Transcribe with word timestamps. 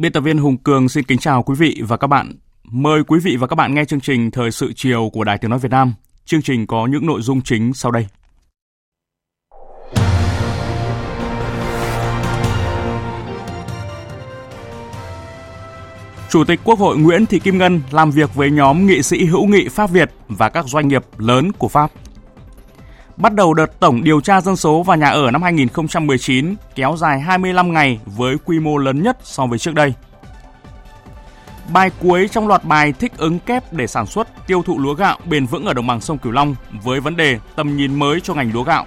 Biên 0.00 0.12
tập 0.12 0.20
viên 0.20 0.38
Hùng 0.38 0.56
Cường 0.56 0.88
xin 0.88 1.04
kính 1.04 1.18
chào 1.18 1.42
quý 1.42 1.54
vị 1.58 1.82
và 1.88 1.96
các 1.96 2.06
bạn. 2.06 2.32
Mời 2.64 3.04
quý 3.04 3.18
vị 3.22 3.36
và 3.36 3.46
các 3.46 3.56
bạn 3.56 3.74
nghe 3.74 3.84
chương 3.84 4.00
trình 4.00 4.30
Thời 4.30 4.50
sự 4.50 4.72
chiều 4.76 5.10
của 5.12 5.24
Đài 5.24 5.38
Tiếng 5.38 5.50
Nói 5.50 5.58
Việt 5.58 5.70
Nam. 5.70 5.94
Chương 6.24 6.42
trình 6.42 6.66
có 6.66 6.86
những 6.86 7.06
nội 7.06 7.22
dung 7.22 7.42
chính 7.42 7.74
sau 7.74 7.92
đây. 7.92 8.06
Chủ 16.28 16.44
tịch 16.44 16.60
Quốc 16.64 16.78
hội 16.78 16.98
Nguyễn 16.98 17.26
Thị 17.26 17.38
Kim 17.38 17.58
Ngân 17.58 17.80
làm 17.90 18.10
việc 18.10 18.34
với 18.34 18.50
nhóm 18.50 18.86
nghị 18.86 19.02
sĩ 19.02 19.24
hữu 19.24 19.46
nghị 19.46 19.68
Pháp 19.68 19.90
Việt 19.90 20.10
và 20.28 20.48
các 20.48 20.64
doanh 20.68 20.88
nghiệp 20.88 21.02
lớn 21.18 21.52
của 21.52 21.68
Pháp. 21.68 21.90
Bắt 23.20 23.34
đầu 23.34 23.54
đợt 23.54 23.80
tổng 23.80 24.04
điều 24.04 24.20
tra 24.20 24.40
dân 24.40 24.56
số 24.56 24.82
và 24.82 24.96
nhà 24.96 25.08
ở 25.08 25.30
năm 25.30 25.42
2019 25.42 26.54
kéo 26.74 26.96
dài 26.96 27.20
25 27.20 27.72
ngày 27.72 28.00
với 28.06 28.36
quy 28.44 28.60
mô 28.60 28.76
lớn 28.76 29.02
nhất 29.02 29.16
so 29.22 29.46
với 29.46 29.58
trước 29.58 29.74
đây. 29.74 29.94
Bài 31.72 31.90
cuối 32.00 32.28
trong 32.28 32.48
loạt 32.48 32.64
bài 32.64 32.92
thích 32.92 33.12
ứng 33.16 33.38
kép 33.38 33.72
để 33.72 33.86
sản 33.86 34.06
xuất 34.06 34.46
tiêu 34.46 34.62
thụ 34.62 34.78
lúa 34.78 34.94
gạo 34.94 35.18
bền 35.24 35.46
vững 35.46 35.64
ở 35.64 35.74
đồng 35.74 35.86
bằng 35.86 36.00
sông 36.00 36.18
Cửu 36.18 36.32
Long 36.32 36.54
với 36.82 37.00
vấn 37.00 37.16
đề 37.16 37.38
tầm 37.56 37.76
nhìn 37.76 37.94
mới 37.94 38.20
cho 38.20 38.34
ngành 38.34 38.52
lúa 38.52 38.62
gạo. 38.62 38.86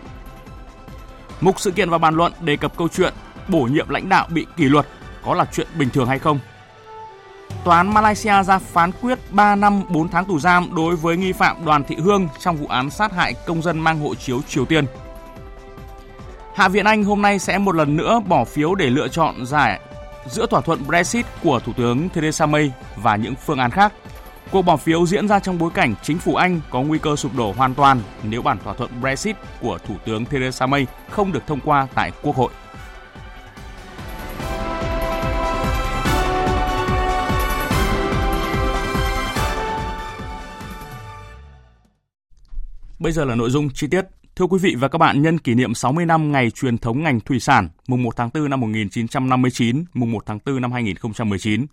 Mục 1.41 1.59
sự 1.59 1.71
kiện 1.71 1.89
và 1.89 1.97
bàn 1.97 2.15
luận 2.15 2.33
đề 2.41 2.57
cập 2.57 2.77
câu 2.77 2.87
chuyện 2.87 3.13
bổ 3.47 3.61
nhiệm 3.61 3.89
lãnh 3.89 4.09
đạo 4.09 4.27
bị 4.29 4.45
kỷ 4.57 4.63
luật 4.63 4.85
có 5.25 5.33
là 5.33 5.45
chuyện 5.53 5.67
bình 5.77 5.89
thường 5.89 6.07
hay 6.07 6.19
không? 6.19 6.39
Tòa 7.63 7.77
án 7.77 7.93
Malaysia 7.93 8.43
ra 8.43 8.59
phán 8.59 8.91
quyết 9.01 9.19
3 9.31 9.55
năm 9.55 9.83
4 9.89 10.07
tháng 10.09 10.25
tù 10.25 10.39
giam 10.39 10.75
đối 10.75 10.95
với 10.95 11.17
nghi 11.17 11.31
phạm 11.31 11.65
Đoàn 11.65 11.83
Thị 11.83 11.95
Hương 11.95 12.27
trong 12.39 12.57
vụ 12.57 12.67
án 12.67 12.89
sát 12.89 13.13
hại 13.13 13.33
công 13.45 13.61
dân 13.61 13.79
mang 13.79 13.99
hộ 13.99 14.15
chiếu 14.15 14.41
Triều 14.47 14.65
Tiên. 14.65 14.85
Hạ 16.55 16.67
viện 16.67 16.85
Anh 16.85 17.03
hôm 17.03 17.21
nay 17.21 17.39
sẽ 17.39 17.57
một 17.57 17.75
lần 17.75 17.95
nữa 17.95 18.19
bỏ 18.27 18.45
phiếu 18.45 18.75
để 18.75 18.89
lựa 18.89 19.07
chọn 19.07 19.45
giải 19.45 19.79
giữa 20.29 20.45
thỏa 20.45 20.61
thuận 20.61 20.87
Brexit 20.87 21.25
của 21.43 21.59
Thủ 21.59 21.73
tướng 21.77 22.09
Theresa 22.09 22.45
May 22.45 22.71
và 22.95 23.15
những 23.15 23.35
phương 23.35 23.59
án 23.59 23.71
khác. 23.71 23.93
Cuộc 24.51 24.61
bỏ 24.61 24.77
phiếu 24.77 25.05
diễn 25.05 25.27
ra 25.27 25.39
trong 25.39 25.57
bối 25.57 25.71
cảnh 25.73 25.95
chính 26.03 26.19
phủ 26.19 26.35
Anh 26.35 26.61
có 26.69 26.81
nguy 26.81 26.99
cơ 26.99 27.15
sụp 27.15 27.35
đổ 27.35 27.53
hoàn 27.57 27.73
toàn 27.73 28.01
nếu 28.23 28.41
bản 28.41 28.57
thỏa 28.63 28.73
thuận 28.73 29.01
Brexit 29.01 29.35
của 29.61 29.77
Thủ 29.87 29.95
tướng 30.05 30.25
Theresa 30.25 30.65
May 30.65 30.87
không 31.09 31.31
được 31.31 31.47
thông 31.47 31.59
qua 31.59 31.87
tại 31.95 32.11
Quốc 32.21 32.35
hội. 32.35 32.51
Bây 43.03 43.11
giờ 43.11 43.25
là 43.25 43.35
nội 43.35 43.49
dung 43.49 43.69
chi 43.69 43.87
tiết. 43.87 44.05
Thưa 44.35 44.45
quý 44.45 44.57
vị 44.61 44.75
và 44.79 44.87
các 44.87 44.97
bạn, 44.97 45.21
nhân 45.21 45.37
kỷ 45.37 45.53
niệm 45.53 45.73
60 45.73 46.05
năm 46.05 46.31
ngày 46.31 46.51
truyền 46.51 46.77
thống 46.77 47.03
ngành 47.03 47.19
thủy 47.19 47.39
sản, 47.39 47.69
mùng 47.87 48.03
1 48.03 48.15
tháng 48.15 48.29
4 48.33 48.49
năm 48.49 48.59
1959, 48.59 49.85
mùng 49.93 50.11
1 50.11 50.23
tháng 50.25 50.39
4 50.45 50.61
năm 50.61 50.71
2019, 50.71 51.65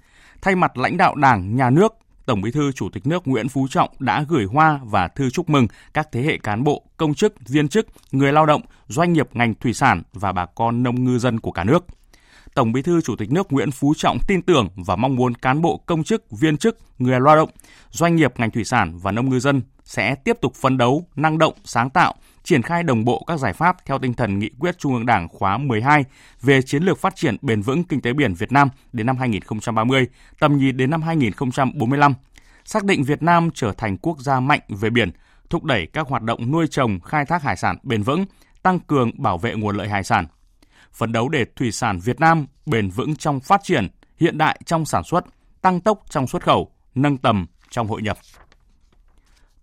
thay 0.42 0.54
mặt 0.54 0.78
lãnh 0.78 0.96
đạo 0.96 1.14
Đảng, 1.14 1.56
Nhà 1.56 1.70
nước, 1.70 1.94
Tổng 2.26 2.41
Bí 2.41 2.50
thư 2.50 2.72
Chủ 2.72 2.88
tịch 2.92 3.06
nước 3.06 3.28
Nguyễn 3.28 3.48
Phú 3.48 3.66
Trọng 3.70 3.91
đã 3.98 4.24
gửi 4.28 4.44
hoa 4.44 4.80
và 4.84 5.08
thư 5.08 5.30
chúc 5.30 5.50
mừng 5.50 5.66
các 5.94 6.08
thế 6.12 6.22
hệ 6.22 6.38
cán 6.38 6.64
bộ, 6.64 6.82
công 6.96 7.14
chức, 7.14 7.34
viên 7.48 7.68
chức, 7.68 7.86
người 8.12 8.32
lao 8.32 8.47
động, 8.47 8.62
doanh 8.88 9.12
nghiệp 9.12 9.28
ngành 9.32 9.54
thủy 9.54 9.72
sản 9.72 10.02
và 10.12 10.32
bà 10.32 10.47
con 10.47 10.82
nông 10.82 11.04
ngư 11.04 11.18
dân 11.18 11.41
của 11.41 11.52
cả 11.52 11.64
nước. 11.64 11.84
Tổng 12.55 12.72
Bí 12.72 12.83
thư 12.83 13.00
Chủ 13.00 13.16
tịch 13.16 13.31
nước 13.31 13.53
Nguyễn 13.53 13.71
Phú 13.71 13.94
Trọng 13.97 14.19
tin 14.28 14.43
tưởng 14.43 14.69
và 14.77 14.97
mong 14.97 15.16
muốn 15.16 15.34
cán 15.34 15.62
bộ 15.62 15.77
công 15.77 16.05
chức, 16.05 16.31
viên 16.31 16.56
chức, 16.56 16.78
người 16.99 17.21
lao 17.21 17.37
động, 17.37 17.50
doanh 17.91 18.16
nghiệp 18.16 18.33
ngành 18.37 18.50
thủy 18.50 18.65
sản 18.65 18.99
và 18.99 19.12
nông 19.12 19.31
ngư 19.31 19.41
dân 19.41 19.62
sẽ 19.84 20.15
tiếp 20.15 20.38
tục 20.41 20.55
phấn 20.55 20.78
đấu, 20.78 21.06
năng 21.16 21.39
động, 21.39 21.55
sáng 21.65 21.91
tạo, 21.91 22.15
triển 22.44 22.62
khai 22.62 22.83
đồng 22.83 23.05
bộ 23.05 23.25
các 23.27 23.37
giải 23.37 23.53
pháp 23.53 23.77
theo 23.87 23.99
tinh 23.99 24.15
thần 24.15 24.39
nghị 24.39 24.50
quyết 24.59 24.78
Trung 24.78 24.94
ương 24.94 25.06
Đảng 25.06 25.28
khóa 25.28 25.59
12 25.59 26.05
về 26.43 26.62
chiến 26.62 26.83
lược 26.83 26.99
phát 26.99 27.16
triển 27.16 27.37
bền 27.43 27.62
vững 27.62 27.84
kinh 27.84 28.00
tế 28.00 28.12
biển 28.12 28.34
Việt 28.34 28.53
Nam 28.53 28.69
đến 28.93 29.06
năm 29.06 29.16
2030, 29.16 30.06
tầm 30.41 30.59
nhìn 30.59 30.77
đến 30.77 30.91
năm 30.91 31.03
2045, 31.03 32.15
xác 32.65 32.84
định 32.84 33.03
Việt 33.03 33.22
Nam 33.22 33.50
trở 33.55 33.72
thành 33.72 33.97
quốc 33.97 34.19
gia 34.21 34.41
mạnh 34.41 34.60
về 34.69 34.91
biển, 34.91 35.10
thúc 35.50 35.65
đẩy 35.65 35.87
các 35.87 36.09
hoạt 36.09 36.22
động 36.22 36.50
nuôi 36.50 36.66
trồng, 36.71 37.00
khai 37.00 37.25
thác 37.25 37.43
hải 37.43 37.56
sản 37.56 37.77
bền 37.83 38.03
vững, 38.03 38.25
tăng 38.62 38.78
cường 38.78 39.22
bảo 39.22 39.39
vệ 39.39 39.55
nguồn 39.55 39.77
lợi 39.77 39.89
hải 39.89 40.05
sản. 40.05 40.27
Phấn 40.93 41.12
đấu 41.12 41.28
để 41.28 41.45
thủy 41.56 41.73
sản 41.73 41.99
Việt 41.99 42.21
Nam 42.21 42.47
bền 42.67 42.91
vững 42.91 43.17
trong 43.17 43.41
phát 43.41 43.61
triển, 43.65 43.89
hiện 44.17 44.39
đại 44.39 44.61
trong 44.67 44.84
sản 44.84 45.05
xuất, 45.05 45.25
tăng 45.61 45.81
tốc 45.81 46.03
trong 46.11 46.27
xuất 46.27 46.43
khẩu, 46.43 46.73
nâng 46.95 47.19
tầm 47.19 47.47
trong 47.71 47.89
hội 47.89 48.03
nhập. 48.03 48.19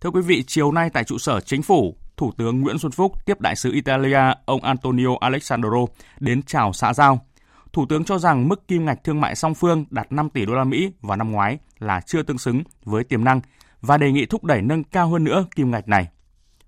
Thưa 0.01 0.09
quý 0.09 0.21
vị, 0.21 0.43
chiều 0.47 0.71
nay 0.71 0.89
tại 0.93 1.03
trụ 1.03 1.17
sở 1.17 1.39
chính 1.39 1.61
phủ, 1.61 1.97
Thủ 2.17 2.31
tướng 2.37 2.61
Nguyễn 2.61 2.79
Xuân 2.79 2.91
Phúc 2.91 3.25
tiếp 3.25 3.41
đại 3.41 3.55
sứ 3.55 3.71
Italia 3.71 4.19
ông 4.45 4.63
Antonio 4.63 5.09
Alessandro 5.19 5.85
đến 6.19 6.43
chào 6.43 6.73
xã 6.73 6.93
giao. 6.93 7.25
Thủ 7.73 7.85
tướng 7.89 8.03
cho 8.03 8.17
rằng 8.17 8.47
mức 8.47 8.67
kim 8.67 8.85
ngạch 8.85 9.03
thương 9.03 9.21
mại 9.21 9.35
song 9.35 9.55
phương 9.55 9.85
đạt 9.89 10.11
5 10.11 10.29
tỷ 10.29 10.45
đô 10.45 10.53
la 10.53 10.63
Mỹ 10.63 10.91
vào 11.01 11.17
năm 11.17 11.31
ngoái 11.31 11.57
là 11.79 12.01
chưa 12.01 12.23
tương 12.23 12.37
xứng 12.37 12.63
với 12.83 13.03
tiềm 13.03 13.23
năng 13.23 13.41
và 13.81 13.97
đề 13.97 14.11
nghị 14.11 14.25
thúc 14.25 14.43
đẩy 14.43 14.61
nâng 14.61 14.83
cao 14.83 15.09
hơn 15.09 15.23
nữa 15.23 15.45
kim 15.55 15.71
ngạch 15.71 15.87
này. 15.87 16.07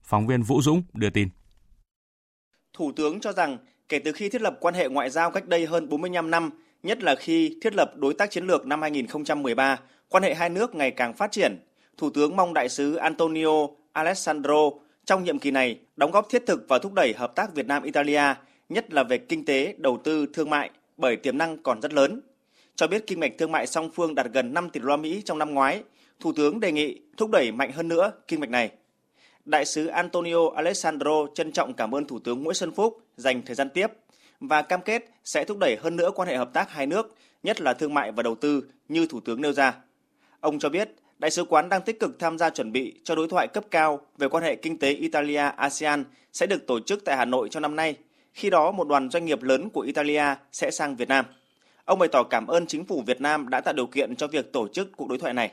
Phóng 0.03 0.27
viên 0.27 0.41
Vũ 0.41 0.61
Dũng 0.61 0.83
đưa 0.93 1.09
tin. 1.09 1.29
Thủ 2.73 2.91
tướng 2.95 3.19
cho 3.19 3.31
rằng 3.31 3.57
kể 3.89 3.99
từ 3.99 4.11
khi 4.11 4.29
thiết 4.29 4.41
lập 4.41 4.57
quan 4.59 4.73
hệ 4.73 4.89
ngoại 4.89 5.09
giao 5.09 5.31
cách 5.31 5.47
đây 5.47 5.65
hơn 5.65 5.89
45 5.89 6.31
năm, 6.31 6.49
nhất 6.83 7.03
là 7.03 7.15
khi 7.15 7.57
thiết 7.61 7.75
lập 7.75 7.91
đối 7.95 8.13
tác 8.13 8.31
chiến 8.31 8.47
lược 8.47 8.67
năm 8.67 8.81
2013, 8.81 9.79
quan 10.09 10.23
hệ 10.23 10.33
hai 10.33 10.49
nước 10.49 10.75
ngày 10.75 10.91
càng 10.91 11.13
phát 11.13 11.31
triển. 11.31 11.59
Thủ 11.97 12.09
tướng 12.09 12.35
mong 12.35 12.53
đại 12.53 12.69
sứ 12.69 12.95
Antonio 12.95 13.67
Alessandro 13.93 14.69
trong 15.05 15.23
nhiệm 15.23 15.39
kỳ 15.39 15.51
này 15.51 15.79
đóng 15.95 16.11
góp 16.11 16.29
thiết 16.29 16.43
thực 16.45 16.65
và 16.67 16.79
thúc 16.79 16.93
đẩy 16.93 17.13
hợp 17.17 17.35
tác 17.35 17.55
Việt 17.55 17.67
Nam 17.67 17.83
Italia, 17.83 18.23
nhất 18.69 18.93
là 18.93 19.03
về 19.03 19.17
kinh 19.17 19.45
tế, 19.45 19.73
đầu 19.77 20.01
tư, 20.03 20.25
thương 20.33 20.49
mại 20.49 20.69
bởi 20.97 21.15
tiềm 21.15 21.37
năng 21.37 21.57
còn 21.63 21.81
rất 21.81 21.93
lớn. 21.93 22.21
Cho 22.75 22.87
biết 22.87 23.07
kinh 23.07 23.19
mạch 23.19 23.31
thương 23.37 23.51
mại 23.51 23.67
song 23.67 23.89
phương 23.95 24.15
đạt 24.15 24.25
gần 24.33 24.53
5 24.53 24.69
tỷ 24.69 24.79
đô 24.79 24.87
la 24.87 24.97
Mỹ 24.97 25.21
trong 25.25 25.37
năm 25.37 25.53
ngoái, 25.53 25.83
Thủ 26.19 26.33
tướng 26.35 26.59
đề 26.59 26.71
nghị 26.71 26.99
thúc 27.17 27.29
đẩy 27.31 27.51
mạnh 27.51 27.71
hơn 27.71 27.87
nữa 27.87 28.11
kinh 28.27 28.39
mạch 28.39 28.49
này. 28.49 28.71
Đại 29.45 29.65
sứ 29.65 29.87
Antonio 29.87 30.49
Alessandro 30.55 31.27
trân 31.35 31.51
trọng 31.51 31.73
cảm 31.73 31.95
ơn 31.95 32.05
Thủ 32.05 32.19
tướng 32.19 32.43
Nguyễn 32.43 32.53
Xuân 32.53 32.71
Phúc 32.71 32.97
dành 33.19 33.41
thời 33.45 33.55
gian 33.55 33.69
tiếp 33.69 33.87
và 34.39 34.61
cam 34.61 34.81
kết 34.81 35.05
sẽ 35.23 35.43
thúc 35.43 35.57
đẩy 35.57 35.77
hơn 35.81 35.95
nữa 35.95 36.11
quan 36.15 36.27
hệ 36.27 36.37
hợp 36.37 36.53
tác 36.53 36.71
hai 36.71 36.87
nước, 36.87 37.15
nhất 37.43 37.61
là 37.61 37.73
thương 37.73 37.93
mại 37.93 38.11
và 38.11 38.23
đầu 38.23 38.35
tư 38.35 38.63
như 38.87 39.07
Thủ 39.07 39.19
tướng 39.19 39.41
nêu 39.41 39.53
ra. 39.53 39.75
Ông 40.39 40.59
cho 40.59 40.69
biết 40.69 40.89
Đại 41.19 41.31
sứ 41.31 41.45
quán 41.45 41.69
đang 41.69 41.81
tích 41.81 41.99
cực 41.99 42.19
tham 42.19 42.37
gia 42.37 42.49
chuẩn 42.49 42.71
bị 42.71 42.99
cho 43.03 43.15
đối 43.15 43.27
thoại 43.27 43.47
cấp 43.47 43.63
cao 43.71 43.99
về 44.17 44.27
quan 44.27 44.43
hệ 44.43 44.55
kinh 44.55 44.79
tế 44.79 44.93
Italia-ASEAN 44.93 46.03
sẽ 46.33 46.45
được 46.45 46.67
tổ 46.67 46.79
chức 46.79 47.05
tại 47.05 47.17
Hà 47.17 47.25
Nội 47.25 47.49
trong 47.49 47.61
năm 47.61 47.75
nay. 47.75 47.95
Khi 48.33 48.49
đó, 48.49 48.71
một 48.71 48.87
đoàn 48.87 49.09
doanh 49.09 49.25
nghiệp 49.25 49.43
lớn 49.43 49.69
của 49.69 49.81
Italia 49.81 50.23
sẽ 50.51 50.71
sang 50.71 50.95
Việt 50.95 51.07
Nam. 51.09 51.25
Ông 51.85 51.99
bày 51.99 52.09
tỏ 52.11 52.23
cảm 52.23 52.47
ơn 52.47 52.65
chính 52.65 52.85
phủ 52.85 53.03
Việt 53.05 53.21
Nam 53.21 53.49
đã 53.49 53.61
tạo 53.61 53.73
điều 53.73 53.87
kiện 53.87 54.15
cho 54.15 54.27
việc 54.27 54.53
tổ 54.53 54.67
chức 54.67 54.89
cuộc 54.97 55.09
đối 55.09 55.17
thoại 55.17 55.33
này. 55.33 55.51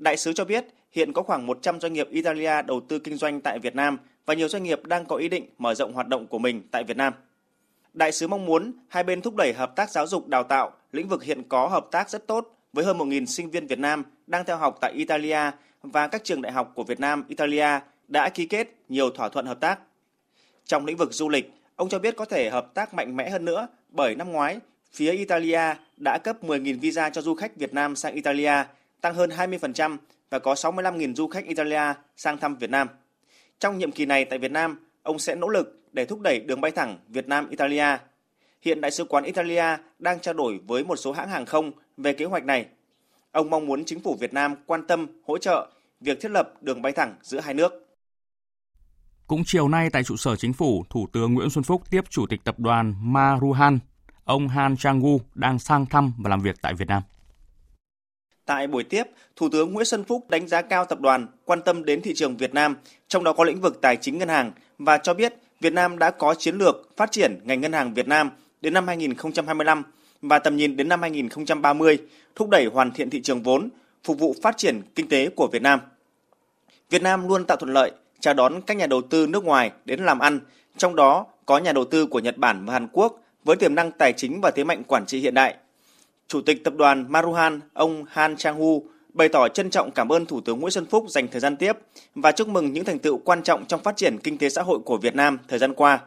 Đại 0.00 0.16
sứ 0.16 0.32
cho 0.32 0.44
biết 0.44 0.66
hiện 0.92 1.12
có 1.12 1.22
khoảng 1.22 1.46
100 1.46 1.80
doanh 1.80 1.92
nghiệp 1.92 2.08
Italia 2.10 2.62
đầu 2.62 2.80
tư 2.88 2.98
kinh 2.98 3.16
doanh 3.16 3.40
tại 3.40 3.58
Việt 3.58 3.74
Nam 3.74 3.98
và 4.26 4.34
nhiều 4.34 4.48
doanh 4.48 4.62
nghiệp 4.62 4.86
đang 4.86 5.06
có 5.06 5.16
ý 5.16 5.28
định 5.28 5.46
mở 5.58 5.74
rộng 5.74 5.92
hoạt 5.92 6.08
động 6.08 6.26
của 6.26 6.38
mình 6.38 6.62
tại 6.70 6.84
Việt 6.84 6.96
Nam. 6.96 7.12
Đại 7.94 8.12
sứ 8.12 8.28
mong 8.28 8.46
muốn 8.46 8.72
hai 8.88 9.04
bên 9.04 9.20
thúc 9.20 9.34
đẩy 9.36 9.52
hợp 9.52 9.76
tác 9.76 9.90
giáo 9.90 10.06
dục 10.06 10.28
đào 10.28 10.42
tạo, 10.42 10.72
lĩnh 10.92 11.08
vực 11.08 11.24
hiện 11.24 11.42
có 11.48 11.68
hợp 11.68 11.86
tác 11.90 12.10
rất 12.10 12.26
tốt 12.26 12.56
với 12.72 12.84
hơn 12.84 12.98
1.000 12.98 13.26
sinh 13.26 13.50
viên 13.50 13.66
Việt 13.66 13.78
Nam 13.78 14.04
đang 14.26 14.44
theo 14.44 14.56
học 14.56 14.78
tại 14.80 14.92
Italia 14.92 15.50
và 15.82 16.08
các 16.08 16.24
trường 16.24 16.42
đại 16.42 16.52
học 16.52 16.72
của 16.74 16.84
Việt 16.84 17.00
Nam, 17.00 17.24
Italia 17.28 17.80
đã 18.08 18.28
ký 18.28 18.46
kết 18.46 18.74
nhiều 18.88 19.10
thỏa 19.10 19.28
thuận 19.28 19.46
hợp 19.46 19.60
tác. 19.60 19.78
Trong 20.64 20.86
lĩnh 20.86 20.96
vực 20.96 21.12
du 21.12 21.28
lịch, 21.28 21.52
ông 21.76 21.88
cho 21.88 21.98
biết 21.98 22.16
có 22.16 22.24
thể 22.24 22.50
hợp 22.50 22.74
tác 22.74 22.94
mạnh 22.94 23.16
mẽ 23.16 23.30
hơn 23.30 23.44
nữa 23.44 23.68
bởi 23.88 24.14
năm 24.14 24.32
ngoái, 24.32 24.58
phía 24.92 25.12
Italia 25.12 25.74
đã 25.96 26.18
cấp 26.18 26.44
10.000 26.44 26.80
visa 26.80 27.10
cho 27.10 27.22
du 27.22 27.34
khách 27.34 27.56
Việt 27.56 27.74
Nam 27.74 27.96
sang 27.96 28.14
Italia, 28.14 28.64
tăng 29.00 29.14
hơn 29.14 29.30
20% 29.30 29.96
và 30.30 30.38
có 30.38 30.54
65.000 30.54 31.14
du 31.14 31.28
khách 31.28 31.46
Italia 31.46 31.94
sang 32.16 32.38
thăm 32.38 32.56
Việt 32.56 32.70
Nam. 32.70 32.88
Trong 33.58 33.78
nhiệm 33.78 33.92
kỳ 33.92 34.06
này 34.06 34.24
tại 34.24 34.38
Việt 34.38 34.50
Nam, 34.50 34.86
ông 35.02 35.18
sẽ 35.18 35.34
nỗ 35.34 35.48
lực 35.48 35.80
để 35.92 36.04
thúc 36.04 36.20
đẩy 36.20 36.40
đường 36.40 36.60
bay 36.60 36.70
thẳng 36.70 36.98
Việt 37.08 37.28
Nam 37.28 37.50
Italia. 37.50 37.96
Hiện 38.62 38.80
Đại 38.80 38.90
sứ 38.90 39.04
quán 39.04 39.24
Italia 39.24 39.64
đang 39.98 40.20
trao 40.20 40.34
đổi 40.34 40.60
với 40.66 40.84
một 40.84 40.96
số 40.96 41.12
hãng 41.12 41.28
hàng 41.28 41.46
không 41.46 41.72
về 41.96 42.12
kế 42.12 42.24
hoạch 42.24 42.44
này. 42.44 42.66
Ông 43.32 43.50
mong 43.50 43.66
muốn 43.66 43.84
chính 43.84 44.00
phủ 44.00 44.16
Việt 44.20 44.32
Nam 44.32 44.54
quan 44.66 44.86
tâm, 44.86 45.06
hỗ 45.26 45.38
trợ 45.38 45.70
việc 46.00 46.20
thiết 46.20 46.30
lập 46.30 46.52
đường 46.60 46.82
bay 46.82 46.92
thẳng 46.92 47.14
giữa 47.22 47.40
hai 47.40 47.54
nước. 47.54 47.86
Cũng 49.26 49.42
chiều 49.46 49.68
nay 49.68 49.90
tại 49.90 50.04
trụ 50.04 50.16
sở 50.16 50.36
chính 50.36 50.52
phủ, 50.52 50.84
Thủ 50.90 51.06
tướng 51.12 51.34
Nguyễn 51.34 51.50
Xuân 51.50 51.64
Phúc 51.64 51.82
tiếp 51.90 52.04
Chủ 52.10 52.26
tịch 52.26 52.40
tập 52.44 52.58
đoàn 52.58 52.94
Maruhan, 53.00 53.78
ông 54.24 54.48
Han 54.48 54.76
Changu 54.76 55.20
đang 55.34 55.58
sang 55.58 55.86
thăm 55.86 56.12
và 56.18 56.30
làm 56.30 56.40
việc 56.40 56.56
tại 56.62 56.74
Việt 56.74 56.88
Nam. 56.88 57.02
Tại 58.50 58.66
buổi 58.66 58.84
tiếp, 58.84 59.02
Thủ 59.36 59.48
tướng 59.48 59.72
Nguyễn 59.72 59.84
Xuân 59.84 60.04
Phúc 60.04 60.30
đánh 60.30 60.48
giá 60.48 60.62
cao 60.62 60.84
tập 60.84 61.00
đoàn, 61.00 61.26
quan 61.44 61.62
tâm 61.62 61.84
đến 61.84 62.02
thị 62.02 62.14
trường 62.14 62.36
Việt 62.36 62.54
Nam, 62.54 62.76
trong 63.08 63.24
đó 63.24 63.32
có 63.32 63.44
lĩnh 63.44 63.60
vực 63.60 63.80
tài 63.80 63.96
chính 63.96 64.18
ngân 64.18 64.28
hàng 64.28 64.52
và 64.78 64.98
cho 64.98 65.14
biết 65.14 65.34
Việt 65.60 65.72
Nam 65.72 65.98
đã 65.98 66.10
có 66.10 66.34
chiến 66.34 66.56
lược 66.56 66.96
phát 66.96 67.12
triển 67.12 67.40
ngành 67.44 67.60
ngân 67.60 67.72
hàng 67.72 67.94
Việt 67.94 68.08
Nam 68.08 68.30
đến 68.60 68.74
năm 68.74 68.86
2025 68.86 69.82
và 70.22 70.38
tầm 70.38 70.56
nhìn 70.56 70.76
đến 70.76 70.88
năm 70.88 71.02
2030, 71.02 71.98
thúc 72.34 72.48
đẩy 72.48 72.66
hoàn 72.66 72.92
thiện 72.92 73.10
thị 73.10 73.22
trường 73.22 73.42
vốn, 73.42 73.68
phục 74.04 74.18
vụ 74.18 74.34
phát 74.42 74.56
triển 74.56 74.82
kinh 74.94 75.08
tế 75.08 75.28
của 75.28 75.48
Việt 75.52 75.62
Nam. 75.62 75.80
Việt 76.90 77.02
Nam 77.02 77.28
luôn 77.28 77.44
tạo 77.44 77.56
thuận 77.56 77.72
lợi 77.72 77.92
chào 78.20 78.34
đón 78.34 78.60
các 78.66 78.76
nhà 78.76 78.86
đầu 78.86 79.02
tư 79.02 79.26
nước 79.26 79.44
ngoài 79.44 79.70
đến 79.84 80.00
làm 80.00 80.18
ăn, 80.18 80.40
trong 80.76 80.96
đó 80.96 81.26
có 81.46 81.58
nhà 81.58 81.72
đầu 81.72 81.84
tư 81.84 82.06
của 82.06 82.20
Nhật 82.20 82.36
Bản 82.36 82.64
và 82.66 82.72
Hàn 82.72 82.88
Quốc 82.92 83.20
với 83.44 83.56
tiềm 83.56 83.74
năng 83.74 83.92
tài 83.92 84.12
chính 84.12 84.40
và 84.40 84.50
thế 84.50 84.64
mạnh 84.64 84.82
quản 84.84 85.06
trị 85.06 85.20
hiện 85.20 85.34
đại. 85.34 85.54
Chủ 86.30 86.40
tịch 86.40 86.64
tập 86.64 86.74
đoàn 86.76 87.06
Maruhan, 87.08 87.60
ông 87.72 88.04
Han 88.08 88.34
Chang-hu, 88.34 88.82
bày 89.12 89.28
tỏ 89.28 89.48
trân 89.48 89.70
trọng 89.70 89.90
cảm 89.90 90.12
ơn 90.12 90.26
Thủ 90.26 90.40
tướng 90.40 90.60
Nguyễn 90.60 90.70
Xuân 90.70 90.86
Phúc 90.86 91.04
dành 91.08 91.28
thời 91.28 91.40
gian 91.40 91.56
tiếp 91.56 91.72
và 92.14 92.32
chúc 92.32 92.48
mừng 92.48 92.72
những 92.72 92.84
thành 92.84 92.98
tựu 92.98 93.18
quan 93.18 93.42
trọng 93.42 93.66
trong 93.66 93.82
phát 93.82 93.96
triển 93.96 94.18
kinh 94.18 94.38
tế 94.38 94.48
xã 94.48 94.62
hội 94.62 94.78
của 94.78 94.96
Việt 94.96 95.14
Nam 95.14 95.38
thời 95.48 95.58
gian 95.58 95.74
qua. 95.74 96.00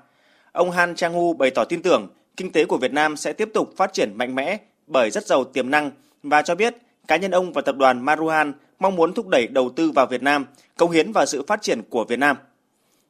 Ông 0.52 0.72
Han 0.72 0.94
Chang-hu 0.94 1.34
bày 1.38 1.52
tỏ 1.52 1.64
tin 1.64 1.82
tưởng 1.82 2.08
kinh 2.38 2.52
tế 2.52 2.66
của 2.66 2.78
Việt 2.78 2.94
Nam 2.94 3.18
sẽ 3.18 3.34
tiếp 3.34 3.50
tục 3.54 3.74
phát 3.78 3.94
triển 3.94 4.14
mạnh 4.16 4.36
mẽ 4.36 4.58
bởi 4.88 5.12
rất 5.12 5.28
giàu 5.28 5.44
tiềm 5.44 5.72
năng 5.72 5.92
và 6.24 6.42
cho 6.42 6.56
biết 6.56 6.76
cá 7.08 7.18
nhân 7.18 7.32
ông 7.32 7.54
và 7.54 7.62
tập 7.62 7.76
đoàn 7.78 8.06
Maruhan 8.06 8.54
mong 8.80 8.96
muốn 8.96 9.14
thúc 9.14 9.28
đẩy 9.28 9.48
đầu 9.48 9.70
tư 9.76 9.92
vào 9.92 10.06
Việt 10.06 10.24
Nam, 10.24 10.46
công 10.78 10.92
hiến 10.92 11.12
vào 11.12 11.26
sự 11.26 11.44
phát 11.48 11.62
triển 11.62 11.82
của 11.90 12.04
Việt 12.04 12.20
Nam. 12.20 12.38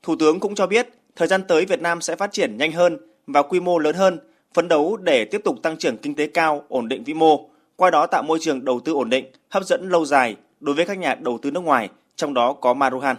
Thủ 0.04 0.16
tướng 0.20 0.40
cũng 0.40 0.56
cho 0.56 0.68
biết, 0.68 0.90
thời 1.16 1.28
gian 1.28 1.44
tới 1.48 1.66
Việt 1.66 1.82
Nam 1.82 2.02
sẽ 2.02 2.16
phát 2.16 2.32
triển 2.32 2.58
nhanh 2.58 2.72
hơn 2.72 2.98
và 3.28 3.42
quy 3.42 3.60
mô 3.60 3.80
lớn 3.80 3.96
hơn, 3.96 4.20
phấn 4.54 4.68
đấu 4.68 4.98
để 4.98 5.26
tiếp 5.26 5.42
tục 5.44 5.56
tăng 5.64 5.78
trưởng 5.78 5.98
kinh 5.98 6.16
tế 6.16 6.28
cao, 6.28 6.64
ổn 6.70 6.88
định 6.88 7.04
vĩ 7.04 7.14
mô, 7.14 7.50
qua 7.76 7.90
đó 7.90 8.08
tạo 8.08 8.24
môi 8.24 8.40
trường 8.42 8.66
đầu 8.66 8.80
tư 8.86 8.94
ổn 8.94 9.10
định, 9.10 9.26
hấp 9.50 9.64
dẫn 9.64 9.90
lâu 9.90 10.06
dài 10.06 10.36
đối 10.60 10.76
với 10.76 10.86
các 10.86 10.98
nhà 10.98 11.16
đầu 11.16 11.40
tư 11.42 11.52
nước 11.52 11.64
ngoài, 11.64 11.90
trong 12.16 12.34
đó 12.34 12.54
có 12.54 12.74
Maruhan. 12.74 13.16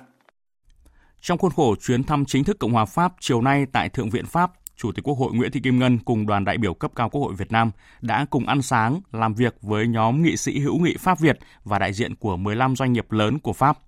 Trong 1.21 1.39
khuôn 1.39 1.53
khổ 1.53 1.75
chuyến 1.81 2.05
thăm 2.05 2.25
chính 2.25 2.45
thức 2.45 2.59
Cộng 2.59 2.73
hòa 2.73 2.85
Pháp 2.85 3.13
chiều 3.21 3.41
nay 3.43 3.67
tại 3.73 3.89
Thượng 3.89 4.11
viện 4.11 4.27
Pháp, 4.27 4.53
Chủ 4.77 4.93
tịch 4.93 5.09
Quốc 5.09 5.15
hội 5.15 5.33
Nguyễn 5.33 5.51
Thị 5.51 5.61
Kim 5.61 5.79
Ngân 5.79 5.99
cùng 5.99 6.27
đoàn 6.27 6.45
đại 6.45 6.59
biểu 6.59 6.75
cấp 6.75 6.91
cao 6.97 7.09
Quốc 7.09 7.21
hội 7.21 7.35
Việt 7.35 7.53
Nam 7.53 7.71
đã 8.01 8.27
cùng 8.31 8.47
ăn 8.47 8.63
sáng, 8.63 9.01
làm 9.13 9.35
việc 9.35 9.55
với 9.63 9.87
nhóm 9.87 10.23
nghị 10.23 10.37
sĩ 10.37 10.59
hữu 10.59 10.79
nghị 10.79 10.97
Pháp 10.97 11.21
Việt 11.21 11.39
và 11.65 11.79
đại 11.79 11.93
diện 11.93 12.15
của 12.15 12.37
15 12.37 12.77
doanh 12.77 12.93
nghiệp 12.93 13.13
lớn 13.13 13.39
của 13.39 13.53
Pháp. 13.53 13.79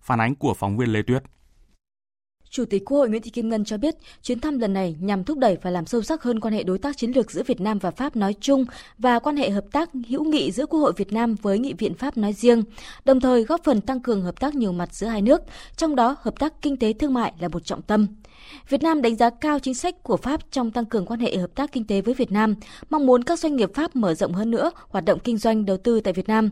Phản 0.00 0.20
ánh 0.20 0.34
của 0.34 0.54
phóng 0.54 0.76
viên 0.76 0.88
Lê 0.88 1.02
Tuyết. 1.02 1.22
Chủ 2.54 2.64
tịch 2.64 2.84
Quốc 2.84 2.98
hội 2.98 3.08
Nguyễn 3.08 3.22
Thị 3.22 3.30
Kim 3.30 3.48
Ngân 3.48 3.64
cho 3.64 3.78
biết, 3.78 3.94
chuyến 4.22 4.40
thăm 4.40 4.58
lần 4.58 4.72
này 4.72 4.96
nhằm 5.00 5.24
thúc 5.24 5.38
đẩy 5.38 5.58
và 5.62 5.70
làm 5.70 5.86
sâu 5.86 6.02
sắc 6.02 6.22
hơn 6.22 6.40
quan 6.40 6.54
hệ 6.54 6.62
đối 6.62 6.78
tác 6.78 6.96
chiến 6.96 7.10
lược 7.10 7.30
giữa 7.30 7.42
Việt 7.42 7.60
Nam 7.60 7.78
và 7.78 7.90
Pháp 7.90 8.16
nói 8.16 8.34
chung 8.40 8.64
và 8.98 9.18
quan 9.18 9.36
hệ 9.36 9.50
hợp 9.50 9.64
tác 9.72 9.90
hữu 10.08 10.24
nghị 10.24 10.50
giữa 10.50 10.66
Quốc 10.66 10.80
hội 10.80 10.92
Việt 10.96 11.12
Nam 11.12 11.34
với 11.42 11.58
Nghị 11.58 11.72
viện 11.72 11.94
Pháp 11.94 12.16
nói 12.16 12.32
riêng, 12.32 12.62
đồng 13.04 13.20
thời 13.20 13.44
góp 13.44 13.64
phần 13.64 13.80
tăng 13.80 14.00
cường 14.00 14.22
hợp 14.22 14.40
tác 14.40 14.54
nhiều 14.54 14.72
mặt 14.72 14.94
giữa 14.94 15.06
hai 15.06 15.22
nước, 15.22 15.42
trong 15.76 15.96
đó 15.96 16.16
hợp 16.20 16.38
tác 16.38 16.62
kinh 16.62 16.76
tế 16.76 16.92
thương 16.92 17.14
mại 17.14 17.32
là 17.40 17.48
một 17.48 17.64
trọng 17.64 17.82
tâm. 17.82 18.06
Việt 18.68 18.82
Nam 18.82 19.02
đánh 19.02 19.16
giá 19.16 19.30
cao 19.30 19.58
chính 19.58 19.74
sách 19.74 20.02
của 20.02 20.16
Pháp 20.16 20.40
trong 20.50 20.70
tăng 20.70 20.84
cường 20.84 21.06
quan 21.06 21.20
hệ 21.20 21.36
hợp 21.36 21.54
tác 21.54 21.72
kinh 21.72 21.86
tế 21.86 22.00
với 22.00 22.14
Việt 22.14 22.32
Nam, 22.32 22.54
mong 22.90 23.06
muốn 23.06 23.24
các 23.24 23.38
doanh 23.38 23.56
nghiệp 23.56 23.70
Pháp 23.74 23.96
mở 23.96 24.14
rộng 24.14 24.32
hơn 24.32 24.50
nữa 24.50 24.70
hoạt 24.88 25.04
động 25.04 25.18
kinh 25.24 25.38
doanh 25.38 25.64
đầu 25.64 25.76
tư 25.76 26.00
tại 26.00 26.12
Việt 26.12 26.28
Nam. 26.28 26.50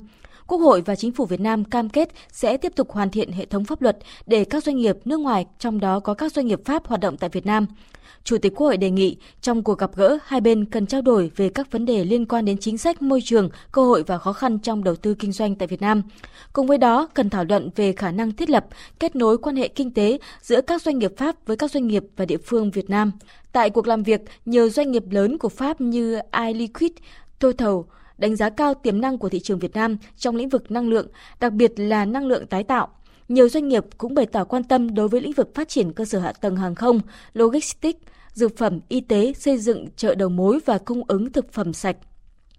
Quốc 0.52 0.60
hội 0.60 0.80
và 0.80 0.96
Chính 0.96 1.12
phủ 1.12 1.24
Việt 1.24 1.40
Nam 1.40 1.64
cam 1.64 1.88
kết 1.88 2.08
sẽ 2.32 2.56
tiếp 2.56 2.72
tục 2.76 2.90
hoàn 2.90 3.10
thiện 3.10 3.32
hệ 3.32 3.44
thống 3.44 3.64
pháp 3.64 3.82
luật 3.82 3.98
để 4.26 4.44
các 4.44 4.64
doanh 4.64 4.76
nghiệp 4.76 4.96
nước 5.04 5.20
ngoài, 5.20 5.46
trong 5.58 5.80
đó 5.80 6.00
có 6.00 6.14
các 6.14 6.32
doanh 6.32 6.46
nghiệp 6.46 6.60
Pháp 6.64 6.86
hoạt 6.86 7.00
động 7.00 7.16
tại 7.16 7.30
Việt 7.30 7.46
Nam. 7.46 7.66
Chủ 8.24 8.38
tịch 8.38 8.52
Quốc 8.56 8.66
hội 8.66 8.76
đề 8.76 8.90
nghị 8.90 9.16
trong 9.40 9.62
cuộc 9.62 9.78
gặp 9.78 9.90
gỡ, 9.96 10.18
hai 10.24 10.40
bên 10.40 10.64
cần 10.64 10.86
trao 10.86 11.02
đổi 11.02 11.30
về 11.36 11.48
các 11.48 11.70
vấn 11.70 11.84
đề 11.84 12.04
liên 12.04 12.26
quan 12.26 12.44
đến 12.44 12.58
chính 12.58 12.78
sách 12.78 13.02
môi 13.02 13.20
trường, 13.24 13.48
cơ 13.72 13.84
hội 13.84 14.02
và 14.02 14.18
khó 14.18 14.32
khăn 14.32 14.58
trong 14.58 14.84
đầu 14.84 14.96
tư 14.96 15.14
kinh 15.14 15.32
doanh 15.32 15.54
tại 15.54 15.68
Việt 15.68 15.82
Nam. 15.82 16.02
Cùng 16.52 16.66
với 16.66 16.78
đó, 16.78 17.08
cần 17.14 17.30
thảo 17.30 17.44
luận 17.44 17.70
về 17.76 17.92
khả 17.92 18.10
năng 18.10 18.32
thiết 18.32 18.50
lập, 18.50 18.66
kết 19.00 19.16
nối 19.16 19.38
quan 19.38 19.56
hệ 19.56 19.68
kinh 19.68 19.94
tế 19.94 20.18
giữa 20.42 20.60
các 20.60 20.82
doanh 20.82 20.98
nghiệp 20.98 21.12
Pháp 21.16 21.46
với 21.46 21.56
các 21.56 21.70
doanh 21.70 21.86
nghiệp 21.86 22.04
và 22.16 22.24
địa 22.24 22.38
phương 22.44 22.70
Việt 22.70 22.90
Nam. 22.90 23.12
Tại 23.52 23.70
cuộc 23.70 23.86
làm 23.86 24.02
việc, 24.02 24.20
nhiều 24.44 24.68
doanh 24.68 24.92
nghiệp 24.92 25.04
lớn 25.10 25.38
của 25.38 25.48
Pháp 25.48 25.80
như 25.80 26.18
iLiquid, 26.46 26.92
Total, 27.38 27.74
đánh 28.22 28.36
giá 28.36 28.50
cao 28.50 28.74
tiềm 28.74 29.00
năng 29.00 29.18
của 29.18 29.28
thị 29.28 29.40
trường 29.40 29.58
Việt 29.58 29.74
Nam 29.74 29.96
trong 30.16 30.36
lĩnh 30.36 30.48
vực 30.48 30.70
năng 30.70 30.88
lượng, 30.88 31.06
đặc 31.40 31.52
biệt 31.52 31.72
là 31.76 32.04
năng 32.04 32.26
lượng 32.26 32.46
tái 32.46 32.64
tạo. 32.64 32.88
Nhiều 33.28 33.48
doanh 33.48 33.68
nghiệp 33.68 33.84
cũng 33.98 34.14
bày 34.14 34.26
tỏ 34.26 34.44
quan 34.44 34.64
tâm 34.64 34.94
đối 34.94 35.08
với 35.08 35.20
lĩnh 35.20 35.32
vực 35.32 35.54
phát 35.54 35.68
triển 35.68 35.92
cơ 35.92 36.04
sở 36.04 36.18
hạ 36.18 36.32
tầng 36.32 36.56
hàng 36.56 36.74
không, 36.74 37.00
logistics, 37.32 38.00
dược 38.32 38.56
phẩm, 38.56 38.80
y 38.88 39.00
tế, 39.00 39.32
xây 39.32 39.58
dựng 39.58 39.86
chợ 39.96 40.14
đầu 40.14 40.28
mối 40.28 40.60
và 40.66 40.78
cung 40.78 41.02
ứng 41.08 41.32
thực 41.32 41.52
phẩm 41.52 41.72
sạch. 41.72 41.96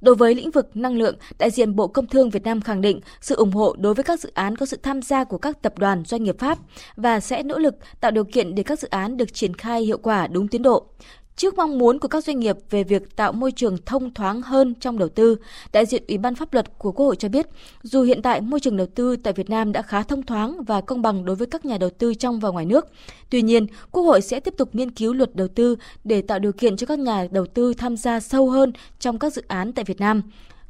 Đối 0.01 0.15
với 0.15 0.35
lĩnh 0.35 0.51
vực 0.51 0.69
năng 0.73 0.97
lượng, 0.97 1.15
đại 1.39 1.49
diện 1.49 1.75
Bộ 1.75 1.87
Công 1.87 2.07
Thương 2.07 2.29
Việt 2.29 2.43
Nam 2.43 2.61
khẳng 2.61 2.81
định 2.81 2.99
sự 3.21 3.35
ủng 3.35 3.51
hộ 3.51 3.75
đối 3.79 3.93
với 3.93 4.03
các 4.03 4.19
dự 4.19 4.31
án 4.33 4.55
có 4.55 4.65
sự 4.65 4.77
tham 4.83 5.01
gia 5.01 5.23
của 5.23 5.37
các 5.37 5.61
tập 5.61 5.77
đoàn 5.77 6.03
doanh 6.05 6.23
nghiệp 6.23 6.39
Pháp 6.39 6.57
và 6.95 7.19
sẽ 7.19 7.43
nỗ 7.43 7.57
lực 7.57 7.75
tạo 8.01 8.11
điều 8.11 8.23
kiện 8.23 8.55
để 8.55 8.63
các 8.63 8.79
dự 8.79 8.87
án 8.87 9.17
được 9.17 9.33
triển 9.33 9.53
khai 9.53 9.81
hiệu 9.81 9.97
quả 9.97 10.27
đúng 10.27 10.47
tiến 10.47 10.61
độ. 10.61 10.87
Trước 11.35 11.57
mong 11.57 11.77
muốn 11.77 11.99
của 11.99 12.07
các 12.07 12.23
doanh 12.23 12.39
nghiệp 12.39 12.57
về 12.69 12.83
việc 12.83 13.15
tạo 13.15 13.31
môi 13.31 13.51
trường 13.51 13.77
thông 13.85 14.13
thoáng 14.13 14.41
hơn 14.41 14.73
trong 14.79 14.97
đầu 14.97 15.09
tư, 15.09 15.37
đại 15.71 15.85
diện 15.85 16.03
Ủy 16.07 16.17
ban 16.17 16.35
pháp 16.35 16.53
luật 16.53 16.77
của 16.77 16.91
Quốc 16.91 17.05
hội 17.05 17.15
cho 17.15 17.29
biết, 17.29 17.47
dù 17.83 18.01
hiện 18.03 18.21
tại 18.21 18.41
môi 18.41 18.59
trường 18.59 18.77
đầu 18.77 18.87
tư 18.95 19.15
tại 19.15 19.33
Việt 19.33 19.49
Nam 19.49 19.71
đã 19.71 19.81
khá 19.81 20.03
thông 20.03 20.23
thoáng 20.23 20.63
và 20.63 20.81
công 20.81 21.01
bằng 21.01 21.25
đối 21.25 21.35
với 21.35 21.47
các 21.47 21.65
nhà 21.65 21.77
đầu 21.77 21.89
tư 21.89 22.13
trong 22.13 22.39
và 22.39 22.49
ngoài 22.49 22.65
nước, 22.65 22.87
tuy 23.29 23.41
nhiên, 23.41 23.67
Quốc 23.91 24.03
hội 24.03 24.21
sẽ 24.21 24.39
tiếp 24.39 24.53
tục 24.57 24.75
nghiên 24.75 24.91
cứu 24.91 25.13
luật 25.13 25.35
đầu 25.35 25.47
tư 25.47 25.75
để 26.03 26.21
tạo 26.21 26.39
điều 26.39 26.51
kiện 26.51 26.77
cho 26.77 26.85
các 26.85 26.99
nhà 26.99 27.27
đầu 27.31 27.45
tư 27.45 27.73
tham 27.73 27.97
gia 27.97 28.19
sâu 28.19 28.49
hơn 28.49 28.73
trong 28.99 29.19
các 29.19 29.33
dự 29.33 29.43
án 29.47 29.73
tại 29.73 29.85
Việt 29.85 29.99
Nam. 29.99 30.21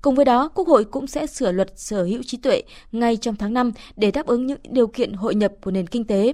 Cùng 0.03 0.15
với 0.15 0.25
đó, 0.25 0.49
Quốc 0.55 0.67
hội 0.67 0.85
cũng 0.85 1.07
sẽ 1.07 1.27
sửa 1.27 1.51
luật 1.51 1.67
sở 1.75 2.03
hữu 2.03 2.23
trí 2.23 2.37
tuệ 2.37 2.61
ngay 2.91 3.17
trong 3.17 3.35
tháng 3.35 3.53
5 3.53 3.71
để 3.95 4.11
đáp 4.11 4.25
ứng 4.25 4.45
những 4.45 4.59
điều 4.69 4.87
kiện 4.87 5.13
hội 5.13 5.35
nhập 5.35 5.51
của 5.61 5.71
nền 5.71 5.87
kinh 5.87 6.05
tế. 6.05 6.33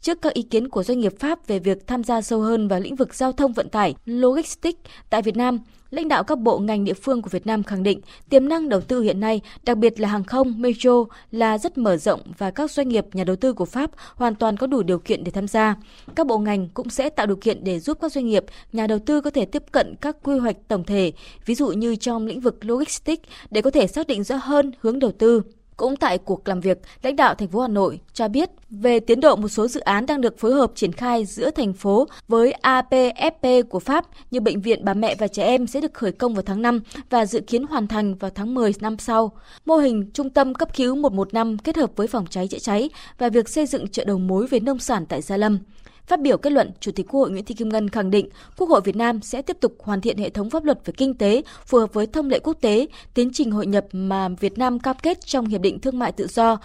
Trước 0.00 0.22
các 0.22 0.34
ý 0.34 0.42
kiến 0.42 0.68
của 0.68 0.82
doanh 0.82 1.00
nghiệp 1.00 1.12
Pháp 1.18 1.46
về 1.46 1.58
việc 1.58 1.86
tham 1.86 2.04
gia 2.04 2.20
sâu 2.22 2.40
hơn 2.40 2.68
vào 2.68 2.80
lĩnh 2.80 2.96
vực 2.96 3.14
giao 3.14 3.32
thông 3.32 3.52
vận 3.52 3.68
tải, 3.68 3.94
logistics 4.04 4.80
tại 5.10 5.22
Việt 5.22 5.36
Nam, 5.36 5.58
lãnh 5.96 6.08
đạo 6.08 6.24
các 6.24 6.38
bộ 6.38 6.58
ngành 6.58 6.84
địa 6.84 6.92
phương 6.92 7.22
của 7.22 7.28
Việt 7.28 7.46
Nam 7.46 7.62
khẳng 7.62 7.82
định 7.82 8.00
tiềm 8.28 8.48
năng 8.48 8.68
đầu 8.68 8.80
tư 8.80 9.00
hiện 9.00 9.20
nay, 9.20 9.40
đặc 9.64 9.78
biệt 9.78 10.00
là 10.00 10.08
hàng 10.08 10.24
không, 10.24 10.62
metro 10.62 11.04
là 11.30 11.58
rất 11.58 11.78
mở 11.78 11.96
rộng 11.96 12.20
và 12.38 12.50
các 12.50 12.70
doanh 12.70 12.88
nghiệp 12.88 13.06
nhà 13.12 13.24
đầu 13.24 13.36
tư 13.36 13.52
của 13.52 13.64
Pháp 13.64 13.90
hoàn 14.14 14.34
toàn 14.34 14.56
có 14.56 14.66
đủ 14.66 14.82
điều 14.82 14.98
kiện 14.98 15.24
để 15.24 15.30
tham 15.30 15.48
gia. 15.48 15.76
Các 16.14 16.26
bộ 16.26 16.38
ngành 16.38 16.68
cũng 16.74 16.90
sẽ 16.90 17.10
tạo 17.10 17.26
điều 17.26 17.36
kiện 17.36 17.64
để 17.64 17.78
giúp 17.78 17.98
các 18.00 18.12
doanh 18.12 18.26
nghiệp, 18.26 18.44
nhà 18.72 18.86
đầu 18.86 18.98
tư 18.98 19.20
có 19.20 19.30
thể 19.30 19.44
tiếp 19.44 19.62
cận 19.72 19.94
các 20.00 20.16
quy 20.22 20.38
hoạch 20.38 20.56
tổng 20.68 20.84
thể, 20.84 21.12
ví 21.46 21.54
dụ 21.54 21.68
như 21.68 21.96
trong 21.96 22.26
lĩnh 22.26 22.40
vực 22.40 22.64
logistics 22.64 23.28
để 23.50 23.62
có 23.62 23.70
thể 23.70 23.86
xác 23.86 24.06
định 24.06 24.24
rõ 24.24 24.36
hơn 24.36 24.72
hướng 24.80 24.98
đầu 24.98 25.12
tư. 25.12 25.42
Cũng 25.76 25.96
tại 25.96 26.18
cuộc 26.18 26.48
làm 26.48 26.60
việc, 26.60 26.78
lãnh 27.02 27.16
đạo 27.16 27.34
thành 27.34 27.48
phố 27.48 27.60
Hà 27.60 27.68
Nội 27.68 28.00
cho 28.12 28.28
biết 28.28 28.50
về 28.70 29.00
tiến 29.00 29.20
độ 29.20 29.36
một 29.36 29.48
số 29.48 29.68
dự 29.68 29.80
án 29.80 30.06
đang 30.06 30.20
được 30.20 30.38
phối 30.38 30.52
hợp 30.52 30.72
triển 30.74 30.92
khai 30.92 31.24
giữa 31.24 31.50
thành 31.50 31.72
phố 31.72 32.08
với 32.28 32.54
APFP 32.62 33.62
của 33.62 33.80
Pháp 33.80 34.04
như 34.30 34.40
bệnh 34.40 34.60
viện 34.60 34.84
bà 34.84 34.94
mẹ 34.94 35.14
và 35.14 35.28
trẻ 35.28 35.44
em 35.44 35.66
sẽ 35.66 35.80
được 35.80 35.94
khởi 35.94 36.12
công 36.12 36.34
vào 36.34 36.42
tháng 36.42 36.62
5 36.62 36.80
và 37.10 37.26
dự 37.26 37.40
kiến 37.40 37.64
hoàn 37.64 37.88
thành 37.88 38.14
vào 38.14 38.30
tháng 38.34 38.54
10 38.54 38.72
năm 38.80 38.98
sau. 38.98 39.32
Mô 39.64 39.76
hình 39.76 40.10
trung 40.14 40.30
tâm 40.30 40.54
cấp 40.54 40.76
cứu 40.76 40.94
115 40.94 41.58
kết 41.58 41.76
hợp 41.76 41.90
với 41.96 42.06
phòng 42.06 42.26
cháy 42.30 42.48
chữa 42.48 42.58
cháy 42.58 42.90
và 43.18 43.28
việc 43.28 43.48
xây 43.48 43.66
dựng 43.66 43.88
chợ 43.88 44.04
đầu 44.04 44.18
mối 44.18 44.46
về 44.46 44.60
nông 44.60 44.78
sản 44.78 45.06
tại 45.06 45.22
Gia 45.22 45.36
Lâm. 45.36 45.58
Phát 46.06 46.20
biểu 46.20 46.38
kết 46.38 46.52
luận, 46.52 46.70
Chủ 46.80 46.92
tịch 46.92 47.06
Quốc 47.08 47.20
hội 47.20 47.30
Nguyễn 47.30 47.44
Thị 47.44 47.54
Kim 47.54 47.68
Ngân 47.68 47.88
khẳng 47.88 48.10
định 48.10 48.28
Quốc 48.56 48.68
hội 48.70 48.80
Việt 48.84 48.96
Nam 48.96 49.20
sẽ 49.22 49.42
tiếp 49.42 49.56
tục 49.60 49.76
hoàn 49.78 50.00
thiện 50.00 50.18
hệ 50.18 50.30
thống 50.30 50.50
pháp 50.50 50.64
luật 50.64 50.78
về 50.86 50.92
kinh 50.96 51.14
tế 51.14 51.42
phù 51.66 51.78
hợp 51.78 51.94
với 51.94 52.06
thông 52.06 52.30
lệ 52.30 52.38
quốc 52.38 52.56
tế, 52.60 52.86
tiến 53.14 53.30
trình 53.32 53.50
hội 53.50 53.66
nhập 53.66 53.86
mà 53.92 54.28
Việt 54.28 54.58
Nam 54.58 54.78
cam 54.78 54.96
kết 55.02 55.26
trong 55.26 55.46
Hiệp 55.46 55.60
định 55.60 55.80
Thương 55.80 55.98
mại 55.98 56.12
Tự 56.12 56.26
do, 56.26 56.58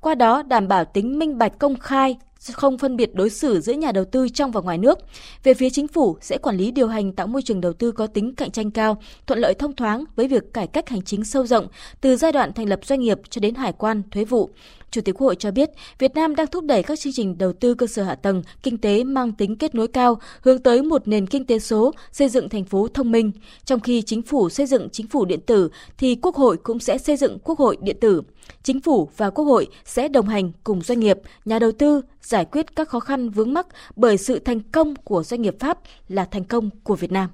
qua 0.00 0.14
đó 0.14 0.42
đảm 0.42 0.68
bảo 0.68 0.84
tính 0.84 1.18
minh 1.18 1.38
bạch 1.38 1.58
công 1.58 1.78
khai, 1.78 2.16
không 2.52 2.78
phân 2.78 2.96
biệt 2.96 3.14
đối 3.14 3.30
xử 3.30 3.60
giữa 3.60 3.72
nhà 3.72 3.92
đầu 3.92 4.04
tư 4.04 4.28
trong 4.28 4.50
và 4.50 4.60
ngoài 4.60 4.78
nước. 4.78 4.98
Về 5.44 5.54
phía 5.54 5.70
chính 5.70 5.88
phủ 5.88 6.16
sẽ 6.20 6.38
quản 6.38 6.56
lý 6.56 6.70
điều 6.70 6.88
hành 6.88 7.12
tạo 7.12 7.26
môi 7.26 7.42
trường 7.42 7.60
đầu 7.60 7.72
tư 7.72 7.92
có 7.92 8.06
tính 8.06 8.34
cạnh 8.34 8.50
tranh 8.50 8.70
cao, 8.70 9.02
thuận 9.26 9.38
lợi 9.38 9.54
thông 9.54 9.76
thoáng 9.76 10.04
với 10.16 10.28
việc 10.28 10.54
cải 10.54 10.66
cách 10.66 10.88
hành 10.88 11.02
chính 11.02 11.24
sâu 11.24 11.46
rộng 11.46 11.66
từ 12.00 12.16
giai 12.16 12.32
đoạn 12.32 12.52
thành 12.52 12.68
lập 12.68 12.80
doanh 12.82 13.00
nghiệp 13.00 13.18
cho 13.30 13.40
đến 13.40 13.54
hải 13.54 13.72
quan, 13.72 14.02
thuế 14.10 14.24
vụ. 14.24 14.50
Chủ 14.92 15.00
tịch 15.00 15.14
Quốc 15.14 15.26
hội 15.26 15.36
cho 15.36 15.50
biết, 15.50 15.70
Việt 15.98 16.14
Nam 16.14 16.36
đang 16.36 16.46
thúc 16.46 16.64
đẩy 16.64 16.82
các 16.82 17.00
chương 17.00 17.12
trình 17.12 17.38
đầu 17.38 17.52
tư 17.52 17.74
cơ 17.74 17.86
sở 17.86 18.02
hạ 18.02 18.14
tầng, 18.14 18.42
kinh 18.62 18.78
tế 18.78 19.04
mang 19.04 19.32
tính 19.32 19.56
kết 19.56 19.74
nối 19.74 19.88
cao, 19.88 20.20
hướng 20.40 20.58
tới 20.58 20.82
một 20.82 21.08
nền 21.08 21.26
kinh 21.26 21.46
tế 21.46 21.58
số, 21.58 21.92
xây 22.12 22.28
dựng 22.28 22.48
thành 22.48 22.64
phố 22.64 22.88
thông 22.88 23.12
minh. 23.12 23.32
Trong 23.64 23.80
khi 23.80 24.02
chính 24.02 24.22
phủ 24.22 24.48
xây 24.48 24.66
dựng 24.66 24.88
chính 24.92 25.06
phủ 25.06 25.24
điện 25.24 25.40
tử, 25.46 25.70
thì 25.98 26.14
Quốc 26.22 26.36
hội 26.36 26.56
cũng 26.56 26.78
sẽ 26.78 26.98
xây 26.98 27.16
dựng 27.16 27.38
Quốc 27.44 27.58
hội 27.58 27.76
điện 27.82 27.96
tử. 28.00 28.22
Chính 28.62 28.80
phủ 28.80 29.08
và 29.16 29.30
Quốc 29.30 29.44
hội 29.44 29.66
sẽ 29.84 30.08
đồng 30.08 30.28
hành 30.28 30.52
cùng 30.64 30.82
doanh 30.82 31.00
nghiệp, 31.00 31.18
nhà 31.44 31.58
đầu 31.58 31.72
tư 31.72 32.00
giải 32.22 32.44
quyết 32.44 32.76
các 32.76 32.88
khó 32.88 33.00
khăn 33.00 33.30
vướng 33.30 33.54
mắc 33.54 33.66
bởi 33.96 34.18
sự 34.18 34.38
thành 34.38 34.60
công 34.60 34.94
của 34.96 35.22
doanh 35.22 35.42
nghiệp 35.42 35.56
Pháp 35.60 35.78
là 36.08 36.24
thành 36.24 36.44
công 36.44 36.70
của 36.84 36.96
Việt 36.96 37.12
Nam. 37.12 37.28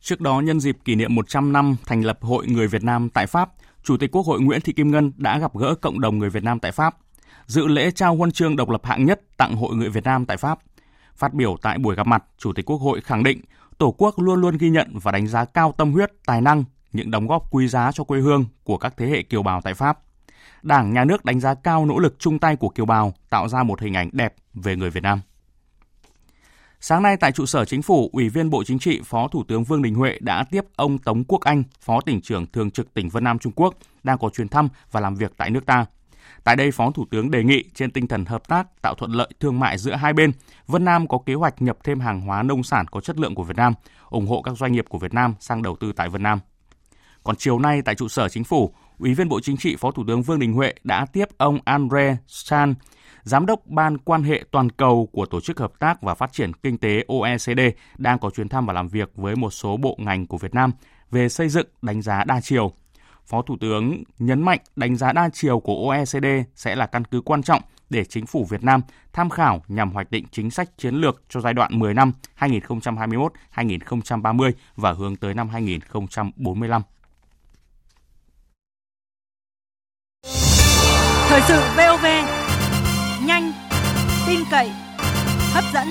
Trước 0.00 0.20
đó, 0.20 0.40
nhân 0.40 0.60
dịp 0.60 0.76
kỷ 0.84 0.94
niệm 0.94 1.14
100 1.14 1.52
năm 1.52 1.76
thành 1.86 2.04
lập 2.04 2.18
Hội 2.20 2.46
Người 2.46 2.66
Việt 2.68 2.82
Nam 2.82 3.08
tại 3.14 3.26
Pháp, 3.26 3.48
Chủ 3.84 3.96
tịch 3.96 4.10
Quốc 4.12 4.26
hội 4.26 4.40
Nguyễn 4.40 4.60
Thị 4.60 4.72
Kim 4.72 4.90
Ngân 4.90 5.12
đã 5.16 5.38
gặp 5.38 5.56
gỡ 5.56 5.74
cộng 5.74 6.00
đồng 6.00 6.18
người 6.18 6.30
Việt 6.30 6.44
Nam 6.44 6.60
tại 6.60 6.72
Pháp, 6.72 6.96
dự 7.46 7.66
lễ 7.66 7.90
trao 7.90 8.16
huân 8.16 8.32
chương 8.32 8.56
độc 8.56 8.70
lập 8.70 8.80
hạng 8.84 9.04
nhất 9.04 9.20
tặng 9.36 9.56
Hội 9.56 9.74
người 9.74 9.88
Việt 9.88 10.04
Nam 10.04 10.26
tại 10.26 10.36
Pháp. 10.36 10.58
Phát 11.16 11.34
biểu 11.34 11.56
tại 11.62 11.78
buổi 11.78 11.94
gặp 11.94 12.06
mặt, 12.06 12.24
Chủ 12.38 12.52
tịch 12.52 12.64
Quốc 12.64 12.76
hội 12.76 13.00
khẳng 13.00 13.22
định 13.22 13.40
Tổ 13.78 13.94
quốc 13.98 14.18
luôn 14.18 14.40
luôn 14.40 14.56
ghi 14.56 14.70
nhận 14.70 14.98
và 15.02 15.12
đánh 15.12 15.26
giá 15.26 15.44
cao 15.44 15.72
tâm 15.72 15.92
huyết, 15.92 16.12
tài 16.26 16.40
năng, 16.40 16.64
những 16.92 17.10
đóng 17.10 17.26
góp 17.26 17.50
quý 17.50 17.68
giá 17.68 17.92
cho 17.92 18.04
quê 18.04 18.20
hương 18.20 18.44
của 18.64 18.78
các 18.78 18.94
thế 18.96 19.06
hệ 19.06 19.22
kiều 19.22 19.42
bào 19.42 19.60
tại 19.60 19.74
Pháp. 19.74 19.98
Đảng, 20.62 20.92
Nhà 20.92 21.04
nước 21.04 21.24
đánh 21.24 21.40
giá 21.40 21.54
cao 21.54 21.86
nỗ 21.86 21.98
lực 21.98 22.16
chung 22.18 22.38
tay 22.38 22.56
của 22.56 22.68
kiều 22.68 22.86
bào 22.86 23.14
tạo 23.30 23.48
ra 23.48 23.62
một 23.62 23.80
hình 23.80 23.94
ảnh 23.94 24.10
đẹp 24.12 24.34
về 24.54 24.76
người 24.76 24.90
Việt 24.90 25.02
Nam. 25.02 25.20
Sáng 26.86 27.02
nay 27.02 27.16
tại 27.16 27.32
trụ 27.32 27.46
sở 27.46 27.64
chính 27.64 27.82
phủ, 27.82 28.10
Ủy 28.12 28.28
viên 28.28 28.50
Bộ 28.50 28.64
Chính 28.64 28.78
trị, 28.78 29.00
Phó 29.04 29.28
Thủ 29.28 29.44
tướng 29.48 29.64
Vương 29.64 29.82
Đình 29.82 29.94
Huệ 29.94 30.18
đã 30.20 30.44
tiếp 30.50 30.64
ông 30.76 30.98
Tống 30.98 31.24
Quốc 31.24 31.40
Anh, 31.40 31.62
Phó 31.80 32.00
tỉnh 32.00 32.20
trưởng 32.20 32.46
thường 32.46 32.70
trực 32.70 32.94
tỉnh 32.94 33.08
Vân 33.08 33.24
Nam 33.24 33.38
Trung 33.38 33.52
Quốc, 33.56 33.74
đang 34.02 34.18
có 34.18 34.28
chuyến 34.28 34.48
thăm 34.48 34.68
và 34.92 35.00
làm 35.00 35.14
việc 35.14 35.32
tại 35.36 35.50
nước 35.50 35.66
ta. 35.66 35.86
Tại 36.44 36.56
đây, 36.56 36.70
Phó 36.70 36.90
Thủ 36.90 37.06
tướng 37.10 37.30
đề 37.30 37.44
nghị 37.44 37.64
trên 37.74 37.90
tinh 37.90 38.06
thần 38.06 38.24
hợp 38.24 38.48
tác 38.48 38.82
tạo 38.82 38.94
thuận 38.94 39.12
lợi 39.12 39.28
thương 39.40 39.60
mại 39.60 39.78
giữa 39.78 39.94
hai 39.94 40.12
bên, 40.12 40.32
Vân 40.66 40.84
Nam 40.84 41.08
có 41.08 41.18
kế 41.26 41.34
hoạch 41.34 41.62
nhập 41.62 41.78
thêm 41.84 42.00
hàng 42.00 42.20
hóa 42.20 42.42
nông 42.42 42.62
sản 42.62 42.86
có 42.88 43.00
chất 43.00 43.18
lượng 43.18 43.34
của 43.34 43.44
Việt 43.44 43.56
Nam, 43.56 43.74
ủng 44.10 44.26
hộ 44.26 44.42
các 44.42 44.56
doanh 44.56 44.72
nghiệp 44.72 44.84
của 44.88 44.98
Việt 44.98 45.14
Nam 45.14 45.34
sang 45.40 45.62
đầu 45.62 45.76
tư 45.76 45.92
tại 45.92 46.08
Vân 46.08 46.22
Nam. 46.22 46.40
Còn 47.22 47.36
chiều 47.36 47.58
nay 47.58 47.82
tại 47.82 47.94
trụ 47.94 48.08
sở 48.08 48.28
chính 48.28 48.44
phủ, 48.44 48.72
Ủy 48.98 49.14
viên 49.14 49.28
Bộ 49.28 49.40
Chính 49.40 49.56
trị 49.56 49.76
Phó 49.76 49.90
Thủ 49.90 50.04
tướng 50.06 50.22
Vương 50.22 50.38
Đình 50.38 50.52
Huệ 50.52 50.74
đã 50.84 51.06
tiếp 51.06 51.28
ông 51.36 51.58
Andre 51.64 52.16
Chan, 52.26 52.74
Giám 53.24 53.46
đốc 53.46 53.66
Ban 53.66 53.98
quan 53.98 54.22
hệ 54.22 54.44
toàn 54.50 54.70
cầu 54.70 55.08
của 55.12 55.26
Tổ 55.26 55.40
chức 55.40 55.60
Hợp 55.60 55.72
tác 55.78 56.02
và 56.02 56.14
Phát 56.14 56.32
triển 56.32 56.52
Kinh 56.52 56.78
tế 56.78 57.04
OECD 57.08 57.60
đang 57.98 58.18
có 58.18 58.30
chuyến 58.30 58.48
thăm 58.48 58.66
và 58.66 58.72
làm 58.72 58.88
việc 58.88 59.10
với 59.14 59.36
một 59.36 59.50
số 59.50 59.76
bộ 59.76 59.96
ngành 60.00 60.26
của 60.26 60.38
Việt 60.38 60.54
Nam 60.54 60.72
về 61.10 61.28
xây 61.28 61.48
dựng 61.48 61.66
đánh 61.82 62.02
giá 62.02 62.24
đa 62.24 62.40
chiều. 62.40 62.72
Phó 63.26 63.42
Thủ 63.42 63.56
tướng 63.60 64.02
nhấn 64.18 64.42
mạnh 64.42 64.58
đánh 64.76 64.96
giá 64.96 65.12
đa 65.12 65.28
chiều 65.32 65.60
của 65.60 65.90
OECD 65.90 66.26
sẽ 66.54 66.74
là 66.74 66.86
căn 66.86 67.04
cứ 67.04 67.20
quan 67.20 67.42
trọng 67.42 67.62
để 67.90 68.04
chính 68.04 68.26
phủ 68.26 68.46
Việt 68.50 68.64
Nam 68.64 68.80
tham 69.12 69.30
khảo 69.30 69.62
nhằm 69.68 69.92
hoạch 69.92 70.10
định 70.10 70.24
chính 70.30 70.50
sách 70.50 70.78
chiến 70.78 70.94
lược 70.94 71.22
cho 71.28 71.40
giai 71.40 71.54
đoạn 71.54 71.78
10 71.78 71.94
năm 71.94 72.12
2021-2030 72.38 74.52
và 74.76 74.92
hướng 74.92 75.16
tới 75.16 75.34
năm 75.34 75.48
2045. 75.48 76.82
Thời 81.28 81.40
sự 81.48 81.60
VOV 81.76 82.33
cậy, 84.54 84.70
hấp 85.52 85.64
dẫn. 85.74 85.88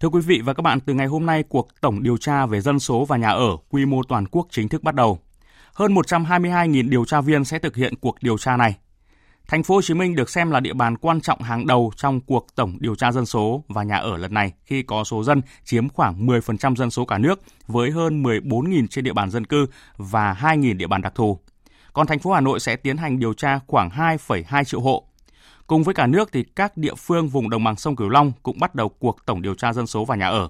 Thưa 0.00 0.08
quý 0.08 0.20
vị 0.20 0.40
và 0.44 0.54
các 0.54 0.62
bạn, 0.62 0.80
từ 0.80 0.94
ngày 0.94 1.06
hôm 1.06 1.26
nay, 1.26 1.44
cuộc 1.48 1.68
tổng 1.80 2.02
điều 2.02 2.16
tra 2.16 2.46
về 2.46 2.60
dân 2.60 2.78
số 2.78 3.04
và 3.04 3.16
nhà 3.16 3.30
ở 3.30 3.56
quy 3.70 3.86
mô 3.86 4.02
toàn 4.02 4.26
quốc 4.26 4.46
chính 4.50 4.68
thức 4.68 4.82
bắt 4.82 4.94
đầu. 4.94 5.18
Hơn 5.74 5.94
122.000 5.94 6.88
điều 6.88 7.04
tra 7.04 7.20
viên 7.20 7.44
sẽ 7.44 7.58
thực 7.58 7.76
hiện 7.76 7.94
cuộc 8.00 8.16
điều 8.22 8.38
tra 8.38 8.56
này. 8.56 8.76
Thành 9.48 9.62
phố 9.62 9.74
Hồ 9.74 9.82
Chí 9.82 9.94
Minh 9.94 10.14
được 10.14 10.30
xem 10.30 10.50
là 10.50 10.60
địa 10.60 10.72
bàn 10.72 10.96
quan 10.96 11.20
trọng 11.20 11.42
hàng 11.42 11.66
đầu 11.66 11.92
trong 11.96 12.20
cuộc 12.20 12.46
tổng 12.54 12.76
điều 12.80 12.94
tra 12.94 13.12
dân 13.12 13.26
số 13.26 13.64
và 13.68 13.82
nhà 13.82 13.96
ở 13.96 14.16
lần 14.16 14.34
này 14.34 14.52
khi 14.64 14.82
có 14.82 15.04
số 15.04 15.22
dân 15.22 15.42
chiếm 15.64 15.88
khoảng 15.88 16.26
10% 16.26 16.74
dân 16.76 16.90
số 16.90 17.04
cả 17.04 17.18
nước 17.18 17.40
với 17.66 17.90
hơn 17.90 18.22
14.000 18.22 18.86
trên 18.86 19.04
địa 19.04 19.12
bàn 19.12 19.30
dân 19.30 19.46
cư 19.46 19.66
và 19.96 20.36
2.000 20.40 20.76
địa 20.76 20.86
bàn 20.86 21.02
đặc 21.02 21.14
thù 21.14 21.38
còn 21.92 22.06
thành 22.06 22.18
phố 22.18 22.32
Hà 22.32 22.40
Nội 22.40 22.60
sẽ 22.60 22.76
tiến 22.76 22.96
hành 22.96 23.18
điều 23.18 23.32
tra 23.32 23.58
khoảng 23.66 23.88
2,2 23.90 24.64
triệu 24.64 24.80
hộ. 24.80 25.04
Cùng 25.66 25.82
với 25.82 25.94
cả 25.94 26.06
nước 26.06 26.32
thì 26.32 26.44
các 26.56 26.76
địa 26.76 26.94
phương 26.94 27.28
vùng 27.28 27.50
đồng 27.50 27.64
bằng 27.64 27.76
sông 27.76 27.96
Cửu 27.96 28.08
Long 28.08 28.32
cũng 28.42 28.60
bắt 28.60 28.74
đầu 28.74 28.88
cuộc 28.88 29.26
tổng 29.26 29.42
điều 29.42 29.54
tra 29.54 29.72
dân 29.72 29.86
số 29.86 30.04
và 30.04 30.16
nhà 30.16 30.28
ở. 30.28 30.48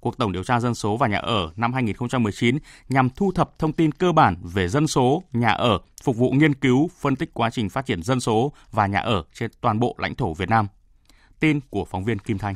Cuộc 0.00 0.18
tổng 0.18 0.32
điều 0.32 0.44
tra 0.44 0.60
dân 0.60 0.74
số 0.74 0.96
và 0.96 1.06
nhà 1.06 1.18
ở 1.18 1.50
năm 1.56 1.72
2019 1.72 2.58
nhằm 2.88 3.10
thu 3.10 3.32
thập 3.32 3.58
thông 3.58 3.72
tin 3.72 3.92
cơ 3.92 4.12
bản 4.12 4.36
về 4.42 4.68
dân 4.68 4.86
số, 4.86 5.22
nhà 5.32 5.50
ở, 5.50 5.78
phục 6.02 6.16
vụ 6.16 6.30
nghiên 6.30 6.54
cứu, 6.54 6.90
phân 7.00 7.16
tích 7.16 7.30
quá 7.34 7.50
trình 7.50 7.68
phát 7.68 7.86
triển 7.86 8.02
dân 8.02 8.20
số 8.20 8.52
và 8.72 8.86
nhà 8.86 8.98
ở 8.98 9.22
trên 9.34 9.50
toàn 9.60 9.80
bộ 9.80 9.94
lãnh 9.98 10.14
thổ 10.14 10.34
Việt 10.34 10.48
Nam. 10.48 10.66
Tin 11.40 11.60
của 11.70 11.84
phóng 11.84 12.04
viên 12.04 12.18
Kim 12.18 12.38
Thanh. 12.38 12.54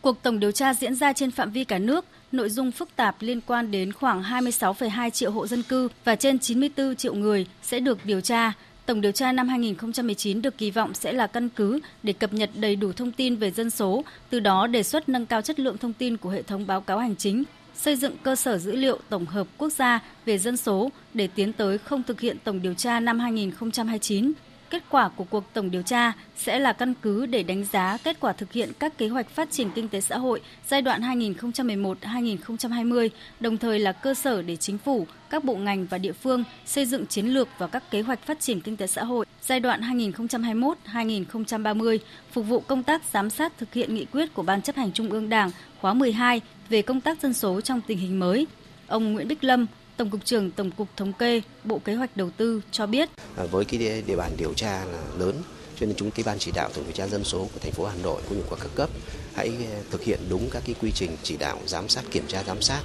Cuộc 0.00 0.22
tổng 0.22 0.40
điều 0.40 0.52
tra 0.52 0.74
diễn 0.74 0.94
ra 0.94 1.12
trên 1.12 1.30
phạm 1.30 1.50
vi 1.50 1.64
cả 1.64 1.78
nước, 1.78 2.04
nội 2.32 2.50
dung 2.50 2.72
phức 2.72 2.96
tạp 2.96 3.16
liên 3.20 3.40
quan 3.40 3.70
đến 3.70 3.92
khoảng 3.92 4.22
26,2 4.22 5.10
triệu 5.10 5.30
hộ 5.30 5.46
dân 5.46 5.62
cư 5.62 5.88
và 6.04 6.16
trên 6.16 6.38
94 6.38 6.96
triệu 6.96 7.14
người 7.14 7.46
sẽ 7.62 7.80
được 7.80 7.98
điều 8.04 8.20
tra. 8.20 8.52
Tổng 8.86 9.00
điều 9.00 9.12
tra 9.12 9.32
năm 9.32 9.48
2019 9.48 10.42
được 10.42 10.58
kỳ 10.58 10.70
vọng 10.70 10.94
sẽ 10.94 11.12
là 11.12 11.26
căn 11.26 11.48
cứ 11.48 11.80
để 12.02 12.12
cập 12.12 12.32
nhật 12.32 12.50
đầy 12.54 12.76
đủ 12.76 12.92
thông 12.92 13.12
tin 13.12 13.36
về 13.36 13.50
dân 13.50 13.70
số, 13.70 14.04
từ 14.30 14.40
đó 14.40 14.66
đề 14.66 14.82
xuất 14.82 15.08
nâng 15.08 15.26
cao 15.26 15.42
chất 15.42 15.60
lượng 15.60 15.78
thông 15.78 15.92
tin 15.92 16.16
của 16.16 16.30
hệ 16.30 16.42
thống 16.42 16.66
báo 16.66 16.80
cáo 16.80 16.98
hành 16.98 17.16
chính, 17.16 17.44
xây 17.74 17.96
dựng 17.96 18.16
cơ 18.22 18.36
sở 18.36 18.58
dữ 18.58 18.76
liệu 18.76 18.98
tổng 19.08 19.26
hợp 19.26 19.46
quốc 19.58 19.72
gia 19.72 20.00
về 20.24 20.38
dân 20.38 20.56
số 20.56 20.90
để 21.14 21.28
tiến 21.34 21.52
tới 21.52 21.78
không 21.78 22.02
thực 22.02 22.20
hiện 22.20 22.36
tổng 22.44 22.62
điều 22.62 22.74
tra 22.74 23.00
năm 23.00 23.18
2029 23.18 24.32
Kết 24.72 24.82
quả 24.90 25.08
của 25.08 25.24
cuộc 25.24 25.44
tổng 25.52 25.70
điều 25.70 25.82
tra 25.82 26.12
sẽ 26.36 26.58
là 26.58 26.72
căn 26.72 26.94
cứ 27.02 27.26
để 27.26 27.42
đánh 27.42 27.64
giá 27.64 27.98
kết 28.04 28.20
quả 28.20 28.32
thực 28.32 28.52
hiện 28.52 28.72
các 28.78 28.98
kế 28.98 29.08
hoạch 29.08 29.30
phát 29.30 29.50
triển 29.50 29.70
kinh 29.74 29.88
tế 29.88 30.00
xã 30.00 30.18
hội 30.18 30.40
giai 30.68 30.82
đoạn 30.82 31.02
2011-2020, 31.02 33.08
đồng 33.40 33.58
thời 33.58 33.78
là 33.78 33.92
cơ 33.92 34.14
sở 34.14 34.42
để 34.42 34.56
chính 34.56 34.78
phủ, 34.78 35.06
các 35.30 35.44
bộ 35.44 35.54
ngành 35.54 35.86
và 35.86 35.98
địa 35.98 36.12
phương 36.12 36.44
xây 36.66 36.86
dựng 36.86 37.06
chiến 37.06 37.26
lược 37.26 37.48
và 37.58 37.66
các 37.66 37.90
kế 37.90 38.02
hoạch 38.02 38.26
phát 38.26 38.40
triển 38.40 38.60
kinh 38.60 38.76
tế 38.76 38.86
xã 38.86 39.04
hội 39.04 39.26
giai 39.42 39.60
đoạn 39.60 39.80
2021-2030, 39.80 41.98
phục 42.32 42.46
vụ 42.46 42.60
công 42.60 42.82
tác 42.82 43.02
giám 43.12 43.30
sát 43.30 43.58
thực 43.58 43.72
hiện 43.72 43.94
nghị 43.94 44.04
quyết 44.04 44.34
của 44.34 44.42
Ban 44.42 44.62
chấp 44.62 44.76
hành 44.76 44.92
Trung 44.92 45.10
ương 45.10 45.28
Đảng 45.28 45.50
khóa 45.80 45.94
12 45.94 46.40
về 46.68 46.82
công 46.82 47.00
tác 47.00 47.22
dân 47.22 47.32
số 47.32 47.60
trong 47.60 47.80
tình 47.80 47.98
hình 47.98 48.18
mới. 48.18 48.46
Ông 48.86 49.12
Nguyễn 49.12 49.28
Bích 49.28 49.44
Lâm, 49.44 49.66
Tổng 49.96 50.10
cục 50.10 50.24
trưởng 50.24 50.50
Tổng 50.50 50.70
cục 50.70 50.88
Thống 50.96 51.12
kê, 51.12 51.42
Bộ 51.64 51.78
Kế 51.78 51.94
hoạch 51.94 52.16
Đầu 52.16 52.30
tư 52.36 52.62
cho 52.70 52.86
biết. 52.86 53.08
À, 53.36 53.44
với 53.50 53.64
cái 53.64 54.02
địa 54.06 54.16
bàn 54.16 54.32
điều 54.36 54.54
tra 54.54 54.84
là 54.84 55.02
lớn, 55.18 55.42
cho 55.80 55.86
nên 55.86 55.96
chúng 55.96 56.10
cái 56.10 56.24
ban 56.24 56.38
chỉ 56.38 56.50
đạo 56.54 56.70
tổng 56.74 56.84
điều 56.84 56.92
tra 56.92 57.06
dân 57.06 57.24
số 57.24 57.38
của 57.38 57.60
thành 57.60 57.72
phố 57.72 57.86
Hà 57.86 57.96
Nội 58.02 58.22
cũng 58.28 58.38
như 58.38 58.44
của 58.50 58.56
các 58.56 58.70
cấp 58.74 58.90
hãy 59.34 59.48
à, 59.48 59.80
thực 59.90 60.02
hiện 60.02 60.20
đúng 60.28 60.50
các 60.50 60.62
cái 60.66 60.74
quy 60.80 60.90
trình 60.94 61.16
chỉ 61.22 61.36
đạo 61.36 61.58
giám 61.66 61.88
sát 61.88 62.04
kiểm 62.10 62.24
tra 62.28 62.42
giám 62.46 62.62
sát. 62.62 62.80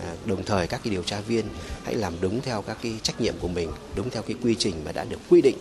À, 0.00 0.14
đồng 0.26 0.44
thời 0.44 0.66
các 0.66 0.80
cái 0.84 0.90
điều 0.90 1.02
tra 1.02 1.20
viên 1.20 1.44
hãy 1.84 1.94
làm 1.94 2.14
đúng 2.20 2.40
theo 2.40 2.62
các 2.62 2.78
cái 2.82 2.94
trách 3.02 3.20
nhiệm 3.20 3.34
của 3.40 3.48
mình 3.48 3.70
đúng 3.96 4.10
theo 4.10 4.22
cái 4.22 4.36
quy 4.42 4.54
trình 4.54 4.74
mà 4.84 4.92
đã 4.92 5.04
được 5.04 5.18
quy 5.30 5.40
định 5.42 5.56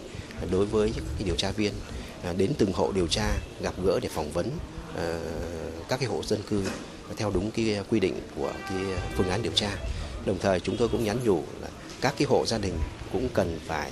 đối 0.51 0.65
với 0.65 0.91
cái 0.95 1.23
điều 1.25 1.35
tra 1.35 1.51
viên. 1.51 1.73
À, 2.23 2.33
đến 2.33 2.53
từng 2.57 2.73
hộ 2.73 2.91
điều 2.91 3.07
tra 3.07 3.25
gặp 3.61 3.73
gỡ 3.83 3.99
để 4.01 4.09
phỏng 4.09 4.31
vấn 4.31 4.49
à, 4.97 5.19
các 5.89 5.99
cái 5.99 6.09
hộ 6.09 6.23
dân 6.23 6.41
cư 6.49 6.63
theo 7.17 7.31
đúng 7.31 7.51
cái 7.51 7.79
quy 7.89 7.99
định 7.99 8.21
của 8.35 8.51
cái 8.69 8.77
phương 9.15 9.29
án 9.29 9.41
điều 9.41 9.51
tra. 9.51 9.69
Đồng 10.29 10.39
thời 10.39 10.59
chúng 10.59 10.77
tôi 10.77 10.87
cũng 10.87 11.03
nhắn 11.03 11.17
nhủ 11.25 11.43
là 11.61 11.67
các 12.01 12.13
cái 12.17 12.27
hộ 12.29 12.45
gia 12.45 12.57
đình 12.57 12.73
cũng 13.13 13.29
cần 13.33 13.59
phải 13.65 13.91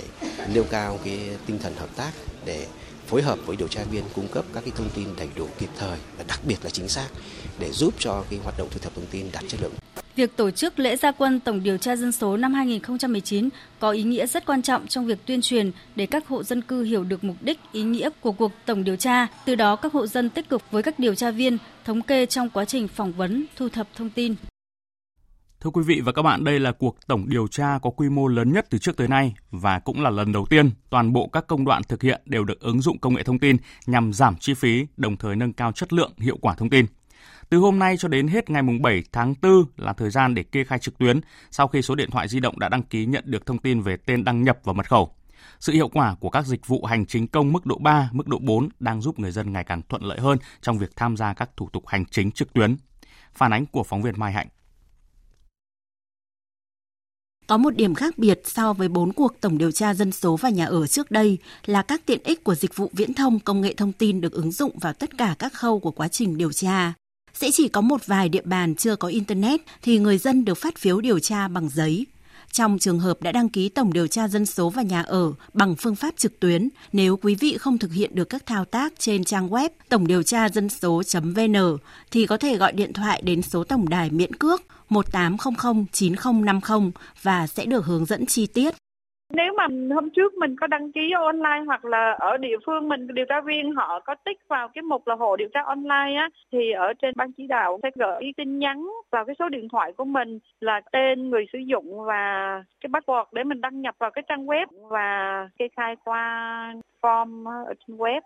nêu 0.54 0.64
cao 0.70 0.98
cái 1.04 1.18
tinh 1.46 1.58
thần 1.62 1.74
hợp 1.76 1.96
tác 1.96 2.10
để 2.44 2.66
phối 3.06 3.22
hợp 3.22 3.38
với 3.46 3.56
điều 3.56 3.68
tra 3.68 3.84
viên 3.90 4.04
cung 4.14 4.28
cấp 4.28 4.44
các 4.54 4.60
cái 4.64 4.72
thông 4.76 4.90
tin 4.94 5.08
đầy 5.18 5.28
đủ 5.36 5.46
kịp 5.58 5.68
thời 5.78 5.98
và 6.18 6.24
đặc 6.28 6.40
biệt 6.48 6.56
là 6.62 6.70
chính 6.70 6.88
xác 6.88 7.08
để 7.58 7.72
giúp 7.72 7.94
cho 7.98 8.24
cái 8.30 8.38
hoạt 8.42 8.54
động 8.58 8.68
thu 8.70 8.78
thập 8.78 8.94
thông 8.94 9.06
tin 9.10 9.26
đạt 9.32 9.44
chất 9.48 9.60
lượng. 9.62 9.72
Việc 10.16 10.36
tổ 10.36 10.50
chức 10.50 10.78
lễ 10.78 10.96
gia 10.96 11.12
quân 11.12 11.40
tổng 11.40 11.62
điều 11.62 11.78
tra 11.78 11.96
dân 11.96 12.12
số 12.12 12.36
năm 12.36 12.54
2019 12.54 13.48
có 13.78 13.90
ý 13.90 14.02
nghĩa 14.02 14.26
rất 14.26 14.46
quan 14.46 14.62
trọng 14.62 14.86
trong 14.86 15.06
việc 15.06 15.18
tuyên 15.26 15.40
truyền 15.42 15.70
để 15.96 16.06
các 16.06 16.28
hộ 16.28 16.42
dân 16.42 16.62
cư 16.62 16.82
hiểu 16.82 17.04
được 17.04 17.24
mục 17.24 17.36
đích, 17.40 17.58
ý 17.72 17.82
nghĩa 17.82 18.10
của 18.20 18.32
cuộc 18.32 18.52
tổng 18.66 18.84
điều 18.84 18.96
tra, 18.96 19.26
từ 19.44 19.54
đó 19.54 19.76
các 19.76 19.92
hộ 19.92 20.06
dân 20.06 20.30
tích 20.30 20.48
cực 20.48 20.62
với 20.70 20.82
các 20.82 20.98
điều 20.98 21.14
tra 21.14 21.30
viên 21.30 21.58
thống 21.84 22.02
kê 22.02 22.26
trong 22.26 22.50
quá 22.50 22.64
trình 22.64 22.88
phỏng 22.88 23.12
vấn, 23.12 23.44
thu 23.56 23.68
thập 23.68 23.88
thông 23.94 24.10
tin. 24.10 24.34
Thưa 25.60 25.70
quý 25.70 25.82
vị 25.82 26.00
và 26.00 26.12
các 26.12 26.22
bạn, 26.22 26.44
đây 26.44 26.60
là 26.60 26.72
cuộc 26.72 26.96
tổng 27.06 27.28
điều 27.28 27.48
tra 27.48 27.78
có 27.82 27.90
quy 27.90 28.08
mô 28.08 28.28
lớn 28.28 28.52
nhất 28.52 28.66
từ 28.70 28.78
trước 28.78 28.96
tới 28.96 29.08
nay 29.08 29.34
và 29.50 29.78
cũng 29.78 30.02
là 30.02 30.10
lần 30.10 30.32
đầu 30.32 30.46
tiên 30.46 30.70
toàn 30.90 31.12
bộ 31.12 31.28
các 31.32 31.46
công 31.46 31.64
đoạn 31.64 31.82
thực 31.82 32.02
hiện 32.02 32.20
đều 32.24 32.44
được 32.44 32.60
ứng 32.60 32.80
dụng 32.80 32.98
công 32.98 33.14
nghệ 33.14 33.22
thông 33.22 33.38
tin 33.38 33.56
nhằm 33.86 34.12
giảm 34.12 34.36
chi 34.36 34.54
phí, 34.54 34.86
đồng 34.96 35.16
thời 35.16 35.36
nâng 35.36 35.52
cao 35.52 35.72
chất 35.72 35.92
lượng, 35.92 36.12
hiệu 36.18 36.36
quả 36.40 36.54
thông 36.54 36.70
tin. 36.70 36.86
Từ 37.50 37.58
hôm 37.58 37.78
nay 37.78 37.96
cho 37.96 38.08
đến 38.08 38.28
hết 38.28 38.50
ngày 38.50 38.62
7 38.80 39.02
tháng 39.12 39.34
4 39.42 39.64
là 39.76 39.92
thời 39.92 40.10
gian 40.10 40.34
để 40.34 40.42
kê 40.42 40.64
khai 40.64 40.78
trực 40.78 40.98
tuyến 40.98 41.20
sau 41.50 41.68
khi 41.68 41.82
số 41.82 41.94
điện 41.94 42.10
thoại 42.10 42.28
di 42.28 42.40
động 42.40 42.58
đã 42.58 42.68
đăng 42.68 42.82
ký 42.82 43.06
nhận 43.06 43.24
được 43.26 43.46
thông 43.46 43.58
tin 43.58 43.80
về 43.80 43.96
tên 43.96 44.24
đăng 44.24 44.42
nhập 44.42 44.58
và 44.64 44.72
mật 44.72 44.88
khẩu. 44.88 45.14
Sự 45.60 45.72
hiệu 45.72 45.88
quả 45.88 46.14
của 46.20 46.30
các 46.30 46.46
dịch 46.46 46.66
vụ 46.66 46.84
hành 46.84 47.06
chính 47.06 47.26
công 47.26 47.52
mức 47.52 47.66
độ 47.66 47.78
3, 47.78 48.08
mức 48.12 48.28
độ 48.28 48.38
4 48.38 48.68
đang 48.80 49.00
giúp 49.00 49.18
người 49.18 49.30
dân 49.30 49.52
ngày 49.52 49.64
càng 49.64 49.82
thuận 49.88 50.02
lợi 50.02 50.20
hơn 50.20 50.38
trong 50.60 50.78
việc 50.78 50.96
tham 50.96 51.16
gia 51.16 51.34
các 51.34 51.50
thủ 51.56 51.68
tục 51.72 51.86
hành 51.86 52.04
chính 52.04 52.30
trực 52.30 52.52
tuyến. 52.52 52.76
Phản 53.34 53.52
ánh 53.52 53.66
của 53.66 53.82
phóng 53.82 54.02
viên 54.02 54.14
Mai 54.16 54.32
Hạnh. 54.32 54.48
Có 57.48 57.56
một 57.56 57.76
điểm 57.76 57.94
khác 57.94 58.18
biệt 58.18 58.40
so 58.44 58.72
với 58.72 58.88
bốn 58.88 59.12
cuộc 59.12 59.40
tổng 59.40 59.58
điều 59.58 59.70
tra 59.70 59.94
dân 59.94 60.12
số 60.12 60.36
và 60.36 60.48
nhà 60.50 60.66
ở 60.66 60.86
trước 60.86 61.10
đây 61.10 61.38
là 61.66 61.82
các 61.82 62.06
tiện 62.06 62.20
ích 62.24 62.44
của 62.44 62.54
dịch 62.54 62.76
vụ 62.76 62.90
viễn 62.92 63.14
thông, 63.14 63.40
công 63.40 63.60
nghệ 63.60 63.74
thông 63.74 63.92
tin 63.92 64.20
được 64.20 64.32
ứng 64.32 64.52
dụng 64.52 64.78
vào 64.78 64.92
tất 64.92 65.18
cả 65.18 65.34
các 65.38 65.52
khâu 65.52 65.80
của 65.80 65.90
quá 65.90 66.08
trình 66.08 66.36
điều 66.36 66.52
tra. 66.52 66.92
Sẽ 67.34 67.50
chỉ 67.50 67.68
có 67.68 67.80
một 67.80 68.06
vài 68.06 68.28
địa 68.28 68.42
bàn 68.44 68.74
chưa 68.74 68.96
có 68.96 69.08
Internet 69.08 69.60
thì 69.82 69.98
người 69.98 70.18
dân 70.18 70.44
được 70.44 70.58
phát 70.58 70.78
phiếu 70.78 71.00
điều 71.00 71.18
tra 71.18 71.48
bằng 71.48 71.68
giấy. 71.68 72.06
Trong 72.52 72.78
trường 72.78 72.98
hợp 72.98 73.22
đã 73.22 73.32
đăng 73.32 73.48
ký 73.48 73.68
tổng 73.68 73.92
điều 73.92 74.06
tra 74.06 74.28
dân 74.28 74.46
số 74.46 74.70
và 74.70 74.82
nhà 74.82 75.02
ở 75.02 75.32
bằng 75.52 75.74
phương 75.74 75.96
pháp 75.96 76.14
trực 76.16 76.40
tuyến, 76.40 76.68
nếu 76.92 77.16
quý 77.16 77.34
vị 77.34 77.56
không 77.58 77.78
thực 77.78 77.92
hiện 77.92 78.14
được 78.14 78.28
các 78.28 78.46
thao 78.46 78.64
tác 78.64 78.92
trên 78.98 79.24
trang 79.24 79.48
web 79.48 79.68
tổng 79.88 80.06
điều 80.06 80.22
tra 80.22 80.48
dân 80.48 80.68
số.vn 80.68 81.76
thì 82.10 82.26
có 82.26 82.36
thể 82.36 82.56
gọi 82.56 82.72
điện 82.72 82.92
thoại 82.92 83.22
đến 83.24 83.42
số 83.42 83.64
tổng 83.64 83.88
đài 83.88 84.10
miễn 84.10 84.34
cước 84.34 84.62
1800 84.88 85.84
9050 85.92 86.90
và 87.22 87.46
sẽ 87.46 87.64
được 87.64 87.84
hướng 87.84 88.04
dẫn 88.04 88.26
chi 88.26 88.46
tiết. 88.46 88.74
Nếu 89.32 89.52
mà 89.56 89.66
hôm 89.94 90.10
trước 90.10 90.34
mình 90.34 90.56
có 90.60 90.66
đăng 90.66 90.92
ký 90.92 91.12
online 91.12 91.64
hoặc 91.66 91.84
là 91.84 92.12
ở 92.12 92.36
địa 92.36 92.56
phương 92.66 92.88
mình, 92.88 93.06
điều 93.14 93.26
tra 93.28 93.40
viên 93.40 93.72
họ 93.72 94.00
có 94.00 94.14
tích 94.24 94.38
vào 94.48 94.68
cái 94.68 94.82
mục 94.82 95.06
là 95.06 95.14
hộ 95.14 95.36
điều 95.36 95.48
tra 95.54 95.62
online 95.62 96.14
á, 96.16 96.28
thì 96.52 96.72
ở 96.72 96.92
trên 97.02 97.14
ban 97.16 97.32
chỉ 97.32 97.46
đạo 97.46 97.78
sẽ 97.82 97.90
gửi 97.94 98.32
tin 98.36 98.58
nhắn 98.58 98.86
vào 99.10 99.24
cái 99.24 99.36
số 99.38 99.48
điện 99.48 99.68
thoại 99.68 99.92
của 99.92 100.04
mình 100.04 100.38
là 100.60 100.80
tên 100.92 101.30
người 101.30 101.46
sử 101.52 101.58
dụng 101.58 102.04
và 102.04 102.62
cái 102.80 102.90
password 102.90 103.24
để 103.32 103.44
mình 103.44 103.60
đăng 103.60 103.80
nhập 103.80 103.94
vào 103.98 104.10
cái 104.10 104.24
trang 104.28 104.46
web 104.46 104.66
và 104.88 105.48
kê 105.58 105.68
khai 105.76 105.96
qua 106.04 106.74
form 107.02 107.64
ở 107.66 107.74
trên 107.86 107.96
web 107.96 108.20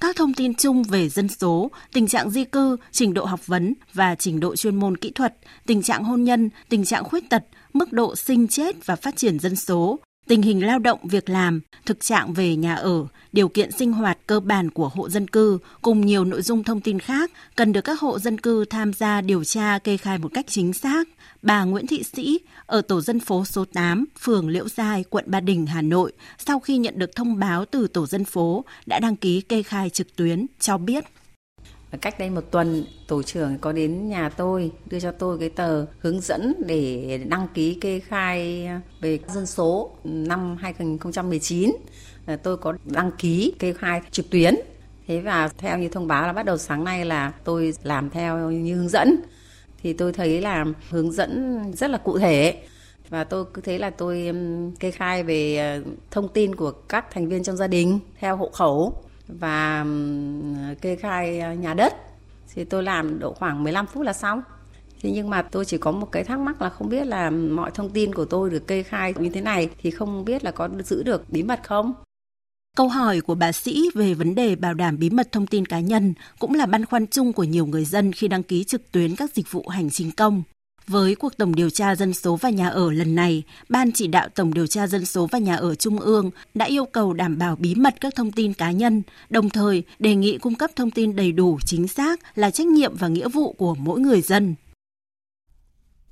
các 0.00 0.16
thông 0.16 0.34
tin 0.34 0.54
chung 0.54 0.82
về 0.82 1.08
dân 1.08 1.28
số, 1.28 1.70
tình 1.92 2.06
trạng 2.06 2.30
di 2.30 2.44
cư, 2.44 2.76
trình 2.92 3.14
độ 3.14 3.24
học 3.24 3.46
vấn 3.46 3.74
và 3.94 4.14
trình 4.14 4.40
độ 4.40 4.56
chuyên 4.56 4.76
môn 4.76 4.96
kỹ 4.96 5.10
thuật, 5.10 5.34
tình 5.66 5.82
trạng 5.82 6.04
hôn 6.04 6.24
nhân, 6.24 6.50
tình 6.68 6.84
trạng 6.84 7.04
khuyết 7.04 7.30
tật, 7.30 7.44
mức 7.72 7.92
độ 7.92 8.16
sinh 8.16 8.48
chết 8.48 8.86
và 8.86 8.96
phát 8.96 9.16
triển 9.16 9.38
dân 9.38 9.56
số, 9.56 10.00
tình 10.28 10.42
hình 10.42 10.66
lao 10.66 10.78
động 10.78 10.98
việc 11.02 11.28
làm, 11.28 11.60
thực 11.86 12.00
trạng 12.00 12.32
về 12.32 12.56
nhà 12.56 12.74
ở, 12.74 13.06
điều 13.32 13.48
kiện 13.48 13.70
sinh 13.72 13.92
hoạt 13.92 14.18
cơ 14.26 14.40
bản 14.40 14.70
của 14.70 14.88
hộ 14.88 15.08
dân 15.08 15.28
cư 15.28 15.58
cùng 15.82 16.06
nhiều 16.06 16.24
nội 16.24 16.42
dung 16.42 16.64
thông 16.64 16.80
tin 16.80 16.98
khác 16.98 17.30
cần 17.56 17.72
được 17.72 17.80
các 17.80 18.00
hộ 18.00 18.18
dân 18.18 18.40
cư 18.40 18.64
tham 18.64 18.92
gia 18.92 19.20
điều 19.20 19.44
tra 19.44 19.78
kê 19.78 19.96
khai 19.96 20.18
một 20.18 20.30
cách 20.34 20.46
chính 20.48 20.72
xác. 20.72 21.08
Bà 21.42 21.64
Nguyễn 21.64 21.86
Thị 21.86 22.02
Sĩ 22.02 22.40
ở 22.66 22.80
tổ 22.80 23.00
dân 23.00 23.20
phố 23.20 23.44
số 23.44 23.64
8, 23.64 24.04
phường 24.20 24.48
Liễu 24.48 24.68
Giai, 24.68 25.04
quận 25.10 25.24
Ba 25.26 25.40
Đình, 25.40 25.66
Hà 25.66 25.82
Nội, 25.82 26.12
sau 26.38 26.60
khi 26.60 26.78
nhận 26.78 26.98
được 26.98 27.16
thông 27.16 27.38
báo 27.38 27.64
từ 27.64 27.88
tổ 27.88 28.06
dân 28.06 28.24
phố 28.24 28.64
đã 28.86 29.00
đăng 29.00 29.16
ký 29.16 29.40
kê 29.40 29.62
khai 29.62 29.90
trực 29.90 30.16
tuyến 30.16 30.46
cho 30.60 30.78
biết 30.78 31.04
Cách 32.00 32.18
đây 32.18 32.30
một 32.30 32.50
tuần, 32.50 32.84
tổ 33.06 33.22
trưởng 33.22 33.58
có 33.58 33.72
đến 33.72 34.08
nhà 34.08 34.28
tôi 34.28 34.72
đưa 34.86 35.00
cho 35.00 35.12
tôi 35.12 35.38
cái 35.38 35.48
tờ 35.48 35.86
hướng 35.98 36.20
dẫn 36.20 36.54
để 36.66 37.20
đăng 37.28 37.48
ký 37.54 37.74
kê 37.74 38.00
khai 38.00 38.68
về 39.00 39.18
dân 39.28 39.46
số 39.46 39.90
năm 40.04 40.56
2019. 40.60 41.72
Tôi 42.42 42.56
có 42.56 42.74
đăng 42.84 43.10
ký 43.18 43.52
kê 43.58 43.72
khai 43.72 44.00
trực 44.10 44.30
tuyến. 44.30 44.54
Thế 45.06 45.20
và 45.20 45.48
theo 45.58 45.78
như 45.78 45.88
thông 45.88 46.06
báo 46.06 46.26
là 46.26 46.32
bắt 46.32 46.42
đầu 46.42 46.58
sáng 46.58 46.84
nay 46.84 47.04
là 47.04 47.32
tôi 47.44 47.74
làm 47.82 48.10
theo 48.10 48.50
như 48.50 48.74
hướng 48.74 48.88
dẫn. 48.88 49.16
Thì 49.82 49.92
tôi 49.92 50.12
thấy 50.12 50.40
là 50.40 50.64
hướng 50.90 51.12
dẫn 51.12 51.62
rất 51.76 51.90
là 51.90 51.98
cụ 51.98 52.18
thể 52.18 52.62
và 53.08 53.24
tôi 53.24 53.44
cứ 53.54 53.62
thế 53.62 53.78
là 53.78 53.90
tôi 53.90 54.32
kê 54.80 54.90
khai 54.90 55.22
về 55.22 55.56
ờ, 55.56 55.90
thông 56.10 56.28
tin 56.28 56.54
của 56.54 56.70
các 56.70 57.10
thành 57.10 57.28
viên 57.28 57.42
trong 57.42 57.56
gia 57.56 57.66
đình 57.66 57.98
theo 58.18 58.36
hộ 58.36 58.50
khẩu 58.50 59.04
và 59.28 59.86
kê 60.80 60.96
khai 60.96 61.40
ờ, 61.40 61.52
nhà 61.52 61.74
đất 61.74 61.94
thì 62.54 62.64
tôi 62.64 62.82
làm 62.82 63.18
độ 63.18 63.32
khoảng 63.32 63.64
15 63.64 63.86
phút 63.86 64.02
là 64.02 64.12
xong. 64.12 64.42
Thế 65.00 65.10
nhưng 65.10 65.30
mà 65.30 65.42
tôi 65.42 65.64
chỉ 65.64 65.78
có 65.78 65.90
một 65.90 66.12
cái 66.12 66.24
thắc 66.24 66.38
mắc 66.38 66.62
là 66.62 66.68
không 66.68 66.88
biết 66.88 67.06
là 67.06 67.30
mọi 67.30 67.70
thông 67.70 67.90
tin 67.90 68.14
của 68.14 68.24
tôi 68.24 68.50
được 68.50 68.66
kê 68.66 68.82
khai 68.82 69.14
như 69.18 69.30
thế 69.30 69.40
này 69.40 69.68
thì 69.82 69.90
không 69.90 70.24
biết 70.24 70.44
là 70.44 70.50
có 70.50 70.68
giữ 70.84 71.02
được 71.02 71.30
bí 71.30 71.42
mật 71.42 71.60
không? 71.62 71.94
Câu 72.76 72.88
hỏi 72.88 73.20
của 73.20 73.34
bà 73.34 73.52
Sĩ 73.52 73.90
về 73.94 74.14
vấn 74.14 74.34
đề 74.34 74.56
bảo 74.56 74.74
đảm 74.74 74.98
bí 74.98 75.10
mật 75.10 75.32
thông 75.32 75.46
tin 75.46 75.66
cá 75.66 75.80
nhân 75.80 76.14
cũng 76.38 76.54
là 76.54 76.66
băn 76.66 76.84
khoăn 76.84 77.06
chung 77.06 77.32
của 77.32 77.44
nhiều 77.44 77.66
người 77.66 77.84
dân 77.84 78.12
khi 78.12 78.28
đăng 78.28 78.42
ký 78.42 78.64
trực 78.64 78.92
tuyến 78.92 79.16
các 79.16 79.34
dịch 79.34 79.52
vụ 79.52 79.68
hành 79.68 79.90
chính 79.90 80.12
công. 80.12 80.42
Với 80.88 81.14
cuộc 81.14 81.36
tổng 81.36 81.54
điều 81.54 81.70
tra 81.70 81.94
dân 81.94 82.14
số 82.14 82.36
và 82.36 82.50
nhà 82.50 82.68
ở 82.68 82.92
lần 82.92 83.14
này, 83.14 83.42
Ban 83.68 83.92
chỉ 83.92 84.06
đạo 84.06 84.28
tổng 84.34 84.54
điều 84.54 84.66
tra 84.66 84.86
dân 84.86 85.06
số 85.06 85.26
và 85.26 85.38
nhà 85.38 85.56
ở 85.56 85.74
Trung 85.74 86.00
ương 86.00 86.30
đã 86.54 86.66
yêu 86.66 86.84
cầu 86.84 87.12
đảm 87.12 87.38
bảo 87.38 87.56
bí 87.56 87.74
mật 87.74 87.94
các 88.00 88.14
thông 88.14 88.32
tin 88.32 88.54
cá 88.54 88.70
nhân, 88.70 89.02
đồng 89.30 89.50
thời 89.50 89.82
đề 89.98 90.14
nghị 90.14 90.38
cung 90.38 90.54
cấp 90.54 90.70
thông 90.76 90.90
tin 90.90 91.16
đầy 91.16 91.32
đủ, 91.32 91.58
chính 91.64 91.88
xác 91.88 92.38
là 92.38 92.50
trách 92.50 92.66
nhiệm 92.66 92.96
và 92.96 93.08
nghĩa 93.08 93.28
vụ 93.28 93.52
của 93.52 93.74
mỗi 93.74 94.00
người 94.00 94.20
dân. 94.20 94.54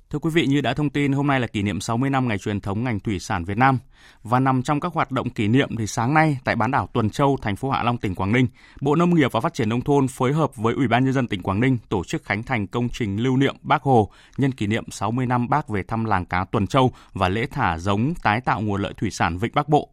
Thưa 0.09 0.19
quý 0.19 0.29
vị, 0.33 0.47
như 0.47 0.61
đã 0.61 0.73
thông 0.73 0.89
tin, 0.89 1.11
hôm 1.11 1.27
nay 1.27 1.39
là 1.39 1.47
kỷ 1.47 1.61
niệm 1.63 1.81
60 1.81 2.09
năm 2.09 2.27
ngày 2.27 2.37
truyền 2.37 2.61
thống 2.61 2.83
ngành 2.83 2.99
thủy 2.99 3.19
sản 3.19 3.43
Việt 3.43 3.57
Nam 3.57 3.79
và 4.23 4.39
nằm 4.39 4.63
trong 4.63 4.79
các 4.79 4.93
hoạt 4.93 5.11
động 5.11 5.29
kỷ 5.29 5.47
niệm 5.47 5.77
thì 5.77 5.87
sáng 5.87 6.13
nay 6.13 6.37
tại 6.43 6.55
bán 6.55 6.71
đảo 6.71 6.89
Tuần 6.93 7.09
Châu, 7.09 7.37
thành 7.41 7.55
phố 7.55 7.69
Hạ 7.69 7.83
Long, 7.83 7.97
tỉnh 7.97 8.15
Quảng 8.15 8.31
Ninh, 8.31 8.47
Bộ 8.81 8.95
Nông 8.95 9.15
nghiệp 9.15 9.31
và 9.31 9.39
Phát 9.39 9.53
triển 9.53 9.69
nông 9.69 9.81
thôn 9.81 10.07
phối 10.07 10.33
hợp 10.33 10.55
với 10.55 10.73
Ủy 10.73 10.87
ban 10.87 11.05
nhân 11.05 11.13
dân 11.13 11.27
tỉnh 11.27 11.41
Quảng 11.41 11.59
Ninh 11.59 11.77
tổ 11.89 12.03
chức 12.03 12.25
khánh 12.25 12.43
thành 12.43 12.67
công 12.67 12.89
trình 12.89 13.17
lưu 13.17 13.37
niệm 13.37 13.55
Bác 13.61 13.83
Hồ 13.83 14.11
nhân 14.37 14.51
kỷ 14.51 14.67
niệm 14.67 14.83
60 14.91 15.25
năm 15.25 15.49
Bác 15.49 15.69
về 15.69 15.83
thăm 15.83 16.05
làng 16.05 16.25
cá 16.25 16.45
Tuần 16.45 16.67
Châu 16.67 16.91
và 17.13 17.29
lễ 17.29 17.47
thả 17.51 17.77
giống 17.77 18.13
tái 18.23 18.41
tạo 18.41 18.61
nguồn 18.61 18.81
lợi 18.81 18.93
thủy 18.97 19.11
sản 19.11 19.37
Vịnh 19.37 19.51
Bắc 19.55 19.69
Bộ. 19.69 19.89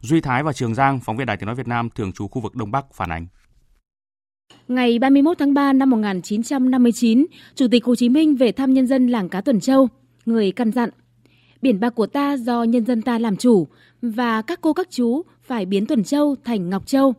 Duy 0.00 0.20
Thái 0.20 0.42
và 0.42 0.52
Trường 0.52 0.74
Giang, 0.74 1.00
phóng 1.00 1.16
viên 1.16 1.26
Đài 1.26 1.36
Tiếng 1.36 1.46
nói 1.46 1.54
Việt 1.54 1.68
Nam 1.68 1.90
thường 1.90 2.12
trú 2.12 2.28
khu 2.28 2.40
vực 2.40 2.56
Đông 2.56 2.70
Bắc 2.70 2.94
phản 2.94 3.12
ánh. 3.12 3.26
Ngày 4.68 4.98
31 4.98 5.38
tháng 5.38 5.54
3 5.54 5.72
năm 5.72 5.90
1959, 5.90 7.26
Chủ 7.54 7.66
tịch 7.70 7.84
Hồ 7.84 7.94
Chí 7.94 8.08
Minh 8.08 8.36
về 8.36 8.52
thăm 8.52 8.74
nhân 8.74 8.86
dân 8.86 9.08
làng 9.08 9.28
cá 9.28 9.40
Tuần 9.40 9.60
Châu, 9.60 9.88
người 10.26 10.52
căn 10.52 10.72
dặn. 10.72 10.90
Biển 11.62 11.80
bạc 11.80 11.90
của 11.90 12.06
ta 12.06 12.36
do 12.36 12.62
nhân 12.62 12.84
dân 12.84 13.02
ta 13.02 13.18
làm 13.18 13.36
chủ 13.36 13.66
và 14.02 14.42
các 14.42 14.60
cô 14.60 14.72
các 14.72 14.90
chú 14.90 15.22
phải 15.42 15.66
biến 15.66 15.86
Tuần 15.86 16.04
Châu 16.04 16.36
thành 16.44 16.70
Ngọc 16.70 16.86
Châu. 16.86 17.14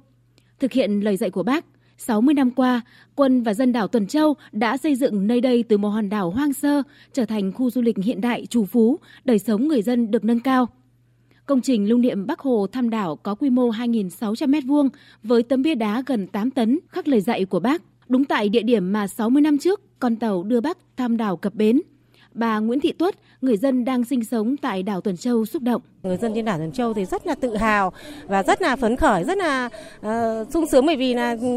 Thực 0.59 0.71
hiện 0.71 0.99
lời 0.99 1.17
dạy 1.17 1.29
của 1.29 1.43
bác, 1.43 1.65
60 1.97 2.33
năm 2.33 2.51
qua, 2.51 2.81
quân 3.15 3.43
và 3.43 3.53
dân 3.53 3.71
đảo 3.71 3.87
Tuần 3.87 4.07
Châu 4.07 4.33
đã 4.51 4.77
xây 4.77 4.95
dựng 4.95 5.27
nơi 5.27 5.41
đây 5.41 5.63
từ 5.69 5.77
một 5.77 5.89
hòn 5.89 6.09
đảo 6.09 6.29
hoang 6.29 6.53
sơ 6.53 6.81
trở 7.13 7.25
thành 7.25 7.51
khu 7.51 7.69
du 7.69 7.81
lịch 7.81 7.97
hiện 8.03 8.21
đại 8.21 8.45
trù 8.45 8.65
phú, 8.65 8.99
đời 9.25 9.39
sống 9.39 9.67
người 9.67 9.81
dân 9.81 10.11
được 10.11 10.23
nâng 10.23 10.39
cao– 10.39 10.67
Công 11.45 11.61
trình 11.61 11.89
lưu 11.89 11.97
niệm 11.97 12.27
Bắc 12.27 12.39
Hồ 12.39 12.67
thăm 12.71 12.89
đảo 12.89 13.15
có 13.15 13.35
quy 13.35 13.49
mô 13.49 13.69
2.600 13.71 14.33
m2 14.33 14.89
với 15.23 15.43
tấm 15.43 15.61
bia 15.61 15.75
đá 15.75 16.03
gần 16.05 16.27
8 16.27 16.51
tấn 16.51 16.79
khắc 16.87 17.07
lời 17.07 17.21
dạy 17.21 17.45
của 17.45 17.59
bác. 17.59 17.81
Đúng 18.07 18.25
tại 18.25 18.49
địa 18.49 18.61
điểm 18.61 18.93
mà 18.93 19.07
60 19.07 19.41
năm 19.41 19.57
trước 19.57 19.81
con 19.99 20.15
tàu 20.15 20.43
đưa 20.43 20.61
bác 20.61 20.77
thăm 20.97 21.17
đảo 21.17 21.37
cập 21.37 21.53
bến. 21.53 21.81
Bà 22.33 22.59
Nguyễn 22.59 22.79
Thị 22.79 22.91
Tuất, 22.91 23.15
người 23.41 23.57
dân 23.57 23.85
đang 23.85 24.03
sinh 24.03 24.23
sống 24.23 24.57
tại 24.57 24.83
đảo 24.83 25.01
Tuần 25.01 25.17
Châu 25.17 25.45
xúc 25.45 25.63
động. 25.63 25.81
Người 26.03 26.17
dân 26.17 26.31
trên 26.35 26.45
đảo 26.45 26.57
Tuần 26.57 26.71
Châu 26.71 26.93
thì 26.93 27.05
rất 27.05 27.27
là 27.27 27.35
tự 27.35 27.55
hào 27.55 27.93
và 28.27 28.43
rất 28.43 28.61
là 28.61 28.75
phấn 28.75 28.95
khởi, 28.95 29.23
rất 29.23 29.37
là 29.37 29.69
uh, 29.99 30.47
sung 30.53 30.65
sướng 30.71 30.85
bởi 30.85 30.95
vì 30.95 31.13
là 31.13 31.37
ừ, 31.41 31.47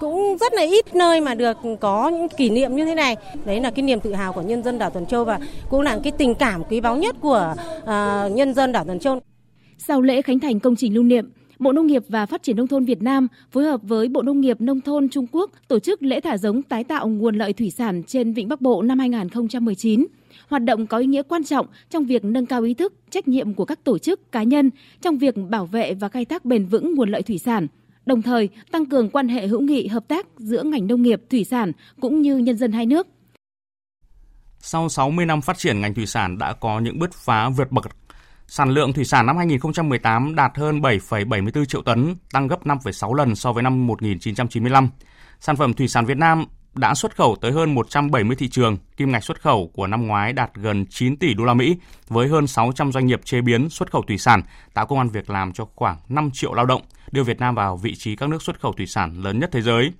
cũng 0.00 0.36
rất 0.40 0.52
là 0.54 0.62
ít 0.62 0.94
nơi 0.94 1.20
mà 1.20 1.34
được 1.34 1.56
có 1.80 2.08
những 2.08 2.28
kỷ 2.28 2.50
niệm 2.50 2.76
như 2.76 2.84
thế 2.84 2.94
này. 2.94 3.16
Đấy 3.44 3.60
là 3.60 3.70
cái 3.70 3.82
niềm 3.82 4.00
tự 4.00 4.12
hào 4.12 4.32
của 4.32 4.42
nhân 4.42 4.62
dân 4.62 4.78
đảo 4.78 4.90
Tuần 4.90 5.06
Châu 5.06 5.24
và 5.24 5.38
cũng 5.70 5.80
là 5.80 5.98
cái 6.02 6.12
tình 6.12 6.34
cảm 6.34 6.64
quý 6.64 6.80
báu 6.80 6.96
nhất 6.96 7.16
của 7.20 7.54
uh, 7.82 8.32
nhân 8.32 8.54
dân 8.54 8.72
đảo 8.72 8.84
Tuần 8.84 8.98
Châu. 8.98 9.20
Sau 9.78 10.00
lễ 10.00 10.22
khánh 10.22 10.40
thành 10.40 10.60
công 10.60 10.76
trình 10.76 10.94
lưu 10.94 11.04
niệm, 11.04 11.30
Bộ 11.58 11.72
Nông 11.72 11.86
nghiệp 11.86 12.02
và 12.08 12.26
Phát 12.26 12.42
triển 12.42 12.56
Nông 12.56 12.66
thôn 12.66 12.84
Việt 12.84 13.02
Nam 13.02 13.28
phối 13.50 13.64
hợp 13.64 13.80
với 13.82 14.08
Bộ 14.08 14.22
Nông 14.22 14.40
nghiệp 14.40 14.60
Nông 14.60 14.80
thôn 14.80 15.08
Trung 15.08 15.26
Quốc 15.32 15.50
tổ 15.68 15.78
chức 15.78 16.02
lễ 16.02 16.20
thả 16.20 16.36
giống 16.36 16.62
tái 16.62 16.84
tạo 16.84 17.08
nguồn 17.08 17.36
lợi 17.36 17.52
thủy 17.52 17.70
sản 17.70 18.02
trên 18.06 18.32
Vịnh 18.32 18.48
Bắc 18.48 18.60
Bộ 18.60 18.82
năm 18.82 18.98
2019. 18.98 20.06
Hoạt 20.48 20.64
động 20.64 20.86
có 20.86 20.98
ý 20.98 21.06
nghĩa 21.06 21.22
quan 21.22 21.44
trọng 21.44 21.66
trong 21.90 22.04
việc 22.04 22.24
nâng 22.24 22.46
cao 22.46 22.62
ý 22.62 22.74
thức, 22.74 22.94
trách 23.10 23.28
nhiệm 23.28 23.54
của 23.54 23.64
các 23.64 23.84
tổ 23.84 23.98
chức, 23.98 24.32
cá 24.32 24.42
nhân 24.42 24.70
trong 25.02 25.18
việc 25.18 25.34
bảo 25.50 25.66
vệ 25.66 25.94
và 25.94 26.08
khai 26.08 26.24
thác 26.24 26.44
bền 26.44 26.66
vững 26.66 26.94
nguồn 26.94 27.08
lợi 27.08 27.22
thủy 27.22 27.38
sản, 27.38 27.66
đồng 28.06 28.22
thời 28.22 28.48
tăng 28.70 28.86
cường 28.86 29.10
quan 29.10 29.28
hệ 29.28 29.46
hữu 29.46 29.60
nghị 29.60 29.86
hợp 29.86 30.08
tác 30.08 30.26
giữa 30.38 30.62
ngành 30.62 30.86
nông 30.86 31.02
nghiệp, 31.02 31.22
thủy 31.30 31.44
sản 31.44 31.72
cũng 32.00 32.22
như 32.22 32.38
nhân 32.38 32.56
dân 32.56 32.72
hai 32.72 32.86
nước. 32.86 33.06
Sau 34.58 34.88
60 34.88 35.26
năm 35.26 35.42
phát 35.42 35.58
triển, 35.58 35.80
ngành 35.80 35.94
thủy 35.94 36.06
sản 36.06 36.38
đã 36.38 36.52
có 36.52 36.80
những 36.80 36.98
bứt 36.98 37.12
phá 37.12 37.48
vượt 37.48 37.72
bậc 37.72 37.84
Sản 38.48 38.70
lượng 38.70 38.92
thủy 38.92 39.04
sản 39.04 39.26
năm 39.26 39.36
2018 39.36 40.34
đạt 40.34 40.56
hơn 40.56 40.80
7,74 40.80 41.64
triệu 41.64 41.82
tấn, 41.82 42.16
tăng 42.32 42.48
gấp 42.48 42.66
5,6 42.66 43.14
lần 43.14 43.34
so 43.34 43.52
với 43.52 43.62
năm 43.62 43.86
1995. 43.86 44.88
Sản 45.40 45.56
phẩm 45.56 45.74
thủy 45.74 45.88
sản 45.88 46.06
Việt 46.06 46.16
Nam 46.16 46.44
đã 46.74 46.94
xuất 46.94 47.16
khẩu 47.16 47.36
tới 47.40 47.52
hơn 47.52 47.74
170 47.74 48.36
thị 48.36 48.48
trường, 48.48 48.76
kim 48.96 49.12
ngạch 49.12 49.24
xuất 49.24 49.40
khẩu 49.40 49.70
của 49.74 49.86
năm 49.86 50.06
ngoái 50.06 50.32
đạt 50.32 50.50
gần 50.54 50.86
9 50.86 51.16
tỷ 51.16 51.34
đô 51.34 51.44
la 51.44 51.54
Mỹ 51.54 51.76
với 52.08 52.28
hơn 52.28 52.46
600 52.46 52.92
doanh 52.92 53.06
nghiệp 53.06 53.20
chế 53.24 53.40
biến 53.40 53.70
xuất 53.70 53.92
khẩu 53.92 54.02
thủy 54.02 54.18
sản, 54.18 54.42
tạo 54.74 54.86
công 54.86 54.98
an 54.98 55.08
việc 55.08 55.30
làm 55.30 55.52
cho 55.52 55.68
khoảng 55.74 55.96
5 56.08 56.30
triệu 56.32 56.54
lao 56.54 56.66
động, 56.66 56.82
đưa 57.12 57.22
Việt 57.22 57.40
Nam 57.40 57.54
vào 57.54 57.76
vị 57.76 57.94
trí 57.94 58.16
các 58.16 58.28
nước 58.28 58.42
xuất 58.42 58.60
khẩu 58.60 58.72
thủy 58.72 58.86
sản 58.86 59.22
lớn 59.22 59.38
nhất 59.38 59.50
thế 59.52 59.62
giới. 59.62 59.92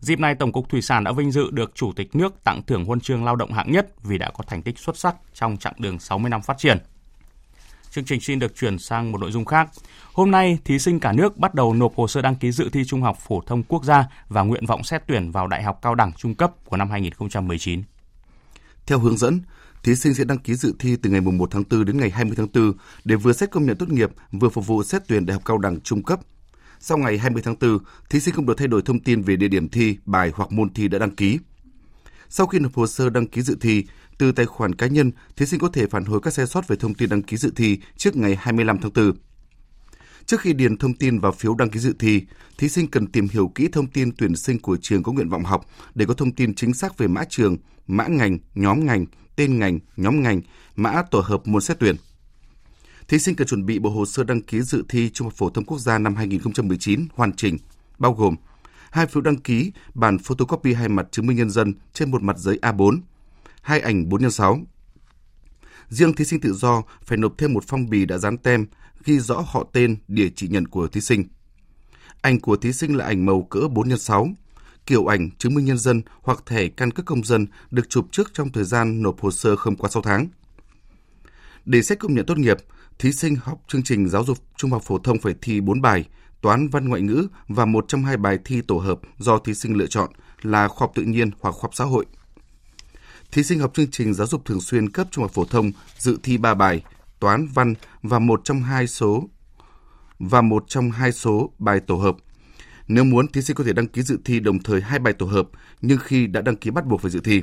Dịp 0.00 0.20
này, 0.20 0.34
Tổng 0.34 0.52
cục 0.52 0.68
Thủy 0.68 0.82
sản 0.82 1.04
đã 1.04 1.12
vinh 1.12 1.30
dự 1.30 1.50
được 1.50 1.72
Chủ 1.74 1.92
tịch 1.96 2.16
nước 2.16 2.44
tặng 2.44 2.62
thưởng 2.66 2.84
huân 2.84 3.00
chương 3.00 3.24
lao 3.24 3.36
động 3.36 3.52
hạng 3.52 3.72
nhất 3.72 3.86
vì 4.02 4.18
đã 4.18 4.30
có 4.30 4.44
thành 4.46 4.62
tích 4.62 4.78
xuất 4.78 4.96
sắc 4.96 5.16
trong 5.34 5.56
chặng 5.56 5.74
đường 5.78 5.98
60 5.98 6.30
năm 6.30 6.42
phát 6.42 6.58
triển. 6.58 6.78
Chương 7.94 8.04
trình 8.04 8.20
xin 8.20 8.38
được 8.38 8.56
chuyển 8.56 8.78
sang 8.78 9.12
một 9.12 9.18
nội 9.18 9.32
dung 9.32 9.44
khác. 9.44 9.68
Hôm 10.12 10.30
nay, 10.30 10.58
thí 10.64 10.78
sinh 10.78 11.00
cả 11.00 11.12
nước 11.12 11.36
bắt 11.36 11.54
đầu 11.54 11.74
nộp 11.74 11.94
hồ 11.96 12.08
sơ 12.08 12.22
đăng 12.22 12.36
ký 12.36 12.52
dự 12.52 12.68
thi 12.72 12.84
Trung 12.84 13.02
học 13.02 13.18
phổ 13.20 13.40
thông 13.40 13.62
quốc 13.62 13.84
gia 13.84 14.08
và 14.28 14.42
nguyện 14.42 14.66
vọng 14.66 14.84
xét 14.84 15.02
tuyển 15.06 15.30
vào 15.30 15.46
Đại 15.46 15.62
học 15.62 15.78
Cao 15.82 15.94
đẳng 15.94 16.12
Trung 16.12 16.34
cấp 16.34 16.52
của 16.64 16.76
năm 16.76 16.90
2019. 16.90 17.82
Theo 18.86 18.98
hướng 18.98 19.16
dẫn, 19.16 19.40
thí 19.82 19.94
sinh 19.94 20.14
sẽ 20.14 20.24
đăng 20.24 20.38
ký 20.38 20.54
dự 20.54 20.74
thi 20.78 20.96
từ 21.02 21.10
ngày 21.10 21.20
1 21.20 21.50
tháng 21.50 21.64
4 21.70 21.84
đến 21.84 21.98
ngày 21.98 22.10
20 22.10 22.34
tháng 22.36 22.48
4 22.54 22.72
để 23.04 23.16
vừa 23.16 23.32
xét 23.32 23.50
công 23.50 23.66
nhận 23.66 23.76
tốt 23.76 23.88
nghiệp, 23.88 24.10
vừa 24.32 24.48
phục 24.48 24.66
vụ 24.66 24.82
xét 24.82 25.02
tuyển 25.08 25.26
đại 25.26 25.32
học 25.32 25.42
cao 25.44 25.58
đẳng 25.58 25.80
trung 25.80 26.02
cấp. 26.02 26.20
Sau 26.80 26.98
ngày 26.98 27.18
20 27.18 27.42
tháng 27.44 27.56
4, 27.60 27.78
thí 28.10 28.20
sinh 28.20 28.34
không 28.34 28.46
được 28.46 28.58
thay 28.58 28.68
đổi 28.68 28.82
thông 28.82 29.00
tin 29.00 29.22
về 29.22 29.36
địa 29.36 29.48
điểm 29.48 29.68
thi, 29.68 29.96
bài 30.04 30.32
hoặc 30.34 30.52
môn 30.52 30.72
thi 30.74 30.88
đã 30.88 30.98
đăng 30.98 31.16
ký. 31.16 31.38
Sau 32.28 32.46
khi 32.46 32.58
nộp 32.58 32.74
hồ 32.74 32.86
sơ 32.86 33.10
đăng 33.10 33.26
ký 33.26 33.42
dự 33.42 33.56
thi, 33.60 33.84
từ 34.18 34.32
tài 34.32 34.46
khoản 34.46 34.74
cá 34.74 34.86
nhân, 34.86 35.12
thí 35.36 35.46
sinh 35.46 35.60
có 35.60 35.68
thể 35.68 35.86
phản 35.86 36.04
hồi 36.04 36.20
các 36.22 36.34
sai 36.34 36.46
sót 36.46 36.68
về 36.68 36.76
thông 36.76 36.94
tin 36.94 37.08
đăng 37.08 37.22
ký 37.22 37.36
dự 37.36 37.52
thi 37.56 37.78
trước 37.96 38.16
ngày 38.16 38.36
25 38.40 38.78
tháng 38.78 38.92
4. 38.92 39.12
Trước 40.26 40.40
khi 40.40 40.52
điền 40.52 40.76
thông 40.76 40.94
tin 40.94 41.18
vào 41.18 41.32
phiếu 41.32 41.54
đăng 41.54 41.70
ký 41.70 41.80
dự 41.80 41.94
thi, 41.98 42.22
thí 42.58 42.68
sinh 42.68 42.86
cần 42.86 43.06
tìm 43.06 43.28
hiểu 43.28 43.52
kỹ 43.54 43.68
thông 43.72 43.86
tin 43.86 44.12
tuyển 44.16 44.36
sinh 44.36 44.58
của 44.58 44.76
trường 44.76 45.02
có 45.02 45.12
nguyện 45.12 45.28
vọng 45.28 45.44
học 45.44 45.66
để 45.94 46.06
có 46.06 46.14
thông 46.14 46.32
tin 46.32 46.54
chính 46.54 46.74
xác 46.74 46.98
về 46.98 47.08
mã 47.08 47.24
trường, 47.28 47.56
mã 47.86 48.06
ngành, 48.06 48.38
nhóm 48.54 48.86
ngành, 48.86 49.06
tên 49.36 49.58
ngành, 49.58 49.78
nhóm 49.96 50.22
ngành, 50.22 50.40
mã 50.76 51.02
tổ 51.10 51.20
hợp 51.20 51.46
môn 51.46 51.62
xét 51.62 51.78
tuyển. 51.78 51.96
Thí 53.08 53.18
sinh 53.18 53.34
cần 53.34 53.46
chuẩn 53.46 53.66
bị 53.66 53.78
bộ 53.78 53.90
hồ 53.90 54.06
sơ 54.06 54.24
đăng 54.24 54.42
ký 54.42 54.60
dự 54.60 54.84
thi 54.88 55.10
Trung 55.10 55.26
học 55.26 55.34
phổ 55.36 55.50
thông 55.50 55.64
quốc 55.64 55.78
gia 55.78 55.98
năm 55.98 56.14
2019 56.14 57.06
hoàn 57.14 57.32
chỉnh, 57.32 57.58
bao 57.98 58.12
gồm 58.12 58.36
hai 58.90 59.06
phiếu 59.06 59.22
đăng 59.22 59.36
ký, 59.36 59.72
bản 59.94 60.18
photocopy 60.18 60.74
hai 60.74 60.88
mặt 60.88 61.06
chứng 61.10 61.26
minh 61.26 61.36
nhân 61.36 61.50
dân 61.50 61.74
trên 61.92 62.10
một 62.10 62.22
mặt 62.22 62.38
giấy 62.38 62.58
A4, 62.62 63.00
hai 63.64 63.80
ảnh 63.80 64.08
4 64.08 64.30
x 64.30 64.34
6. 64.34 64.60
Riêng 65.88 66.14
thí 66.14 66.24
sinh 66.24 66.40
tự 66.40 66.52
do 66.52 66.82
phải 67.04 67.18
nộp 67.18 67.38
thêm 67.38 67.52
một 67.52 67.64
phong 67.66 67.90
bì 67.90 68.04
đã 68.04 68.18
dán 68.18 68.38
tem 68.38 68.66
ghi 69.04 69.18
rõ 69.18 69.44
họ 69.46 69.66
tên, 69.72 69.96
địa 70.08 70.28
chỉ 70.36 70.48
nhận 70.48 70.68
của 70.68 70.88
thí 70.88 71.00
sinh. 71.00 71.24
Ảnh 72.20 72.40
của 72.40 72.56
thí 72.56 72.72
sinh 72.72 72.96
là 72.96 73.04
ảnh 73.04 73.26
màu 73.26 73.42
cỡ 73.42 73.60
4 73.70 73.96
x 73.96 74.00
6. 74.00 74.28
Kiểu 74.86 75.06
ảnh 75.06 75.30
chứng 75.38 75.54
minh 75.54 75.64
nhân 75.64 75.78
dân 75.78 76.02
hoặc 76.22 76.42
thẻ 76.46 76.68
căn 76.68 76.90
cước 76.90 77.06
công 77.06 77.24
dân 77.24 77.46
được 77.70 77.88
chụp 77.88 78.06
trước 78.12 78.30
trong 78.34 78.52
thời 78.52 78.64
gian 78.64 79.02
nộp 79.02 79.20
hồ 79.20 79.30
sơ 79.30 79.56
không 79.56 79.76
quá 79.76 79.90
6 79.90 80.02
tháng. 80.02 80.28
Để 81.64 81.82
xét 81.82 81.98
công 81.98 82.14
nhận 82.14 82.26
tốt 82.26 82.38
nghiệp, 82.38 82.56
thí 82.98 83.12
sinh 83.12 83.36
học 83.36 83.60
chương 83.68 83.82
trình 83.82 84.08
giáo 84.08 84.24
dục 84.24 84.38
trung 84.56 84.70
học 84.70 84.82
phổ 84.82 84.98
thông 84.98 85.18
phải 85.18 85.34
thi 85.42 85.60
4 85.60 85.80
bài, 85.80 86.08
toán 86.40 86.68
văn 86.68 86.88
ngoại 86.88 87.02
ngữ 87.02 87.26
và 87.48 87.64
một 87.64 87.84
trong 87.88 88.04
hai 88.04 88.16
bài 88.16 88.38
thi 88.44 88.60
tổ 88.68 88.78
hợp 88.78 89.00
do 89.18 89.38
thí 89.38 89.54
sinh 89.54 89.76
lựa 89.76 89.86
chọn 89.86 90.10
là 90.42 90.68
khoa 90.68 90.80
học 90.80 90.92
tự 90.94 91.02
nhiên 91.02 91.30
hoặc 91.40 91.50
khoa 91.52 91.62
học 91.62 91.74
xã 91.74 91.84
hội. 91.84 92.06
Thí 93.34 93.42
sinh 93.42 93.60
học 93.60 93.74
chương 93.74 93.90
trình 93.90 94.14
giáo 94.14 94.26
dục 94.26 94.44
thường 94.44 94.60
xuyên 94.60 94.90
cấp 94.90 95.08
trung 95.10 95.24
học 95.24 95.30
phổ 95.34 95.44
thông 95.44 95.72
dự 95.98 96.18
thi 96.22 96.36
3 96.36 96.54
bài, 96.54 96.82
toán 97.20 97.46
văn 97.54 97.74
và 98.02 98.18
một 98.18 98.40
trong 98.44 98.62
hai 98.62 98.86
số 98.86 99.28
và 100.18 100.40
một 100.42 100.64
trong 100.68 100.90
hai 100.90 101.12
số 101.12 101.52
bài 101.58 101.80
tổ 101.80 101.96
hợp. 101.96 102.16
Nếu 102.88 103.04
muốn, 103.04 103.28
thí 103.28 103.42
sinh 103.42 103.56
có 103.56 103.64
thể 103.64 103.72
đăng 103.72 103.86
ký 103.86 104.02
dự 104.02 104.18
thi 104.24 104.40
đồng 104.40 104.58
thời 104.58 104.80
hai 104.80 104.98
bài 104.98 105.12
tổ 105.12 105.26
hợp, 105.26 105.48
nhưng 105.80 105.98
khi 105.98 106.26
đã 106.26 106.40
đăng 106.40 106.56
ký 106.56 106.70
bắt 106.70 106.86
buộc 106.86 107.00
phải 107.00 107.10
dự 107.10 107.20
thi. 107.24 107.42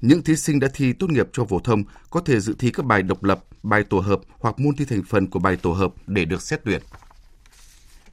Những 0.00 0.22
thí 0.22 0.36
sinh 0.36 0.60
đã 0.60 0.68
thi 0.74 0.92
tốt 0.92 1.10
nghiệp 1.10 1.28
cho 1.32 1.44
phổ 1.44 1.58
thông 1.58 1.82
có 2.10 2.20
thể 2.20 2.40
dự 2.40 2.54
thi 2.58 2.70
các 2.70 2.86
bài 2.86 3.02
độc 3.02 3.24
lập, 3.24 3.44
bài 3.62 3.84
tổ 3.84 3.98
hợp 4.00 4.20
hoặc 4.38 4.58
môn 4.58 4.76
thi 4.76 4.84
thành 4.84 5.02
phần 5.02 5.26
của 5.26 5.38
bài 5.38 5.56
tổ 5.56 5.72
hợp 5.72 5.94
để 6.06 6.24
được 6.24 6.42
xét 6.42 6.60
tuyển. 6.64 6.82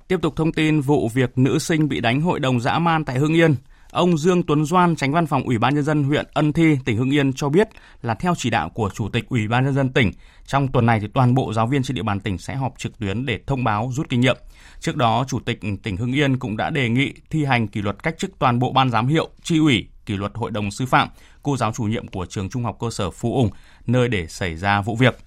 Tiếp 0.07 0.17
tục 0.21 0.34
thông 0.36 0.53
tin 0.53 0.81
vụ 0.81 1.10
việc 1.10 1.38
nữ 1.38 1.60
sinh 1.60 1.89
bị 1.89 1.99
đánh 2.01 2.21
hội 2.21 2.39
đồng 2.39 2.60
dã 2.60 2.79
man 2.79 3.05
tại 3.05 3.19
Hưng 3.19 3.34
Yên. 3.34 3.55
Ông 3.91 4.17
Dương 4.17 4.43
Tuấn 4.43 4.65
Doan, 4.65 4.95
tránh 4.95 5.12
văn 5.12 5.27
phòng 5.27 5.43
Ủy 5.43 5.58
ban 5.58 5.75
nhân 5.75 5.84
dân 5.84 6.04
huyện 6.04 6.25
Ân 6.34 6.54
Thi, 6.54 6.77
tỉnh 6.86 6.97
Hưng 6.97 7.13
Yên 7.13 7.34
cho 7.34 7.49
biết 7.49 7.69
là 8.01 8.13
theo 8.13 8.34
chỉ 8.38 8.49
đạo 8.49 8.69
của 8.69 8.89
Chủ 8.93 9.10
tịch 9.10 9.30
Ủy 9.30 9.47
ban 9.47 9.65
nhân 9.65 9.73
dân 9.73 9.89
tỉnh, 9.93 10.12
trong 10.45 10.67
tuần 10.67 10.86
này 10.86 10.99
thì 10.99 11.08
toàn 11.13 11.34
bộ 11.34 11.54
giáo 11.54 11.67
viên 11.67 11.84
trên 11.84 11.95
địa 11.95 12.04
bàn 12.04 12.19
tỉnh 12.19 12.38
sẽ 12.38 12.56
họp 12.56 12.73
trực 12.77 12.99
tuyến 12.99 13.25
để 13.25 13.39
thông 13.47 13.63
báo 13.63 13.91
rút 13.93 14.10
kinh 14.10 14.21
nghiệm. 14.21 14.38
Trước 14.80 14.95
đó, 14.95 15.25
Chủ 15.27 15.39
tịch 15.39 15.60
tỉnh 15.84 15.97
Hưng 15.97 16.13
Yên 16.13 16.39
cũng 16.39 16.58
đã 16.58 16.69
đề 16.69 16.89
nghị 16.89 17.13
thi 17.30 17.45
hành 17.45 17.67
kỷ 17.67 17.82
luật 17.82 18.04
cách 18.04 18.15
chức 18.17 18.32
toàn 18.39 18.60
bộ 18.60 18.71
ban 18.71 18.89
giám 18.89 19.08
hiệu, 19.08 19.30
tri 19.43 19.58
ủy, 19.58 19.88
kỷ 20.06 20.17
luật 20.17 20.32
hội 20.36 20.51
đồng 20.51 20.71
sư 20.71 20.86
phạm, 20.86 21.08
cô 21.43 21.58
giáo 21.58 21.71
chủ 21.71 21.84
nhiệm 21.84 22.08
của 22.08 22.25
trường 22.25 22.49
trung 22.49 22.63
học 22.63 22.77
cơ 22.80 22.89
sở 22.89 23.12
Phú 23.12 23.36
Ung, 23.36 23.49
nơi 23.88 24.08
để 24.08 24.27
xảy 24.27 24.56
ra 24.56 24.82
vụ 24.82 24.95
việc. 24.95 25.17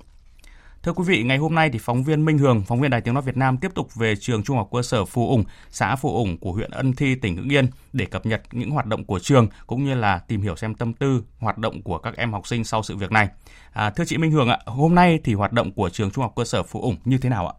Thưa 0.85 0.93
quý 0.93 1.05
vị, 1.07 1.23
ngày 1.23 1.39
hôm 1.39 1.55
nay 1.55 1.71
thì 1.73 1.79
phóng 1.83 2.05
viên 2.05 2.25
Minh 2.25 2.39
Hường, 2.39 2.63
phóng 2.63 2.81
viên 2.81 2.91
Đài 2.91 3.01
Tiếng 3.01 3.15
nói 3.15 3.23
Việt 3.23 3.37
Nam 3.37 3.57
tiếp 3.57 3.71
tục 3.75 3.95
về 3.95 4.17
trường 4.17 4.43
Trung 4.43 4.57
học 4.57 4.69
cơ 4.73 4.83
sở 4.83 5.05
Phù 5.05 5.29
Ủng, 5.29 5.45
xã 5.71 5.97
Phù 5.97 6.17
Ủng 6.17 6.39
của 6.39 6.53
huyện 6.53 6.71
Ân 6.71 6.93
Thi, 6.93 7.15
tỉnh 7.15 7.37
Hưng 7.37 7.49
Yên 7.49 7.67
để 7.93 8.05
cập 8.05 8.27
nhật 8.27 8.43
những 8.53 8.71
hoạt 8.71 8.87
động 8.87 9.05
của 9.05 9.19
trường 9.19 9.49
cũng 9.67 9.85
như 9.85 9.95
là 9.95 10.19
tìm 10.19 10.43
hiểu 10.43 10.57
xem 10.57 10.75
tâm 10.75 10.93
tư 10.93 11.23
hoạt 11.39 11.59
động 11.59 11.83
của 11.83 11.99
các 11.99 12.17
em 12.17 12.33
học 12.33 12.47
sinh 12.47 12.65
sau 12.65 12.83
sự 12.83 12.97
việc 12.97 13.13
này. 13.13 13.29
À, 13.73 13.91
thưa 13.91 14.05
chị 14.05 14.17
Minh 14.17 14.31
Hường 14.31 14.49
ạ, 14.49 14.59
hôm 14.67 14.95
nay 14.95 15.21
thì 15.25 15.35
hoạt 15.35 15.53
động 15.53 15.73
của 15.73 15.91
trường 15.91 16.11
Trung 16.11 16.23
học 16.23 16.33
cơ 16.37 16.45
sở 16.45 16.63
Phù 16.63 16.81
Ủng 16.81 16.97
như 17.05 17.19
thế 17.19 17.29
nào 17.29 17.47
ạ? 17.47 17.55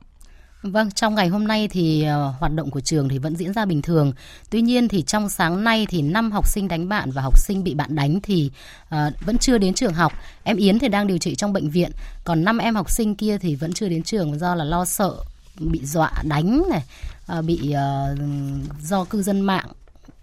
Vâng, 0.72 0.92
trong 0.92 1.16
ngày 1.16 1.28
hôm 1.28 1.48
nay 1.48 1.68
thì 1.68 2.06
uh, 2.28 2.36
hoạt 2.40 2.52
động 2.54 2.72
của 2.72 2.80
trường 2.80 3.10
thì 3.10 3.18
vẫn 3.18 3.36
diễn 3.36 3.54
ra 3.54 3.66
bình 3.66 3.82
thường. 3.82 4.14
Tuy 4.50 4.62
nhiên 4.62 4.88
thì 4.88 5.02
trong 5.02 5.30
sáng 5.30 5.64
nay 5.64 5.88
thì 5.90 6.02
năm 6.02 6.32
học 6.32 6.48
sinh 6.48 6.68
đánh 6.68 6.90
bạn 6.90 7.12
và 7.12 7.22
học 7.22 7.38
sinh 7.40 7.64
bị 7.64 7.74
bạn 7.74 7.96
đánh 7.96 8.20
thì 8.24 8.52
uh, 8.96 8.98
vẫn 9.26 9.38
chưa 9.38 9.58
đến 9.58 9.74
trường 9.74 9.94
học. 9.94 10.14
Em 10.44 10.58
Yến 10.58 10.80
thì 10.80 10.88
đang 10.88 11.08
điều 11.08 11.18
trị 11.18 11.36
trong 11.36 11.54
bệnh 11.54 11.70
viện, 11.70 11.92
còn 12.24 12.44
năm 12.44 12.58
em 12.58 12.76
học 12.76 12.90
sinh 12.90 13.16
kia 13.16 13.38
thì 13.38 13.56
vẫn 13.56 13.74
chưa 13.74 13.90
đến 13.90 14.04
trường 14.04 14.40
do 14.40 14.56
là 14.56 14.64
lo 14.64 14.86
sợ 14.86 15.16
bị 15.60 15.86
dọa 15.86 16.12
đánh 16.24 16.64
này, 16.70 16.84
uh, 17.40 17.46
bị 17.46 17.74
uh, 17.74 18.20
do 18.82 19.04
cư 19.04 19.22
dân 19.22 19.42
mạng 19.42 19.68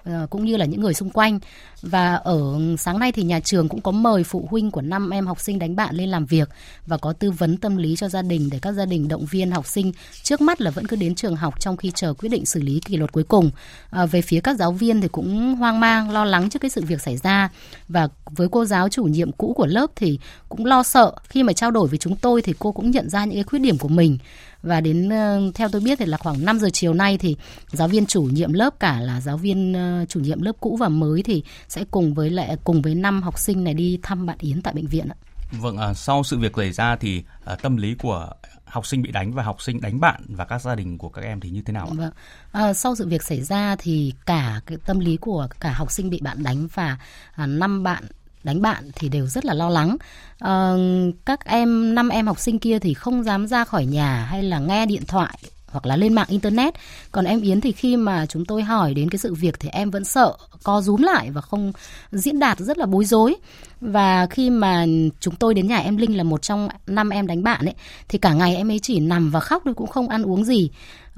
Ờ, 0.05 0.27
cũng 0.31 0.45
như 0.45 0.57
là 0.57 0.65
những 0.65 0.81
người 0.81 0.95
xung 0.95 1.11
quanh. 1.11 1.39
Và 1.83 2.15
ở 2.15 2.59
sáng 2.79 2.99
nay 2.99 3.13
thì 3.13 3.23
nhà 3.23 3.41
trường 3.41 3.69
cũng 3.69 3.81
có 3.81 3.91
mời 3.91 4.25
phụ 4.25 4.49
huynh 4.51 4.71
của 4.71 4.81
năm 4.81 5.11
em 5.11 5.27
học 5.27 5.41
sinh 5.41 5.59
đánh 5.59 5.77
bạn 5.77 5.95
lên 5.95 6.09
làm 6.09 6.27
việc 6.27 6.49
và 6.87 6.97
có 6.97 7.13
tư 7.13 7.31
vấn 7.31 7.57
tâm 7.57 7.77
lý 7.77 7.97
cho 7.97 8.09
gia 8.09 8.23
đình 8.23 8.49
để 8.53 8.59
các 8.63 8.73
gia 8.73 8.85
đình 8.85 9.09
động 9.09 9.25
viên 9.31 9.51
học 9.51 9.67
sinh. 9.67 9.93
Trước 10.23 10.41
mắt 10.41 10.61
là 10.61 10.71
vẫn 10.71 10.87
cứ 10.87 10.97
đến 10.97 11.15
trường 11.15 11.37
học 11.37 11.61
trong 11.61 11.77
khi 11.77 11.91
chờ 11.95 12.15
quyết 12.15 12.29
định 12.29 12.47
xử 12.47 12.61
lý 12.61 12.81
kỷ 12.81 12.97
luật 12.97 13.13
cuối 13.13 13.25
cùng. 13.25 13.51
À, 13.91 14.07
về 14.07 14.23
phía 14.23 14.41
các 14.41 14.57
giáo 14.57 14.73
viên 14.73 15.01
thì 15.01 15.09
cũng 15.09 15.55
hoang 15.55 15.81
mang 15.81 16.11
lo 16.11 16.25
lắng 16.25 16.51
trước 16.51 16.59
cái 16.59 16.71
sự 16.71 16.83
việc 16.85 17.01
xảy 17.01 17.17
ra. 17.17 17.51
Và 17.89 18.09
với 18.31 18.49
cô 18.49 18.65
giáo 18.65 18.89
chủ 18.89 19.05
nhiệm 19.05 19.33
cũ 19.33 19.55
của 19.57 19.67
lớp 19.67 19.91
thì 19.97 20.19
cũng 20.49 20.67
lo 20.67 20.83
sợ. 20.83 21.13
Khi 21.29 21.43
mà 21.43 21.53
trao 21.53 21.71
đổi 21.71 21.89
với 21.89 21.99
chúng 21.99 22.17
tôi 22.17 22.43
thì 22.43 22.55
cô 22.59 22.73
cũng 22.73 22.91
nhận 22.91 23.11
ra 23.11 23.25
những 23.25 23.35
cái 23.35 23.45
khuyết 23.45 23.59
điểm 23.59 23.79
của 23.79 23.89
mình 23.89 24.19
và 24.63 24.81
đến 24.81 25.09
ờ, 25.09 25.51
theo 25.55 25.69
tôi 25.69 25.81
biết 25.81 25.99
thì 25.99 26.07
là 26.07 26.17
khoảng 26.17 26.45
5 26.45 26.59
giờ 26.59 26.69
chiều 26.73 26.95
nay 26.95 27.19
thì 27.19 27.37
giáo 27.73 27.89
viên 27.89 28.07
chủ 28.07 28.23
nhiệm 28.23 28.53
lớp 28.53 28.81
cả 28.81 29.01
là 29.01 29.21
giáo 29.21 29.37
viên 29.37 29.73
ờ, 29.73 30.05
chủ 30.09 30.21
nhiệm 30.21 30.43
lớp 30.43 30.53
cũ 30.61 30.77
và 30.81 30.89
mới 30.89 31.23
thì 31.23 31.43
sẽ 31.69 31.85
cùng 31.91 32.15
với 32.15 32.31
lại 32.31 32.57
cùng 32.65 32.83
với 32.83 32.95
năm 32.95 33.23
học 33.23 33.39
sinh 33.39 33.65
này 33.65 33.75
đi 33.75 33.99
thăm 34.03 34.27
bạn 34.27 34.37
Yến 34.41 34.63
tại 34.63 34.75
bệnh 34.75 34.87
viện 34.87 35.09
ạ. 35.09 35.17
Vâng, 35.53 35.77
à, 35.77 35.95
sau 35.95 36.23
sự 36.25 36.39
việc 36.39 36.53
xảy 36.57 36.73
ra 36.73 36.97
thì 36.97 37.23
à, 37.45 37.55
tâm 37.55 37.77
lý 37.77 37.95
của 37.95 38.31
học 38.65 38.87
sinh 38.87 39.03
bị 39.03 39.13
đánh 39.13 39.33
và 39.33 39.43
học 39.43 39.63
sinh 39.63 39.81
đánh 39.81 40.01
bạn 40.01 40.23
và 40.29 40.45
các 40.45 40.63
gia 40.63 40.75
đình 40.75 40.99
của 40.99 41.09
các 41.09 41.23
em 41.23 41.41
thì 41.41 41.51
như 41.51 41.63
thế 41.63 41.73
nào 41.73 41.87
ạ? 41.87 41.95
Vâng. 41.97 42.13
À, 42.53 42.73
sau 42.73 42.97
sự 42.97 43.09
việc 43.09 43.23
xảy 43.23 43.43
ra 43.43 43.77
thì 43.79 44.13
cả 44.27 44.61
cái 44.67 44.79
tâm 44.87 45.01
lý 45.01 45.17
của 45.17 45.49
cả 45.61 45.73
học 45.73 45.91
sinh 45.91 46.11
bị 46.11 46.21
bạn 46.23 46.43
đánh 46.43 46.69
và 46.75 46.99
à, 47.35 47.47
năm 47.47 47.83
bạn 47.83 48.05
đánh 48.45 48.63
bạn 48.63 48.91
thì 48.95 49.09
đều 49.09 49.27
rất 49.27 49.45
là 49.45 49.55
lo 49.55 49.69
lắng. 49.69 49.97
À, 50.39 50.73
các 51.25 51.45
em 51.45 51.95
năm 51.95 52.09
em 52.09 52.27
học 52.27 52.39
sinh 52.39 52.59
kia 52.59 52.79
thì 52.79 52.95
không 52.95 53.25
dám 53.25 53.47
ra 53.47 53.65
khỏi 53.65 53.87
nhà 53.87 54.27
hay 54.31 54.43
là 54.43 54.59
nghe 54.59 54.87
điện 54.87 55.03
thoại 55.07 55.39
hoặc 55.73 55.87
là 55.87 55.97
lên 55.97 56.13
mạng 56.13 56.27
internet. 56.29 56.75
Còn 57.13 57.25
em 57.25 57.41
yến 57.41 57.61
thì 57.61 57.73
khi 57.73 57.97
mà 57.97 58.27
chúng 58.27 58.45
tôi 58.45 58.63
hỏi 58.63 58.95
đến 58.95 59.11
cái 59.11 59.19
sự 59.19 59.35
việc 59.35 59.61
thì 59.61 59.69
em 59.69 59.91
vẫn 59.91 60.05
sợ 60.05 60.33
co 60.63 60.81
rúm 60.81 61.03
lại 61.03 61.31
và 61.31 61.41
không 61.41 61.73
diễn 62.13 62.39
đạt 62.39 62.59
rất 62.59 62.79
là 62.79 62.87
bối 62.87 63.05
rối. 63.05 63.35
Và 63.81 64.27
khi 64.27 64.51
mà 64.51 64.87
chúng 65.21 65.35
tôi 65.37 65.55
đến 65.55 65.67
nhà 65.67 65.79
em 65.79 65.97
linh 65.97 66.17
là 66.17 66.23
một 66.23 66.43
trong 66.43 66.69
năm 66.87 67.11
em 67.11 67.27
đánh 67.27 67.43
bạn 67.43 67.65
ấy 67.65 67.75
thì 68.09 68.19
cả 68.19 68.33
ngày 68.33 68.57
em 68.57 68.71
ấy 68.71 68.79
chỉ 68.83 69.01
nằm 69.01 69.31
và 69.31 69.41
khóc 69.41 69.63
thôi 69.65 69.75
cũng 69.75 69.87
không 69.87 70.09
ăn 70.09 70.23
uống 70.23 70.45
gì 70.45 70.71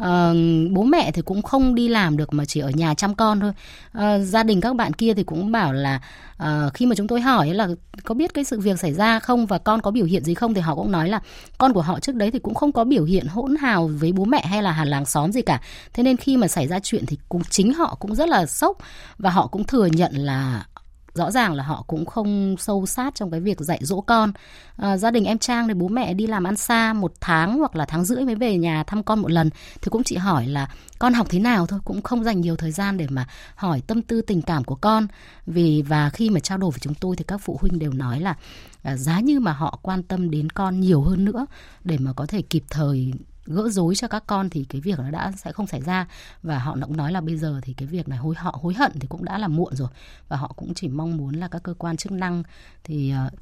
uh, 0.03 0.37
bố 0.71 0.83
mẹ 0.83 1.11
thì 1.11 1.23
cũng 1.23 1.43
không 1.43 1.75
đi 1.75 1.89
làm 1.89 2.17
được 2.17 2.33
mà 2.33 2.45
chỉ 2.45 2.61
ở 2.61 2.71
nhà 2.71 2.95
chăm 2.95 3.15
con 3.15 3.41
thôi. 3.41 3.53
Uh, 3.99 4.27
gia 4.27 4.43
đình 4.43 4.61
các 4.61 4.77
bạn 4.77 4.93
kia 4.93 5.15
thì 5.15 5.25
cũng 5.25 5.53
bảo 5.53 5.73
là 5.73 6.01
uh, 6.43 6.75
khi 6.75 6.87
mà 6.87 6.95
chúng 6.95 7.09
tôi 7.09 7.21
hỏi 7.21 7.55
là 7.55 7.69
có 8.05 8.15
biết 8.15 8.35
cái 8.35 8.45
sự 8.45 8.61
việc 8.61 8.81
xảy 8.81 8.93
ra 8.93 9.19
không 9.19 9.47
và 9.47 9.59
con 9.59 9.81
có 9.81 9.91
biểu 9.91 10.05
hiện 10.05 10.25
gì 10.25 10.35
không 10.35 10.55
thì 10.55 10.61
họ 10.61 10.75
cũng 10.75 10.93
nói 10.93 11.09
là 11.09 11.21
con 11.59 11.73
của 11.73 11.83
họ 11.83 12.01
trước 12.01 12.15
đấy 12.15 12.31
thì 12.31 12.39
cũng 12.39 12.55
không 12.55 12.73
có 12.73 12.85
biểu 12.85 13.05
hiện 13.05 13.27
hỗn 13.27 13.57
hào 13.57 13.91
với 13.93 14.13
bố 14.13 14.25
mẹ 14.25 14.47
hay 14.47 14.63
là 14.63 14.73
hàng 14.73 14.89
làng 14.89 15.07
xóm 15.07 15.33
gì 15.33 15.43
cả. 15.43 15.61
Thế 15.93 16.03
nên 16.03 16.17
khi 16.17 16.37
mà 16.37 16.49
xảy 16.49 16.67
ra 16.67 16.79
chuyện 16.83 17.07
thì 17.07 17.19
cũng 17.29 17.43
chính 17.51 17.73
họ 17.73 17.97
cũng 18.01 18.15
rất 18.15 18.29
là 18.29 18.47
sốc 18.47 18.79
và 19.19 19.31
họ 19.31 19.47
cũng 19.47 19.65
thừa 19.65 19.87
nhận 19.87 20.13
là 20.15 20.67
rõ 21.15 21.31
ràng 21.31 21.55
là 21.55 21.65
họ 21.65 21.85
cũng 21.87 22.07
không 22.07 22.57
sâu 22.59 22.87
sát 22.87 23.15
trong 23.15 23.31
cái 23.31 23.41
việc 23.41 23.61
dạy 23.61 23.79
dỗ 23.83 24.01
con. 24.01 24.33
À, 24.77 24.97
gia 24.97 25.11
đình 25.11 25.25
em 25.25 25.39
trang 25.39 25.69
thì 25.69 25.75
bố 25.75 25.89
mẹ 25.89 26.15
đi 26.15 26.27
làm 26.27 26.45
ăn 26.45 26.57
xa 26.57 26.93
một 26.93 27.13
tháng 27.21 27.59
hoặc 27.59 27.77
là 27.77 27.85
tháng 27.85 28.05
rưỡi 28.05 28.25
mới 28.25 28.35
về 28.35 28.59
nhà 28.59 28.85
thăm 28.85 29.03
con 29.03 29.19
một 29.19 29.31
lần 29.31 29.51
thì 29.83 29.91
cũng 29.91 30.03
chỉ 30.05 30.17
hỏi 30.17 30.47
là 30.47 30.69
con 30.99 31.15
học 31.15 31.27
thế 31.31 31.39
nào 31.39 31.67
thôi 31.67 31.81
cũng 31.85 32.03
không 32.03 32.25
dành 32.25 32.41
nhiều 32.41 32.57
thời 32.57 32.71
gian 32.71 32.97
để 32.97 33.07
mà 33.11 33.27
hỏi 33.55 33.83
tâm 33.87 34.03
tư 34.03 34.21
tình 34.21 34.43
cảm 34.43 34.65
của 34.65 34.75
con. 34.75 35.07
Vì 35.47 35.83
và 35.83 36.11
khi 36.11 36.31
mà 36.31 36.41
trao 36.41 36.59
đổi 36.59 36.71
với 36.71 36.81
chúng 36.81 36.95
tôi 36.95 37.17
thì 37.17 37.25
các 37.25 37.41
phụ 37.41 37.59
huynh 37.61 37.79
đều 37.79 37.93
nói 37.93 38.21
là 38.21 38.37
à, 38.83 38.97
giá 38.97 39.21
như 39.21 39.41
mà 39.41 39.53
họ 39.53 39.79
quan 39.83 40.03
tâm 40.03 40.31
đến 40.31 40.51
con 40.51 40.81
nhiều 40.81 41.03
hơn 41.03 41.25
nữa 41.25 41.47
để 41.85 41.99
mà 41.99 42.13
có 42.13 42.27
thể 42.27 42.43
kịp 42.43 42.65
thời 42.71 43.13
gỡ 43.47 43.69
rối 43.69 43.95
cho 43.95 44.09
các 44.09 44.25
con 44.27 44.51
thì 44.51 44.65
cái 44.69 44.81
việc 44.81 44.99
nó 44.99 45.11
đã 45.11 45.33
sẽ 45.37 45.53
không 45.53 45.67
xảy 45.67 45.81
ra 45.81 46.07
và 46.43 46.59
họ 46.59 46.77
cũng 46.83 46.97
nói 46.97 47.13
là 47.13 47.21
bây 47.21 47.37
giờ 47.37 47.61
thì 47.63 47.73
cái 47.73 47.89
việc 47.89 48.09
này 48.09 48.19
hối 48.19 48.35
họ 48.39 48.59
hối 48.63 48.75
hận 48.75 48.93
thì 49.01 49.07
cũng 49.09 49.25
đã 49.25 49.39
là 49.39 49.49
muộn 49.49 49.77
rồi 49.77 49.89
và 50.29 50.37
họ 50.37 50.53
cũng 50.57 50.75
chỉ 50.75 50.89
mong 50.89 51.17
muốn 51.17 51.35
là 51.35 51.49
các 51.49 51.63
cơ 51.63 51.75
quan 51.75 51.97
chức 51.97 52.13
năng 52.13 52.43
thì 52.85 53.15
uh, 53.27 53.33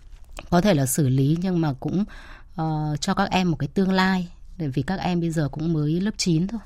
có 0.50 0.60
thể 0.60 0.74
là 0.74 0.86
xử 0.86 1.08
lý 1.08 1.38
nhưng 1.42 1.60
mà 1.60 1.72
cũng 1.80 2.04
uh, 2.60 3.00
cho 3.00 3.14
các 3.14 3.30
em 3.30 3.50
một 3.50 3.56
cái 3.56 3.68
tương 3.68 3.92
lai 3.92 4.28
để 4.56 4.68
vì 4.68 4.82
các 4.82 5.00
em 5.00 5.20
bây 5.20 5.30
giờ 5.30 5.48
cũng 5.48 5.72
mới 5.72 6.00
lớp 6.00 6.14
9 6.16 6.46
thôi. 6.46 6.60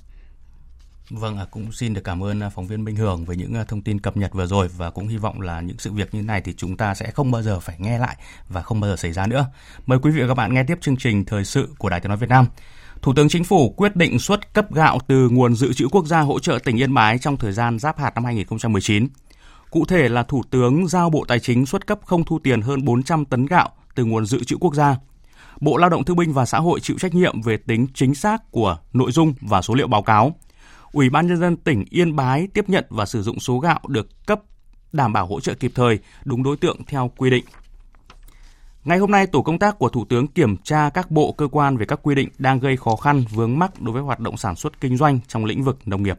Vâng, 1.10 1.38
cũng 1.50 1.72
xin 1.72 1.94
được 1.94 2.00
cảm 2.04 2.22
ơn 2.22 2.40
ờ, 2.40 2.50
phóng 2.50 2.66
viên 2.66 2.84
Minh 2.84 2.96
Hường 2.96 3.24
với 3.24 3.36
những 3.36 3.54
thông 3.68 3.82
tin 3.82 4.00
cập 4.00 4.16
nhật 4.16 4.32
vừa 4.32 4.46
rồi 4.46 4.68
và 4.68 4.90
cũng 4.90 5.08
hy 5.08 5.16
vọng 5.16 5.40
là 5.40 5.60
những 5.60 5.78
sự 5.78 5.92
việc 5.92 6.14
như 6.14 6.22
này 6.22 6.40
thì 6.40 6.54
chúng 6.56 6.76
ta 6.76 6.94
sẽ 6.94 7.10
không 7.10 7.30
bao 7.30 7.42
giờ 7.42 7.60
phải 7.60 7.76
nghe 7.78 7.98
lại 7.98 8.16
và 8.48 8.62
không 8.62 8.80
bao 8.80 8.90
giờ 8.90 8.96
xảy 8.96 9.12
ra 9.12 9.26
nữa. 9.26 9.46
Mời 9.86 9.98
quý 9.98 10.10
vị 10.10 10.22
và 10.22 10.28
các 10.28 10.34
bạn 10.34 10.54
nghe 10.54 10.64
tiếp 10.64 10.78
chương 10.80 10.96
trình 10.96 11.24
thời 11.24 11.44
sự 11.44 11.68
của 11.78 11.88
Đài 11.88 12.00
Tiếng 12.00 12.08
nói 12.08 12.16
Việt 12.16 12.28
Nam. 12.28 12.46
Thủ 13.02 13.12
tướng 13.16 13.28
Chính 13.28 13.44
phủ 13.44 13.70
quyết 13.70 13.96
định 13.96 14.18
xuất 14.18 14.54
cấp 14.54 14.74
gạo 14.74 14.98
từ 15.08 15.28
nguồn 15.28 15.54
dự 15.54 15.72
trữ 15.72 15.88
quốc 15.88 16.06
gia 16.06 16.20
hỗ 16.20 16.38
trợ 16.38 16.58
tỉnh 16.64 16.76
Yên 16.76 16.94
Bái 16.94 17.18
trong 17.18 17.36
thời 17.36 17.52
gian 17.52 17.78
giáp 17.78 17.98
hạt 17.98 18.14
năm 18.14 18.24
2019. 18.24 19.08
Cụ 19.70 19.84
thể 19.84 20.08
là 20.08 20.22
Thủ 20.22 20.42
tướng 20.50 20.88
giao 20.88 21.10
Bộ 21.10 21.24
Tài 21.28 21.40
chính 21.40 21.66
xuất 21.66 21.86
cấp 21.86 22.00
không 22.04 22.24
thu 22.24 22.38
tiền 22.38 22.60
hơn 22.60 22.84
400 22.84 23.24
tấn 23.24 23.46
gạo 23.46 23.68
từ 23.94 24.04
nguồn 24.04 24.26
dự 24.26 24.44
trữ 24.44 24.56
quốc 24.60 24.74
gia. 24.74 24.96
Bộ 25.60 25.76
Lao 25.76 25.90
động 25.90 26.04
Thương 26.04 26.16
binh 26.16 26.32
và 26.32 26.46
Xã 26.46 26.58
hội 26.58 26.80
chịu 26.80 26.98
trách 26.98 27.14
nhiệm 27.14 27.42
về 27.42 27.56
tính 27.56 27.86
chính 27.94 28.14
xác 28.14 28.50
của 28.50 28.78
nội 28.92 29.12
dung 29.12 29.34
và 29.40 29.62
số 29.62 29.74
liệu 29.74 29.88
báo 29.88 30.02
cáo. 30.02 30.34
Ủy 30.92 31.10
ban 31.10 31.26
nhân 31.26 31.40
dân 31.40 31.56
tỉnh 31.56 31.84
Yên 31.90 32.16
Bái 32.16 32.48
tiếp 32.54 32.68
nhận 32.68 32.84
và 32.88 33.06
sử 33.06 33.22
dụng 33.22 33.40
số 33.40 33.58
gạo 33.58 33.80
được 33.88 34.26
cấp 34.26 34.40
đảm 34.92 35.12
bảo 35.12 35.26
hỗ 35.26 35.40
trợ 35.40 35.54
kịp 35.54 35.72
thời, 35.74 35.98
đúng 36.24 36.42
đối 36.42 36.56
tượng 36.56 36.84
theo 36.86 37.10
quy 37.16 37.30
định. 37.30 37.44
Ngày 38.86 38.98
hôm 38.98 39.10
nay, 39.10 39.26
tổ 39.26 39.42
công 39.42 39.58
tác 39.58 39.78
của 39.78 39.88
Thủ 39.88 40.04
tướng 40.04 40.26
kiểm 40.26 40.56
tra 40.56 40.90
các 40.90 41.10
bộ 41.10 41.32
cơ 41.32 41.48
quan 41.52 41.76
về 41.76 41.86
các 41.86 42.00
quy 42.02 42.14
định 42.14 42.28
đang 42.38 42.60
gây 42.60 42.76
khó 42.76 42.96
khăn 42.96 43.24
vướng 43.30 43.58
mắc 43.58 43.80
đối 43.80 43.92
với 43.92 44.02
hoạt 44.02 44.20
động 44.20 44.36
sản 44.36 44.56
xuất 44.56 44.80
kinh 44.80 44.96
doanh 44.96 45.18
trong 45.28 45.44
lĩnh 45.44 45.64
vực 45.64 45.78
nông 45.86 46.02
nghiệp. 46.02 46.18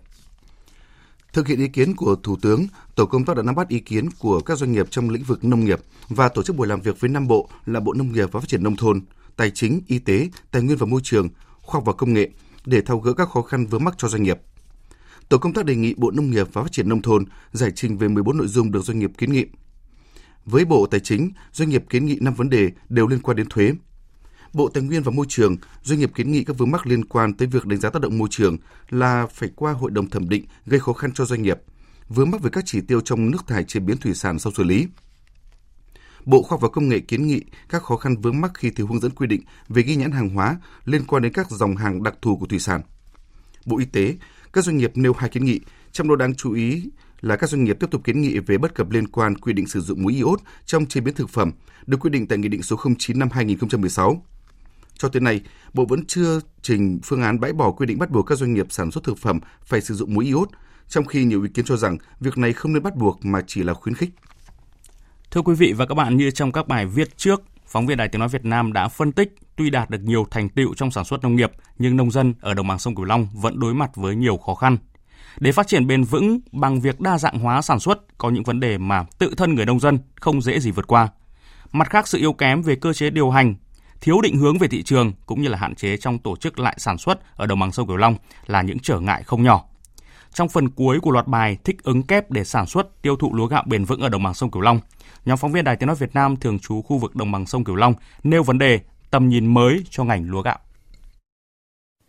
Thực 1.33 1.47
hiện 1.47 1.59
ý 1.59 1.67
kiến 1.67 1.95
của 1.95 2.15
Thủ 2.23 2.37
tướng, 2.41 2.67
tổ 2.95 3.05
công 3.05 3.25
tác 3.25 3.37
đã 3.37 3.43
nắm 3.43 3.55
bắt 3.55 3.67
ý 3.67 3.79
kiến 3.79 4.09
của 4.19 4.39
các 4.39 4.57
doanh 4.57 4.71
nghiệp 4.71 4.87
trong 4.89 5.09
lĩnh 5.09 5.23
vực 5.23 5.43
nông 5.43 5.65
nghiệp 5.65 5.79
và 6.09 6.29
tổ 6.29 6.43
chức 6.43 6.55
buổi 6.55 6.67
làm 6.67 6.81
việc 6.81 6.99
với 6.99 7.09
năm 7.09 7.27
bộ 7.27 7.49
là 7.65 7.79
Bộ 7.79 7.93
Nông 7.93 8.11
nghiệp 8.11 8.29
và 8.31 8.39
Phát 8.39 8.47
triển 8.47 8.63
Nông 8.63 8.75
thôn, 8.75 9.01
Tài 9.35 9.51
chính, 9.51 9.81
Y 9.87 9.99
tế, 9.99 10.29
Tài 10.51 10.61
nguyên 10.61 10.77
và 10.77 10.85
Môi 10.85 11.01
trường, 11.03 11.29
Khoa 11.61 11.73
học 11.73 11.85
và 11.85 11.93
Công 11.93 12.13
nghệ 12.13 12.29
để 12.65 12.81
thao 12.81 12.99
gỡ 12.99 13.13
các 13.13 13.29
khó 13.29 13.41
khăn 13.41 13.65
vướng 13.65 13.83
mắc 13.83 13.95
cho 13.97 14.07
doanh 14.07 14.23
nghiệp. 14.23 14.39
Tổ 15.29 15.37
công 15.37 15.53
tác 15.53 15.65
đề 15.65 15.75
nghị 15.75 15.93
Bộ 15.97 16.11
Nông 16.11 16.31
nghiệp 16.31 16.47
và 16.53 16.61
Phát 16.61 16.71
triển 16.71 16.89
Nông 16.89 17.01
thôn 17.01 17.25
giải 17.51 17.71
trình 17.75 17.97
về 17.97 18.07
14 18.07 18.37
nội 18.37 18.47
dung 18.47 18.71
được 18.71 18.81
doanh 18.81 18.99
nghiệp 18.99 19.11
kiến 19.17 19.31
nghị. 19.31 19.45
Với 20.47 20.65
Bộ 20.65 20.85
Tài 20.85 20.99
chính, 20.99 21.31
doanh 21.51 21.69
nghiệp 21.69 21.83
kiến 21.89 22.05
nghị 22.05 22.17
5 22.21 22.33
vấn 22.33 22.49
đề 22.49 22.71
đều 22.89 23.07
liên 23.07 23.19
quan 23.19 23.37
đến 23.37 23.49
thuế. 23.49 23.71
Bộ 24.53 24.69
Tài 24.69 24.83
nguyên 24.83 25.03
và 25.03 25.11
Môi 25.11 25.25
trường, 25.29 25.55
doanh 25.83 25.99
nghiệp 25.99 26.11
kiến 26.15 26.31
nghị 26.31 26.43
các 26.43 26.57
vướng 26.57 26.71
mắc 26.71 26.87
liên 26.87 27.05
quan 27.05 27.33
tới 27.33 27.47
việc 27.47 27.65
đánh 27.65 27.79
giá 27.79 27.89
tác 27.89 28.01
động 28.01 28.17
môi 28.17 28.27
trường 28.31 28.57
là 28.89 29.27
phải 29.27 29.49
qua 29.55 29.71
hội 29.73 29.91
đồng 29.91 30.09
thẩm 30.09 30.29
định 30.29 30.45
gây 30.65 30.79
khó 30.79 30.93
khăn 30.93 31.11
cho 31.13 31.25
doanh 31.25 31.41
nghiệp, 31.41 31.57
vướng 32.09 32.31
mắc 32.31 32.41
về 32.41 32.49
các 32.53 32.63
chỉ 32.67 32.81
tiêu 32.81 33.01
trong 33.01 33.31
nước 33.31 33.47
thải 33.47 33.63
chế 33.63 33.79
biến 33.79 33.97
thủy 33.97 34.13
sản 34.13 34.39
sau 34.39 34.53
xử 34.55 34.63
lý. 34.63 34.87
Bộ 36.25 36.43
Khoa 36.43 36.49
học 36.49 36.61
và 36.61 36.69
Công 36.69 36.89
nghệ 36.89 36.99
kiến 36.99 37.27
nghị 37.27 37.41
các 37.69 37.83
khó 37.83 37.97
khăn 37.97 38.15
vướng 38.21 38.41
mắc 38.41 38.51
khi 38.53 38.69
thiếu 38.69 38.87
hướng 38.87 38.99
dẫn 38.99 39.11
quy 39.11 39.27
định 39.27 39.41
về 39.69 39.81
ghi 39.81 39.95
nhãn 39.95 40.11
hàng 40.11 40.29
hóa 40.29 40.57
liên 40.85 41.05
quan 41.05 41.23
đến 41.23 41.33
các 41.33 41.51
dòng 41.51 41.75
hàng 41.75 42.03
đặc 42.03 42.15
thù 42.21 42.37
của 42.37 42.45
thủy 42.45 42.59
sản. 42.59 42.81
Bộ 43.65 43.77
Y 43.77 43.85
tế, 43.85 44.15
các 44.53 44.63
doanh 44.63 44.77
nghiệp 44.77 44.91
nêu 44.95 45.13
hai 45.13 45.29
kiến 45.29 45.45
nghị, 45.45 45.59
trong 45.91 46.07
đó 46.07 46.15
đáng 46.15 46.35
chú 46.35 46.53
ý 46.53 46.83
là 47.21 47.35
các 47.35 47.49
doanh 47.49 47.63
nghiệp 47.63 47.77
tiếp 47.79 47.87
tục 47.91 48.03
kiến 48.03 48.21
nghị 48.21 48.39
về 48.39 48.57
bất 48.57 48.75
cập 48.75 48.89
liên 48.89 49.07
quan 49.07 49.37
quy 49.37 49.53
định 49.53 49.67
sử 49.67 49.81
dụng 49.81 50.03
muối 50.03 50.13
iốt 50.13 50.39
trong 50.65 50.85
chế 50.85 51.01
biến 51.01 51.13
thực 51.13 51.29
phẩm, 51.29 51.51
được 51.85 51.97
quy 51.99 52.09
định 52.09 52.27
tại 52.27 52.37
Nghị 52.37 52.47
định 52.47 52.63
số 52.63 52.77
09 52.99 53.19
năm 53.19 53.29
2016. 53.31 54.23
Cho 54.97 55.09
tới 55.09 55.21
nay, 55.21 55.41
Bộ 55.73 55.85
vẫn 55.85 56.05
chưa 56.05 56.39
trình 56.61 56.99
phương 57.03 57.21
án 57.21 57.39
bãi 57.39 57.53
bỏ 57.53 57.71
quy 57.71 57.85
định 57.85 57.99
bắt 57.99 58.11
buộc 58.11 58.25
các 58.25 58.37
doanh 58.37 58.53
nghiệp 58.53 58.65
sản 58.69 58.91
xuất 58.91 59.03
thực 59.03 59.17
phẩm 59.17 59.39
phải 59.65 59.81
sử 59.81 59.93
dụng 59.93 60.13
muối 60.13 60.25
iốt, 60.25 60.49
trong 60.87 61.05
khi 61.05 61.23
nhiều 61.23 61.43
ý 61.43 61.49
kiến 61.53 61.65
cho 61.65 61.77
rằng 61.77 61.97
việc 62.19 62.37
này 62.37 62.53
không 62.53 62.73
nên 62.73 62.83
bắt 62.83 62.95
buộc 62.95 63.25
mà 63.25 63.41
chỉ 63.47 63.63
là 63.63 63.73
khuyến 63.73 63.95
khích. 63.95 64.09
Thưa 65.31 65.41
quý 65.41 65.55
vị 65.55 65.73
và 65.73 65.85
các 65.85 65.95
bạn, 65.95 66.17
như 66.17 66.31
trong 66.31 66.51
các 66.51 66.67
bài 66.67 66.85
viết 66.85 67.17
trước, 67.17 67.41
phóng 67.65 67.87
viên 67.87 67.97
Đài 67.97 68.07
Tiếng 68.07 68.19
Nói 68.19 68.29
Việt 68.29 68.45
Nam 68.45 68.73
đã 68.73 68.87
phân 68.87 69.11
tích 69.11 69.35
tuy 69.55 69.69
đạt 69.69 69.89
được 69.89 70.01
nhiều 70.03 70.27
thành 70.31 70.49
tựu 70.49 70.73
trong 70.73 70.91
sản 70.91 71.05
xuất 71.05 71.23
nông 71.23 71.35
nghiệp, 71.35 71.51
nhưng 71.79 71.95
nông 71.95 72.11
dân 72.11 72.33
ở 72.41 72.53
đồng 72.53 72.67
bằng 72.67 72.79
sông 72.79 72.95
Cửu 72.95 73.05
Long 73.05 73.27
vẫn 73.33 73.59
đối 73.59 73.73
mặt 73.73 73.91
với 73.95 74.15
nhiều 74.15 74.37
khó 74.37 74.55
khăn. 74.55 74.77
Để 75.39 75.51
phát 75.51 75.67
triển 75.67 75.87
bền 75.87 76.03
vững 76.03 76.39
bằng 76.51 76.81
việc 76.81 76.99
đa 76.99 77.17
dạng 77.17 77.39
hóa 77.39 77.61
sản 77.61 77.79
xuất 77.79 78.17
có 78.17 78.29
những 78.29 78.43
vấn 78.43 78.59
đề 78.59 78.77
mà 78.77 79.05
tự 79.19 79.33
thân 79.37 79.55
người 79.55 79.65
nông 79.65 79.79
dân 79.79 79.99
không 80.15 80.41
dễ 80.41 80.59
gì 80.59 80.71
vượt 80.71 80.87
qua. 80.87 81.09
Mặt 81.71 81.89
khác, 81.89 82.07
sự 82.07 82.17
yếu 82.17 82.33
kém 82.33 82.61
về 82.61 82.75
cơ 82.75 82.93
chế 82.93 83.09
điều 83.09 83.29
hành, 83.29 83.55
thiếu 84.01 84.21
định 84.21 84.37
hướng 84.37 84.57
về 84.57 84.67
thị 84.67 84.83
trường 84.83 85.13
cũng 85.25 85.41
như 85.41 85.47
là 85.47 85.57
hạn 85.57 85.75
chế 85.75 85.97
trong 85.97 86.19
tổ 86.19 86.35
chức 86.35 86.59
lại 86.59 86.75
sản 86.79 86.97
xuất 86.97 87.37
ở 87.37 87.45
đồng 87.45 87.59
bằng 87.59 87.71
sông 87.71 87.87
Cửu 87.87 87.97
Long 87.97 88.15
là 88.45 88.61
những 88.61 88.79
trở 88.79 88.99
ngại 88.99 89.23
không 89.23 89.43
nhỏ. 89.43 89.63
Trong 90.33 90.49
phần 90.49 90.69
cuối 90.69 90.99
của 90.99 91.11
loạt 91.11 91.27
bài 91.27 91.57
thích 91.63 91.83
ứng 91.83 92.03
kép 92.03 92.31
để 92.31 92.43
sản 92.43 92.65
xuất 92.65 93.01
tiêu 93.01 93.15
thụ 93.15 93.33
lúa 93.33 93.47
gạo 93.47 93.63
bền 93.67 93.85
vững 93.85 94.01
ở 94.01 94.09
đồng 94.09 94.23
bằng 94.23 94.33
sông 94.33 94.51
Cửu 94.51 94.61
Long, 94.61 94.79
nhóm 95.25 95.37
phóng 95.37 95.51
viên 95.51 95.63
Đài 95.63 95.75
Tiếng 95.75 95.87
nói 95.87 95.95
Việt 95.95 96.15
Nam 96.15 96.35
thường 96.35 96.59
trú 96.59 96.81
khu 96.81 96.97
vực 96.97 97.15
đồng 97.15 97.31
bằng 97.31 97.45
sông 97.45 97.63
Cửu 97.63 97.75
Long 97.75 97.93
nêu 98.23 98.43
vấn 98.43 98.57
đề 98.57 98.79
tầm 99.11 99.29
nhìn 99.29 99.53
mới 99.53 99.83
cho 99.89 100.03
ngành 100.03 100.29
lúa 100.29 100.41
gạo. 100.41 100.59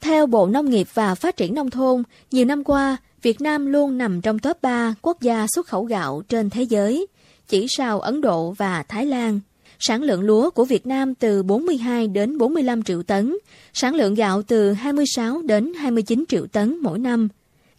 Theo 0.01 0.27
Bộ 0.27 0.47
Nông 0.47 0.71
nghiệp 0.71 0.89
và 0.95 1.15
Phát 1.15 1.37
triển 1.37 1.55
Nông 1.55 1.71
thôn, 1.71 2.03
nhiều 2.31 2.45
năm 2.45 2.65
qua, 2.65 2.97
Việt 3.23 3.41
Nam 3.41 3.67
luôn 3.67 3.99
nằm 3.99 4.21
trong 4.21 4.39
top 4.39 4.63
3 4.63 4.95
quốc 5.03 5.21
gia 5.21 5.47
xuất 5.55 5.67
khẩu 5.67 5.85
gạo 5.85 6.23
trên 6.29 6.51
thế 6.51 6.63
giới, 6.63 7.07
chỉ 7.49 7.67
sau 7.69 8.01
Ấn 8.01 8.21
Độ 8.21 8.51
và 8.51 8.83
Thái 8.83 9.07
Lan. 9.07 9.41
Sản 9.79 10.03
lượng 10.03 10.23
lúa 10.23 10.51
của 10.51 10.65
Việt 10.65 10.87
Nam 10.87 11.15
từ 11.15 11.43
42 11.43 12.09
đến 12.09 12.39
45 12.39 12.83
triệu 12.83 13.03
tấn, 13.03 13.37
sản 13.75 13.95
lượng 13.95 14.15
gạo 14.15 14.43
từ 14.43 14.73
26 14.73 15.43
đến 15.43 15.75
29 15.75 16.25
triệu 16.29 16.47
tấn 16.47 16.79
mỗi 16.79 16.99
năm. 16.99 17.29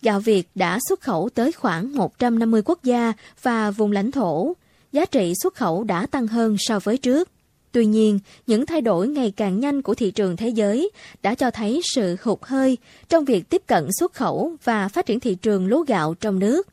Gạo 0.02 0.20
Việt 0.20 0.48
đã 0.56 0.80
xuất 0.90 1.02
khẩu 1.02 1.30
tới 1.36 1.52
khoảng 1.52 1.96
150 1.96 2.62
quốc 2.66 2.84
gia 2.84 3.14
và 3.42 3.72
vùng 3.72 3.92
lãnh 3.92 4.12
thổ. 4.12 4.54
Giá 4.92 5.06
trị 5.06 5.34
xuất 5.44 5.56
khẩu 5.56 5.84
đã 5.84 6.06
tăng 6.06 6.28
hơn 6.28 6.56
so 6.60 6.80
với 6.80 6.98
trước. 6.98 7.30
Tuy 7.72 7.86
nhiên, 7.86 8.20
những 8.48 8.66
thay 8.66 8.82
đổi 8.82 9.08
ngày 9.08 9.32
càng 9.32 9.60
nhanh 9.60 9.82
của 9.82 9.96
thị 9.96 10.12
trường 10.12 10.38
thế 10.38 10.50
giới 10.50 10.92
đã 11.24 11.36
cho 11.36 11.52
thấy 11.52 11.82
sự 11.84 12.16
hụt 12.24 12.40
hơi 12.42 12.78
trong 13.10 13.26
việc 13.26 13.50
tiếp 13.50 13.62
cận 13.68 13.88
xuất 14.00 14.14
khẩu 14.14 14.56
và 14.64 14.88
phát 14.88 15.06
triển 15.06 15.20
thị 15.20 15.36
trường 15.36 15.68
lúa 15.68 15.84
gạo 15.84 16.14
trong 16.14 16.40
nước. 16.40 16.68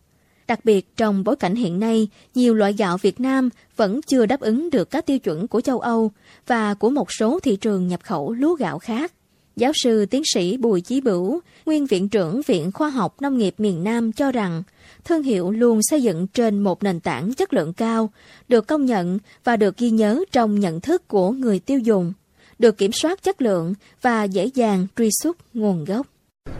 Đặc 0.49 0.65
biệt 0.65 0.97
trong 0.97 1.25
bối 1.25 1.37
cảnh 1.37 1.55
hiện 1.55 1.81
nay, 1.81 2.09
nhiều 2.35 2.55
loại 2.55 2.73
gạo 2.73 2.97
Việt 2.97 3.21
Nam 3.21 3.49
vẫn 3.77 4.01
chưa 4.03 4.27
đáp 4.27 4.41
ứng 4.41 4.71
được 4.71 4.91
các 4.91 5.07
tiêu 5.07 5.19
chuẩn 5.19 5.49
của 5.49 5.61
châu 5.61 5.81
Âu 5.81 6.11
và 6.47 6.75
của 6.75 6.91
một 6.91 7.13
số 7.13 7.41
thị 7.41 7.57
trường 7.57 7.89
nhập 7.89 8.01
khẩu 8.05 8.33
lúa 8.33 8.55
gạo 8.55 8.79
khác. 8.79 9.13
Giáo 9.61 9.73
sư 9.75 10.07
tiến 10.07 10.23
sĩ 10.35 10.57
Bùi 10.57 10.81
Chí 10.81 11.01
Bửu, 11.01 11.41
nguyên 11.67 11.87
viện 11.87 12.09
trưởng 12.09 12.41
Viện 12.47 12.73
Khoa 12.73 12.91
học 12.91 13.23
Nông 13.23 13.39
nghiệp 13.39 13.55
miền 13.59 13.85
Nam 13.85 14.13
cho 14.13 14.33
rằng, 14.33 14.63
thương 15.05 15.23
hiệu 15.23 15.51
luôn 15.51 15.81
xây 15.83 16.03
dựng 16.03 16.27
trên 16.27 16.59
một 16.59 16.83
nền 16.83 17.01
tảng 17.01 17.35
chất 17.35 17.53
lượng 17.53 17.73
cao, 17.73 18.11
được 18.49 18.67
công 18.67 18.87
nhận 18.87 19.19
và 19.45 19.57
được 19.57 19.77
ghi 19.77 19.91
nhớ 19.91 20.25
trong 20.33 20.61
nhận 20.61 20.81
thức 20.81 21.09
của 21.09 21.31
người 21.31 21.59
tiêu 21.59 21.79
dùng, 21.79 22.13
được 22.59 22.79
kiểm 22.79 22.93
soát 22.93 23.23
chất 23.23 23.43
lượng 23.43 23.75
và 24.03 24.25
dễ 24.25 24.51
dàng 24.55 24.87
truy 24.97 25.11
xuất 25.23 25.37
nguồn 25.55 25.85
gốc 25.85 26.07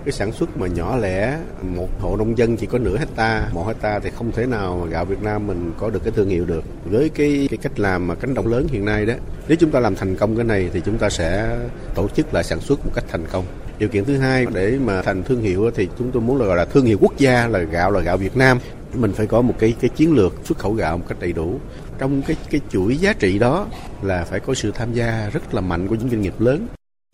cái 0.07 0.13
sản 0.13 0.33
xuất 0.33 0.57
mà 0.57 0.67
nhỏ 0.67 0.97
lẻ, 0.97 1.39
một 1.63 1.89
hộ 2.01 2.17
nông 2.17 2.39
dân 2.39 2.57
chỉ 2.57 2.67
có 2.67 2.79
nửa 2.79 2.97
hecta, 2.97 3.49
một 3.53 3.67
hecta 3.67 3.99
thì 3.99 4.11
không 4.11 4.33
thể 4.33 4.47
nào 4.47 4.79
mà 4.83 4.91
gạo 4.91 5.05
Việt 5.05 5.23
Nam 5.23 5.47
mình 5.47 5.73
có 5.79 5.91
được 5.91 6.05
cái 6.05 6.13
thương 6.17 6.29
hiệu 6.29 6.45
được. 6.45 6.65
Với 6.85 7.09
cái 7.09 7.47
cái 7.51 7.59
cách 7.63 7.81
làm 7.81 8.07
mà 8.07 8.15
cánh 8.15 8.35
đồng 8.35 8.47
lớn 8.47 8.67
hiện 8.71 8.85
nay 8.85 9.07
đó, 9.07 9.15
nếu 9.49 9.57
chúng 9.61 9.71
ta 9.71 9.81
làm 9.81 9.95
thành 9.95 10.17
công 10.17 10.37
cái 10.37 10.45
này 10.45 10.71
thì 10.73 10.81
chúng 10.85 10.99
ta 10.99 11.11
sẽ 11.11 11.59
tổ 11.95 12.09
chức 12.09 12.35
lại 12.35 12.45
sản 12.45 12.61
xuất 12.61 12.87
một 12.87 12.93
cách 12.95 13.05
thành 13.09 13.25
công. 13.33 13.45
Điều 13.79 13.89
kiện 13.89 14.05
thứ 14.05 14.17
hai 14.17 14.47
để 14.55 14.79
mà 14.85 15.03
thành 15.03 15.23
thương 15.23 15.43
hiệu 15.43 15.71
thì 15.75 15.89
chúng 15.99 16.11
tôi 16.11 16.23
muốn 16.23 16.41
là 16.41 16.47
gọi 16.47 16.57
là 16.57 16.65
thương 16.65 16.85
hiệu 16.85 16.99
quốc 17.01 17.19
gia, 17.19 17.49
là 17.49 17.59
gạo 17.59 17.91
là 17.91 18.01
gạo 18.01 18.17
Việt 18.17 18.37
Nam. 18.37 18.59
Mình 18.95 19.13
phải 19.13 19.27
có 19.27 19.43
một 19.43 19.55
cái 19.59 19.75
cái 19.81 19.89
chiến 19.89 20.15
lược 20.15 20.35
xuất 20.45 20.59
khẩu 20.59 20.73
gạo 20.73 20.99
một 20.99 21.05
cách 21.09 21.19
đầy 21.21 21.33
đủ. 21.33 21.61
Trong 21.99 22.23
cái 22.23 22.37
cái 22.51 22.61
chuỗi 22.71 22.97
giá 22.97 23.13
trị 23.13 23.39
đó 23.39 23.67
là 24.03 24.25
phải 24.25 24.41
có 24.41 24.55
sự 24.55 24.71
tham 24.75 24.93
gia 24.93 25.31
rất 25.33 25.55
là 25.55 25.61
mạnh 25.61 25.89
của 25.89 25.95
những 25.95 26.11
doanh 26.11 26.23
nghiệp 26.23 26.35
lớn. 26.39 26.67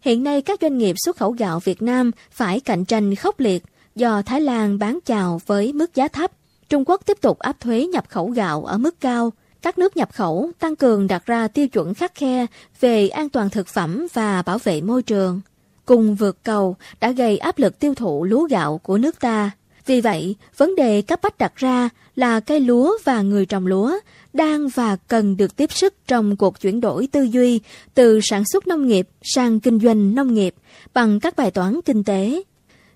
Hiện 0.03 0.23
nay 0.23 0.43
các 0.43 0.59
doanh 0.63 0.79
nghiệp 0.79 0.97
xuất 0.99 1.17
khẩu 1.17 1.31
gạo 1.31 1.61
Việt 1.61 1.83
Nam 1.83 2.11
phải 2.31 2.61
cạnh 2.61 2.85
tranh 2.85 3.15
khốc 3.15 3.41
liệt 3.41 3.63
do 3.95 4.23
Thái 4.23 4.41
Lan 4.41 4.79
bán 4.79 4.99
chào 5.05 5.41
với 5.47 5.73
mức 5.73 5.95
giá 5.95 6.09
thấp. 6.09 6.31
Trung 6.69 6.85
Quốc 6.87 7.01
tiếp 7.07 7.19
tục 7.21 7.39
áp 7.39 7.61
thuế 7.61 7.87
nhập 7.87 8.05
khẩu 8.09 8.31
gạo 8.31 8.65
ở 8.65 8.79
mức 8.79 9.01
cao. 9.01 9.33
Các 9.63 9.79
nước 9.79 9.97
nhập 9.97 10.13
khẩu 10.13 10.51
tăng 10.59 10.77
cường 10.77 11.07
đặt 11.07 11.27
ra 11.27 11.49
tiêu 11.49 11.69
chuẩn 11.69 11.95
khắc 11.95 12.15
khe 12.15 12.47
về 12.81 13.09
an 13.09 13.29
toàn 13.29 13.51
thực 13.51 13.69
phẩm 13.69 14.07
và 14.13 14.43
bảo 14.43 14.59
vệ 14.59 14.81
môi 14.81 15.03
trường. 15.03 15.41
Cùng 15.87 16.15
vượt 16.15 16.39
cầu 16.43 16.77
đã 17.01 17.11
gây 17.11 17.39
áp 17.39 17.59
lực 17.59 17.79
tiêu 17.79 17.95
thụ 17.95 18.25
lúa 18.25 18.47
gạo 18.47 18.79
của 18.79 18.99
nước 18.99 19.21
ta. 19.21 19.51
Vì 19.87 20.01
vậy, 20.01 20.37
vấn 20.57 20.77
đề 20.77 21.03
cấp 21.03 21.21
bách 21.23 21.39
đặt 21.39 21.57
ra 21.57 21.89
là 22.17 22.41
cây 22.41 22.61
lúa 22.61 22.99
và 23.05 23.23
người 23.23 23.47
trồng 23.47 23.67
lúa 23.67 23.99
đang 24.33 24.69
và 24.69 24.97
cần 24.97 25.37
được 25.37 25.57
tiếp 25.57 25.73
sức 25.73 25.95
trong 26.07 26.37
cuộc 26.37 26.61
chuyển 26.61 26.81
đổi 26.81 27.07
tư 27.13 27.23
duy 27.23 27.61
từ 27.95 28.21
sản 28.23 28.43
xuất 28.45 28.67
nông 28.67 28.87
nghiệp 28.87 29.09
sang 29.23 29.61
kinh 29.61 29.81
doanh 29.81 30.15
nông 30.15 30.35
nghiệp 30.35 30.55
bằng 30.95 31.21
các 31.21 31.37
bài 31.37 31.51
toán 31.51 31.81
kinh 31.85 32.05
tế. 32.05 32.43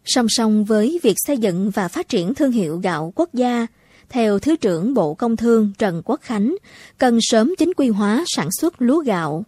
Song 0.05 0.27
song 0.29 0.65
với 0.65 1.01
việc 1.03 1.15
xây 1.27 1.39
dựng 1.39 1.71
và 1.71 1.89
phát 1.89 2.09
triển 2.09 2.35
thương 2.35 2.53
hiệu 2.53 2.79
gạo 2.79 3.13
quốc 3.15 3.35
gia, 3.35 3.67
theo 4.09 4.39
Thứ 4.39 4.57
trưởng 4.57 4.95
Bộ 4.95 5.15
Công 5.15 5.37
Thương 5.37 5.73
Trần 5.79 6.03
Quốc 6.05 6.21
Khánh, 6.23 6.57
cần 6.99 7.19
sớm 7.21 7.55
chính 7.59 7.73
quy 7.77 7.89
hóa 7.89 8.25
sản 8.27 8.49
xuất 8.61 8.75
lúa 8.83 8.99
gạo. 8.99 9.45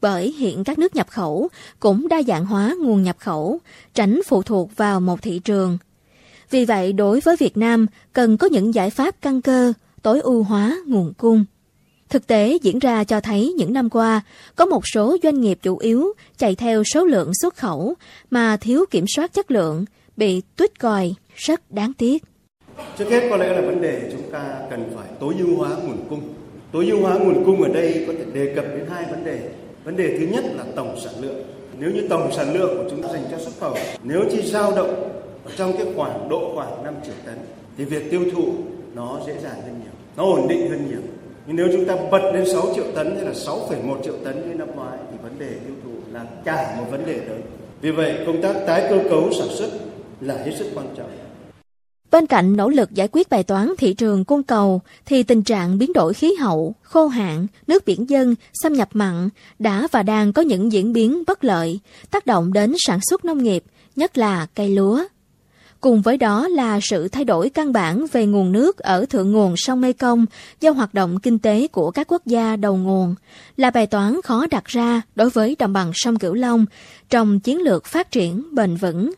Bởi 0.00 0.32
hiện 0.32 0.64
các 0.64 0.78
nước 0.78 0.96
nhập 0.96 1.10
khẩu 1.10 1.48
cũng 1.80 2.08
đa 2.08 2.22
dạng 2.22 2.46
hóa 2.46 2.74
nguồn 2.80 3.02
nhập 3.02 3.16
khẩu, 3.18 3.60
tránh 3.94 4.20
phụ 4.26 4.42
thuộc 4.42 4.76
vào 4.76 5.00
một 5.00 5.22
thị 5.22 5.38
trường. 5.38 5.78
Vì 6.50 6.64
vậy, 6.64 6.92
đối 6.92 7.20
với 7.20 7.36
Việt 7.36 7.56
Nam, 7.56 7.86
cần 8.12 8.36
có 8.36 8.46
những 8.46 8.74
giải 8.74 8.90
pháp 8.90 9.14
căn 9.20 9.42
cơ, 9.42 9.72
tối 10.04 10.20
ưu 10.20 10.42
hóa 10.42 10.76
nguồn 10.86 11.12
cung. 11.18 11.44
Thực 12.08 12.26
tế 12.26 12.58
diễn 12.62 12.78
ra 12.78 13.04
cho 13.04 13.20
thấy 13.20 13.54
những 13.56 13.72
năm 13.72 13.90
qua, 13.90 14.20
có 14.56 14.66
một 14.66 14.82
số 14.94 15.16
doanh 15.22 15.40
nghiệp 15.40 15.58
chủ 15.62 15.78
yếu 15.78 16.12
chạy 16.36 16.54
theo 16.54 16.84
số 16.84 17.04
lượng 17.04 17.32
xuất 17.42 17.56
khẩu 17.56 17.94
mà 18.30 18.56
thiếu 18.56 18.84
kiểm 18.90 19.04
soát 19.16 19.32
chất 19.32 19.50
lượng, 19.50 19.84
bị 20.16 20.42
tuyết 20.56 20.80
còi 20.80 21.14
rất 21.34 21.70
đáng 21.70 21.92
tiếc. 21.92 22.22
Trước 22.98 23.10
hết 23.10 23.28
có 23.30 23.36
lẽ 23.36 23.48
là 23.48 23.60
vấn 23.60 23.82
đề 23.82 24.10
chúng 24.12 24.30
ta 24.32 24.56
cần 24.70 24.92
phải 24.96 25.08
tối 25.20 25.34
ưu 25.38 25.56
hóa 25.56 25.68
nguồn 25.68 26.06
cung. 26.10 26.20
Tối 26.72 26.86
ưu 26.90 27.00
hóa 27.00 27.18
nguồn 27.18 27.44
cung 27.44 27.62
ở 27.62 27.68
đây 27.68 28.04
có 28.06 28.12
thể 28.18 28.24
đề 28.32 28.54
cập 28.54 28.64
đến 28.64 28.86
hai 28.90 29.04
vấn 29.10 29.24
đề. 29.24 29.50
Vấn 29.84 29.96
đề 29.96 30.18
thứ 30.18 30.26
nhất 30.26 30.44
là 30.54 30.64
tổng 30.76 31.00
sản 31.04 31.14
lượng. 31.20 31.42
Nếu 31.78 31.90
như 31.90 32.06
tổng 32.08 32.32
sản 32.36 32.54
lượng 32.54 32.76
của 32.76 32.90
chúng 32.90 33.02
ta 33.02 33.08
dành 33.12 33.24
cho 33.30 33.38
xuất 33.38 33.52
khẩu, 33.60 33.76
nếu 34.02 34.24
chỉ 34.32 34.50
dao 34.50 34.76
động 34.76 35.12
ở 35.44 35.50
trong 35.56 35.76
cái 35.76 35.86
khoảng 35.96 36.28
độ 36.28 36.52
khoảng 36.54 36.84
5 36.84 36.94
triệu 37.04 37.14
tấn, 37.26 37.38
thì 37.78 37.84
việc 37.84 38.10
tiêu 38.10 38.24
thụ 38.34 38.54
nó 38.94 39.20
dễ 39.26 39.32
dàng 39.42 39.62
hơn 39.62 39.80
nhiều, 39.82 39.93
nó 40.16 40.24
ổn 40.24 40.48
định 40.48 40.70
hơn 40.70 40.88
nhiều. 40.88 41.00
Nhưng 41.46 41.56
nếu 41.56 41.68
chúng 41.72 41.84
ta 41.84 41.96
bật 42.10 42.30
lên 42.34 42.44
6 42.52 42.72
triệu 42.74 42.84
tấn 42.94 43.16
hay 43.16 43.24
là 43.24 43.32
6,1 43.32 44.02
triệu 44.04 44.14
tấn 44.24 44.48
như 44.48 44.54
năm 44.54 44.68
ngoái 44.76 44.98
thì 45.10 45.16
vấn 45.22 45.38
đề 45.38 45.48
tiêu 45.48 45.74
thụ 45.84 46.12
là 46.12 46.24
cả 46.44 46.76
một 46.78 46.86
vấn 46.90 47.06
đề 47.06 47.14
lớn. 47.14 47.40
Vì 47.80 47.90
vậy 47.90 48.14
công 48.26 48.42
tác 48.42 48.54
tái 48.66 48.86
cơ 48.90 48.98
cấu 49.10 49.32
sản 49.32 49.48
xuất 49.50 49.70
là 50.20 50.34
hết 50.34 50.52
sức 50.58 50.70
quan 50.74 50.86
trọng. 50.96 51.10
Bên 52.10 52.26
cạnh 52.26 52.56
nỗ 52.56 52.68
lực 52.68 52.90
giải 52.90 53.08
quyết 53.12 53.30
bài 53.30 53.42
toán 53.42 53.72
thị 53.78 53.94
trường 53.94 54.24
cung 54.24 54.42
cầu, 54.42 54.80
thì 55.06 55.22
tình 55.22 55.42
trạng 55.42 55.78
biến 55.78 55.92
đổi 55.92 56.14
khí 56.14 56.34
hậu, 56.34 56.74
khô 56.82 57.06
hạn, 57.06 57.46
nước 57.66 57.84
biển 57.84 58.10
dân, 58.10 58.34
xâm 58.62 58.72
nhập 58.72 58.88
mặn 58.92 59.28
đã 59.58 59.88
và 59.92 60.02
đang 60.02 60.32
có 60.32 60.42
những 60.42 60.72
diễn 60.72 60.92
biến 60.92 61.22
bất 61.26 61.44
lợi, 61.44 61.80
tác 62.10 62.26
động 62.26 62.52
đến 62.52 62.74
sản 62.86 62.98
xuất 63.02 63.24
nông 63.24 63.42
nghiệp, 63.42 63.64
nhất 63.96 64.18
là 64.18 64.46
cây 64.54 64.68
lúa. 64.68 65.04
Cùng 65.84 66.02
với 66.02 66.16
đó 66.16 66.48
là 66.48 66.80
sự 66.82 67.08
thay 67.08 67.24
đổi 67.24 67.50
căn 67.50 67.72
bản 67.72 68.06
về 68.12 68.26
nguồn 68.26 68.52
nước 68.52 68.78
ở 68.78 69.06
thượng 69.06 69.32
nguồn 69.32 69.54
sông 69.56 69.80
Mekong 69.80 70.26
do 70.60 70.70
hoạt 70.70 70.94
động 70.94 71.18
kinh 71.20 71.38
tế 71.38 71.68
của 71.68 71.90
các 71.90 72.06
quốc 72.10 72.26
gia 72.26 72.56
đầu 72.56 72.76
nguồn, 72.76 73.14
là 73.56 73.70
bài 73.70 73.86
toán 73.86 74.22
khó 74.24 74.46
đặt 74.50 74.64
ra 74.64 75.02
đối 75.14 75.30
với 75.30 75.56
đồng 75.58 75.72
bằng 75.72 75.90
sông 75.94 76.18
Cửu 76.18 76.34
Long 76.34 76.66
trong 77.10 77.40
chiến 77.40 77.60
lược 77.62 77.84
phát 77.84 78.10
triển 78.10 78.54
bền 78.54 78.76
vững. 78.76 79.12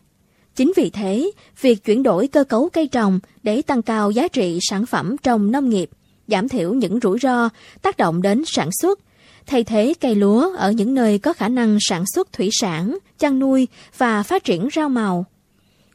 Chính 0.57 0.73
vì 0.77 0.91
thế, 0.91 1.31
việc 1.61 1.85
chuyển 1.85 2.03
đổi 2.03 2.29
cơ 2.29 2.45
cấu 2.45 2.69
cây 2.69 2.89
trồng 2.89 3.21
để 3.43 3.63
tăng 3.63 3.83
cao 3.83 4.11
giá 4.11 4.29
trị 4.29 4.59
sản 4.63 4.87
phẩm 4.87 5.17
trong 5.23 5.53
nông 5.53 5.71
nghiệp, 5.71 5.91
giảm 6.29 6.49
thiểu 6.49 6.75
những 6.75 6.99
rủi 7.03 7.19
ro 7.19 7.49
tác 7.83 7.97
động 7.97 8.23
đến 8.23 8.43
sản 8.47 8.69
xuất, 8.83 9.01
thay 9.47 9.65
thế 9.65 9.95
cây 10.01 10.15
lúa 10.15 10.57
ở 10.57 10.73
những 10.73 10.95
nơi 10.95 11.19
có 11.19 11.33
khả 11.33 11.49
năng 11.49 11.79
sản 11.81 12.05
xuất 12.15 12.33
thủy 12.33 12.49
sản, 12.53 12.99
chăn 13.19 13.39
nuôi 13.39 13.69
và 13.99 14.23
phát 14.23 14.45
triển 14.45 14.69
rau 14.75 14.89
màu. 14.89 15.27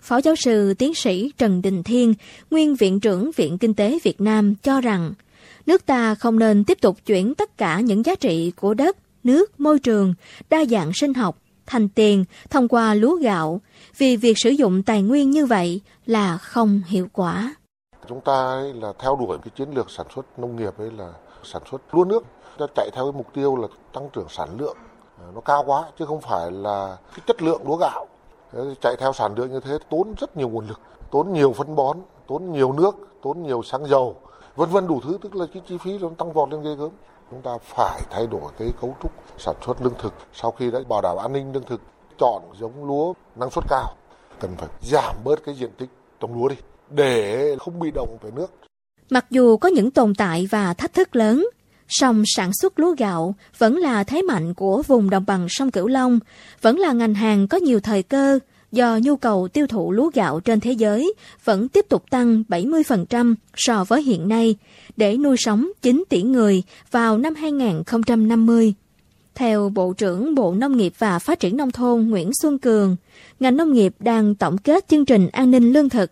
Phó 0.02 0.18
giáo 0.18 0.36
sư 0.36 0.74
tiến 0.74 0.96
sĩ 0.96 1.32
Trần 1.38 1.62
Đình 1.62 1.84
Thiên, 1.84 2.14
nguyên 2.52 2.76
viện 2.76 3.00
trưởng 3.00 3.32
Viện 3.36 3.58
Kinh 3.58 3.74
tế 3.74 4.00
Việt 4.04 4.22
Nam 4.22 4.56
cho 4.56 4.82
rằng, 4.82 5.14
nước 5.66 5.86
ta 5.86 6.16
không 6.16 6.40
nên 6.40 6.64
tiếp 6.64 6.78
tục 6.82 6.98
chuyển 7.06 7.36
tất 7.36 7.58
cả 7.58 7.80
những 7.80 8.06
giá 8.06 8.16
trị 8.16 8.52
của 8.52 8.74
đất, 8.74 8.98
nước, 9.24 9.60
môi 9.60 9.80
trường, 9.80 10.14
đa 10.50 10.66
dạng 10.66 10.92
sinh 10.94 11.14
học 11.14 11.38
thành 11.66 11.90
tiền 11.90 12.26
thông 12.50 12.68
qua 12.68 12.94
lúa 12.94 13.16
gạo, 13.16 13.62
vì 13.98 14.18
việc 14.18 14.38
sử 14.38 14.50
dụng 14.50 14.84
tài 14.84 15.02
nguyên 15.02 15.32
như 15.32 15.46
vậy 15.46 15.82
là 16.06 16.38
không 16.38 16.82
hiệu 16.88 17.08
quả. 17.14 17.56
Chúng 18.08 18.22
ta 18.22 18.34
ấy 18.34 18.74
là 18.74 18.94
theo 19.00 19.16
đuổi 19.16 19.38
cái 19.44 19.52
chiến 19.58 19.70
lược 19.76 19.92
sản 19.92 20.06
xuất 20.16 20.40
nông 20.40 20.56
nghiệp 20.56 20.78
ấy 20.78 20.92
là 20.98 21.14
sản 21.44 21.62
xuất 21.72 21.96
lúa 21.96 22.04
nước, 22.04 22.24
ta 22.58 22.66
chạy 22.76 22.90
theo 22.94 23.04
cái 23.06 23.18
mục 23.18 23.28
tiêu 23.34 23.56
là 23.56 23.68
tăng 23.94 24.10
trưởng 24.14 24.28
sản 24.30 24.58
lượng 24.60 24.78
nó 25.36 25.42
cao 25.42 25.64
quá 25.66 25.84
chứ 26.00 26.06
không 26.06 26.22
phải 26.22 26.52
là 26.52 26.98
cái 27.12 27.20
chất 27.28 27.42
lượng 27.42 27.62
lúa 27.66 27.76
gạo. 27.76 28.08
Chạy 28.82 28.96
theo 28.98 29.14
sản 29.14 29.36
lượng 29.36 29.52
như 29.52 29.60
thế 29.60 29.78
tốn 29.90 30.14
rất 30.20 30.38
nhiều 30.38 30.50
nguồn 30.50 30.68
lực, 30.68 30.80
tốn 31.12 31.34
nhiều 31.34 31.54
phân 31.54 31.76
bón, 31.76 31.98
tốn 32.28 32.52
nhiều 32.52 32.74
nước, 32.74 32.96
tốn 33.22 33.44
nhiều 33.44 33.64
xăng 33.64 33.86
dầu, 33.88 34.16
vân 34.56 34.70
vân 34.70 34.88
đủ 34.88 35.02
thứ 35.04 35.18
tức 35.22 35.36
là 35.36 35.46
cái 35.54 35.64
chi 35.68 35.78
phí 35.84 35.98
nó 35.98 36.10
tăng 36.18 36.34
vọt 36.34 36.50
lên 36.50 36.64
ghê 36.64 36.76
gớm 36.76 36.90
chúng 37.32 37.42
ta 37.42 37.58
phải 37.62 38.02
thay 38.10 38.28
đổi 38.28 38.52
cái 38.60 38.74
cấu 38.82 38.96
trúc 39.04 39.12
sản 39.38 39.56
xuất 39.66 39.82
lương 39.82 39.94
thực 40.00 40.14
sau 40.34 40.52
khi 40.52 40.72
đã 40.72 40.80
bảo 40.90 41.02
đảm 41.02 41.18
an 41.18 41.34
ninh 41.34 41.54
lương 41.54 41.64
thực 41.64 41.82
chọn 42.20 42.42
giống 42.60 42.86
lúa 42.86 43.14
năng 43.36 43.50
suất 43.50 43.64
cao 43.70 43.96
cần 44.40 44.52
phải 44.58 44.70
giảm 44.82 45.16
bớt 45.24 45.44
cái 45.44 45.56
diện 45.56 45.70
tích 45.78 45.90
trồng 46.20 46.34
lúa 46.34 46.48
đi 46.48 46.56
để 46.90 47.56
không 47.60 47.80
bị 47.80 47.92
động 47.92 48.18
về 48.22 48.32
nước. 48.36 48.52
Mặc 49.10 49.26
dù 49.30 49.58
có 49.58 49.70
những 49.70 49.92
tồn 49.92 50.16
tại 50.16 50.48
và 50.52 50.74
thách 50.74 50.94
thức 50.94 51.16
lớn, 51.16 51.46
song 51.92 52.24
sản 52.26 52.52
xuất 52.54 52.80
lúa 52.80 52.96
gạo 52.98 53.36
vẫn 53.58 53.78
là 53.78 54.04
thế 54.04 54.22
mạnh 54.22 54.54
của 54.54 54.84
vùng 54.88 55.10
đồng 55.10 55.24
bằng 55.28 55.48
sông 55.50 55.72
Cửu 55.72 55.88
Long, 55.88 56.20
vẫn 56.62 56.80
là 56.80 56.92
ngành 56.92 57.14
hàng 57.14 57.48
có 57.48 57.58
nhiều 57.58 57.80
thời 57.80 58.04
cơ 58.04 58.40
do 58.72 59.00
nhu 59.04 59.16
cầu 59.16 59.48
tiêu 59.48 59.68
thụ 59.68 59.92
lúa 59.92 60.12
gạo 60.14 60.40
trên 60.40 60.60
thế 60.60 60.72
giới 60.72 61.14
vẫn 61.44 61.68
tiếp 61.68 61.86
tục 61.90 62.04
tăng 62.10 62.44
70% 62.50 63.36
so 63.56 63.84
với 63.84 64.04
hiện 64.04 64.28
nay 64.28 64.56
để 64.98 65.18
nuôi 65.18 65.36
sống 65.40 65.72
9 65.82 66.04
tỷ 66.10 66.22
người 66.22 66.64
vào 66.92 67.18
năm 67.18 67.36
2050. 67.36 68.74
Theo 69.36 69.70
Bộ 69.70 69.94
trưởng 69.94 70.36
Bộ 70.36 70.54
Nông 70.54 70.78
nghiệp 70.78 70.94
và 70.98 71.20
Phát 71.20 71.40
triển 71.40 71.58
Nông 71.58 71.72
thôn 71.72 72.02
Nguyễn 72.02 72.32
Xuân 72.42 72.60
Cường, 72.60 72.96
ngành 73.40 73.58
nông 73.58 73.74
nghiệp 73.74 73.96
đang 74.00 74.36
tổng 74.36 74.58
kết 74.58 74.88
chương 74.88 75.06
trình 75.06 75.28
an 75.28 75.52
ninh 75.52 75.74
lương 75.74 75.90
thực, 75.90 76.12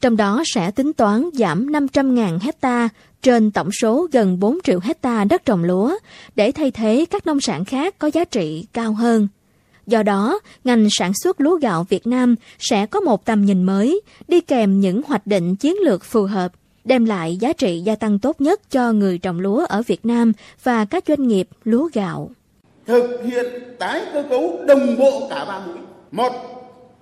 trong 0.00 0.16
đó 0.16 0.42
sẽ 0.46 0.70
tính 0.70 0.92
toán 0.92 1.30
giảm 1.32 1.66
500.000 1.66 2.38
hecta 2.42 2.88
trên 3.24 3.50
tổng 3.50 3.72
số 3.72 4.08
gần 4.12 4.40
4 4.40 4.58
triệu 4.64 4.80
hecta 4.82 5.24
đất 5.24 5.44
trồng 5.44 5.64
lúa 5.64 5.96
để 6.36 6.52
thay 6.52 6.70
thế 6.70 7.04
các 7.10 7.26
nông 7.26 7.40
sản 7.40 7.64
khác 7.64 7.98
có 7.98 8.10
giá 8.12 8.24
trị 8.24 8.66
cao 8.72 8.92
hơn. 8.92 9.28
Do 9.86 10.02
đó, 10.02 10.40
ngành 10.64 10.86
sản 10.90 11.12
xuất 11.22 11.40
lúa 11.40 11.56
gạo 11.56 11.86
Việt 11.88 12.06
Nam 12.06 12.34
sẽ 12.58 12.86
có 12.86 13.00
một 13.00 13.24
tầm 13.24 13.44
nhìn 13.44 13.62
mới, 13.62 14.00
đi 14.28 14.40
kèm 14.40 14.80
những 14.80 15.02
hoạch 15.02 15.26
định 15.26 15.56
chiến 15.56 15.76
lược 15.84 16.04
phù 16.04 16.24
hợp, 16.24 16.52
đem 16.84 17.04
lại 17.04 17.36
giá 17.36 17.52
trị 17.52 17.80
gia 17.80 17.96
tăng 17.96 18.18
tốt 18.18 18.40
nhất 18.40 18.70
cho 18.70 18.92
người 18.92 19.18
trồng 19.18 19.40
lúa 19.40 19.64
ở 19.68 19.82
Việt 19.86 20.06
Nam 20.06 20.32
và 20.62 20.84
các 20.84 21.04
doanh 21.08 21.28
nghiệp 21.28 21.48
lúa 21.64 21.88
gạo. 21.92 22.30
Thực 22.86 23.20
hiện 23.24 23.46
tái 23.78 24.02
cơ 24.12 24.24
cấu 24.30 24.64
đồng 24.66 24.98
bộ 24.98 25.26
cả 25.30 25.44
ba 25.44 25.66
mũi. 25.66 25.78
Một, 26.10 26.32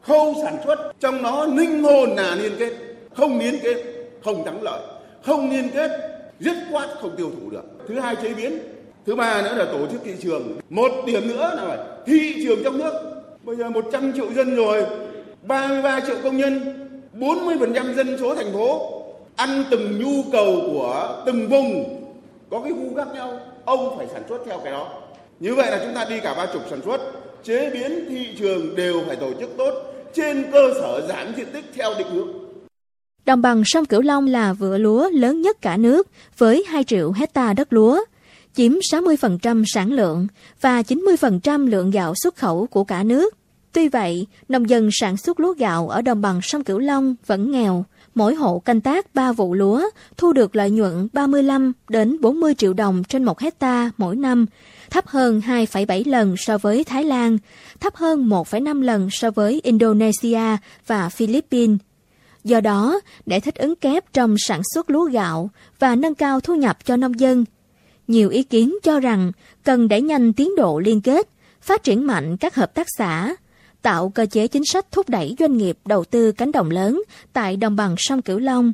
khâu 0.02 0.34
sản 0.44 0.56
xuất 0.64 0.92
trong 1.00 1.22
đó 1.22 1.46
linh 1.46 1.82
hồn 1.82 2.10
là 2.16 2.34
liên 2.34 2.52
kết, 2.58 2.72
không 3.16 3.38
liên 3.38 3.54
kết, 3.62 3.76
không 4.24 4.44
thắng 4.44 4.62
lợi, 4.62 4.80
không 5.22 5.50
liên 5.50 5.70
kết, 5.74 6.11
dứt 6.44 6.56
khoát 6.70 6.88
không 7.00 7.16
tiêu 7.16 7.30
thụ 7.40 7.50
được. 7.50 7.64
Thứ 7.88 8.00
hai 8.00 8.16
chế 8.16 8.34
biến, 8.34 8.58
thứ 9.06 9.14
ba 9.14 9.42
nữa 9.42 9.54
là 9.56 9.64
tổ 9.64 9.86
chức 9.92 10.00
thị 10.04 10.12
trường. 10.20 10.58
Một 10.70 10.90
điểm 11.06 11.28
nữa 11.28 11.52
là 11.56 11.64
phải 11.66 11.78
thị 12.06 12.34
trường 12.42 12.64
trong 12.64 12.78
nước. 12.78 12.92
Bây 13.42 13.56
giờ 13.56 13.70
100 13.70 14.12
triệu 14.12 14.32
dân 14.32 14.56
rồi 14.56 14.86
33 15.42 16.00
triệu 16.00 16.16
công 16.22 16.36
nhân 16.36 16.60
40% 17.14 17.94
dân 17.94 18.18
số 18.20 18.34
thành 18.34 18.52
phố 18.52 19.02
ăn 19.36 19.64
từng 19.70 19.98
nhu 19.98 20.22
cầu 20.32 20.60
của 20.66 21.22
từng 21.26 21.48
vùng 21.48 21.98
có 22.50 22.60
cái 22.60 22.72
khu 22.72 22.96
khác 22.96 23.08
nhau 23.14 23.40
ông 23.64 23.98
phải 23.98 24.06
sản 24.12 24.22
xuất 24.28 24.38
theo 24.46 24.58
cái 24.64 24.72
đó. 24.72 24.88
Như 25.40 25.54
vậy 25.54 25.70
là 25.70 25.80
chúng 25.84 25.94
ta 25.94 26.04
đi 26.10 26.20
cả 26.20 26.34
ba 26.34 26.46
trục 26.52 26.62
sản 26.70 26.80
xuất 26.84 27.00
chế 27.44 27.70
biến 27.70 28.06
thị 28.08 28.28
trường 28.38 28.76
đều 28.76 29.00
phải 29.06 29.16
tổ 29.16 29.32
chức 29.40 29.50
tốt 29.56 29.74
trên 30.14 30.44
cơ 30.52 30.70
sở 30.74 31.06
giảm 31.08 31.34
diện 31.36 31.46
tích 31.52 31.64
theo 31.74 31.94
định 31.98 32.10
hướng. 32.10 32.41
Đồng 33.26 33.42
bằng 33.42 33.62
sông 33.66 33.84
Cửu 33.84 34.02
Long 34.02 34.26
là 34.26 34.52
vựa 34.52 34.78
lúa 34.78 35.10
lớn 35.10 35.42
nhất 35.42 35.62
cả 35.62 35.76
nước 35.76 36.08
với 36.38 36.64
2 36.68 36.84
triệu 36.84 37.12
hecta 37.12 37.52
đất 37.52 37.72
lúa 37.72 38.00
chiếm 38.54 38.72
60% 38.92 39.64
sản 39.66 39.92
lượng 39.92 40.26
và 40.60 40.82
90% 40.82 41.66
lượng 41.66 41.90
gạo 41.90 42.14
xuất 42.22 42.36
khẩu 42.36 42.66
của 42.66 42.84
cả 42.84 43.02
nước. 43.02 43.34
Tuy 43.72 43.88
vậy, 43.88 44.26
nông 44.48 44.68
dân 44.68 44.88
sản 44.92 45.16
xuất 45.16 45.40
lúa 45.40 45.54
gạo 45.54 45.88
ở 45.88 46.02
đồng 46.02 46.20
bằng 46.20 46.40
sông 46.42 46.64
Cửu 46.64 46.78
Long 46.78 47.14
vẫn 47.26 47.50
nghèo. 47.50 47.84
Mỗi 48.14 48.34
hộ 48.34 48.58
canh 48.58 48.80
tác 48.80 49.14
3 49.14 49.32
vụ 49.32 49.54
lúa 49.54 49.90
thu 50.16 50.32
được 50.32 50.56
lợi 50.56 50.70
nhuận 50.70 51.08
35 51.12 51.72
đến 51.88 52.20
40 52.20 52.54
triệu 52.54 52.72
đồng 52.72 53.02
trên 53.08 53.24
1 53.24 53.40
hecta 53.40 53.90
mỗi 53.98 54.16
năm, 54.16 54.46
thấp 54.90 55.06
hơn 55.06 55.42
2,7 55.46 56.10
lần 56.10 56.36
so 56.36 56.58
với 56.58 56.84
Thái 56.84 57.04
Lan, 57.04 57.38
thấp 57.80 57.94
hơn 57.96 58.28
1,5 58.28 58.82
lần 58.82 59.08
so 59.10 59.30
với 59.30 59.60
Indonesia 59.64 60.56
và 60.86 61.08
Philippines. 61.08 61.78
Do 62.44 62.60
đó, 62.60 63.00
để 63.26 63.40
thích 63.40 63.54
ứng 63.54 63.76
kép 63.76 64.12
trong 64.12 64.34
sản 64.38 64.60
xuất 64.74 64.90
lúa 64.90 65.04
gạo 65.04 65.50
và 65.78 65.96
nâng 65.96 66.14
cao 66.14 66.40
thu 66.40 66.54
nhập 66.54 66.84
cho 66.84 66.96
nông 66.96 67.20
dân, 67.20 67.44
nhiều 68.08 68.28
ý 68.28 68.42
kiến 68.42 68.76
cho 68.82 69.00
rằng 69.00 69.32
cần 69.64 69.88
đẩy 69.88 70.02
nhanh 70.02 70.32
tiến 70.32 70.56
độ 70.56 70.78
liên 70.78 71.00
kết, 71.00 71.28
phát 71.60 71.82
triển 71.82 72.06
mạnh 72.06 72.36
các 72.36 72.54
hợp 72.54 72.74
tác 72.74 72.86
xã, 72.98 73.34
tạo 73.82 74.08
cơ 74.08 74.26
chế 74.26 74.48
chính 74.48 74.64
sách 74.64 74.86
thúc 74.90 75.08
đẩy 75.08 75.36
doanh 75.38 75.56
nghiệp 75.56 75.78
đầu 75.84 76.04
tư 76.04 76.32
cánh 76.32 76.52
đồng 76.52 76.70
lớn 76.70 77.02
tại 77.32 77.56
đồng 77.56 77.76
bằng 77.76 77.94
sông 77.98 78.22
Cửu 78.22 78.38
Long. 78.38 78.72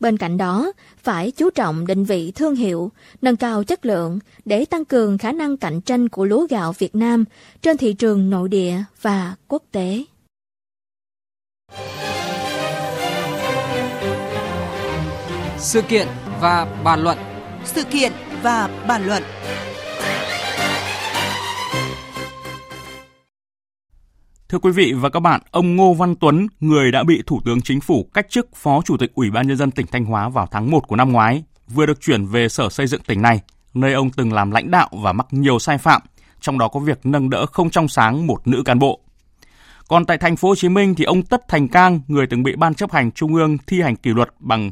Bên 0.00 0.16
cạnh 0.16 0.36
đó, 0.36 0.72
phải 0.98 1.30
chú 1.30 1.50
trọng 1.50 1.86
định 1.86 2.04
vị 2.04 2.32
thương 2.34 2.54
hiệu, 2.54 2.90
nâng 3.22 3.36
cao 3.36 3.64
chất 3.64 3.86
lượng 3.86 4.18
để 4.44 4.64
tăng 4.64 4.84
cường 4.84 5.18
khả 5.18 5.32
năng 5.32 5.56
cạnh 5.56 5.80
tranh 5.80 6.08
của 6.08 6.24
lúa 6.24 6.46
gạo 6.50 6.72
Việt 6.78 6.94
Nam 6.94 7.24
trên 7.62 7.76
thị 7.76 7.92
trường 7.92 8.30
nội 8.30 8.48
địa 8.48 8.74
và 9.02 9.34
quốc 9.48 9.62
tế. 9.72 10.04
Sự 15.62 15.82
kiện 15.82 16.08
và 16.40 16.66
bàn 16.84 17.00
luận 17.00 17.18
Sự 17.64 17.84
kiện 17.84 18.12
và 18.42 18.68
bàn 18.88 19.06
luận. 19.06 19.22
Thưa 24.48 24.58
quý 24.58 24.70
vị 24.70 24.92
và 24.92 25.10
các 25.10 25.20
bạn, 25.20 25.40
ông 25.50 25.76
Ngô 25.76 25.94
Văn 25.94 26.14
Tuấn, 26.16 26.46
người 26.60 26.92
đã 26.92 27.02
bị 27.02 27.22
Thủ 27.26 27.40
tướng 27.44 27.60
Chính 27.60 27.80
phủ 27.80 28.06
cách 28.14 28.26
chức 28.30 28.48
Phó 28.54 28.82
Chủ 28.84 28.96
tịch 28.96 29.12
Ủy 29.14 29.30
ban 29.30 29.48
Nhân 29.48 29.56
dân 29.56 29.70
tỉnh 29.70 29.86
Thanh 29.86 30.04
Hóa 30.04 30.28
vào 30.28 30.48
tháng 30.50 30.70
1 30.70 30.88
của 30.88 30.96
năm 30.96 31.12
ngoái, 31.12 31.42
vừa 31.68 31.86
được 31.86 32.00
chuyển 32.00 32.26
về 32.26 32.48
Sở 32.48 32.68
Xây 32.68 32.86
dựng 32.86 33.02
tỉnh 33.06 33.22
này, 33.22 33.40
nơi 33.74 33.92
ông 33.92 34.10
từng 34.10 34.32
làm 34.32 34.50
lãnh 34.50 34.70
đạo 34.70 34.88
và 34.92 35.12
mắc 35.12 35.26
nhiều 35.30 35.58
sai 35.58 35.78
phạm, 35.78 36.02
trong 36.40 36.58
đó 36.58 36.68
có 36.68 36.80
việc 36.80 36.98
nâng 37.04 37.30
đỡ 37.30 37.46
không 37.46 37.70
trong 37.70 37.88
sáng 37.88 38.26
một 38.26 38.46
nữ 38.46 38.62
cán 38.64 38.78
bộ. 38.78 39.00
Còn 39.88 40.06
tại 40.06 40.18
thành 40.18 40.36
phố 40.36 40.48
Hồ 40.48 40.54
Chí 40.54 40.68
Minh 40.68 40.94
thì 40.94 41.04
ông 41.04 41.22
Tất 41.22 41.48
Thành 41.48 41.68
Cang, 41.68 42.00
người 42.08 42.26
từng 42.26 42.42
bị 42.42 42.56
Ban 42.56 42.74
chấp 42.74 42.92
hành 42.92 43.12
Trung 43.12 43.34
ương 43.34 43.58
thi 43.66 43.80
hành 43.80 43.96
kỷ 43.96 44.10
luật 44.10 44.28
bằng 44.38 44.70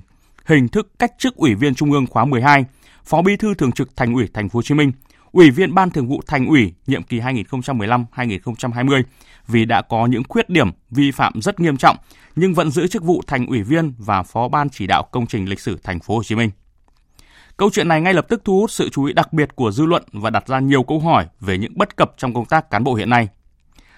hình 0.48 0.68
thức 0.68 0.90
cách 0.98 1.12
chức 1.18 1.36
Ủy 1.36 1.54
viên 1.54 1.74
Trung 1.74 1.92
ương 1.92 2.06
khóa 2.06 2.24
12, 2.24 2.64
Phó 3.04 3.22
Bí 3.22 3.36
thư 3.36 3.54
Thường 3.54 3.72
trực 3.72 3.96
Thành 3.96 4.14
ủy 4.14 4.28
Thành 4.34 4.48
phố 4.48 4.56
Hồ 4.56 4.62
Chí 4.62 4.74
Minh, 4.74 4.92
Ủy 5.32 5.50
viên 5.50 5.74
Ban 5.74 5.90
Thường 5.90 6.08
vụ 6.08 6.20
Thành 6.26 6.46
ủy 6.46 6.72
nhiệm 6.86 7.02
kỳ 7.02 7.20
2015-2020 7.20 9.02
vì 9.48 9.64
đã 9.64 9.82
có 9.82 10.06
những 10.06 10.22
khuyết 10.28 10.50
điểm 10.50 10.70
vi 10.90 11.10
phạm 11.10 11.42
rất 11.42 11.60
nghiêm 11.60 11.76
trọng 11.76 11.96
nhưng 12.36 12.54
vẫn 12.54 12.70
giữ 12.70 12.86
chức 12.86 13.02
vụ 13.02 13.22
thành 13.26 13.46
ủy 13.46 13.62
viên 13.62 13.92
và 13.98 14.22
phó 14.22 14.48
ban 14.48 14.70
chỉ 14.70 14.86
đạo 14.86 15.02
công 15.12 15.26
trình 15.26 15.48
lịch 15.48 15.60
sử 15.60 15.78
thành 15.82 16.00
phố 16.00 16.16
Hồ 16.16 16.22
Chí 16.22 16.34
Minh. 16.34 16.50
Câu 17.56 17.70
chuyện 17.72 17.88
này 17.88 18.00
ngay 18.00 18.14
lập 18.14 18.26
tức 18.28 18.42
thu 18.44 18.60
hút 18.60 18.70
sự 18.70 18.88
chú 18.88 19.04
ý 19.04 19.12
đặc 19.12 19.32
biệt 19.32 19.56
của 19.56 19.70
dư 19.70 19.86
luận 19.86 20.02
và 20.12 20.30
đặt 20.30 20.48
ra 20.48 20.60
nhiều 20.60 20.82
câu 20.82 21.00
hỏi 21.00 21.26
về 21.40 21.58
những 21.58 21.72
bất 21.76 21.96
cập 21.96 22.12
trong 22.16 22.34
công 22.34 22.44
tác 22.44 22.70
cán 22.70 22.84
bộ 22.84 22.94
hiện 22.94 23.10
nay. 23.10 23.28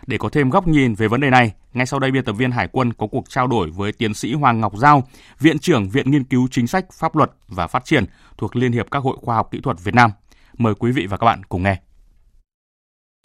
Để 0.07 0.19
có 0.19 0.29
thêm 0.29 0.51
góc 0.51 0.69
nhìn 0.69 0.95
về 0.95 1.09
vấn 1.09 1.21
đề 1.21 1.31
này, 1.31 1.53
ngay 1.73 1.87
sau 1.87 2.01
đây 2.01 2.11
biên 2.11 2.25
tập 2.25 2.33
viên 2.33 2.51
Hải 2.51 2.69
quân 2.73 2.93
có 2.93 3.07
cuộc 3.07 3.29
trao 3.29 3.47
đổi 3.47 3.71
với 3.71 3.93
tiến 3.93 4.15
sĩ 4.15 4.35
Hoàng 4.35 4.61
Ngọc 4.61 4.77
Giao, 4.77 5.09
Viện 5.41 5.59
trưởng 5.59 5.89
Viện 5.89 6.11
Nghiên 6.11 6.25
cứu 6.25 6.49
Chính 6.51 6.67
sách, 6.67 6.85
Pháp 6.93 7.17
luật 7.17 7.31
và 7.49 7.67
Phát 7.67 7.85
triển 7.85 8.05
thuộc 8.39 8.57
Liên 8.57 8.73
hiệp 8.73 8.91
các 8.91 9.03
hội 9.03 9.17
khoa 9.21 9.37
học 9.37 9.49
kỹ 9.51 9.61
thuật 9.61 9.77
Việt 9.85 9.95
Nam. 9.95 10.11
Mời 10.59 10.75
quý 10.75 10.93
vị 10.93 11.07
và 11.07 11.17
các 11.17 11.25
bạn 11.25 11.43
cùng 11.49 11.63
nghe. 11.63 11.77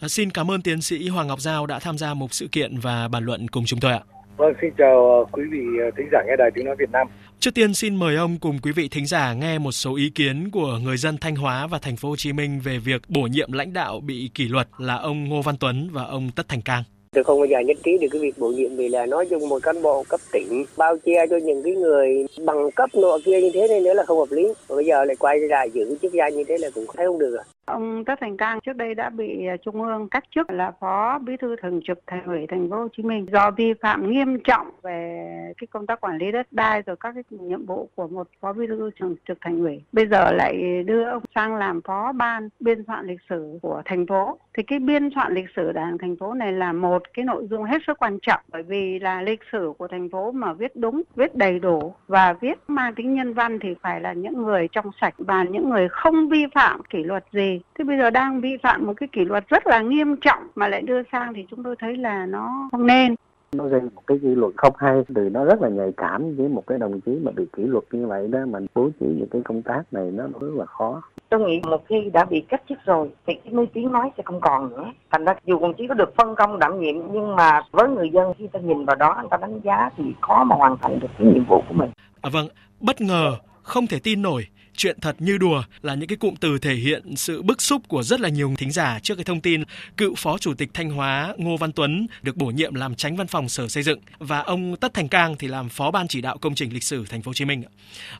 À, 0.02 0.08
xin 0.08 0.30
cảm 0.30 0.50
ơn 0.50 0.62
tiến 0.62 0.82
sĩ 0.82 1.08
Hoàng 1.08 1.26
Ngọc 1.26 1.40
Giao 1.40 1.66
đã 1.66 1.78
tham 1.78 1.98
gia 1.98 2.14
một 2.14 2.34
sự 2.34 2.48
kiện 2.52 2.78
và 2.78 3.08
bàn 3.08 3.24
luận 3.24 3.48
cùng 3.48 3.64
chúng 3.64 3.80
tôi 3.80 3.92
ạ. 3.92 4.00
Vâng, 4.36 4.52
xin 4.60 4.70
chào 4.78 5.10
ờ, 5.10 5.24
quý 5.32 5.42
vị 5.50 5.58
ờ, 5.84 5.90
thính 5.96 6.08
giả 6.12 6.18
nghe 6.26 6.36
đài 6.38 6.50
tiếng 6.54 6.64
nói 6.64 6.76
Việt 6.78 6.90
Nam. 6.90 7.06
Trước 7.40 7.54
tiên 7.54 7.74
xin 7.74 7.96
mời 7.96 8.16
ông 8.16 8.38
cùng 8.38 8.58
quý 8.58 8.72
vị 8.72 8.88
thính 8.88 9.06
giả 9.06 9.32
nghe 9.34 9.58
một 9.58 9.72
số 9.72 9.96
ý 9.96 10.10
kiến 10.10 10.50
của 10.50 10.78
người 10.78 10.96
dân 10.96 11.18
Thanh 11.18 11.36
Hóa 11.36 11.66
và 11.66 11.78
thành 11.78 11.96
phố 11.96 12.08
Hồ 12.08 12.16
Chí 12.16 12.32
Minh 12.32 12.60
về 12.60 12.78
việc 12.78 13.02
bổ 13.08 13.22
nhiệm 13.22 13.52
lãnh 13.52 13.72
đạo 13.72 14.00
bị 14.00 14.30
kỷ 14.34 14.48
luật 14.48 14.68
là 14.78 14.94
ông 14.94 15.24
Ngô 15.24 15.42
Văn 15.42 15.56
Tuấn 15.60 15.88
và 15.92 16.04
ông 16.04 16.30
Tất 16.30 16.48
Thành 16.48 16.62
Cang. 16.62 16.82
Tôi 17.16 17.24
không 17.24 17.38
bao 17.38 17.46
giờ 17.46 17.60
nhất 17.60 17.76
trí 17.84 17.98
được 17.98 18.08
cái 18.10 18.20
việc 18.20 18.38
bổ 18.38 18.48
nhiệm 18.48 18.76
vì 18.76 18.88
là 18.88 19.06
nói 19.06 19.26
chung 19.30 19.48
một 19.48 19.62
cán 19.62 19.82
bộ 19.82 20.04
cấp 20.08 20.20
tỉnh 20.32 20.64
bao 20.76 20.96
che 21.04 21.26
cho 21.30 21.36
những 21.36 21.62
cái 21.62 21.72
người 21.72 22.26
bằng 22.44 22.70
cấp 22.70 22.90
nọ 22.94 23.18
kia 23.24 23.40
như 23.40 23.50
thế 23.54 23.68
này 23.68 23.80
nữa 23.80 23.94
là 23.94 24.04
không 24.04 24.18
hợp 24.18 24.30
lý. 24.30 24.52
Và 24.68 24.76
bây 24.76 24.86
giờ 24.86 25.04
lại 25.04 25.16
quay 25.16 25.38
lại 25.38 25.70
giữ 25.70 25.96
chức 26.02 26.12
danh 26.12 26.36
như 26.36 26.44
thế 26.48 26.58
là 26.58 26.70
cũng 26.74 26.84
thấy 26.96 27.06
không 27.06 27.18
được 27.18 27.30
rồi. 27.30 27.44
Ông 27.66 28.04
Tất 28.04 28.18
Thành 28.20 28.36
Cang 28.36 28.60
trước 28.60 28.76
đây 28.76 28.94
đã 28.94 29.10
bị 29.10 29.46
à, 29.46 29.56
Trung 29.56 29.82
ương 29.82 30.08
cách 30.08 30.24
chức 30.34 30.50
là 30.50 30.72
Phó 30.80 31.18
Bí 31.18 31.36
thư 31.36 31.56
Thường 31.62 31.80
trực 31.84 31.98
Thành 32.06 32.24
ủy 32.24 32.46
Thành 32.46 32.70
phố 32.70 32.76
Hồ 32.76 32.88
Chí 32.96 33.02
Minh 33.02 33.26
do 33.32 33.50
vi 33.50 33.74
phạm 33.82 34.10
nghiêm 34.10 34.38
trọng 34.44 34.70
về 34.82 35.26
cái 35.58 35.66
công 35.66 35.86
tác 35.86 36.00
quản 36.00 36.18
lý 36.18 36.32
đất 36.32 36.46
đai 36.50 36.82
rồi 36.82 36.96
các 37.00 37.14
cái 37.14 37.24
nhiệm 37.30 37.66
vụ 37.66 37.88
của 37.94 38.08
một 38.08 38.28
Phó 38.40 38.52
Bí 38.52 38.66
thư 38.66 38.90
Thường 39.00 39.16
trực 39.28 39.38
Thành 39.40 39.60
ủy. 39.60 39.82
Bây 39.92 40.06
giờ 40.06 40.32
lại 40.32 40.82
đưa 40.86 41.04
ông 41.04 41.22
sang 41.34 41.56
làm 41.56 41.80
Phó 41.82 42.12
Ban 42.12 42.48
biên 42.60 42.84
soạn 42.86 43.06
lịch 43.06 43.20
sử 43.28 43.58
của 43.62 43.82
thành 43.84 44.06
phố. 44.06 44.38
Thì 44.56 44.62
cái 44.62 44.78
biên 44.78 45.10
soạn 45.14 45.34
lịch 45.34 45.48
sử 45.56 45.72
Đảng 45.72 45.98
thành 45.98 46.16
phố 46.16 46.34
này 46.34 46.52
là 46.52 46.72
một 46.72 47.02
cái 47.14 47.24
nội 47.24 47.46
dung 47.50 47.64
hết 47.64 47.82
sức 47.86 47.98
quan 47.98 48.18
trọng 48.22 48.40
bởi 48.48 48.62
vì 48.62 48.98
là 48.98 49.22
lịch 49.22 49.40
sử 49.52 49.72
của 49.78 49.88
thành 49.88 50.08
phố 50.10 50.32
mà 50.32 50.52
viết 50.52 50.76
đúng, 50.76 51.02
viết 51.16 51.34
đầy 51.34 51.58
đủ 51.58 51.94
và 52.06 52.32
viết 52.32 52.58
mang 52.68 52.94
tính 52.94 53.14
nhân 53.14 53.34
văn 53.34 53.58
thì 53.58 53.68
phải 53.82 54.00
là 54.00 54.12
những 54.12 54.42
người 54.42 54.68
trong 54.72 54.90
sạch 55.00 55.14
và 55.18 55.44
những 55.44 55.70
người 55.70 55.88
không 55.88 56.28
vi 56.28 56.46
phạm 56.54 56.82
kỷ 56.90 57.02
luật 57.02 57.24
gì 57.32 57.55
Thế 57.78 57.84
bây 57.84 57.98
giờ 57.98 58.10
đang 58.10 58.40
vi 58.40 58.56
phạm 58.62 58.86
một 58.86 58.92
cái 58.96 59.08
kỷ 59.12 59.24
luật 59.24 59.48
rất 59.48 59.66
là 59.66 59.80
nghiêm 59.80 60.16
trọng 60.16 60.48
mà 60.54 60.68
lại 60.68 60.82
đưa 60.82 61.02
sang 61.12 61.34
thì 61.34 61.46
chúng 61.50 61.62
tôi 61.62 61.76
thấy 61.78 61.96
là 61.96 62.26
nó 62.26 62.68
không 62.72 62.86
nên. 62.86 63.14
Nó 63.52 63.64
gây 63.64 63.80
một 63.80 64.02
cái 64.06 64.18
kỷ 64.22 64.28
luật 64.28 64.52
không 64.56 64.72
hay 64.78 65.02
từ 65.14 65.28
nó 65.28 65.44
rất 65.44 65.62
là 65.62 65.68
nhạy 65.68 65.92
cảm 65.96 66.36
với 66.36 66.48
một 66.48 66.66
cái 66.66 66.78
đồng 66.78 67.00
chí 67.00 67.12
mà 67.22 67.32
bị 67.36 67.44
kỷ 67.56 67.62
luật 67.62 67.84
như 67.90 68.06
vậy 68.06 68.28
đó 68.28 68.38
mình 68.46 68.66
bố 68.74 68.90
trí 69.00 69.06
những 69.06 69.28
cái 69.30 69.42
công 69.44 69.62
tác 69.62 69.82
này 69.90 70.10
nó 70.10 70.24
rất 70.40 70.54
là 70.54 70.66
khó. 70.66 71.02
Tôi 71.28 71.40
nghĩ 71.40 71.60
một 71.70 71.82
khi 71.88 72.10
đã 72.12 72.24
bị 72.24 72.40
cách 72.40 72.62
chức 72.68 72.78
rồi 72.84 73.10
thì 73.26 73.34
cái 73.34 73.52
nơi 73.52 73.66
tiếng 73.72 73.92
nói 73.92 74.10
sẽ 74.16 74.22
không 74.26 74.40
còn 74.40 74.70
nữa. 74.70 74.92
Thành 75.10 75.24
ra 75.24 75.34
dù 75.44 75.58
đồng 75.58 75.74
chí 75.74 75.86
có 75.86 75.94
được 75.94 76.16
phân 76.16 76.34
công 76.34 76.58
đảm 76.58 76.80
nhiệm 76.80 76.94
nhưng 77.12 77.36
mà 77.36 77.62
với 77.70 77.88
người 77.88 78.10
dân 78.10 78.32
khi 78.38 78.46
ta 78.52 78.60
nhìn 78.60 78.84
vào 78.84 78.96
đó 78.96 79.16
người 79.20 79.28
ta 79.30 79.36
đánh 79.36 79.60
giá 79.64 79.90
thì 79.96 80.04
khó 80.20 80.44
mà 80.44 80.56
hoàn 80.56 80.76
thành 80.82 81.00
được 81.00 81.08
cái 81.18 81.26
nhiệm 81.26 81.44
vụ 81.48 81.62
của 81.68 81.74
mình. 81.74 81.90
À, 82.20 82.30
vâng 82.32 82.48
bất 82.80 83.00
ngờ 83.00 83.32
không 83.62 83.86
thể 83.86 83.98
tin 84.02 84.22
nổi 84.22 84.42
chuyện 84.76 85.00
thật 85.00 85.16
như 85.18 85.38
đùa 85.38 85.62
là 85.82 85.94
những 85.94 86.08
cái 86.08 86.16
cụm 86.16 86.34
từ 86.40 86.58
thể 86.58 86.74
hiện 86.74 87.16
sự 87.16 87.42
bức 87.42 87.62
xúc 87.62 87.82
của 87.88 88.02
rất 88.02 88.20
là 88.20 88.28
nhiều 88.28 88.54
thính 88.58 88.70
giả 88.70 88.98
trước 89.02 89.14
cái 89.14 89.24
thông 89.24 89.40
tin 89.40 89.62
cựu 89.96 90.14
phó 90.16 90.38
chủ 90.38 90.54
tịch 90.54 90.68
Thanh 90.74 90.90
Hóa 90.90 91.34
Ngô 91.36 91.56
Văn 91.56 91.72
Tuấn 91.72 92.06
được 92.22 92.36
bổ 92.36 92.46
nhiệm 92.46 92.74
làm 92.74 92.94
tránh 92.94 93.16
văn 93.16 93.26
phòng 93.26 93.48
Sở 93.48 93.68
Xây 93.68 93.82
dựng 93.82 93.98
và 94.18 94.38
ông 94.40 94.76
Tất 94.76 94.94
Thành 94.94 95.08
Cang 95.08 95.36
thì 95.38 95.48
làm 95.48 95.68
phó 95.68 95.90
ban 95.90 96.08
chỉ 96.08 96.20
đạo 96.20 96.36
công 96.40 96.54
trình 96.54 96.72
lịch 96.72 96.84
sử 96.84 97.04
Thành 97.10 97.22
phố 97.22 97.28
Hồ 97.28 97.34
Chí 97.34 97.44
Minh. 97.44 97.62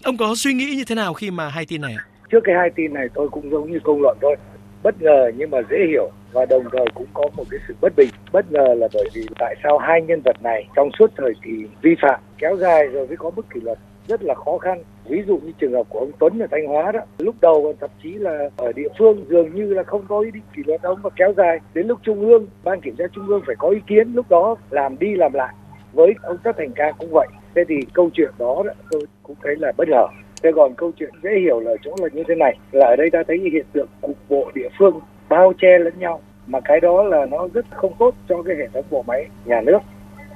Ông 0.02 0.16
có 0.16 0.34
suy 0.34 0.52
nghĩ 0.52 0.66
như 0.66 0.84
thế 0.84 0.94
nào 0.94 1.14
khi 1.14 1.30
mà 1.30 1.48
hai 1.48 1.66
tin 1.66 1.80
này 1.80 1.94
ạ? 1.98 2.04
Trước 2.30 2.40
cái 2.44 2.54
hai 2.58 2.70
tin 2.76 2.94
này 2.94 3.06
tôi 3.14 3.28
cũng 3.28 3.50
giống 3.50 3.72
như 3.72 3.78
công 3.84 4.02
luận 4.02 4.18
thôi 4.20 4.36
bất 4.86 5.02
ngờ 5.02 5.30
nhưng 5.36 5.50
mà 5.50 5.58
dễ 5.70 5.76
hiểu 5.88 6.10
và 6.32 6.46
đồng 6.46 6.64
thời 6.72 6.86
cũng 6.94 7.06
có 7.14 7.22
một 7.36 7.44
cái 7.50 7.60
sự 7.68 7.74
bất 7.80 7.92
bình 7.96 8.08
bất 8.32 8.52
ngờ 8.52 8.74
là 8.76 8.88
bởi 8.94 9.08
vì 9.14 9.26
tại 9.38 9.54
sao 9.62 9.78
hai 9.78 10.02
nhân 10.02 10.20
vật 10.24 10.42
này 10.42 10.68
trong 10.76 10.90
suốt 10.98 11.10
thời 11.16 11.32
kỳ 11.44 11.50
vi 11.82 11.90
phạm 12.02 12.20
kéo 12.38 12.56
dài 12.56 12.86
rồi 12.86 13.06
mới 13.06 13.16
có 13.16 13.30
mức 13.36 13.46
kỷ 13.54 13.60
luật 13.60 13.78
rất 14.08 14.22
là 14.22 14.34
khó 14.34 14.58
khăn. 14.58 14.82
Ví 15.08 15.22
dụ 15.26 15.38
như 15.38 15.52
trường 15.58 15.72
hợp 15.72 15.86
của 15.88 15.98
ông 15.98 16.10
Tuấn 16.18 16.38
ở 16.38 16.46
Thanh 16.50 16.66
Hóa 16.66 16.92
đó 16.92 17.00
lúc 17.18 17.34
đầu 17.40 17.74
thậm 17.80 17.90
chí 18.02 18.12
là 18.14 18.50
ở 18.56 18.72
địa 18.72 18.88
phương 18.98 19.24
dường 19.28 19.54
như 19.54 19.74
là 19.74 19.82
không 19.82 20.04
có 20.08 20.20
ý 20.20 20.30
định 20.30 20.42
kỷ 20.56 20.62
luật 20.66 20.82
ông 20.82 20.98
và 21.02 21.10
kéo 21.16 21.32
dài. 21.36 21.58
Đến 21.74 21.86
lúc 21.86 21.98
trung 22.02 22.20
ương 22.20 22.46
ban 22.64 22.80
kiểm 22.80 22.96
tra 22.96 23.04
trung 23.12 23.26
ương 23.26 23.42
phải 23.46 23.56
có 23.58 23.68
ý 23.68 23.80
kiến 23.86 24.12
lúc 24.14 24.26
đó 24.28 24.56
làm 24.70 24.98
đi 24.98 25.14
làm 25.14 25.32
lại. 25.32 25.54
Với 25.92 26.14
ông 26.22 26.36
Tất 26.42 26.52
Thành 26.58 26.72
Cang 26.72 26.94
cũng 26.98 27.10
vậy. 27.12 27.28
Thế 27.54 27.64
thì 27.68 27.74
câu 27.92 28.10
chuyện 28.14 28.30
đó, 28.38 28.62
đó 28.66 28.72
tôi 28.90 29.02
cũng 29.22 29.36
thấy 29.42 29.56
là 29.56 29.72
bất 29.76 29.88
ngờ. 29.88 30.06
Thế 30.42 30.50
còn 30.54 30.74
câu 30.74 30.92
chuyện 30.98 31.10
dễ 31.22 31.30
hiểu 31.40 31.60
là 31.60 31.72
chỗ 31.82 31.94
là 31.98 32.08
như 32.12 32.22
thế 32.28 32.34
này. 32.34 32.58
Là 32.72 32.86
ở 32.86 32.96
đây 32.96 33.10
ta 33.10 33.22
thấy 33.28 33.38
hiện 33.52 33.66
tượng 33.72 33.88
cục 34.00 34.16
bộ 34.28 34.50
địa 34.54 34.68
phương 34.78 35.00
bao 35.28 35.52
che 35.58 35.78
lẫn 35.78 35.94
nhau 35.98 36.20
mà 36.46 36.60
cái 36.60 36.80
đó 36.80 37.02
là 37.02 37.26
nó 37.26 37.48
rất 37.54 37.66
không 37.70 37.92
tốt 37.98 38.14
cho 38.28 38.42
cái 38.42 38.56
hệ 38.56 38.68
thống 38.74 38.84
bộ 38.90 39.04
máy 39.06 39.26
nhà 39.44 39.60
nước. 39.60 39.78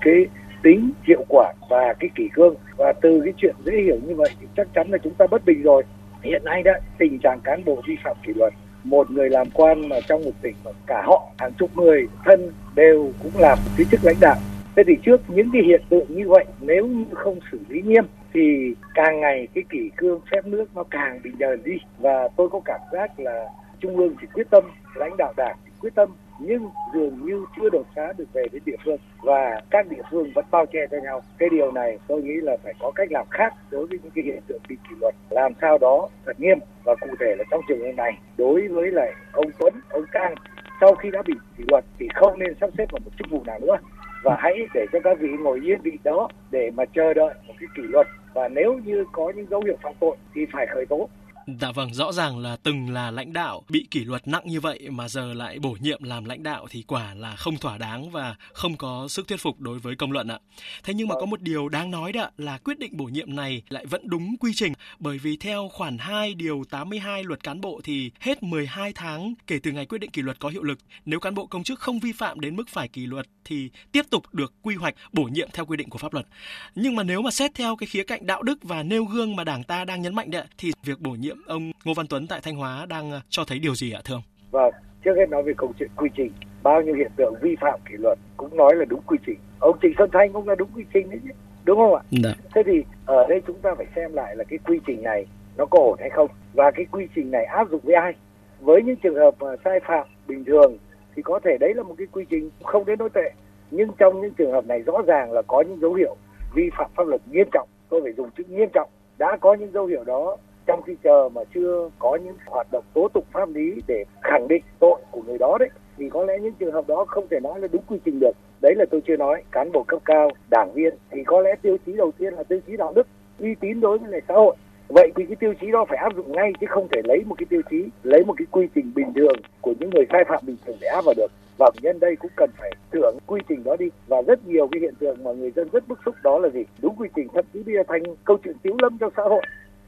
Cái 0.01 0.27
tính, 0.63 0.91
hiệu 1.03 1.25
quả 1.29 1.53
và 1.69 1.95
cái 2.01 2.11
kỷ 2.15 2.29
cương. 2.35 2.55
Và 2.77 2.93
từ 2.93 3.21
cái 3.25 3.35
chuyện 3.37 3.55
dễ 3.65 3.73
hiểu 3.85 3.97
như 4.07 4.15
vậy 4.15 4.31
thì 4.41 4.47
chắc 4.57 4.69
chắn 4.75 4.91
là 4.91 4.99
chúng 4.99 5.15
ta 5.15 5.27
bất 5.31 5.45
bình 5.45 5.63
rồi. 5.63 5.83
Hiện 6.23 6.45
nay 6.45 6.63
đó 6.63 6.73
tình 6.99 7.19
trạng 7.19 7.41
cán 7.41 7.65
bộ 7.65 7.83
vi 7.87 7.97
phạm 8.05 8.17
kỷ 8.27 8.33
luật, 8.35 8.53
một 8.85 9.11
người 9.11 9.31
làm 9.31 9.51
quan 9.51 9.89
mà 9.89 9.97
trong 10.09 10.25
một 10.25 10.31
tỉnh 10.43 10.55
mà 10.65 10.71
cả 10.87 11.03
họ, 11.05 11.27
hàng 11.39 11.53
chục 11.59 11.71
người, 11.77 12.07
thân 12.25 12.53
đều 12.75 13.13
cũng 13.23 13.33
làm 13.39 13.59
cái 13.77 13.87
chức 13.91 14.01
lãnh 14.05 14.17
đạo. 14.21 14.37
Thế 14.77 14.83
thì 14.87 14.93
trước 15.03 15.21
những 15.29 15.51
cái 15.53 15.63
hiện 15.63 15.83
tượng 15.89 16.07
như 16.09 16.29
vậy, 16.29 16.45
nếu 16.61 16.87
như 16.87 17.05
không 17.13 17.39
xử 17.53 17.59
lý 17.69 17.83
nghiêm, 17.83 18.05
thì 18.35 18.75
càng 18.95 19.21
ngày 19.21 19.49
cái 19.55 19.65
kỷ 19.71 19.91
cương 19.97 20.21
phép 20.31 20.47
nước 20.47 20.65
nó 20.75 20.85
càng 20.91 21.21
bị 21.25 21.31
nhờn 21.39 21.63
đi. 21.63 21.73
Và 21.99 22.29
tôi 22.37 22.49
có 22.49 22.61
cảm 22.65 22.81
giác 22.93 23.21
là 23.21 23.49
trung 23.81 23.97
ương 23.97 24.15
chỉ 24.21 24.27
quyết 24.33 24.51
tâm, 24.51 24.65
lãnh 24.95 25.17
đạo 25.17 25.33
đảng 25.37 25.57
thì 25.65 25.71
quyết 25.81 25.95
tâm 25.95 26.09
nhưng 26.41 26.71
dường 26.95 27.27
như 27.27 27.45
chưa 27.57 27.71
đột 27.71 27.87
phá 27.97 28.13
được 28.17 28.33
về 28.33 28.45
đến 28.53 28.63
địa 28.67 28.77
phương. 28.85 28.97
Và 29.23 29.61
các 29.71 29.87
địa 29.91 30.03
phương 30.11 30.33
vẫn 30.35 30.45
bao 30.51 30.67
che 30.67 30.81
cho 30.91 30.99
nhau. 31.03 31.23
Cái 31.39 31.49
điều 31.49 31.73
này 31.73 31.99
tôi 32.07 32.23
nghĩ 32.23 32.35
là 32.43 32.57
phải 32.65 32.75
có 32.81 32.91
cách 32.91 33.09
làm 33.13 33.27
khác 33.31 33.55
đối 33.71 33.87
với 33.87 33.99
những 34.03 34.13
cái 34.15 34.25
hiện 34.25 34.41
tượng 34.47 34.63
bị 34.69 34.77
kỷ 34.89 34.97
luật. 35.01 35.15
Làm 35.31 35.53
sao 35.61 35.79
đó 35.79 36.09
thật 36.27 36.41
nghiêm 36.41 36.59
và 36.85 36.95
cụ 37.01 37.09
thể 37.21 37.35
là 37.39 37.45
trong 37.51 37.61
trường 37.69 37.81
hợp 37.81 37.93
này. 37.97 38.13
Đối 38.39 38.69
với 38.69 38.91
lại 38.91 39.13
ông 39.33 39.51
Tuấn, 39.59 39.75
ông 39.91 40.05
Cang, 40.13 40.35
sau 40.81 40.95
khi 40.95 41.11
đã 41.11 41.23
bị 41.27 41.35
kỷ 41.59 41.65
luật 41.69 41.85
thì 41.99 42.09
không 42.15 42.39
nên 42.39 42.55
sắp 42.61 42.71
xếp 42.79 42.87
vào 42.93 43.01
một 43.05 43.11
chức 43.19 43.31
vụ 43.31 43.43
nào 43.47 43.59
nữa. 43.59 43.77
Và 44.23 44.37
hãy 44.39 44.55
để 44.75 44.87
cho 44.93 45.01
các 45.05 45.19
vị 45.21 45.29
ngồi 45.29 45.61
yên 45.65 45.81
vị 45.83 45.99
đó 46.05 46.29
để 46.51 46.71
mà 46.71 46.85
chờ 46.95 47.15
đợi 47.15 47.35
một 47.47 47.55
cái 47.61 47.69
kỷ 47.77 47.83
luật. 47.83 48.07
Và 48.35 48.49
nếu 48.49 48.81
như 48.85 49.05
có 49.13 49.33
những 49.37 49.47
dấu 49.51 49.63
hiệu 49.67 49.77
phạm 49.83 49.93
tội 50.01 50.17
thì 50.35 50.47
phải 50.53 50.67
khởi 50.67 50.87
tố. 50.87 51.09
Dạ 51.47 51.73
vâng, 51.73 51.95
rõ 51.95 52.13
ràng 52.13 52.39
là 52.39 52.57
từng 52.57 52.91
là 52.91 53.11
lãnh 53.11 53.33
đạo 53.33 53.63
bị 53.69 53.87
kỷ 53.91 54.05
luật 54.05 54.29
nặng 54.29 54.43
như 54.47 54.61
vậy 54.61 54.89
mà 54.91 55.09
giờ 55.09 55.35
lại 55.35 55.59
bổ 55.59 55.77
nhiệm 55.81 56.03
làm 56.03 56.25
lãnh 56.25 56.43
đạo 56.43 56.67
thì 56.71 56.85
quả 56.87 57.15
là 57.15 57.37
không 57.37 57.57
thỏa 57.57 57.79
đáng 57.79 58.11
và 58.11 58.37
không 58.53 58.77
có 58.77 59.09
sức 59.09 59.29
thuyết 59.29 59.41
phục 59.41 59.61
đối 59.61 59.79
với 59.79 59.97
công 59.97 60.13
luận 60.13 60.29
ạ. 60.29 60.39
Thế 60.85 60.95
nhưng 60.95 61.09
mà 61.09 61.15
có 61.21 61.27
một 61.27 61.41
điều 61.41 61.69
đáng 61.69 61.91
nói 61.91 62.13
đó 62.13 62.31
là 62.37 62.59
quyết 62.59 62.79
định 62.79 62.97
bổ 62.97 63.05
nhiệm 63.05 63.35
này 63.35 63.63
lại 63.69 63.87
vẫn 63.87 64.09
đúng 64.09 64.37
quy 64.41 64.53
trình 64.55 64.73
bởi 64.99 65.19
vì 65.19 65.37
theo 65.37 65.69
khoản 65.73 65.99
2 65.99 66.35
điều 66.35 66.63
82 66.71 67.25
luật 67.25 67.43
cán 67.43 67.61
bộ 67.61 67.81
thì 67.85 68.11
hết 68.21 68.43
12 68.43 68.93
tháng 68.93 69.35
kể 69.47 69.59
từ 69.63 69.73
ngày 69.73 69.87
quyết 69.87 69.99
định 69.99 70.11
kỷ 70.11 70.23
luật 70.23 70.39
có 70.39 70.49
hiệu 70.49 70.63
lực. 70.63 70.79
Nếu 71.05 71.21
cán 71.21 71.35
bộ 71.35 71.47
công 71.47 71.65
chức 71.65 71.81
không 71.81 71.99
vi 71.99 72.13
phạm 72.13 72.41
đến 72.41 72.57
mức 72.57 72.69
phải 72.69 72.89
kỷ 72.89 73.07
luật 73.07 73.27
thì 73.51 73.71
tiếp 73.93 74.03
tục 74.11 74.23
được 74.33 74.53
quy 74.63 74.75
hoạch 74.75 74.95
bổ 75.13 75.23
nhiệm 75.23 75.49
theo 75.53 75.67
quy 75.67 75.77
định 75.77 75.91
của 75.91 75.99
pháp 75.99 76.15
luật. 76.15 76.27
Nhưng 76.75 76.97
mà 76.97 77.03
nếu 77.03 77.23
mà 77.23 77.31
xét 77.31 77.55
theo 77.55 77.77
cái 77.77 77.87
khía 77.87 78.05
cạnh 78.05 78.27
đạo 78.27 78.43
đức 78.43 78.59
và 78.63 78.83
nêu 78.83 79.05
gương 79.05 79.37
mà 79.37 79.45
Đảng 79.45 79.63
ta 79.63 79.85
đang 79.85 80.03
nhấn 80.03 80.15
mạnh 80.15 80.31
đấy 80.31 80.45
thì 80.59 80.73
việc 80.85 81.01
bổ 81.01 81.11
nhiệm 81.11 81.37
ông 81.47 81.73
Ngô 81.85 81.95
Văn 81.95 82.07
Tuấn 82.07 82.27
tại 82.27 82.41
Thanh 82.43 82.57
Hóa 82.57 82.87
đang 82.87 83.11
ờ, 83.11 83.21
cho 83.29 83.45
thấy 83.45 83.59
điều 83.59 83.75
gì 83.75 83.93
ạ 83.93 84.01
thưa 84.05 84.15
ông? 84.15 84.23
Vâng, 84.51 84.75
trước 85.05 85.15
hết 85.17 85.29
nói 85.29 85.43
về 85.43 85.53
câu 85.57 85.73
chuyện 85.79 85.91
quy 85.97 86.09
trình, 86.17 86.33
bao 86.63 86.83
nhiêu 86.83 86.95
hiện 86.95 87.11
tượng 87.17 87.35
vi 87.43 87.57
phạm 87.61 87.81
kỷ 87.91 87.95
luật 87.99 88.19
cũng 88.37 88.57
nói 88.57 88.75
là 88.77 88.85
đúng 88.85 89.03
quy 89.07 89.19
trình. 89.27 89.39
Ông 89.59 89.79
Trịnh 89.83 89.95
Xuân 89.99 90.11
Thanh 90.13 90.33
cũng 90.33 90.49
là 90.49 90.55
đúng 90.55 90.71
quy 90.75 90.85
trình 90.95 91.11
đấy 91.11 91.21
chứ, 91.25 91.31
đúng 91.65 91.79
không 91.79 91.95
ạ? 91.95 92.03
Đã. 92.11 92.21
Dạ. 92.23 92.35
Thế 92.55 92.63
thì 92.67 92.83
ở 93.07 93.27
đây 93.29 93.41
chúng 93.47 93.59
ta 93.63 93.71
phải 93.77 93.87
xem 93.97 94.13
lại 94.13 94.37
là 94.37 94.45
cái 94.45 94.59
quy 94.65 94.79
trình 94.87 95.03
này 95.03 95.27
nó 95.57 95.67
có 95.67 95.79
ổn 95.79 95.97
hay 96.01 96.11
không 96.11 96.31
và 96.53 96.71
cái 96.71 96.87
quy 96.91 97.07
trình 97.15 97.31
này 97.31 97.45
áp 97.45 97.71
dụng 97.71 97.81
với 97.85 97.95
ai? 97.95 98.13
Với 98.61 98.83
những 98.83 98.97
trường 98.97 99.15
hợp 99.15 99.35
mà 99.41 99.47
sai 99.65 99.81
phạm 99.87 100.07
bình 100.27 100.45
thường 100.45 100.77
thì 101.15 101.23
có 101.23 101.41
thể 101.45 101.57
đấy 101.61 101.75
là 101.75 101.83
một 101.83 101.95
cái 101.99 102.07
quy 102.13 102.25
trình 102.31 102.51
không 102.65 102.85
đến 102.85 102.99
nỗi 102.99 103.11
tệ. 103.11 103.31
Nhưng 103.71 103.89
trong 103.99 104.21
những 104.21 104.35
trường 104.35 104.53
hợp 104.53 104.67
này 104.67 104.81
rõ 104.81 105.03
ràng 105.07 105.33
là 105.33 105.43
có 105.43 105.61
những 105.61 105.81
dấu 105.81 105.95
hiệu 105.95 106.17
vi 106.55 106.71
phạm 106.79 106.91
pháp 106.97 107.07
luật 107.07 107.21
nghiêm 107.31 107.49
trọng. 107.53 107.69
Tôi 107.89 108.01
phải 108.03 108.13
dùng 108.13 108.31
chữ 108.37 108.45
nghiêm 108.49 108.69
trọng. 108.73 108.89
Đã 109.19 109.37
có 109.41 109.55
những 109.55 109.73
dấu 109.73 109.87
hiệu 109.87 110.05
đó, 110.05 110.37
trong 110.67 110.83
khi 110.83 110.97
chờ 111.03 111.29
mà 111.35 111.41
chưa 111.55 111.91
có 111.99 112.19
những 112.25 112.35
hoạt 112.47 112.67
động 112.73 112.85
tố 112.95 113.09
tụng 113.15 113.25
pháp 113.33 113.49
lý 113.49 113.83
để 113.87 114.05
khẳng 114.23 114.49
định 114.49 114.63
tội 114.79 115.01
của 115.11 115.23
người 115.23 115.39
đó 115.39 115.57
đấy, 115.61 115.69
thì 115.97 116.11
có 116.11 116.25
lẽ 116.25 116.39
những 116.39 116.55
trường 116.55 116.73
hợp 116.73 116.89
đó 116.89 117.05
không 117.09 117.27
thể 117.31 117.41
nói 117.41 117.61
là 117.61 117.69
đúng 117.73 117.83
quy 117.87 117.99
trình 118.05 118.21
được. 118.21 118.33
Đấy 118.61 118.75
là 118.75 118.85
tôi 118.91 119.01
chưa 119.07 119.17
nói, 119.17 119.43
cán 119.51 119.73
bộ 119.73 119.83
cấp 119.83 120.01
cao, 120.05 120.31
đảng 120.51 120.73
viên, 120.73 120.95
thì 121.11 121.25
có 121.25 121.41
lẽ 121.41 121.55
tiêu 121.63 121.77
chí 121.87 121.93
đầu 121.93 122.13
tiên 122.19 122.35
là 122.35 122.43
tiêu 122.43 122.61
chí 122.67 122.77
đạo 122.77 122.93
đức, 122.97 123.07
uy 123.39 123.55
tín 123.55 123.81
đối 123.81 123.99
với 123.99 124.11
lại 124.11 124.21
xã 124.29 124.35
hội 124.35 124.57
vậy 124.91 125.13
thì 125.17 125.25
cái 125.27 125.37
tiêu 125.37 125.55
chí 125.61 125.71
đó 125.71 125.85
phải 125.89 125.99
áp 125.99 126.17
dụng 126.17 126.33
ngay, 126.33 126.53
chứ 126.61 126.67
không 126.71 126.89
thể 126.89 127.01
lấy 127.05 127.25
một 127.27 127.35
cái 127.39 127.47
tiêu 127.51 127.63
chí, 127.71 127.85
lấy 128.03 128.25
một 128.25 128.35
cái 128.37 128.47
quy 128.51 128.69
trình 128.75 128.93
bình 128.95 129.13
thường 129.15 129.37
của 129.61 129.75
những 129.81 129.91
người 129.91 130.05
sai 130.13 130.25
phạm 130.29 130.43
bình 130.47 130.57
thường 130.67 130.77
để 130.81 130.89
áp 130.89 131.05
vào 131.05 131.15
được. 131.17 131.31
Và 131.59 131.71
nhân 131.83 132.01
đây 132.01 132.17
cũng 132.17 132.31
cần 132.37 132.51
phải 132.59 132.71
tưởng 132.91 133.19
quy 133.27 133.41
trình 133.49 133.65
đó 133.65 133.77
đi. 133.79 133.87
Và 134.07 134.23
rất 134.23 134.47
nhiều 134.47 134.69
cái 134.73 134.81
hiện 134.81 134.95
tượng 134.99 135.25
mà 135.25 135.33
người 135.33 135.51
dân 135.51 135.69
rất 135.73 135.89
bức 135.89 135.99
xúc 136.05 136.15
đó 136.23 136.39
là 136.39 136.49
gì? 136.49 136.65
Đúng 136.83 136.97
quy 136.97 137.09
trình, 137.17 137.29
thậm 137.35 137.45
chí 137.53 137.63
bây 137.63 137.75
giờ 137.75 137.83
thành 137.89 138.03
câu 138.25 138.39
chuyện 138.45 138.57
tiếu 138.63 138.75
lâm 138.83 138.99
trong 138.99 139.13
xã 139.17 139.23
hội 139.23 139.43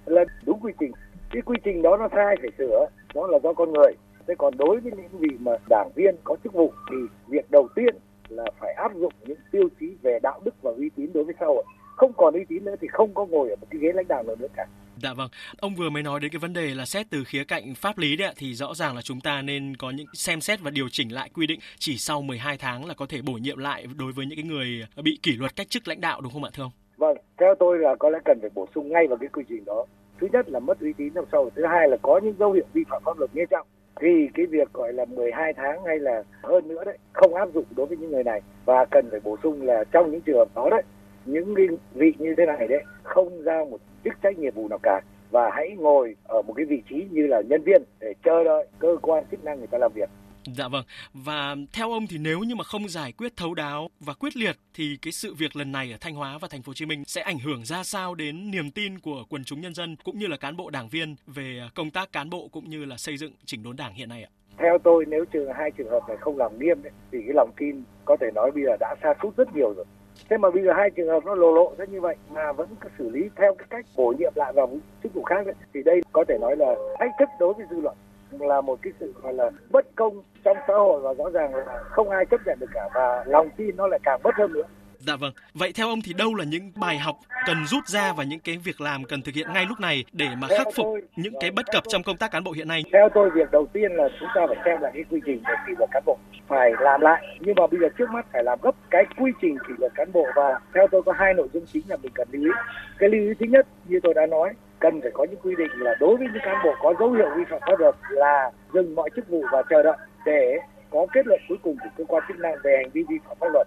là 0.07 0.25
đúng 0.47 0.61
quy 0.61 0.73
trình. 0.81 0.93
Cái 1.33 1.43
quy 1.43 1.57
trình 1.65 1.83
đó 1.83 1.97
nó 1.97 2.09
sai 2.13 2.37
phải 2.41 2.51
sửa 2.59 2.87
đó 3.15 3.27
là 3.27 3.39
do 3.43 3.53
con 3.53 3.73
người. 3.73 3.93
Thế 4.27 4.35
còn 4.39 4.57
đối 4.57 4.81
với 4.81 4.93
những 4.93 5.21
vị 5.21 5.37
mà 5.41 5.53
đảng 5.69 5.91
viên 5.95 6.15
có 6.25 6.37
chức 6.45 6.53
vụ 6.53 6.73
thì 6.91 6.97
việc 7.29 7.51
đầu 7.51 7.69
tiên 7.75 7.97
là 8.29 8.45
phải 8.61 8.73
áp 8.73 8.95
dụng 8.95 9.13
những 9.27 9.39
tiêu 9.53 9.69
chí 9.81 9.93
về 10.03 10.19
đạo 10.23 10.41
đức 10.45 10.55
và 10.63 10.71
uy 10.71 10.91
tín 10.97 11.11
đối 11.15 11.25
với 11.25 11.35
xã 11.41 11.47
hội 11.47 11.65
không 12.03 12.13
còn 12.17 12.35
uy 12.35 12.45
tín 12.49 12.65
nữa 12.65 12.75
thì 12.81 12.89
không 12.93 13.15
có 13.15 13.27
ngồi 13.27 13.51
ở 13.51 13.57
một 13.57 13.67
cái 13.71 13.81
ghế 13.81 13.93
lãnh 13.95 14.09
đạo 14.09 14.23
nào 14.23 14.37
nữa 14.37 14.47
cả 14.57 14.67
Dạ 15.03 15.13
vâng, 15.15 15.29
ông 15.59 15.75
vừa 15.75 15.91
mới 15.91 16.03
nói 16.03 16.21
đến 16.21 16.31
cái 16.31 16.39
vấn 16.39 16.53
đề 16.53 16.75
là 16.75 16.85
xét 16.85 17.07
từ 17.11 17.25
khía 17.25 17.45
cạnh 17.45 17.75
pháp 17.75 17.99
lý 17.99 18.17
đấy 18.17 18.29
ạ, 18.29 18.35
thì 18.37 18.55
rõ 18.55 18.75
ràng 18.75 18.97
là 18.97 19.03
chúng 19.03 19.21
ta 19.21 19.43
nên 19.43 19.77
có 19.77 19.91
những 19.91 20.07
xem 20.15 20.41
xét 20.41 20.61
và 20.61 20.71
điều 20.71 20.89
chỉnh 20.89 21.15
lại 21.15 21.31
quy 21.35 21.47
định 21.47 21.61
chỉ 21.79 21.97
sau 21.97 22.23
12 22.23 22.57
tháng 22.59 22.85
là 22.85 22.95
có 22.95 23.07
thể 23.09 23.19
bổ 23.23 23.33
nhiệm 23.33 23.59
lại 23.59 23.87
đối 23.99 24.13
với 24.13 24.27
những 24.27 24.39
cái 24.39 24.45
người 24.45 24.87
bị 25.05 25.19
kỷ 25.23 25.33
luật 25.37 25.57
cách 25.57 25.71
chức 25.71 25.89
lãnh 25.89 26.01
đạo 26.01 26.21
đúng 26.21 26.33
không 26.33 26.45
ạ 26.45 26.51
thưa 26.55 26.63
ông? 26.63 26.73
Vâng, 26.97 27.17
theo 27.41 27.55
tôi 27.59 27.79
là 27.79 27.95
có 27.99 28.11
lẽ 28.11 28.19
cần 28.25 28.39
phải 28.41 28.51
bổ 28.55 28.69
sung 28.75 28.89
ngay 28.89 29.07
vào 29.07 29.19
cái 29.19 29.29
quy 29.33 29.43
trình 29.49 29.65
đó. 29.65 29.87
Thứ 30.21 30.29
nhất 30.33 30.49
là 30.49 30.61
mất 30.61 30.81
uy 30.81 30.93
tín 30.93 31.13
xã 31.15 31.39
hội, 31.39 31.51
thứ 31.57 31.63
hai 31.67 31.89
là 31.89 31.97
có 32.03 32.21
những 32.23 32.35
dấu 32.39 32.53
hiệu 32.53 32.65
vi 32.73 32.83
phạm 32.91 33.03
pháp 33.05 33.19
luật 33.19 33.35
nghiêm 33.35 33.47
trọng 33.51 33.67
thì 34.01 34.29
cái 34.35 34.47
việc 34.47 34.73
gọi 34.73 34.93
là 34.93 35.05
12 35.05 35.53
tháng 35.57 35.85
hay 35.85 35.99
là 35.99 36.23
hơn 36.43 36.69
nữa 36.69 36.85
đấy 36.85 36.99
không 37.13 37.35
áp 37.35 37.49
dụng 37.55 37.65
đối 37.77 37.87
với 37.87 37.97
những 37.97 38.11
người 38.11 38.25
này 38.25 38.41
và 38.65 38.85
cần 38.91 39.09
phải 39.11 39.21
bổ 39.25 39.37
sung 39.43 39.63
là 39.63 39.85
trong 39.93 40.11
những 40.11 40.21
trường 40.21 40.37
hợp 40.37 40.49
đó 40.55 40.69
đấy 40.71 40.83
những 41.25 41.55
vị 41.95 42.13
như 42.19 42.35
thế 42.37 42.47
này 42.47 42.69
đấy 42.69 42.85
không 43.03 43.43
giao 43.43 43.65
một 43.65 43.81
chức 44.05 44.15
trách 44.23 44.39
nhiệm 44.39 44.55
vụ 44.55 44.69
nào 44.69 44.79
cả 44.83 45.01
và 45.31 45.51
hãy 45.55 45.71
ngồi 45.79 46.17
ở 46.25 46.43
một 46.43 46.55
cái 46.57 46.67
vị 46.67 46.83
trí 46.91 47.07
như 47.11 47.27
là 47.27 47.43
nhân 47.49 47.63
viên 47.63 47.83
để 48.01 48.15
chờ 48.25 48.45
đợi 48.45 48.67
cơ 48.79 48.97
quan 49.03 49.25
chức 49.31 49.45
năng 49.45 49.59
người 49.59 49.67
ta 49.67 49.79
làm 49.79 49.93
việc 49.95 50.09
Dạ 50.47 50.69
vâng. 50.69 50.85
Và 51.15 51.57
theo 51.73 51.93
ông 51.93 52.07
thì 52.07 52.19
nếu 52.19 52.41
như 52.41 52.55
mà 52.55 52.65
không 52.65 52.89
giải 52.89 53.13
quyết 53.13 53.37
thấu 53.37 53.55
đáo 53.55 53.89
và 54.01 54.13
quyết 54.15 54.37
liệt 54.37 54.57
thì 54.75 54.97
cái 55.03 55.13
sự 55.13 55.35
việc 55.35 55.57
lần 55.57 55.73
này 55.73 55.93
ở 55.93 55.97
Thanh 56.01 56.15
Hóa 56.15 56.39
và 56.39 56.49
Thành 56.51 56.63
phố 56.63 56.71
Hồ 56.71 56.75
Chí 56.75 56.87
Minh 56.87 57.05
sẽ 57.07 57.21
ảnh 57.23 57.39
hưởng 57.39 57.65
ra 57.65 57.83
sao 57.83 58.15
đến 58.15 58.51
niềm 58.51 58.71
tin 58.71 58.99
của 58.99 59.25
quần 59.29 59.45
chúng 59.45 59.61
nhân 59.61 59.75
dân 59.75 59.97
cũng 60.05 60.19
như 60.19 60.27
là 60.27 60.37
cán 60.37 60.57
bộ 60.57 60.71
đảng 60.71 60.89
viên 60.89 61.17
về 61.27 61.61
công 61.75 61.91
tác 61.91 62.13
cán 62.13 62.31
bộ 62.31 62.49
cũng 62.53 62.71
như 62.71 62.85
là 62.85 62.97
xây 62.97 63.17
dựng 63.17 63.33
chỉnh 63.45 63.63
đốn 63.63 63.77
đảng 63.77 63.95
hiện 63.95 64.09
nay 64.09 64.23
ạ? 64.23 64.31
Theo 64.59 64.79
tôi 64.79 65.05
nếu 65.09 65.25
trường 65.25 65.53
hai 65.53 65.71
trường 65.71 65.91
hợp 65.91 66.01
này 66.09 66.17
không 66.21 66.37
làm 66.37 66.59
nghiêm 66.59 66.83
ấy, 66.83 66.93
thì 67.13 67.19
cái 67.27 67.35
lòng 67.35 67.51
tin 67.57 67.83
có 68.05 68.17
thể 68.21 68.27
nói 68.35 68.51
bây 68.51 68.65
giờ 68.65 68.77
đã 68.81 68.95
sa 69.03 69.15
sút 69.23 69.37
rất 69.37 69.57
nhiều 69.57 69.75
rồi. 69.77 69.85
Thế 70.31 70.37
mà 70.37 70.51
bây 70.51 70.63
giờ 70.65 70.73
hai 70.77 70.91
trường 70.91 71.09
hợp 71.09 71.25
nó 71.25 71.35
lộ 71.35 71.55
lộ 71.55 71.75
ra 71.79 71.85
như 71.85 72.01
vậy 72.01 72.17
mà 72.31 72.53
vẫn 72.53 72.69
cứ 72.81 72.89
xử 72.99 73.11
lý 73.11 73.31
theo 73.37 73.55
cái 73.55 73.67
cách 73.71 73.87
bổ 73.97 74.15
nhiệm 74.19 74.33
lại 74.37 74.53
vào 74.53 74.71
chức 75.03 75.15
vụ 75.15 75.23
khác 75.23 75.47
ấy, 75.47 75.55
thì 75.75 75.83
đây 75.83 76.01
có 76.13 76.25
thể 76.29 76.39
nói 76.41 76.57
là 76.57 76.75
thách 76.99 77.11
thức 77.19 77.29
đối 77.41 77.55
với 77.55 77.67
dư 77.71 77.81
luận 77.81 77.97
là 78.41 78.61
một 78.61 78.79
cái 78.83 78.93
sự 79.01 79.15
gọi 79.23 79.35
là 79.35 79.51
bất 79.71 79.87
công 79.95 80.23
trong 80.45 80.57
xã 80.69 80.75
hội 80.75 81.01
và 81.01 81.15
rõ 81.15 81.31
ràng 81.31 81.55
là 81.55 81.65
không 81.85 82.11
ai 82.11 82.27
chấp 82.27 82.41
nhận 82.47 82.59
được 82.59 82.71
cả 82.75 82.89
và 82.95 83.25
lòng 83.27 83.49
tin 83.57 83.77
nó 83.77 83.87
lại 83.87 84.01
càng 84.03 84.21
mất 84.25 84.35
hơn 84.35 84.53
nữa. 84.53 84.65
Dạ 84.99 85.17
vâng. 85.17 85.33
Vậy 85.55 85.73
theo 85.75 85.89
ông 85.89 85.99
thì 86.05 86.13
đâu 86.13 86.35
là 86.35 86.45
những 86.45 86.73
bài 86.77 86.99
học 86.99 87.17
cần 87.47 87.57
rút 87.67 87.87
ra 87.87 88.13
và 88.13 88.25
những 88.25 88.41
cái 88.41 88.57
việc 88.65 88.81
làm 88.81 89.05
cần 89.05 89.23
thực 89.23 89.35
hiện 89.35 89.53
ngay 89.53 89.67
lúc 89.69 89.81
này 89.81 90.05
để 90.13 90.27
mà 90.39 90.49
khắc 90.49 90.67
phục 90.75 90.85
tôi, 90.85 91.03
những 91.17 91.35
cái 91.41 91.51
bất 91.51 91.67
cập 91.73 91.83
trong 91.89 92.03
công 92.03 92.17
tác 92.17 92.31
cán 92.31 92.45
bộ 92.45 92.53
hiện 92.53 92.69
nay? 92.69 92.83
Theo 92.93 93.09
tôi 93.15 93.31
việc 93.31 93.51
đầu 93.51 93.67
tiên 93.73 93.93
là 93.93 94.09
chúng 94.21 94.29
ta 94.35 94.41
phải 94.47 94.57
xem 94.65 94.81
lại 94.81 94.93
cái 94.95 95.05
quy 95.11 95.21
trình 95.27 95.43
về 95.49 95.55
kỷ 95.67 95.73
luật 95.79 95.91
cán 95.93 96.03
bộ 96.07 96.19
phải 96.53 96.73
làm 96.81 97.01
lại 97.01 97.39
nhưng 97.41 97.55
mà 97.59 97.67
bây 97.67 97.81
giờ 97.81 97.89
trước 97.99 98.11
mắt 98.11 98.27
phải 98.33 98.45
làm 98.45 98.59
gấp 98.63 98.75
cái 98.91 99.05
quy 99.19 99.33
trình 99.41 99.59
kỷ 99.69 99.75
luật 99.79 99.93
cán 99.95 100.13
bộ 100.13 100.27
và 100.37 100.61
theo 100.75 100.87
tôi 100.91 101.03
có 101.03 101.13
hai 101.13 101.35
nội 101.35 101.49
dung 101.53 101.65
chính 101.73 101.83
là 101.89 101.97
mình 102.03 102.13
cần 102.15 102.29
lưu 102.31 102.43
ý. 102.43 102.51
Cái 102.99 103.09
lưu 103.09 103.21
ý 103.21 103.35
thứ 103.41 103.47
nhất 103.47 103.67
như 103.89 104.01
tôi 104.03 104.15
đã 104.15 104.27
nói 104.27 104.53
cần 104.79 105.01
phải 105.01 105.11
có 105.15 105.25
những 105.25 105.41
quy 105.43 105.55
định 105.59 105.71
là 105.75 105.95
đối 106.01 106.17
với 106.17 106.27
những 106.33 106.43
cán 106.45 106.57
bộ 106.65 106.75
có 106.83 106.95
dấu 107.01 107.11
hiệu 107.11 107.31
vi 107.37 107.45
phạm 107.51 107.61
pháp 107.67 107.81
luật 107.81 107.95
là 108.11 108.51
dừng 108.75 108.95
mọi 108.95 109.11
chức 109.17 109.29
vụ 109.29 109.45
và 109.53 109.63
chờ 109.71 109.83
đợi 109.83 109.97
để 110.27 110.59
có 110.91 111.07
kết 111.13 111.27
luận 111.27 111.41
cuối 111.49 111.59
cùng 111.63 111.77
của 111.83 111.89
cơ 111.97 112.05
quan 112.05 112.23
chức 112.29 112.39
năng 112.39 112.55
về 112.63 112.77
hành 112.77 112.91
vi 112.93 113.05
vi 113.09 113.17
phạm 113.29 113.37
pháp 113.41 113.49
luật. 113.53 113.67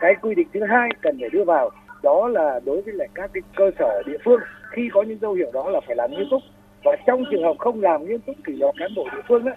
Cái 0.00 0.14
quy 0.22 0.34
định 0.34 0.48
thứ 0.54 0.60
hai 0.68 0.88
cần 1.02 1.16
phải 1.20 1.30
đưa 1.30 1.44
vào 1.44 1.70
đó 2.02 2.28
là 2.28 2.60
đối 2.64 2.82
với 2.82 2.94
lại 2.94 3.08
các 3.14 3.30
cái 3.34 3.42
cơ 3.56 3.70
sở 3.78 4.02
địa 4.06 4.18
phương 4.24 4.40
khi 4.70 4.90
có 4.92 5.02
những 5.02 5.18
dấu 5.22 5.32
hiệu 5.32 5.50
đó 5.52 5.70
là 5.70 5.80
phải 5.86 5.96
làm 5.96 6.10
nghiêm 6.10 6.26
túc 6.30 6.42
và 6.84 6.96
trong 7.06 7.24
trường 7.30 7.42
hợp 7.42 7.54
không 7.58 7.82
làm 7.82 8.06
nghiêm 8.06 8.20
túc 8.20 8.36
kỷ 8.44 8.52
luật 8.52 8.74
cán 8.78 8.94
bộ 8.96 9.08
địa 9.12 9.22
phương 9.28 9.44
đó, 9.44 9.52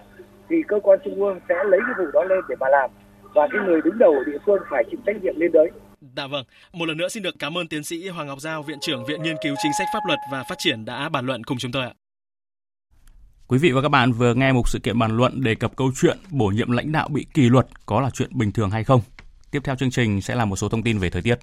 thì 0.48 0.56
cơ 0.68 0.76
quan 0.82 0.98
trung 1.04 1.22
ương 1.24 1.38
sẽ 1.48 1.54
lấy 1.70 1.80
cái 1.86 1.94
vụ 1.98 2.10
đó 2.12 2.24
lên 2.24 2.38
để 2.48 2.56
mà 2.60 2.68
làm 2.68 2.90
và 3.34 3.48
cái 3.52 3.60
người 3.66 3.80
đứng 3.84 3.98
đầu 3.98 4.12
ở 4.12 4.24
địa 4.26 4.38
phương 4.46 4.62
phải 4.70 4.84
chịu 4.90 5.00
trách 5.06 5.22
nhiệm 5.22 5.34
lên 5.36 5.52
đấy 5.52 5.70
Dạ 6.16 6.26
vâng, 6.26 6.44
một 6.72 6.86
lần 6.86 6.96
nữa 6.96 7.08
xin 7.08 7.22
được 7.22 7.34
cảm 7.38 7.58
ơn 7.58 7.68
tiến 7.68 7.84
sĩ 7.84 8.08
Hoàng 8.08 8.26
Ngọc 8.26 8.40
Giao, 8.40 8.62
Viện 8.62 8.78
trưởng 8.80 9.04
Viện 9.04 9.22
Nghiên 9.22 9.36
cứu 9.42 9.54
Chính 9.62 9.72
sách 9.78 9.86
Pháp 9.94 10.00
luật 10.06 10.18
và 10.32 10.44
Phát 10.48 10.54
triển 10.58 10.84
đã 10.84 11.08
bàn 11.08 11.26
luận 11.26 11.44
cùng 11.44 11.58
chúng 11.58 11.72
tôi 11.72 11.82
ạ. 11.82 11.92
Quý 13.48 13.58
vị 13.58 13.70
và 13.72 13.82
các 13.82 13.88
bạn 13.88 14.12
vừa 14.12 14.34
nghe 14.34 14.52
một 14.52 14.68
sự 14.68 14.78
kiện 14.82 14.98
bàn 14.98 15.16
luận 15.16 15.40
đề 15.42 15.54
cập 15.54 15.76
câu 15.76 15.90
chuyện 15.96 16.18
bổ 16.30 16.46
nhiệm 16.46 16.70
lãnh 16.70 16.92
đạo 16.92 17.08
bị 17.08 17.26
kỷ 17.34 17.48
luật 17.48 17.66
có 17.86 18.00
là 18.00 18.10
chuyện 18.10 18.30
bình 18.38 18.52
thường 18.52 18.70
hay 18.70 18.84
không. 18.84 19.00
Tiếp 19.50 19.60
theo 19.64 19.76
chương 19.76 19.90
trình 19.90 20.22
sẽ 20.22 20.34
là 20.34 20.44
một 20.44 20.56
số 20.56 20.68
thông 20.68 20.82
tin 20.82 20.98
về 20.98 21.10
thời 21.10 21.22
tiết. 21.22 21.38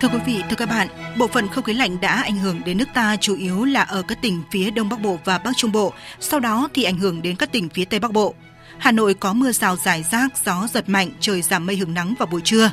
Thưa 0.00 0.08
quý 0.08 0.18
vị, 0.26 0.42
thưa 0.50 0.56
các 0.56 0.68
bạn, 0.68 0.88
bộ 1.18 1.26
phận 1.26 1.48
không 1.48 1.64
khí 1.64 1.72
lạnh 1.72 2.00
đã 2.00 2.22
ảnh 2.22 2.38
hưởng 2.38 2.60
đến 2.64 2.78
nước 2.78 2.88
ta 2.94 3.16
chủ 3.16 3.36
yếu 3.36 3.64
là 3.64 3.82
ở 3.82 4.02
các 4.02 4.22
tỉnh 4.22 4.42
phía 4.50 4.70
Đông 4.70 4.88
Bắc 4.88 5.00
Bộ 5.00 5.18
và 5.24 5.38
Bắc 5.38 5.56
Trung 5.56 5.72
Bộ, 5.72 5.92
sau 6.20 6.40
đó 6.40 6.68
thì 6.74 6.84
ảnh 6.84 6.98
hưởng 6.98 7.22
đến 7.22 7.36
các 7.36 7.52
tỉnh 7.52 7.68
phía 7.68 7.84
Tây 7.84 8.00
Bắc 8.00 8.12
Bộ. 8.12 8.34
Hà 8.78 8.92
Nội 8.92 9.14
có 9.14 9.32
mưa 9.32 9.52
rào 9.52 9.76
rải 9.76 10.02
rác, 10.02 10.28
gió 10.44 10.66
giật 10.72 10.88
mạnh, 10.88 11.10
trời 11.20 11.42
giảm 11.42 11.66
mây 11.66 11.76
hưởng 11.76 11.94
nắng 11.94 12.14
vào 12.18 12.26
buổi 12.26 12.40
trưa. 12.40 12.70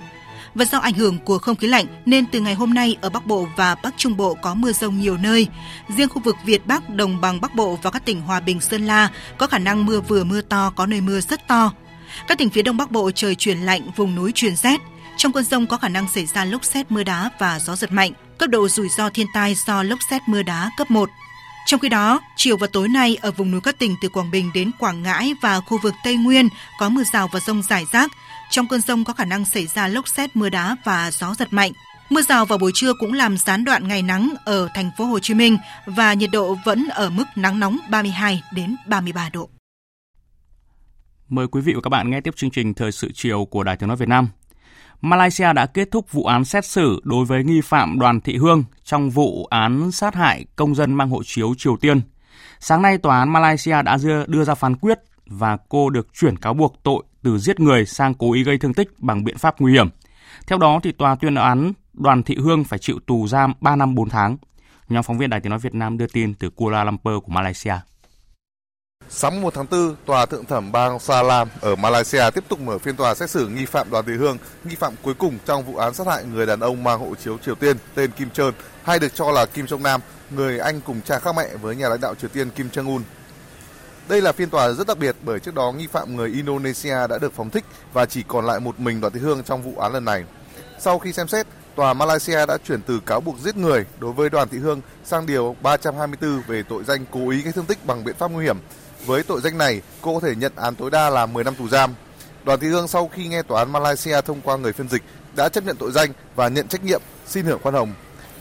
Và 0.56 0.66
do 0.66 0.78
ảnh 0.78 0.94
hưởng 0.94 1.20
của 1.20 1.38
không 1.38 1.56
khí 1.56 1.68
lạnh 1.68 1.86
nên 2.06 2.26
từ 2.26 2.40
ngày 2.40 2.54
hôm 2.54 2.74
nay 2.74 2.98
ở 3.02 3.10
Bắc 3.10 3.26
Bộ 3.26 3.48
và 3.56 3.76
Bắc 3.84 3.94
Trung 3.98 4.18
Bộ 4.18 4.34
có 4.34 4.54
mưa 4.54 4.72
rông 4.72 5.00
nhiều 5.00 5.18
nơi. 5.18 5.48
Riêng 5.98 6.10
khu 6.10 6.22
vực 6.22 6.36
Việt 6.46 6.68
Bắc, 6.68 6.90
Đồng 6.90 7.22
bằng 7.22 7.42
Bắc 7.42 7.56
Bộ 7.56 7.80
và 7.82 7.92
các 7.92 8.06
tỉnh 8.06 8.22
Hòa 8.22 8.40
Bình, 8.40 8.60
Sơn 8.60 8.88
La 8.88 9.10
có 9.38 9.48
khả 9.48 9.60
năng 9.60 9.86
mưa 9.86 10.02
vừa 10.02 10.24
mưa 10.24 10.42
to, 10.42 10.74
có 10.76 10.86
nơi 10.86 11.02
mưa 11.02 11.22
rất 11.22 11.48
to. 11.48 11.72
Các 12.28 12.38
tỉnh 12.38 12.50
phía 12.50 12.62
Đông 12.62 12.78
Bắc 12.78 12.92
Bộ 12.92 13.12
trời 13.12 13.36
chuyển 13.36 13.58
lạnh, 13.58 13.82
vùng 13.96 14.16
núi 14.16 14.32
chuyển 14.36 14.56
rét. 14.56 14.82
Trong 15.18 15.32
cơn 15.32 15.44
rông 15.44 15.68
có 15.68 15.78
khả 15.78 15.90
năng 15.90 16.08
xảy 16.08 16.26
ra 16.26 16.46
lốc 16.46 16.66
xét 16.66 16.92
mưa 16.92 17.04
đá 17.04 17.30
và 17.40 17.60
gió 17.60 17.76
giật 17.76 17.92
mạnh. 17.92 18.12
Cấp 18.38 18.50
độ 18.50 18.68
rủi 18.68 18.90
ro 18.90 19.10
thiên 19.10 19.28
tai 19.34 19.56
do 19.56 19.84
lốc 19.84 20.00
xét 20.10 20.22
mưa 20.28 20.44
đá 20.44 20.72
cấp 20.78 20.92
1. 20.92 21.10
Trong 21.66 21.80
khi 21.80 21.90
đó, 21.90 22.20
chiều 22.36 22.58
và 22.58 22.68
tối 22.68 22.88
nay 22.88 23.18
ở 23.22 23.32
vùng 23.32 23.52
núi 23.52 23.62
các 23.62 23.80
tỉnh 23.80 23.96
từ 24.02 24.10
Quảng 24.10 24.32
Bình 24.32 24.52
đến 24.54 24.72
Quảng 24.80 25.04
Ngãi 25.04 25.34
và 25.42 25.60
khu 25.60 25.78
vực 25.84 25.94
Tây 26.04 26.16
Nguyên 26.16 26.50
có 26.80 26.90
mưa 26.90 27.04
rào 27.14 27.30
và 27.34 27.40
rông 27.40 27.62
rải 27.70 27.86
rác. 27.92 28.12
Trong 28.50 28.68
cơn 28.68 28.82
rông 28.82 29.04
có 29.04 29.14
khả 29.14 29.26
năng 29.26 29.46
xảy 29.46 29.68
ra 29.68 29.88
lốc 29.88 30.08
xét 30.08 30.36
mưa 30.36 30.50
đá 30.50 30.76
và 30.84 31.12
gió 31.12 31.36
giật 31.40 31.54
mạnh. 31.54 31.72
Mưa 32.10 32.22
rào 32.22 32.46
vào 32.46 32.58
buổi 32.58 32.72
trưa 32.76 32.94
cũng 32.94 33.14
làm 33.14 33.38
gián 33.38 33.64
đoạn 33.64 33.88
ngày 33.88 34.02
nắng 34.02 34.34
ở 34.46 34.70
thành 34.74 34.92
phố 34.98 35.06
Hồ 35.06 35.20
Chí 35.20 35.34
Minh 35.34 35.58
và 35.86 36.14
nhiệt 36.14 36.30
độ 36.32 36.58
vẫn 36.66 36.88
ở 36.88 37.10
mức 37.10 37.24
nắng 37.36 37.60
nóng 37.60 37.78
32 37.90 38.44
đến 38.54 38.76
33 38.88 39.30
độ. 39.34 39.50
Mời 41.30 41.48
quý 41.48 41.62
vị 41.62 41.74
và 41.74 41.82
các 41.84 41.90
bạn 41.90 42.10
nghe 42.10 42.22
tiếp 42.22 42.36
chương 42.36 42.52
trình 42.52 42.74
Thời 42.74 42.92
sự 42.92 43.12
chiều 43.14 43.46
của 43.46 43.64
Đài 43.64 43.78
Tiếng 43.78 43.88
nói 43.88 43.98
Việt 43.98 44.10
Nam. 44.10 44.28
Malaysia 45.02 45.54
đã 45.54 45.66
kết 45.66 45.92
thúc 45.92 46.12
vụ 46.12 46.26
án 46.26 46.46
xét 46.46 46.66
xử 46.66 47.02
đối 47.04 47.26
với 47.26 47.44
nghi 47.44 47.62
phạm 47.62 48.00
Đoàn 48.00 48.22
Thị 48.22 48.38
Hương 48.38 48.64
trong 48.84 49.10
vụ 49.10 49.46
án 49.46 49.92
sát 49.92 50.16
hại 50.16 50.46
công 50.56 50.76
dân 50.76 50.94
mang 50.94 51.10
hộ 51.10 51.24
chiếu 51.26 51.54
Triều 51.58 51.78
Tiên. 51.78 52.02
Sáng 52.60 52.82
nay, 52.82 52.98
Tòa 52.98 53.20
án 53.20 53.34
Malaysia 53.34 53.82
đã 53.82 53.98
đưa 54.28 54.44
ra 54.44 54.56
phán 54.56 54.76
quyết 54.76 55.00
và 55.26 55.58
cô 55.70 55.90
được 55.90 56.08
chuyển 56.14 56.38
cáo 56.38 56.54
buộc 56.54 56.76
tội 56.84 57.04
từ 57.24 57.38
giết 57.38 57.60
người 57.60 57.86
sang 57.86 58.14
cố 58.14 58.34
ý 58.34 58.44
gây 58.44 58.58
thương 58.58 58.74
tích 58.74 59.00
bằng 59.00 59.24
biện 59.24 59.38
pháp 59.38 59.56
nguy 59.60 59.74
hiểm. 59.74 59.90
Theo 60.48 60.58
đó, 60.58 60.80
thì 60.84 60.92
tòa 60.92 61.16
tuyên 61.16 61.36
án 61.36 61.74
Đoàn 61.94 62.24
Thị 62.24 62.38
Hương 62.40 62.64
phải 62.64 62.80
chịu 62.80 63.00
tù 63.08 63.28
giam 63.28 63.54
3 63.62 63.76
năm 63.76 63.96
4 63.96 64.10
tháng. 64.10 64.38
Nhóm 64.90 65.04
phóng 65.04 65.18
viên 65.18 65.30
Đài 65.30 65.40
Tiếng 65.40 65.50
Nói 65.50 65.60
Việt 65.60 65.76
Nam 65.76 65.98
đưa 65.98 66.08
tin 66.08 66.34
từ 66.34 66.50
Kuala 66.50 66.84
Lumpur 66.84 67.24
của 67.24 67.32
Malaysia. 67.32 67.76
Sáng 69.14 69.42
1 69.42 69.54
tháng 69.54 69.66
4, 69.72 69.96
Tòa 70.06 70.26
Thượng 70.26 70.46
thẩm 70.46 70.72
bang 70.72 71.00
Salam 71.00 71.50
ở 71.62 71.76
Malaysia 71.76 72.30
tiếp 72.34 72.44
tục 72.48 72.60
mở 72.60 72.78
phiên 72.78 72.96
tòa 72.96 73.16
xét 73.16 73.30
xử 73.30 73.48
nghi 73.48 73.66
phạm 73.66 73.92
Đoàn 73.92 74.06
Thị 74.06 74.14
Hương, 74.14 74.38
nghi 74.64 74.76
phạm 74.76 74.94
cuối 75.02 75.14
cùng 75.14 75.38
trong 75.46 75.64
vụ 75.66 75.78
án 75.78 75.94
sát 75.94 76.08
hại 76.08 76.24
người 76.24 76.46
đàn 76.46 76.60
ông 76.60 76.84
mang 76.84 77.00
hộ 77.00 77.16
chiếu 77.24 77.38
Triều 77.46 77.56
Tiên 77.56 77.78
tên 77.96 78.12
Kim 78.12 78.30
Trơn, 78.30 78.54
hay 78.84 79.00
được 79.00 79.16
cho 79.16 79.32
là 79.32 79.46
Kim 79.46 79.66
Jong 79.66 79.82
Nam, 79.82 80.02
người 80.30 80.60
anh 80.60 80.82
cùng 80.82 81.02
cha 81.02 81.20
khác 81.20 81.36
mẹ 81.36 81.48
với 81.62 81.76
nhà 81.76 81.90
lãnh 81.90 82.02
đạo 82.02 82.16
Triều 82.16 82.30
Tiên 82.30 82.50
Kim 82.50 82.70
Jong 82.74 82.88
Un. 82.88 83.04
Đây 84.08 84.22
là 84.22 84.32
phiên 84.32 84.50
tòa 84.50 84.72
rất 84.72 84.88
đặc 84.88 84.98
biệt 84.98 85.16
bởi 85.22 85.40
trước 85.40 85.56
đó 85.56 85.72
nghi 85.72 85.88
phạm 85.88 86.16
người 86.16 86.30
Indonesia 86.30 87.08
đã 87.10 87.18
được 87.22 87.34
phóng 87.36 87.50
thích 87.50 87.66
và 87.94 88.06
chỉ 88.06 88.24
còn 88.28 88.46
lại 88.46 88.60
một 88.60 88.80
mình 88.80 89.02
Đoàn 89.02 89.14
Thị 89.14 89.20
Hương 89.20 89.44
trong 89.44 89.62
vụ 89.62 89.80
án 89.80 89.94
lần 89.94 90.06
này. 90.06 90.24
Sau 90.80 91.00
khi 91.00 91.14
xem 91.14 91.28
xét, 91.28 91.48
Tòa 91.76 91.94
Malaysia 91.94 92.46
đã 92.46 92.58
chuyển 92.68 92.82
từ 92.82 93.00
cáo 93.06 93.22
buộc 93.22 93.40
giết 93.40 93.58
người 93.58 93.86
đối 94.00 94.12
với 94.12 94.30
Đoàn 94.30 94.48
Thị 94.50 94.58
Hương 94.58 94.82
sang 95.06 95.26
điều 95.26 95.56
324 95.62 96.42
về 96.48 96.64
tội 96.70 96.84
danh 96.84 97.06
cố 97.12 97.30
ý 97.30 97.42
gây 97.42 97.54
thương 97.54 97.66
tích 97.66 97.86
bằng 97.86 98.04
biện 98.04 98.16
pháp 98.16 98.32
nguy 98.32 98.46
hiểm 98.46 98.58
với 99.06 99.24
tội 99.24 99.42
danh 99.42 99.58
này, 99.58 99.82
cô 100.02 100.14
có 100.14 100.28
thể 100.28 100.36
nhận 100.36 100.52
án 100.56 100.76
tối 100.76 100.92
đa 100.92 101.10
là 101.10 101.26
10 101.26 101.44
năm 101.44 101.56
tù 101.56 101.68
giam. 101.68 101.94
Đoàn 102.44 102.60
Thị 102.60 102.68
Hương 102.68 102.88
sau 102.88 103.08
khi 103.08 103.28
nghe 103.28 103.42
tòa 103.42 103.60
án 103.60 103.72
Malaysia 103.72 104.22
thông 104.22 104.42
qua 104.42 104.58
người 104.58 104.74
phiên 104.74 104.90
dịch 104.90 105.02
đã 105.36 105.50
chấp 105.50 105.66
nhận 105.66 105.78
tội 105.78 105.92
danh 105.92 106.14
và 106.36 106.48
nhận 106.48 106.68
trách 106.68 106.84
nhiệm, 106.84 107.02
xin 107.28 107.46
hưởng 107.46 107.60
khoan 107.62 107.76
hồng. 107.76 107.94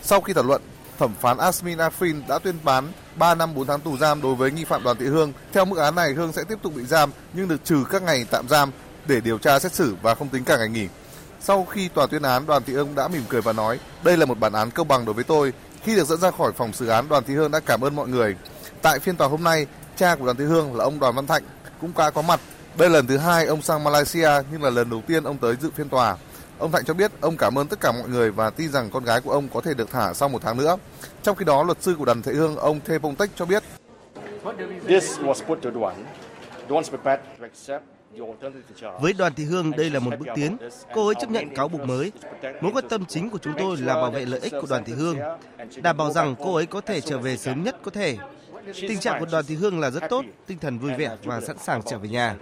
Sau 0.02 0.20
khi 0.20 0.32
thảo 0.32 0.44
luận, 0.44 0.62
thẩm 0.98 1.14
phán 1.20 1.38
Asmin 1.38 1.78
Afrin 1.78 2.22
đã 2.28 2.38
tuyên 2.38 2.58
bán 2.64 2.92
3 3.16 3.34
năm 3.34 3.54
4 3.54 3.66
tháng 3.66 3.80
tù 3.80 3.96
giam 3.96 4.22
đối 4.22 4.34
với 4.34 4.50
nghi 4.50 4.64
phạm 4.64 4.82
Đoàn 4.82 4.96
Thị 4.96 5.06
Hương. 5.06 5.32
Theo 5.52 5.64
mức 5.64 5.78
án 5.78 5.94
này, 5.94 6.12
Hương 6.12 6.32
sẽ 6.32 6.44
tiếp 6.44 6.58
tục 6.62 6.74
bị 6.76 6.84
giam 6.84 7.10
nhưng 7.32 7.48
được 7.48 7.64
trừ 7.64 7.84
các 7.90 8.02
ngày 8.02 8.26
tạm 8.30 8.48
giam 8.48 8.70
để 9.06 9.20
điều 9.20 9.38
tra 9.38 9.58
xét 9.58 9.74
xử 9.74 9.96
và 10.02 10.14
không 10.14 10.28
tính 10.28 10.44
cả 10.44 10.56
ngày 10.56 10.68
nghỉ. 10.68 10.88
Sau 11.40 11.64
khi 11.64 11.88
tòa 11.88 12.06
tuyên 12.06 12.22
án, 12.22 12.46
Đoàn 12.46 12.62
Thị 12.66 12.72
Hương 12.72 12.94
đã 12.94 13.08
mỉm 13.08 13.22
cười 13.28 13.40
và 13.40 13.52
nói, 13.52 13.78
đây 14.04 14.16
là 14.16 14.26
một 14.26 14.38
bản 14.38 14.52
án 14.52 14.70
công 14.70 14.88
bằng 14.88 15.04
đối 15.04 15.14
với 15.14 15.24
tôi. 15.24 15.52
Khi 15.82 15.96
được 15.96 16.06
dẫn 16.08 16.20
ra 16.20 16.30
khỏi 16.30 16.52
phòng 16.52 16.72
xử 16.72 16.88
án, 16.88 17.08
Đoàn 17.08 17.24
Thị 17.26 17.34
Hương 17.34 17.50
đã 17.50 17.60
cảm 17.60 17.84
ơn 17.84 17.96
mọi 17.96 18.08
người. 18.08 18.36
Tại 18.82 18.98
phiên 18.98 19.16
tòa 19.16 19.28
hôm 19.28 19.44
nay, 19.44 19.66
cha 20.00 20.14
của 20.14 20.24
Đoàn 20.24 20.36
Thị 20.36 20.44
Hương 20.44 20.76
là 20.76 20.84
ông 20.84 21.00
Đoàn 21.00 21.14
Văn 21.14 21.26
Thạnh 21.26 21.42
cũng 21.80 21.92
đã 21.96 22.10
có 22.10 22.22
mặt. 22.22 22.40
Đây 22.78 22.88
là 22.88 22.94
lần 22.94 23.06
thứ 23.06 23.16
hai 23.16 23.46
ông 23.46 23.62
sang 23.62 23.84
Malaysia 23.84 24.30
nhưng 24.52 24.62
là 24.62 24.70
lần 24.70 24.90
đầu 24.90 25.02
tiên 25.06 25.24
ông 25.24 25.38
tới 25.38 25.56
dự 25.60 25.70
phiên 25.70 25.88
tòa. 25.88 26.16
Ông 26.58 26.72
Thạnh 26.72 26.84
cho 26.84 26.94
biết 26.94 27.10
ông 27.20 27.36
cảm 27.36 27.58
ơn 27.58 27.66
tất 27.66 27.80
cả 27.80 27.92
mọi 27.92 28.08
người 28.08 28.30
và 28.30 28.50
tin 28.50 28.72
rằng 28.72 28.90
con 28.90 29.04
gái 29.04 29.20
của 29.20 29.30
ông 29.30 29.48
có 29.54 29.60
thể 29.60 29.74
được 29.74 29.90
thả 29.90 30.14
sau 30.14 30.28
một 30.28 30.42
tháng 30.42 30.56
nữa. 30.56 30.76
Trong 31.22 31.36
khi 31.36 31.44
đó, 31.44 31.62
luật 31.62 31.82
sư 31.82 31.94
của 31.98 32.04
Đoàn 32.04 32.22
Thị 32.22 32.32
Hương, 32.32 32.56
ông 32.56 32.80
Thê 32.84 32.98
Pông 32.98 33.16
Tech 33.16 33.30
cho 33.36 33.44
biết. 33.44 33.62
This 34.88 35.18
was 35.18 35.44
put 35.46 35.62
to 35.62 35.70
Duan. 35.74 35.94
Duan's 36.68 36.90
prepared 36.90 37.20
to 37.38 37.44
accept 37.44 37.82
với 39.00 39.12
đoàn 39.12 39.34
thị 39.34 39.44
Hương, 39.44 39.70
đây 39.70 39.90
là 39.90 39.98
một 39.98 40.10
bước 40.18 40.26
tiến. 40.34 40.56
Cô 40.94 41.06
ấy 41.06 41.14
chấp 41.20 41.30
nhận 41.30 41.54
cáo 41.54 41.68
buộc 41.68 41.80
mới. 41.80 42.12
Mối 42.60 42.72
quan 42.74 42.88
tâm 42.88 43.04
chính 43.08 43.30
của 43.30 43.38
chúng 43.38 43.52
tôi 43.58 43.76
là 43.76 43.94
bảo 43.94 44.10
vệ 44.10 44.24
lợi 44.24 44.40
ích 44.40 44.52
của 44.60 44.66
đoàn 44.70 44.84
thị 44.84 44.92
Hương, 44.92 45.16
đảm 45.82 45.96
bảo 45.96 46.12
rằng 46.12 46.34
cô 46.38 46.54
ấy 46.54 46.66
có 46.66 46.80
thể 46.80 47.00
trở 47.00 47.18
về 47.18 47.36
sớm 47.36 47.64
nhất 47.64 47.76
có 47.82 47.90
thể. 47.90 48.16
Tình 48.80 49.00
trạng 49.00 49.20
của 49.20 49.26
đoàn 49.32 49.44
thị 49.48 49.54
Hương 49.54 49.80
là 49.80 49.90
rất 49.90 50.02
tốt, 50.10 50.24
tinh 50.46 50.58
thần 50.58 50.78
vui 50.78 50.92
vẻ 50.92 51.16
và 51.24 51.40
sẵn 51.40 51.58
sàng 51.58 51.82
trở 51.82 51.98
về 51.98 52.08
nhà. 52.08 52.36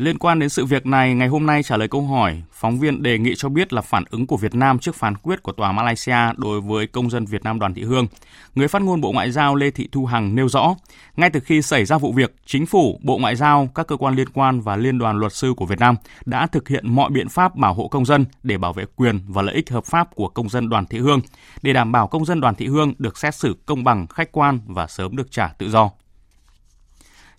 Liên 0.00 0.18
quan 0.18 0.38
đến 0.38 0.48
sự 0.48 0.64
việc 0.64 0.86
này, 0.86 1.14
ngày 1.14 1.28
hôm 1.28 1.46
nay 1.46 1.62
trả 1.62 1.76
lời 1.76 1.88
câu 1.88 2.02
hỏi, 2.02 2.42
phóng 2.52 2.78
viên 2.78 3.02
đề 3.02 3.18
nghị 3.18 3.34
cho 3.36 3.48
biết 3.48 3.72
là 3.72 3.82
phản 3.82 4.04
ứng 4.10 4.26
của 4.26 4.36
Việt 4.36 4.54
Nam 4.54 4.78
trước 4.78 4.94
phán 4.94 5.16
quyết 5.16 5.42
của 5.42 5.52
tòa 5.52 5.72
Malaysia 5.72 6.16
đối 6.36 6.60
với 6.60 6.86
công 6.86 7.10
dân 7.10 7.26
Việt 7.26 7.42
Nam 7.44 7.58
Đoàn 7.58 7.74
Thị 7.74 7.82
Hương. 7.82 8.06
Người 8.54 8.68
phát 8.68 8.82
ngôn 8.82 9.00
Bộ 9.00 9.12
Ngoại 9.12 9.30
giao 9.30 9.54
Lê 9.54 9.70
Thị 9.70 9.88
Thu 9.92 10.06
Hằng 10.06 10.34
nêu 10.34 10.48
rõ, 10.48 10.74
ngay 11.16 11.30
từ 11.30 11.40
khi 11.40 11.62
xảy 11.62 11.84
ra 11.84 11.98
vụ 11.98 12.12
việc, 12.12 12.34
chính 12.46 12.66
phủ, 12.66 13.00
Bộ 13.02 13.18
Ngoại 13.18 13.36
giao, 13.36 13.68
các 13.74 13.86
cơ 13.86 13.96
quan 13.96 14.14
liên 14.14 14.28
quan 14.28 14.60
và 14.60 14.76
Liên 14.76 14.98
đoàn 14.98 15.18
luật 15.18 15.32
sư 15.32 15.54
của 15.56 15.66
Việt 15.66 15.78
Nam 15.78 15.94
đã 16.24 16.46
thực 16.46 16.68
hiện 16.68 16.94
mọi 16.94 17.10
biện 17.10 17.28
pháp 17.28 17.56
bảo 17.56 17.74
hộ 17.74 17.88
công 17.88 18.06
dân 18.06 18.24
để 18.42 18.58
bảo 18.58 18.72
vệ 18.72 18.84
quyền 18.96 19.20
và 19.28 19.42
lợi 19.42 19.54
ích 19.54 19.70
hợp 19.70 19.84
pháp 19.84 20.14
của 20.14 20.28
công 20.28 20.48
dân 20.48 20.68
Đoàn 20.68 20.86
Thị 20.86 20.98
Hương, 20.98 21.20
để 21.62 21.72
đảm 21.72 21.92
bảo 21.92 22.06
công 22.06 22.24
dân 22.24 22.40
Đoàn 22.40 22.54
Thị 22.54 22.66
Hương 22.66 22.94
được 22.98 23.18
xét 23.18 23.34
xử 23.34 23.56
công 23.66 23.84
bằng, 23.84 24.06
khách 24.06 24.32
quan 24.32 24.60
và 24.66 24.86
sớm 24.86 25.16
được 25.16 25.30
trả 25.30 25.48
tự 25.48 25.70
do. 25.70 25.90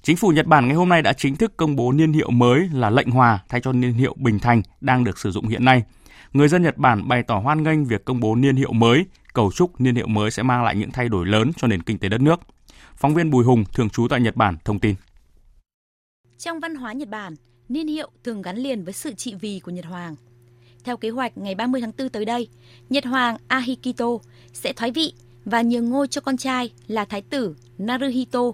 Chính 0.04 0.18
phủ 0.18 0.30
Nhật 0.30 0.46
Bản 0.46 0.68
ngày 0.68 0.76
hôm 0.76 0.90
nay 0.90 1.02
đã 1.02 1.14
chính 1.14 1.36
thức 1.36 1.58
công 1.58 1.76
bố 1.76 1.92
niên 1.92 2.14
hiệu 2.14 2.30
mới 2.30 2.70
là 2.74 2.90
lệnh 2.90 3.12
hòa 3.12 3.40
thay 3.50 3.62
cho 3.62 3.72
niên 3.72 3.94
hiệu 3.94 4.16
bình 4.18 4.40
thành 4.40 4.62
đang 4.82 5.04
được 5.04 5.20
sử 5.20 5.32
dụng 5.32 5.48
hiện 5.48 5.66
nay. 5.66 5.84
Người 6.34 6.48
dân 6.48 6.64
Nhật 6.64 6.78
Bản 6.78 7.08
bày 7.08 7.24
tỏ 7.24 7.40
hoan 7.40 7.64
nghênh 7.64 7.86
việc 7.86 8.06
công 8.06 8.20
bố 8.20 8.36
niên 8.36 8.56
hiệu 8.56 8.72
mới, 8.74 9.06
cầu 9.34 9.52
chúc 9.52 9.82
niên 9.82 9.96
hiệu 9.96 10.08
mới 10.08 10.32
sẽ 10.32 10.44
mang 10.44 10.64
lại 10.64 10.76
những 10.76 10.92
thay 10.92 11.10
đổi 11.10 11.26
lớn 11.26 11.52
cho 11.58 11.68
nền 11.68 11.82
kinh 11.82 11.98
tế 11.98 12.10
đất 12.10 12.22
nước. 12.22 12.40
Phóng 12.96 13.14
viên 13.14 13.30
Bùi 13.30 13.46
Hùng 13.46 13.64
thường 13.74 13.90
trú 13.90 14.08
tại 14.08 14.22
Nhật 14.22 14.36
Bản 14.36 14.58
thông 14.66 14.80
tin. 14.80 14.96
Trong 16.38 16.60
văn 16.60 16.76
hóa 16.76 16.94
Nhật 16.94 17.10
Bản, 17.10 17.36
niên 17.70 17.88
hiệu 17.88 18.10
thường 18.24 18.42
gắn 18.42 18.58
liền 18.58 18.84
với 18.84 18.94
sự 18.94 19.14
trị 19.14 19.36
vì 19.42 19.60
của 19.60 19.72
Nhật 19.72 19.86
Hoàng. 19.86 20.16
Theo 20.84 20.98
kế 20.98 21.10
hoạch 21.10 21.38
ngày 21.38 21.56
30 21.56 21.82
tháng 21.82 21.92
4 21.98 22.10
tới 22.10 22.26
đây, 22.26 22.48
Nhật 22.90 23.06
Hoàng 23.06 23.38
Ahikito 23.48 24.08
sẽ 24.54 24.74
thoái 24.74 24.92
vị 24.92 25.14
và 25.46 25.62
nhường 25.62 25.90
ngôi 25.90 26.08
cho 26.08 26.22
con 26.22 26.38
trai 26.38 26.72
là 26.88 27.06
Thái 27.06 27.22
tử 27.22 27.56
Naruhito 27.78 28.52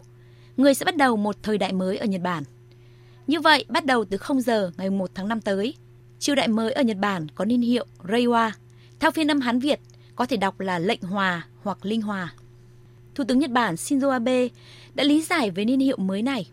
người 0.57 0.73
sẽ 0.73 0.85
bắt 0.85 0.97
đầu 0.97 1.17
một 1.17 1.35
thời 1.43 1.57
đại 1.57 1.73
mới 1.73 1.97
ở 1.97 2.05
Nhật 2.05 2.21
Bản. 2.21 2.43
Như 3.27 3.39
vậy, 3.39 3.65
bắt 3.69 3.85
đầu 3.85 4.05
từ 4.05 4.17
0 4.17 4.41
giờ 4.41 4.71
ngày 4.77 4.89
1 4.89 5.09
tháng 5.15 5.27
5 5.27 5.41
tới, 5.41 5.73
triều 6.19 6.35
đại 6.35 6.47
mới 6.47 6.71
ở 6.71 6.81
Nhật 6.83 6.97
Bản 6.97 7.27
có 7.35 7.45
niên 7.45 7.61
hiệu 7.61 7.85
Reiwa, 8.03 8.51
theo 8.99 9.11
phiên 9.11 9.31
âm 9.31 9.39
Hán 9.39 9.59
Việt 9.59 9.79
có 10.15 10.25
thể 10.25 10.37
đọc 10.37 10.59
là 10.59 10.79
lệnh 10.79 11.01
hòa 11.01 11.45
hoặc 11.63 11.77
linh 11.81 12.01
hòa. 12.01 12.33
Thủ 13.15 13.23
tướng 13.27 13.39
Nhật 13.39 13.51
Bản 13.51 13.75
Shinzo 13.75 14.09
Abe 14.09 14.47
đã 14.93 15.03
lý 15.03 15.21
giải 15.21 15.51
về 15.51 15.65
niên 15.65 15.79
hiệu 15.79 15.97
mới 15.97 16.21
này. 16.21 16.47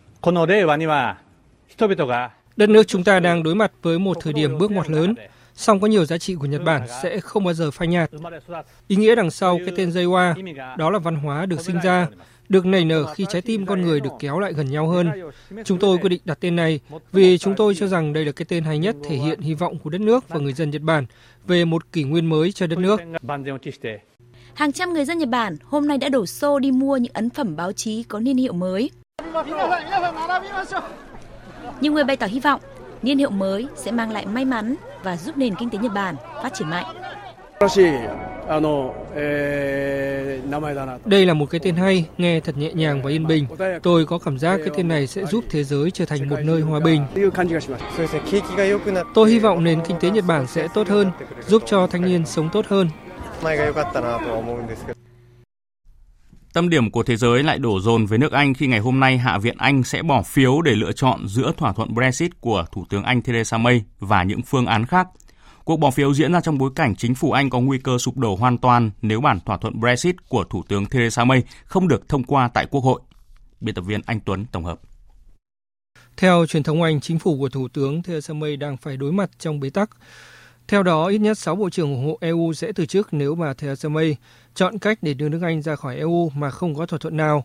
Đất 2.57 2.69
nước 2.69 2.87
chúng 2.87 3.05
ta 3.05 3.21
đang 3.21 3.43
đối 3.43 3.55
mặt 3.55 3.73
với 3.83 3.99
một 3.99 4.17
thời 4.21 4.33
điểm 4.33 4.59
bước 4.59 4.71
ngoặt 4.71 4.91
lớn, 4.91 5.15
song 5.55 5.81
có 5.81 5.87
nhiều 5.87 6.05
giá 6.05 6.19
trị 6.19 6.35
của 6.35 6.47
Nhật 6.47 6.63
Bản 6.65 6.83
sẽ 7.03 7.21
không 7.21 7.45
bao 7.45 7.55
giờ 7.55 7.71
phai 7.71 7.89
nhạt. 7.89 8.11
Ý 8.89 8.97
nghĩa 8.97 9.15
đằng 9.15 9.31
sau 9.31 9.59
cái 9.59 9.75
tên 9.77 9.91
Reiwa 9.91 10.55
đó 10.77 10.91
là 10.91 10.99
văn 10.99 11.17
hóa 11.17 11.47
được 11.47 11.61
sinh 11.61 11.81
ra, 11.83 12.07
được 12.49 12.67
nảy 12.67 12.85
nở 12.85 13.07
khi 13.15 13.27
trái 13.29 13.43
tim 13.43 13.67
con 13.67 13.83
người 13.83 14.01
được 14.01 14.11
kéo 14.19 14.39
lại 14.39 14.53
gần 14.53 14.71
nhau 14.71 14.89
hơn. 14.89 15.11
Chúng 15.65 15.79
tôi 15.79 15.99
quyết 15.99 16.09
định 16.09 16.21
đặt 16.25 16.39
tên 16.41 16.57
này 16.57 16.81
vì 17.13 17.39
chúng 17.39 17.55
tôi 17.57 17.75
cho 17.75 17.87
rằng 17.87 18.13
đây 18.13 18.25
là 18.25 18.33
cái 18.33 18.47
tên 18.49 18.65
hay 18.65 18.79
nhất 18.79 18.97
thể 19.05 19.17
hiện 19.17 19.41
hy 19.41 19.55
vọng 19.55 19.79
của 19.79 19.91
đất 19.91 20.01
nước 20.01 20.29
và 20.29 20.41
người 20.41 20.53
dân 20.53 20.71
Nhật 20.71 20.83
Bản 20.83 21.07
về 21.47 21.65
một 21.65 21.93
kỷ 21.93 22.03
nguyên 22.05 22.27
mới 22.27 22.53
cho 22.53 22.67
đất 22.67 22.79
nước. 22.79 23.01
Hàng 24.55 24.73
trăm 24.73 24.93
người 24.93 25.05
dân 25.05 25.19
Nhật 25.19 25.29
Bản 25.29 25.57
hôm 25.65 25.89
nay 25.89 25.99
đã 25.99 26.09
đổ 26.09 26.27
xô 26.27 26.59
đi 26.59 26.71
mua 26.71 26.97
những 26.97 27.13
ấn 27.15 27.31
phẩm 27.31 27.57
báo 27.57 27.73
chí 27.73 28.03
có 28.03 28.21
niên 28.21 28.37
hiệu 28.37 28.53
mới. 28.53 28.91
Nhiều 31.81 31.93
người 31.93 32.05
bày 32.05 32.17
tỏ 32.17 32.27
hy 32.27 32.41
vọng 32.41 32.61
niên 33.03 33.19
hiệu 33.19 33.31
mới 33.31 33.67
sẽ 33.77 33.91
mang 33.91 34.11
lại 34.11 34.27
may 34.27 34.45
mắn 34.45 34.75
và 35.03 35.17
giúp 35.17 35.37
nền 35.37 35.55
kinh 35.55 35.71
tế 35.71 35.79
Nhật 35.79 35.93
Bản 35.95 36.17
phát 36.43 36.55
triển 36.55 36.71
mạnh. 36.71 36.87
Đây 41.05 41.27
là 41.27 41.35
một 41.35 41.51
cái 41.51 41.61
tên 41.65 41.77
hay, 41.77 42.07
nghe 42.19 42.41
thật 42.41 42.57
nhẹ 42.57 42.73
nhàng 42.73 43.03
và 43.03 43.11
yên 43.11 43.27
bình. 43.27 43.47
Tôi 43.83 44.07
có 44.07 44.19
cảm 44.19 44.39
giác 44.39 44.57
cái 44.57 44.75
tên 44.77 44.89
này 44.89 45.07
sẽ 45.07 45.25
giúp 45.25 45.45
thế 45.51 45.65
giới 45.65 45.91
trở 45.91 46.05
thành 46.05 46.29
một 46.29 46.37
nơi 46.45 46.61
hòa 46.61 46.81
bình. 46.81 47.07
Tôi 49.15 49.31
hy 49.31 49.39
vọng 49.39 49.65
nền 49.65 49.81
kinh 49.89 49.97
tế 50.01 50.11
Nhật 50.11 50.25
Bản 50.29 50.47
sẽ 50.47 50.69
tốt 50.75 50.89
hơn, 50.89 51.11
giúp 51.47 51.63
cho 51.67 51.87
thanh 51.87 52.03
niên 52.03 52.27
sống 52.27 52.49
tốt 52.53 52.67
hơn. 52.69 52.89
Tâm 56.53 56.69
điểm 56.69 56.91
của 56.91 57.03
thế 57.03 57.17
giới 57.17 57.43
lại 57.43 57.59
đổ 57.59 57.81
dồn 57.81 58.07
về 58.07 58.19
nước 58.19 58.33
Anh 58.33 58.55
khi 58.55 58.67
ngày 58.67 58.81
hôm 58.81 59.01
nay 59.01 59.19
Hạ 59.19 59.39
viện 59.39 59.57
Anh 59.59 59.83
sẽ 59.83 60.03
bỏ 60.03 60.23
phiếu 60.23 60.61
để 60.61 60.73
lựa 60.73 60.93
chọn 60.93 61.29
giữa 61.29 61.53
thỏa 61.57 61.73
thuận 61.73 61.95
Brexit 61.95 62.41
của 62.41 62.65
Thủ 62.73 62.85
tướng 62.91 63.03
Anh 63.03 63.23
Theresa 63.23 63.59
May 63.59 63.85
và 64.01 64.23
những 64.23 64.43
phương 64.43 64.67
án 64.67 64.87
khác 64.87 65.09
Cuộc 65.65 65.77
bỏ 65.77 65.91
phiếu 65.91 66.15
diễn 66.15 66.33
ra 66.33 66.41
trong 66.41 66.59
bối 66.59 66.71
cảnh 66.75 66.97
chính 66.97 67.15
phủ 67.15 67.33
Anh 67.33 67.51
có 67.51 67.61
nguy 67.61 67.79
cơ 67.79 67.99
sụp 67.99 68.17
đổ 68.17 68.37
hoàn 68.37 68.59
toàn 68.59 68.91
nếu 69.03 69.21
bản 69.21 69.41
thỏa 69.41 69.57
thuận 69.57 69.81
Brexit 69.81 70.29
của 70.29 70.45
Thủ 70.45 70.63
tướng 70.69 70.87
Theresa 70.87 71.25
May 71.25 71.43
không 71.65 71.89
được 71.89 72.09
thông 72.09 72.25
qua 72.25 72.49
tại 72.55 72.67
Quốc 72.71 72.81
hội. 72.81 73.01
Biên 73.61 73.75
tập 73.75 73.83
viên 73.83 74.01
Anh 74.07 74.21
Tuấn 74.21 74.45
tổng 74.53 74.65
hợp. 74.65 74.81
Theo 76.17 76.47
truyền 76.47 76.63
thống 76.63 76.83
Anh, 76.83 77.01
chính 77.01 77.19
phủ 77.19 77.39
của 77.39 77.49
Thủ 77.49 77.69
tướng 77.69 78.03
Theresa 78.03 78.35
May 78.35 78.57
đang 78.57 78.77
phải 78.77 78.97
đối 78.97 79.13
mặt 79.13 79.31
trong 79.39 79.61
bế 79.61 79.71
tắc. 79.71 79.91
Theo 80.69 80.83
đó, 80.83 81.07
ít 81.07 81.19
nhất 81.19 81.39
6 81.39 81.57
bộ 81.57 81.71
trưởng 81.71 81.95
ủng 81.95 82.07
hộ 82.07 82.19
EU 82.21 82.53
sẽ 82.53 82.73
từ 82.73 82.87
chức 82.87 83.15
nếu 83.15 83.35
bà 83.35 83.55
Theresa 83.55 83.89
May 83.89 84.17
chọn 84.55 84.79
cách 84.79 84.99
để 85.03 85.15
đưa 85.15 85.29
nước 85.29 85.43
Anh 85.43 85.63
ra 85.63 85.77
khỏi 85.77 85.97
EU 85.97 86.31
mà 86.35 86.51
không 86.51 86.75
có 86.75 86.87
thỏa 86.87 86.99
thuận 86.99 87.17
nào. 87.17 87.45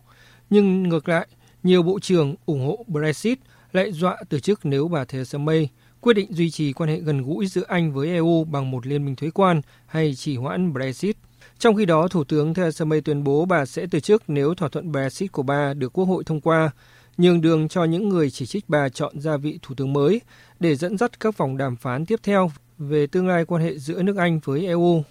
Nhưng 0.50 0.82
ngược 0.82 1.08
lại, 1.08 1.28
nhiều 1.62 1.82
bộ 1.82 1.98
trưởng 2.00 2.34
ủng 2.46 2.66
hộ 2.66 2.84
Brexit 2.88 3.38
lại 3.72 3.92
dọa 3.92 4.16
từ 4.28 4.40
chức 4.40 4.66
nếu 4.66 4.88
bà 4.88 5.04
Theresa 5.04 5.38
May 5.38 5.68
quyết 6.00 6.14
định 6.14 6.34
duy 6.34 6.50
trì 6.50 6.72
quan 6.72 6.90
hệ 6.90 6.96
gần 6.96 7.22
gũi 7.22 7.46
giữa 7.46 7.64
Anh 7.68 7.92
với 7.92 8.08
EU 8.08 8.44
bằng 8.44 8.70
một 8.70 8.86
liên 8.86 9.04
minh 9.04 9.16
thuế 9.16 9.30
quan 9.30 9.60
hay 9.86 10.14
chỉ 10.14 10.36
hoãn 10.36 10.72
Brexit. 10.72 11.16
Trong 11.58 11.74
khi 11.76 11.84
đó, 11.84 12.08
Thủ 12.08 12.24
tướng 12.24 12.54
Theresa 12.54 12.84
May 12.84 13.00
tuyên 13.00 13.24
bố 13.24 13.44
bà 13.44 13.66
sẽ 13.66 13.86
từ 13.90 14.00
chức 14.00 14.22
nếu 14.28 14.54
thỏa 14.54 14.68
thuận 14.68 14.92
Brexit 14.92 15.32
của 15.32 15.42
bà 15.42 15.74
được 15.74 15.92
Quốc 15.92 16.04
hội 16.04 16.24
thông 16.24 16.40
qua, 16.40 16.70
nhường 17.18 17.40
đường 17.40 17.68
cho 17.68 17.84
những 17.84 18.08
người 18.08 18.30
chỉ 18.30 18.46
trích 18.46 18.64
bà 18.68 18.88
chọn 18.88 19.20
ra 19.20 19.36
vị 19.36 19.58
Thủ 19.62 19.74
tướng 19.74 19.92
mới 19.92 20.20
để 20.60 20.76
dẫn 20.76 20.98
dắt 20.98 21.20
các 21.20 21.36
vòng 21.36 21.56
đàm 21.56 21.76
phán 21.76 22.06
tiếp 22.06 22.20
theo 22.22 22.50
về 22.78 23.06
tương 23.06 23.28
lai 23.28 23.44
quan 23.44 23.62
hệ 23.62 23.78
giữa 23.78 24.02
nước 24.02 24.16
Anh 24.16 24.40
với 24.44 24.66
EU. 24.66 25.04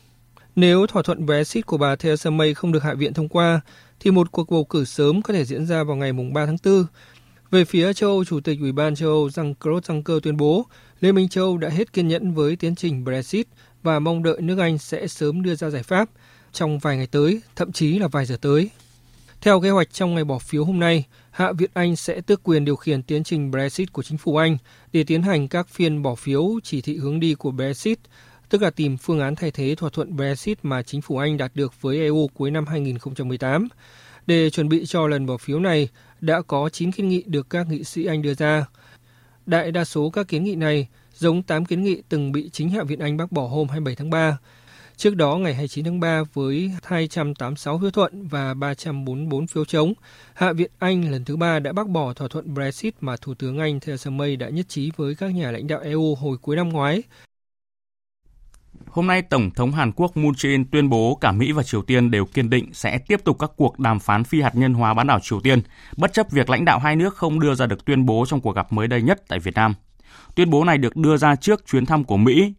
Nếu 0.55 0.87
thỏa 0.87 1.01
thuận 1.03 1.25
Brexit 1.25 1.65
của 1.65 1.77
bà 1.77 1.95
Theresa 1.95 2.29
May 2.29 2.53
không 2.53 2.71
được 2.71 2.83
Hạ 2.83 2.93
viện 2.93 3.13
thông 3.13 3.29
qua, 3.29 3.61
thì 3.99 4.11
một 4.11 4.31
cuộc 4.31 4.49
bầu 4.49 4.63
cử 4.63 4.85
sớm 4.85 5.21
có 5.21 5.33
thể 5.33 5.45
diễn 5.45 5.65
ra 5.65 5.83
vào 5.83 5.95
ngày 5.95 6.13
3 6.33 6.45
tháng 6.45 6.57
4 6.63 6.85
về 7.51 7.65
phía 7.65 7.93
châu 7.93 8.09
Âu, 8.09 8.25
Chủ 8.25 8.39
tịch 8.39 8.59
Ủy 8.59 8.71
ban 8.71 8.95
châu 8.95 9.09
Âu 9.09 9.27
Jean-Claude 9.27 9.79
Juncker 9.79 10.19
tuyên 10.19 10.37
bố 10.37 10.65
Liên 11.01 11.15
minh 11.15 11.29
châu 11.29 11.45
Âu 11.45 11.57
đã 11.57 11.69
hết 11.69 11.93
kiên 11.93 12.07
nhẫn 12.07 12.33
với 12.33 12.55
tiến 12.55 12.75
trình 12.75 13.03
Brexit 13.03 13.47
và 13.83 13.99
mong 13.99 14.23
đợi 14.23 14.41
nước 14.41 14.59
Anh 14.59 14.77
sẽ 14.77 15.07
sớm 15.07 15.41
đưa 15.41 15.55
ra 15.55 15.69
giải 15.69 15.83
pháp 15.83 16.09
trong 16.51 16.79
vài 16.79 16.97
ngày 16.97 17.07
tới, 17.07 17.41
thậm 17.55 17.71
chí 17.71 17.99
là 17.99 18.07
vài 18.07 18.25
giờ 18.25 18.37
tới. 18.41 18.69
Theo 19.41 19.61
kế 19.61 19.69
hoạch 19.69 19.93
trong 19.93 20.15
ngày 20.15 20.23
bỏ 20.23 20.39
phiếu 20.39 20.65
hôm 20.65 20.79
nay, 20.79 21.03
Hạ 21.31 21.51
viện 21.51 21.69
Anh 21.73 21.95
sẽ 21.95 22.21
tước 22.21 22.43
quyền 22.43 22.65
điều 22.65 22.75
khiển 22.75 23.03
tiến 23.03 23.23
trình 23.23 23.51
Brexit 23.51 23.93
của 23.93 24.03
chính 24.03 24.17
phủ 24.17 24.35
Anh 24.35 24.57
để 24.93 25.03
tiến 25.03 25.21
hành 25.21 25.47
các 25.47 25.67
phiên 25.69 26.01
bỏ 26.01 26.15
phiếu 26.15 26.59
chỉ 26.63 26.81
thị 26.81 26.97
hướng 26.97 27.19
đi 27.19 27.33
của 27.33 27.51
Brexit, 27.51 27.99
tức 28.49 28.61
là 28.61 28.69
tìm 28.69 28.97
phương 28.97 29.19
án 29.19 29.35
thay 29.35 29.51
thế 29.51 29.75
thỏa 29.75 29.89
thuận 29.89 30.15
Brexit 30.15 30.59
mà 30.63 30.83
chính 30.83 31.01
phủ 31.01 31.17
Anh 31.17 31.37
đạt 31.37 31.51
được 31.55 31.81
với 31.81 31.99
EU 31.99 32.27
cuối 32.33 32.51
năm 32.51 32.65
2018. 32.67 33.67
Để 34.27 34.49
chuẩn 34.49 34.69
bị 34.69 34.85
cho 34.85 35.07
lần 35.07 35.25
bỏ 35.25 35.37
phiếu 35.37 35.59
này, 35.59 35.89
đã 36.21 36.41
có 36.41 36.69
9 36.69 36.91
kiến 36.91 37.07
nghị 37.07 37.23
được 37.27 37.49
các 37.49 37.67
nghị 37.69 37.83
sĩ 37.83 38.05
Anh 38.05 38.21
đưa 38.21 38.33
ra. 38.33 38.65
Đại 39.45 39.71
đa 39.71 39.85
số 39.85 40.09
các 40.09 40.27
kiến 40.27 40.43
nghị 40.43 40.55
này 40.55 40.87
giống 41.13 41.43
8 41.43 41.65
kiến 41.65 41.83
nghị 41.83 42.01
từng 42.09 42.31
bị 42.31 42.49
chính 42.49 42.69
Hạ 42.69 42.83
viện 42.83 42.99
Anh 42.99 43.17
bác 43.17 43.31
bỏ 43.31 43.47
hôm 43.47 43.67
27 43.67 43.95
tháng 43.95 44.09
3. 44.09 44.37
Trước 44.97 45.15
đó, 45.15 45.37
ngày 45.37 45.53
29 45.53 45.85
tháng 45.85 45.99
3 45.99 46.23
với 46.33 46.71
286 46.83 47.79
phiếu 47.79 47.91
thuận 47.91 48.27
và 48.27 48.53
344 48.53 49.47
phiếu 49.47 49.65
chống, 49.65 49.93
Hạ 50.33 50.53
viện 50.53 50.71
Anh 50.79 51.11
lần 51.11 51.25
thứ 51.25 51.37
ba 51.37 51.59
đã 51.59 51.73
bác 51.73 51.87
bỏ 51.87 52.13
thỏa 52.13 52.27
thuận 52.27 52.53
Brexit 52.53 52.95
mà 53.01 53.15
Thủ 53.17 53.33
tướng 53.33 53.59
Anh 53.59 53.79
Theresa 53.79 54.11
May 54.11 54.35
đã 54.35 54.49
nhất 54.49 54.65
trí 54.69 54.91
với 54.97 55.15
các 55.15 55.35
nhà 55.35 55.51
lãnh 55.51 55.67
đạo 55.67 55.79
EU 55.79 56.15
hồi 56.15 56.37
cuối 56.41 56.55
năm 56.55 56.69
ngoái. 56.69 57.03
Hôm 58.91 59.07
nay, 59.07 59.21
Tổng 59.21 59.51
thống 59.51 59.71
Hàn 59.71 59.91
Quốc 59.91 60.17
Moon 60.17 60.31
Jae-in 60.31 60.65
tuyên 60.71 60.89
bố 60.89 61.17
cả 61.21 61.31
Mỹ 61.31 61.51
và 61.51 61.63
Triều 61.63 61.81
Tiên 61.81 62.11
đều 62.11 62.25
kiên 62.25 62.49
định 62.49 62.73
sẽ 62.73 62.97
tiếp 62.97 63.23
tục 63.23 63.39
các 63.39 63.51
cuộc 63.55 63.79
đàm 63.79 63.99
phán 63.99 64.23
phi 64.23 64.41
hạt 64.41 64.55
nhân 64.55 64.73
hóa 64.73 64.93
bán 64.93 65.07
đảo 65.07 65.19
Triều 65.21 65.39
Tiên, 65.39 65.61
bất 65.97 66.13
chấp 66.13 66.31
việc 66.31 66.49
lãnh 66.49 66.65
đạo 66.65 66.79
hai 66.79 66.95
nước 66.95 67.15
không 67.15 67.39
đưa 67.39 67.55
ra 67.55 67.65
được 67.65 67.85
tuyên 67.85 68.05
bố 68.05 68.25
trong 68.27 68.41
cuộc 68.41 68.55
gặp 68.55 68.73
mới 68.73 68.87
đây 68.87 69.01
nhất 69.01 69.21
tại 69.27 69.39
Việt 69.39 69.55
Nam. 69.55 69.73
Tuyên 70.35 70.49
bố 70.49 70.63
này 70.63 70.77
được 70.77 70.95
đưa 70.95 71.17
ra 71.17 71.35
trước 71.35 71.63
chuyến 71.67 71.85
thăm 71.85 72.03
của 72.03 72.17
Mỹ 72.17 72.53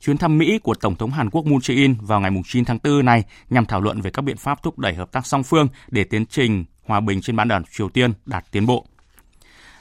Chuyến 0.00 0.16
thăm 0.16 0.38
Mỹ 0.38 0.58
của 0.58 0.74
Tổng 0.74 0.96
thống 0.96 1.10
Hàn 1.10 1.30
Quốc 1.30 1.46
Moon 1.46 1.58
Jae-in 1.58 1.94
vào 2.00 2.20
ngày 2.20 2.30
9 2.44 2.64
tháng 2.64 2.78
4 2.84 3.04
này 3.04 3.24
nhằm 3.50 3.66
thảo 3.66 3.80
luận 3.80 4.00
về 4.00 4.10
các 4.10 4.22
biện 4.22 4.36
pháp 4.36 4.62
thúc 4.62 4.78
đẩy 4.78 4.94
hợp 4.94 5.12
tác 5.12 5.26
song 5.26 5.42
phương 5.42 5.68
để 5.88 6.04
tiến 6.04 6.26
trình 6.26 6.64
hòa 6.86 7.00
bình 7.00 7.20
trên 7.20 7.36
bán 7.36 7.48
đảo 7.48 7.60
Triều 7.70 7.88
Tiên 7.88 8.12
đạt 8.26 8.44
tiến 8.52 8.66
bộ. 8.66 8.86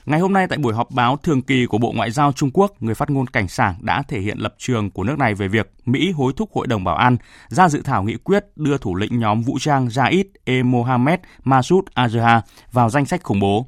Ngày 0.08 0.20
hôm 0.20 0.34
nay 0.34 0.48
tại 0.50 0.58
buổi 0.58 0.74
họp 0.74 0.92
báo 0.92 1.18
thường 1.18 1.42
kỳ 1.42 1.66
của 1.66 1.78
Bộ 1.78 1.92
Ngoại 1.96 2.12
giao 2.12 2.32
Trung 2.32 2.52
Quốc, 2.54 2.84
người 2.84 2.96
phát 2.96 3.10
ngôn 3.10 3.28
cảnh 3.28 3.48
sảng 3.48 3.76
đã 3.82 4.04
thể 4.08 4.20
hiện 4.20 4.38
lập 4.38 4.56
trường 4.58 4.92
của 4.92 5.04
nước 5.04 5.16
này 5.20 5.34
về 5.34 5.48
việc 5.48 5.72
Mỹ 5.86 6.12
hối 6.12 6.34
thúc 6.38 6.50
Hội 6.54 6.68
đồng 6.68 6.84
Bảo 6.84 6.96
an 6.96 7.18
ra 7.48 7.70
dự 7.70 7.82
thảo 7.82 8.04
nghị 8.04 8.18
quyết 8.18 8.46
đưa 8.56 8.78
thủ 8.78 8.96
lĩnh 8.96 9.20
nhóm 9.20 9.42
vũ 9.42 9.58
trang 9.60 9.88
Jais 9.88 10.24
e 10.46 10.64
Mohammed 10.64 11.20
Masoud 11.44 11.86
Azhar 11.96 12.42
vào 12.72 12.90
danh 12.90 13.06
sách 13.06 13.24
khủng 13.24 13.40
bố. 13.40 13.66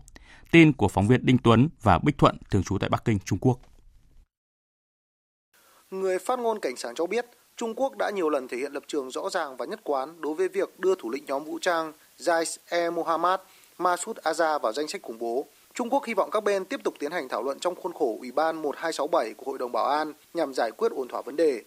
Tin 0.51 0.73
của 0.73 0.87
phóng 0.87 1.07
viên 1.07 1.25
Đinh 1.25 1.37
Tuấn 1.37 1.69
và 1.81 1.99
Bích 2.03 2.17
Thuận 2.17 2.37
thường 2.51 2.63
trú 2.63 2.77
tại 2.77 2.89
Bắc 2.89 3.05
Kinh, 3.05 3.19
Trung 3.19 3.39
Quốc. 3.41 3.59
Người 5.91 6.19
phát 6.19 6.39
ngôn 6.39 6.59
cảnh 6.59 6.75
sảng 6.77 6.95
cho 6.95 7.05
biết, 7.05 7.25
Trung 7.57 7.73
Quốc 7.75 7.97
đã 7.97 8.09
nhiều 8.09 8.29
lần 8.29 8.47
thể 8.47 8.57
hiện 8.57 8.73
lập 8.73 8.83
trường 8.87 9.11
rõ 9.11 9.29
ràng 9.29 9.57
và 9.57 9.65
nhất 9.65 9.79
quán 9.83 10.21
đối 10.21 10.33
với 10.33 10.47
việc 10.49 10.79
đưa 10.79 10.95
thủ 10.95 11.09
lĩnh 11.09 11.25
nhóm 11.25 11.43
vũ 11.43 11.59
trang 11.61 11.93
Jais 12.17 12.57
e 12.69 12.89
Mohammed 12.89 13.39
Masoud 13.77 14.17
Azhar 14.17 14.59
vào 14.59 14.73
danh 14.73 14.87
sách 14.87 15.01
khủng 15.01 15.19
bố 15.19 15.47
Trung 15.79 15.89
Quốc 15.89 16.05
hy 16.05 16.13
vọng 16.13 16.29
các 16.31 16.43
bên 16.43 16.65
tiếp 16.65 16.79
tục 16.83 16.93
tiến 16.99 17.11
hành 17.11 17.29
thảo 17.29 17.43
luận 17.43 17.59
trong 17.59 17.75
khuôn 17.75 17.93
khổ 17.93 18.17
Ủy 18.19 18.31
ban 18.31 18.61
1267 18.61 19.33
của 19.33 19.51
Hội 19.51 19.57
đồng 19.59 19.71
Bảo 19.71 19.85
an 19.85 20.13
nhằm 20.33 20.53
giải 20.53 20.71
quyết 20.71 20.91
ổn 20.91 21.07
thỏa 21.07 21.21
vấn 21.21 21.35
đề. 21.35 21.61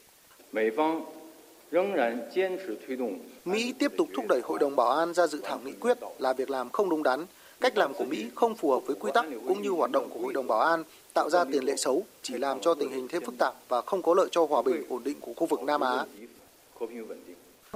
Mỹ 3.45 3.75
tiếp 3.79 3.93
tục 3.99 4.09
thúc 4.15 4.25
đẩy 4.29 4.41
Hội 4.45 4.59
đồng 4.59 4.77
Bảo 4.77 4.91
an 4.91 5.15
ra 5.15 5.27
dự 5.27 5.41
thảo 5.45 5.59
nghị 5.65 5.73
quyết 5.73 5.99
là 6.19 6.33
việc 6.33 6.51
làm 6.51 6.71
không 6.71 6.89
đúng 6.89 7.03
đắn. 7.03 7.27
Cách 7.61 7.79
làm 7.79 7.95
của 7.95 8.05
Mỹ 8.05 8.31
không 8.35 8.55
phù 8.55 8.71
hợp 8.71 8.81
với 8.87 8.97
quy 9.01 9.11
tắc 9.15 9.27
cũng 9.49 9.63
như 9.63 9.71
hoạt 9.71 9.91
động 9.91 10.09
của 10.11 10.21
Hội 10.21 10.33
đồng 10.33 10.47
Bảo 10.47 10.61
an, 10.61 10.85
tạo 11.15 11.31
ra 11.31 11.45
tiền 11.45 11.65
lệ 11.65 11.77
xấu, 11.77 12.03
chỉ 12.23 12.39
làm 12.39 12.61
cho 12.61 12.75
tình 12.75 12.91
hình 12.91 13.09
thêm 13.09 13.25
phức 13.25 13.35
tạp 13.39 13.55
và 13.69 13.81
không 13.81 14.03
có 14.03 14.15
lợi 14.15 14.29
cho 14.31 14.47
hòa 14.47 14.63
bình 14.63 14.85
ổn 14.89 15.05
định 15.05 15.21
của 15.21 15.33
khu 15.37 15.47
vực 15.47 15.63
Nam 15.63 15.81
Á. 15.81 16.05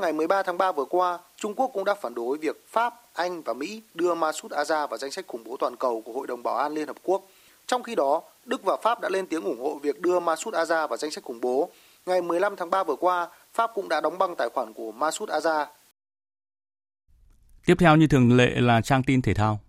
Ngày 0.00 0.12
13 0.12 0.42
tháng 0.42 0.58
3 0.58 0.72
vừa 0.72 0.84
qua, 0.84 1.18
Trung 1.36 1.54
Quốc 1.54 1.70
cũng 1.74 1.84
đã 1.84 1.94
phản 1.94 2.14
đối 2.14 2.38
việc 2.38 2.64
Pháp, 2.68 2.94
Anh 3.12 3.42
và 3.42 3.52
Mỹ 3.52 3.82
đưa 3.94 4.14
Masoud 4.14 4.52
Azhar 4.52 4.86
vào 4.88 4.98
danh 4.98 5.10
sách 5.10 5.26
khủng 5.26 5.44
bố 5.44 5.56
toàn 5.56 5.76
cầu 5.76 6.02
của 6.04 6.12
Hội 6.12 6.26
đồng 6.26 6.42
Bảo 6.42 6.56
an 6.56 6.72
Liên 6.72 6.86
Hợp 6.86 6.96
Quốc. 7.02 7.22
Trong 7.66 7.82
khi 7.82 7.94
đó, 7.94 8.22
Đức 8.44 8.64
và 8.64 8.76
Pháp 8.82 9.00
đã 9.00 9.08
lên 9.08 9.26
tiếng 9.26 9.44
ủng 9.44 9.60
hộ 9.60 9.78
việc 9.82 10.00
đưa 10.00 10.20
Masoud 10.20 10.54
Azhar 10.54 10.88
vào 10.88 10.96
danh 10.96 11.10
sách 11.10 11.24
khủng 11.24 11.40
bố. 11.40 11.70
Ngày 12.06 12.22
15 12.22 12.56
tháng 12.56 12.70
3 12.70 12.84
vừa 12.84 12.96
qua, 12.96 13.28
Pháp 13.54 13.70
cũng 13.74 13.88
đã 13.88 14.00
đóng 14.00 14.18
băng 14.18 14.36
tài 14.36 14.48
khoản 14.48 14.72
của 14.72 14.92
Masoud 14.92 15.30
Azhar. 15.30 15.66
Tiếp 17.66 17.74
theo 17.78 17.96
như 17.96 18.06
thường 18.06 18.36
lệ 18.36 18.50
là 18.54 18.80
trang 18.80 19.02
tin 19.02 19.22
thể 19.22 19.34
thao. 19.34 19.60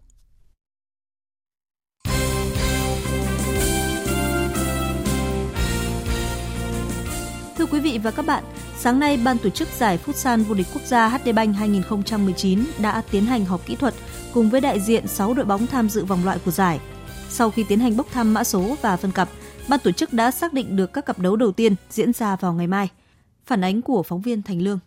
Thưa 7.58 7.66
quý 7.72 7.80
vị 7.80 8.00
và 8.04 8.12
các 8.12 8.26
bạn, 8.26 8.44
sáng 8.80 9.00
nay 9.00 9.20
ban 9.26 9.38
tổ 9.38 9.50
chức 9.50 9.68
giải 9.78 10.00
Futsal 10.06 10.44
vô 10.44 10.56
địch 10.56 10.68
quốc 10.74 10.84
gia 10.86 11.08
HD 11.08 11.30
Bank 11.36 11.56
2019 11.56 12.60
đã 12.82 13.04
tiến 13.12 13.26
hành 13.26 13.46
họp 13.46 13.66
kỹ 13.66 13.76
thuật 13.76 13.94
cùng 14.34 14.50
với 14.50 14.62
đại 14.62 14.80
diện 14.80 15.08
6 15.08 15.34
đội 15.34 15.46
bóng 15.46 15.68
tham 15.68 15.90
dự 15.90 16.06
vòng 16.06 16.26
loại 16.26 16.38
của 16.46 16.52
giải. 16.52 16.80
Sau 17.30 17.52
khi 17.52 17.66
tiến 17.70 17.80
hành 17.80 17.98
bốc 17.98 18.08
thăm 18.12 18.34
mã 18.34 18.44
số 18.44 18.76
và 18.82 18.98
phân 18.98 19.12
cặp, 19.12 19.30
ban 19.70 19.80
tổ 19.84 19.92
chức 19.92 20.14
đã 20.14 20.32
xác 20.32 20.54
định 20.54 20.76
được 20.76 20.94
các 20.94 21.06
cặp 21.06 21.20
đấu 21.20 21.36
đầu 21.36 21.52
tiên 21.52 21.76
diễn 21.90 22.14
ra 22.14 22.36
vào 22.36 22.54
ngày 22.54 22.68
mai. 22.68 22.90
Phản 23.46 23.62
ánh 23.62 23.82
của 23.82 24.04
phóng 24.04 24.22
viên 24.22 24.42
Thành 24.42 24.62
Lương. 24.62 24.80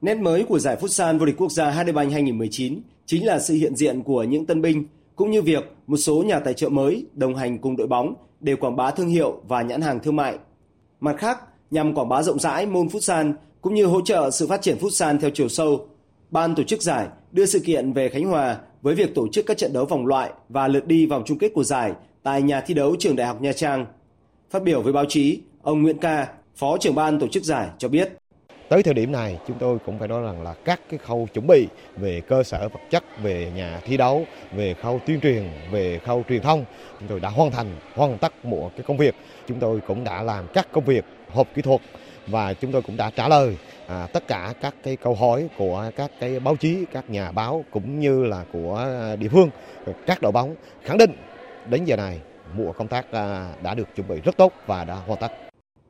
Nét 0.00 0.14
mới 0.14 0.44
của 0.44 0.58
giải 0.58 0.76
Futsal 0.80 1.18
vô 1.18 1.26
địch 1.26 1.36
quốc 1.38 1.52
gia 1.52 1.70
HD 1.70 1.90
Bank 1.94 2.12
2019 2.12 2.80
chính 3.06 3.26
là 3.26 3.38
sự 3.38 3.54
hiện 3.54 3.76
diện 3.76 4.02
của 4.02 4.22
những 4.22 4.46
tân 4.46 4.62
binh 4.62 4.84
cũng 5.16 5.30
như 5.30 5.42
việc 5.42 5.72
một 5.86 5.96
số 5.96 6.22
nhà 6.26 6.40
tài 6.40 6.54
trợ 6.54 6.68
mới 6.68 7.06
đồng 7.14 7.36
hành 7.36 7.58
cùng 7.58 7.76
đội 7.76 7.86
bóng 7.86 8.14
để 8.40 8.56
quảng 8.56 8.76
bá 8.76 8.90
thương 8.90 9.08
hiệu 9.08 9.40
và 9.48 9.62
nhãn 9.62 9.80
hàng 9.80 10.00
thương 10.00 10.16
mại. 10.16 10.38
Mặt 11.00 11.16
khác, 11.18 11.38
nhằm 11.70 11.94
quảng 11.94 12.08
bá 12.08 12.22
rộng 12.22 12.38
rãi 12.38 12.66
môn 12.66 12.86
futsal 12.86 13.32
cũng 13.60 13.74
như 13.74 13.86
hỗ 13.86 14.00
trợ 14.00 14.30
sự 14.30 14.46
phát 14.46 14.62
triển 14.62 14.78
futsal 14.80 15.18
theo 15.20 15.30
chiều 15.34 15.48
sâu. 15.48 15.88
Ban 16.30 16.54
tổ 16.54 16.62
chức 16.62 16.82
giải 16.82 17.06
đưa 17.32 17.46
sự 17.46 17.60
kiện 17.60 17.92
về 17.92 18.08
Khánh 18.08 18.24
Hòa 18.24 18.56
với 18.82 18.94
việc 18.94 19.14
tổ 19.14 19.28
chức 19.32 19.46
các 19.46 19.58
trận 19.58 19.72
đấu 19.72 19.84
vòng 19.84 20.06
loại 20.06 20.30
và 20.48 20.68
lượt 20.68 20.86
đi 20.86 21.06
vòng 21.06 21.22
chung 21.26 21.38
kết 21.38 21.52
của 21.54 21.64
giải 21.64 21.92
tại 22.22 22.42
nhà 22.42 22.60
thi 22.60 22.74
đấu 22.74 22.96
trường 22.98 23.16
Đại 23.16 23.26
học 23.26 23.40
Nha 23.40 23.52
Trang. 23.52 23.86
Phát 24.50 24.62
biểu 24.62 24.82
với 24.82 24.92
báo 24.92 25.04
chí, 25.08 25.40
ông 25.62 25.82
Nguyễn 25.82 25.98
Ca, 25.98 26.28
Phó 26.56 26.78
trưởng 26.78 26.94
ban 26.94 27.18
tổ 27.18 27.28
chức 27.28 27.44
giải 27.44 27.68
cho 27.78 27.88
biết. 27.88 28.12
Tới 28.68 28.82
thời 28.82 28.94
điểm 28.94 29.12
này 29.12 29.38
chúng 29.48 29.56
tôi 29.60 29.78
cũng 29.86 29.98
phải 29.98 30.08
nói 30.08 30.22
rằng 30.22 30.42
là 30.42 30.54
các 30.64 30.80
cái 30.90 30.98
khâu 30.98 31.28
chuẩn 31.34 31.46
bị 31.46 31.68
về 31.96 32.20
cơ 32.20 32.42
sở 32.42 32.68
vật 32.68 32.80
chất, 32.90 33.04
về 33.22 33.52
nhà 33.56 33.80
thi 33.84 33.96
đấu, 33.96 34.24
về 34.56 34.74
khâu 34.74 35.00
tuyên 35.06 35.20
truyền, 35.20 35.50
về 35.70 35.98
khâu 35.98 36.24
truyền 36.28 36.42
thông 36.42 36.64
chúng 37.00 37.08
tôi 37.08 37.20
đã 37.20 37.28
hoàn 37.28 37.50
thành, 37.50 37.76
hoàn 37.94 38.18
tất 38.18 38.44
một 38.44 38.70
cái 38.76 38.84
công 38.86 38.96
việc. 38.96 39.14
Chúng 39.48 39.60
tôi 39.60 39.80
cũng 39.86 40.04
đã 40.04 40.22
làm 40.22 40.46
các 40.54 40.68
công 40.72 40.84
việc 40.84 41.04
hộp 41.34 41.48
kỹ 41.54 41.62
thuật 41.62 41.80
và 42.26 42.54
chúng 42.54 42.72
tôi 42.72 42.82
cũng 42.82 42.96
đã 42.96 43.10
trả 43.10 43.28
lời 43.28 43.56
à, 43.86 44.06
tất 44.12 44.28
cả 44.28 44.54
các 44.60 44.74
cái 44.82 44.96
câu 44.96 45.14
hỏi 45.14 45.48
của 45.58 45.90
các 45.96 46.10
cái 46.20 46.40
báo 46.40 46.56
chí, 46.56 46.84
các 46.92 47.10
nhà 47.10 47.32
báo 47.32 47.64
cũng 47.70 48.00
như 48.00 48.24
là 48.24 48.44
của 48.52 48.86
địa 49.18 49.28
phương, 49.28 49.50
các 50.06 50.22
đội 50.22 50.32
bóng 50.32 50.54
khẳng 50.82 50.98
định 50.98 51.10
đến 51.70 51.84
giờ 51.84 51.96
này 51.96 52.20
mùa 52.56 52.72
công 52.72 52.88
tác 52.88 53.12
à, 53.12 53.52
đã 53.62 53.74
được 53.74 53.88
chuẩn 53.96 54.08
bị 54.08 54.20
rất 54.24 54.36
tốt 54.36 54.52
và 54.66 54.84
đã 54.84 54.94
hoàn 54.94 55.20
tất. 55.20 55.32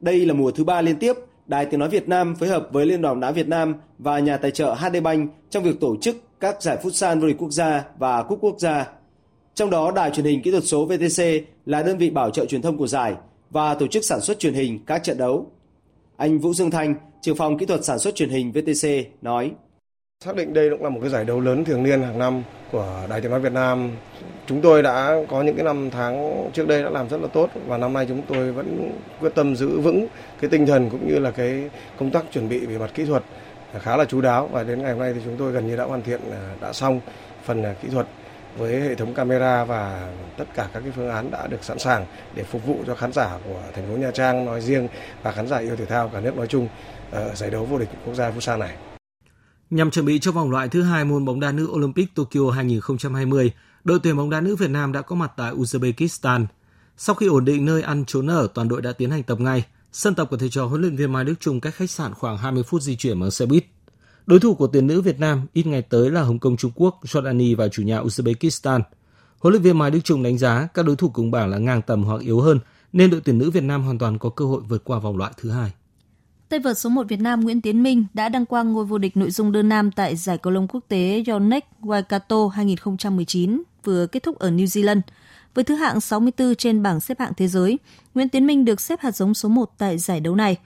Đây 0.01 0.27
là 0.27 0.35
mùa 0.35 0.51
thứ 0.51 0.65
ba 0.65 0.81
liên 0.81 0.97
tiếp 0.97 1.13
Đài 1.47 1.67
Tiếng 1.67 1.81
Nói 1.81 1.89
Việt 1.89 2.09
Nam 2.09 2.35
phối 2.35 2.49
hợp 2.49 2.69
với 2.73 2.87
Liên 2.87 3.03
đoàn 3.03 3.21
đá 3.21 3.31
Việt 3.31 3.49
Nam 3.49 3.75
và 3.99 4.19
nhà 4.19 4.37
tài 4.37 4.51
trợ 4.51 4.75
HD 4.75 4.97
Bank 5.03 5.31
trong 5.51 5.63
việc 5.63 5.81
tổ 5.81 5.97
chức 6.01 6.17
các 6.41 6.63
giải 6.63 6.77
Futsal 6.83 7.21
vô 7.21 7.27
địch 7.27 7.37
quốc 7.39 7.51
gia 7.51 7.85
và 7.99 8.23
cúp 8.23 8.39
quốc 8.41 8.59
gia. 8.59 8.87
Trong 9.55 9.71
đó, 9.71 9.91
Đài 9.91 10.11
truyền 10.11 10.27
hình 10.27 10.43
kỹ 10.43 10.51
thuật 10.51 10.65
số 10.65 10.85
VTC 10.85 11.23
là 11.67 11.83
đơn 11.83 11.99
vị 11.99 12.11
bảo 12.11 12.31
trợ 12.31 12.47
truyền 12.47 12.63
thông 12.63 12.77
của 12.77 12.87
giải 12.87 13.15
và 13.55 13.75
tổ 13.75 13.87
chức 13.87 14.05
sản 14.05 14.21
xuất 14.21 14.39
truyền 14.39 14.55
hình 14.55 14.79
các 14.87 15.05
trận 15.05 15.19
đấu. 15.19 15.47
Anh 16.17 16.39
Vũ 16.39 16.55
Dương 16.55 16.71
Thanh, 16.71 16.95
trưởng 17.23 17.37
phòng 17.37 17.59
kỹ 17.59 17.67
thuật 17.67 17.85
sản 17.85 17.99
xuất 17.99 18.15
truyền 18.15 18.29
hình 18.29 18.53
VTC 18.53 18.89
nói: 19.23 19.51
Xác 20.25 20.37
định 20.37 20.53
đây 20.53 20.71
cũng 20.71 20.83
là 20.83 20.89
một 20.89 20.99
cái 21.01 21.11
giải 21.11 21.25
đấu 21.25 21.41
lớn 21.41 21.65
thường 21.65 21.83
niên 21.83 22.03
hàng 22.03 22.19
năm 22.19 22.43
của 22.73 23.07
Đài 23.09 23.21
Tiếng 23.21 23.31
nói 23.31 23.41
Việt 23.41 23.53
Nam. 23.53 23.91
Chúng 24.47 24.61
tôi 24.61 24.83
đã 24.83 25.17
có 25.29 25.43
những 25.43 25.57
cái 25.57 25.65
năm 25.65 25.91
tháng 25.91 26.45
trước 26.55 26.69
đây 26.69 26.83
đã 26.83 26.91
làm 26.91 27.09
rất 27.09 27.21
là 27.21 27.29
tốt 27.29 27.51
và 27.67 27.79
năm 27.79 27.93
nay 27.93 28.07
chúng 28.09 28.23
tôi 28.29 28.53
vẫn 28.53 28.91
quyết 29.21 29.35
tâm 29.35 29.57
giữ 29.57 29.81
vững 29.81 30.07
cái 30.41 30.51
tinh 30.51 30.67
thần 30.67 30.91
cũng 30.91 31.09
như 31.09 31.19
là 31.19 31.31
cái 31.31 31.71
công 31.99 32.11
tác 32.11 32.25
chuẩn 32.33 32.49
bị 32.49 32.67
về 32.67 32.79
mặt 32.79 32.91
kỹ 32.95 33.05
thuật 33.05 33.23
khá 33.79 33.97
là 33.97 34.05
chú 34.05 34.21
đáo 34.21 34.49
và 34.53 34.63
đến 34.63 34.83
ngày 34.83 34.93
hôm 34.93 35.01
nay 35.01 35.13
thì 35.15 35.21
chúng 35.25 35.37
tôi 35.39 35.53
gần 35.53 35.67
như 35.67 35.77
đã 35.77 35.85
hoàn 35.85 36.03
thiện 36.03 36.21
à, 36.31 36.55
đã 36.61 36.73
xong 36.73 37.01
phần 37.45 37.63
à, 37.63 37.75
kỹ 37.83 37.89
thuật 37.93 38.07
với 38.59 38.81
hệ 38.81 38.95
thống 38.95 39.15
camera 39.15 39.65
và 39.65 40.13
tất 40.39 40.45
cả 40.55 40.69
các 40.73 40.81
cái 40.81 40.93
phương 40.97 41.09
án 41.09 41.31
đã 41.31 41.47
được 41.47 41.65
sẵn 41.65 41.79
sàng 41.79 42.07
để 42.35 42.45
phục 42.45 42.67
vụ 42.67 42.85
cho 42.87 42.95
khán 42.95 43.13
giả 43.13 43.39
của 43.45 43.63
thành 43.75 43.89
phố 43.89 43.97
Nha 43.97 44.11
Trang 44.11 44.45
nói 44.45 44.61
riêng 44.61 44.89
và 45.23 45.33
khán 45.33 45.49
giả 45.49 45.59
yêu 45.59 45.77
thể 45.77 45.87
thao 45.87 46.09
cả 46.09 46.21
nước 46.21 46.37
nói 46.37 46.47
chung 46.47 46.69
ở 47.11 47.35
giải 47.35 47.51
đấu 47.51 47.65
vô 47.65 47.79
địch 47.79 47.89
quốc 48.07 48.15
gia 48.15 48.31
Futsal 48.31 48.59
này. 48.59 48.77
Nhằm 49.71 49.91
chuẩn 49.91 50.07
bị 50.07 50.19
cho 50.19 50.33
vòng 50.33 50.51
loại 50.51 50.69
thứ 50.69 50.83
hai 50.83 51.05
môn 51.05 51.25
bóng 51.25 51.41
đá 51.41 51.53
nữ 51.53 51.69
Olympic 51.73 52.15
Tokyo 52.15 52.51
2020, 52.55 53.53
đội 53.85 53.99
tuyển 54.03 54.17
bóng 54.17 54.31
đá 54.31 54.41
nữ 54.41 54.57
Việt 54.57 54.71
Nam 54.71 54.93
đã 54.93 55.03
có 55.03 55.17
mặt 55.17 55.33
tại 55.37 55.53
Uzbekistan. 55.53 56.47
Sau 56.97 57.15
khi 57.15 57.27
ổn 57.27 57.45
định 57.45 57.65
nơi 57.65 57.83
ăn 57.83 58.05
trốn 58.05 58.31
ở, 58.31 58.49
toàn 58.55 58.69
đội 58.69 58.83
đã 58.83 58.93
tiến 58.93 59.11
hành 59.11 59.23
tập 59.23 59.41
ngay. 59.41 59.65
Sân 59.93 60.15
tập 60.15 60.27
của 60.31 60.37
thầy 60.37 60.49
trò 60.49 60.65
huấn 60.65 60.81
luyện 60.81 60.97
viên 60.97 61.13
Mai 61.13 61.25
Đức 61.25 61.35
Trung 61.41 61.61
cách 61.61 61.75
khách 61.75 61.91
sạn 61.91 62.15
khoảng 62.15 62.39
20 62.39 62.63
phút 62.63 62.83
di 62.83 62.97
chuyển 62.97 63.21
bằng 63.21 63.31
xe 63.31 63.47
buýt. 63.47 63.65
Đối 64.27 64.41
thủ 64.41 64.55
của 64.55 64.67
tuyển 64.67 64.87
nữ 64.87 65.01
Việt 65.01 65.21
Nam 65.21 65.47
ít 65.53 65.67
ngày 65.67 65.83
tới 65.83 66.11
là 66.11 66.23
Hồng 66.23 66.39
Kông 66.39 66.57
Trung 66.57 66.71
Quốc, 66.75 67.01
Jordani 67.05 67.57
và 67.57 67.69
chủ 67.69 67.83
nhà 67.83 68.01
Uzbekistan. 68.01 68.81
Huấn 69.39 69.53
luyện 69.53 69.63
viên 69.63 69.79
Mai 69.79 69.91
Đức 69.91 70.01
Trung 70.05 70.23
đánh 70.23 70.39
giá 70.39 70.69
các 70.75 70.87
đối 70.87 70.97
thủ 70.97 71.09
cùng 71.09 71.31
bảng 71.31 71.51
là 71.51 71.59
ngang 71.59 71.83
tầm 71.83 72.05
hoặc 72.05 72.21
yếu 72.21 72.41
hơn, 72.41 72.59
nên 72.93 73.11
đội 73.11 73.21
tuyển 73.25 73.39
nữ 73.39 73.51
Việt 73.51 73.63
Nam 73.63 73.83
hoàn 73.83 73.99
toàn 73.99 74.19
có 74.19 74.31
cơ 74.31 74.45
hội 74.45 74.63
vượt 74.69 74.85
qua 74.85 74.99
vòng 74.99 75.17
loại 75.17 75.33
thứ 75.37 75.51
hai. 75.51 75.71
Tay 76.49 76.61
vợt 76.61 76.79
số 76.79 76.89
1 76.89 77.09
Việt 77.09 77.21
Nam 77.21 77.41
Nguyễn 77.41 77.61
Tiến 77.61 77.83
Minh 77.83 78.07
đã 78.15 78.29
đăng 78.29 78.47
quang 78.47 78.73
ngôi 78.73 78.85
vô 78.85 78.99
địch 78.99 79.17
nội 79.17 79.31
dung 79.31 79.53
đơn 79.53 79.69
nam 79.69 79.91
tại 79.91 80.17
giải 80.17 80.39
cầu 80.39 80.53
lông 80.53 80.69
quốc 80.69 80.81
tế 80.89 81.25
Yonex 81.27 81.63
Waikato 81.83 82.49
2019 82.49 83.63
vừa 83.85 84.07
kết 84.07 84.23
thúc 84.23 84.39
ở 84.39 84.51
New 84.51 84.65
Zealand. 84.65 85.01
Với 85.55 85.65
thứ 85.65 85.75
hạng 85.75 86.01
64 86.01 86.55
trên 86.55 86.83
bảng 86.83 87.01
xếp 87.01 87.21
hạng 87.21 87.33
thế 87.37 87.49
giới, 87.49 87.79
Nguyễn 88.15 88.29
Tiến 88.29 88.47
Minh 88.47 88.65
được 88.65 88.81
xếp 88.81 89.01
hạt 89.01 89.17
giống 89.17 89.35
số 89.35 89.49
1 89.49 89.71
tại 89.79 89.99
giải 89.99 90.21
đấu 90.21 90.35
này. 90.35 90.57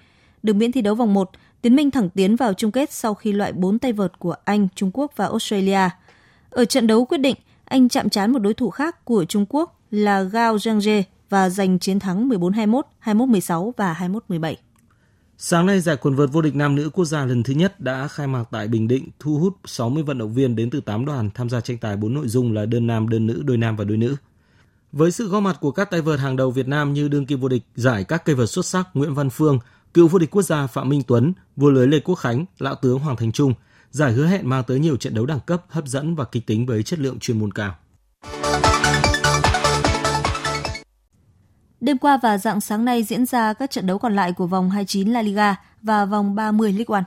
Được 0.43 0.57
miễn 0.57 0.73
thi 0.73 0.83
đấu 0.83 0.95
vòng 0.95 1.15
1, 1.15 1.31
Tiến 1.63 1.77
Minh 1.77 1.91
thẳng 1.91 2.11
tiến 2.11 2.37
vào 2.37 2.55
chung 2.55 2.73
kết 2.73 2.93
sau 2.93 3.15
khi 3.15 3.33
loại 3.33 3.53
4 3.53 3.79
tay 3.79 3.93
vợt 3.93 4.19
của 4.19 4.35
Anh, 4.45 4.69
Trung 4.75 4.91
Quốc 4.95 5.13
và 5.17 5.25
Australia. 5.25 5.89
Ở 6.51 6.65
trận 6.65 6.87
đấu 6.87 7.05
quyết 7.05 7.19
định, 7.19 7.37
anh 7.65 7.89
chạm 7.89 8.09
trán 8.09 8.33
một 8.33 8.39
đối 8.39 8.55
thủ 8.55 8.71
khác 8.71 9.05
của 9.05 9.25
Trung 9.25 9.47
Quốc 9.49 9.81
là 9.91 10.23
Gao 10.23 10.57
Zhangje 10.57 11.03
và 11.31 11.49
giành 11.49 11.79
chiến 11.79 11.99
thắng 11.99 12.29
14-21, 12.29 12.83
21-16 13.05 13.73
và 13.77 13.97
21-17. 14.29 14.55
Sáng 15.39 15.67
nay, 15.67 15.81
giải 15.81 15.97
quần 15.97 16.15
vợt 16.15 16.33
vô 16.33 16.43
địch 16.43 16.55
nam 16.55 16.75
nữ 16.75 16.91
quốc 16.91 17.05
gia 17.05 17.25
lần 17.25 17.43
thứ 17.43 17.53
nhất 17.53 17.81
đã 17.81 18.09
khai 18.09 18.27
mạc 18.27 18.45
tại 18.51 18.69
Bình 18.69 18.89
Định, 18.89 19.09
thu 19.19 19.39
hút 19.39 19.57
60 19.65 20.03
vận 20.03 20.19
động 20.19 20.35
viên 20.35 20.57
đến 20.57 20.71
từ 20.71 20.81
8 20.81 21.05
đoàn 21.05 21.31
tham 21.35 21.49
gia 21.49 21.61
tranh 21.61 21.79
tài 21.79 21.97
4 21.97 22.15
nội 22.15 22.29
dung 22.29 22.53
là 22.53 22.67
đơn 22.67 22.87
nam, 22.87 23.09
đơn 23.09 23.27
nữ, 23.27 23.43
đôi 23.45 23.57
nam 23.57 23.77
và 23.77 23.85
đôi 23.85 23.97
nữ. 23.97 24.17
Với 24.93 25.11
sự 25.11 25.29
góp 25.29 25.43
mặt 25.43 25.57
của 25.61 25.71
các 25.71 25.91
tay 25.91 26.01
vợt 26.01 26.21
hàng 26.21 26.37
đầu 26.37 26.51
Việt 26.51 26.69
Nam 26.69 26.93
như 26.93 27.09
đương 27.09 27.27
kim 27.27 27.41
vô 27.41 27.49
địch 27.49 27.63
giải 27.75 28.05
các 28.05 28.25
cây 28.25 28.35
vợt 28.35 28.51
xuất 28.51 28.67
sắc 28.67 28.89
Nguyễn 28.95 29.15
Văn 29.15 29.31
Phương, 29.31 29.59
cựu 29.95 30.09
vô 30.09 30.19
địch 30.19 30.31
quốc 30.31 30.43
gia 30.43 30.67
Phạm 30.67 30.89
Minh 30.89 31.03
Tuấn, 31.07 31.33
vua 31.57 31.71
lưới 31.71 31.87
Lê 31.87 32.01
Quốc 32.01 32.15
Khánh, 32.15 32.45
lão 32.59 32.75
tướng 32.75 32.99
Hoàng 32.99 33.17
Thành 33.17 33.33
Trung. 33.33 33.55
Giải 33.91 34.13
hứa 34.13 34.27
hẹn 34.27 34.49
mang 34.49 34.65
tới 34.67 34.79
nhiều 34.79 34.97
trận 34.97 35.15
đấu 35.15 35.27
đẳng 35.27 35.41
cấp, 35.47 35.65
hấp 35.69 35.87
dẫn 35.87 36.15
và 36.15 36.25
kịch 36.25 36.47
tính 36.47 36.67
với 36.67 36.83
chất 36.83 36.99
lượng 36.99 37.19
chuyên 37.19 37.39
môn 37.39 37.53
cao. 37.53 37.75
Đêm 41.81 41.99
qua 41.99 42.19
và 42.23 42.39
dạng 42.39 42.61
sáng 42.61 42.85
nay 42.85 43.03
diễn 43.03 43.27
ra 43.27 43.53
các 43.53 43.71
trận 43.71 43.87
đấu 43.87 43.99
còn 43.99 44.17
lại 44.17 44.33
của 44.33 44.47
vòng 44.47 44.71
29 44.71 45.09
La 45.09 45.23
Liga 45.23 45.57
và 45.83 46.05
vòng 46.05 46.35
30 46.35 46.73
League 46.73 46.95
One. 46.95 47.05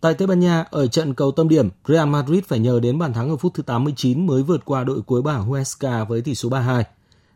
Tại 0.00 0.14
Tây 0.14 0.26
Ban 0.26 0.40
Nha, 0.40 0.64
ở 0.70 0.86
trận 0.86 1.14
cầu 1.14 1.32
tâm 1.32 1.48
điểm, 1.48 1.68
Real 1.88 2.08
Madrid 2.08 2.44
phải 2.44 2.58
nhờ 2.58 2.80
đến 2.80 2.98
bàn 2.98 3.12
thắng 3.12 3.30
ở 3.30 3.36
phút 3.36 3.54
thứ 3.54 3.62
89 3.62 4.26
mới 4.26 4.42
vượt 4.42 4.64
qua 4.64 4.84
đội 4.84 5.02
cuối 5.02 5.22
bảng 5.22 5.42
Huesca 5.42 6.04
với 6.04 6.20
tỷ 6.22 6.34
số 6.34 6.48
3-2. 6.48 6.82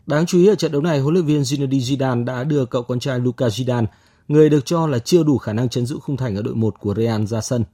Đáng 0.06 0.26
chú 0.26 0.38
ý 0.38 0.46
ở 0.46 0.54
trận 0.54 0.72
đấu 0.72 0.82
này, 0.82 1.00
huấn 1.00 1.14
luyện 1.14 1.26
viên 1.26 1.42
Zinedine 1.42 1.96
Zidane 1.98 2.24
đã 2.24 2.44
đưa 2.44 2.66
cậu 2.66 2.82
con 2.82 3.00
trai 3.00 3.18
Luka 3.18 3.46
Zidane, 3.46 3.86
người 4.28 4.50
được 4.50 4.66
cho 4.66 4.86
là 4.86 4.98
chưa 4.98 5.22
đủ 5.22 5.38
khả 5.38 5.52
năng 5.52 5.68
chấn 5.68 5.86
giữ 5.86 5.98
khung 6.02 6.16
thành 6.16 6.36
ở 6.36 6.42
đội 6.42 6.54
1 6.54 6.80
của 6.80 6.94
Real 6.94 7.24
ra 7.24 7.40
sân. 7.40 7.64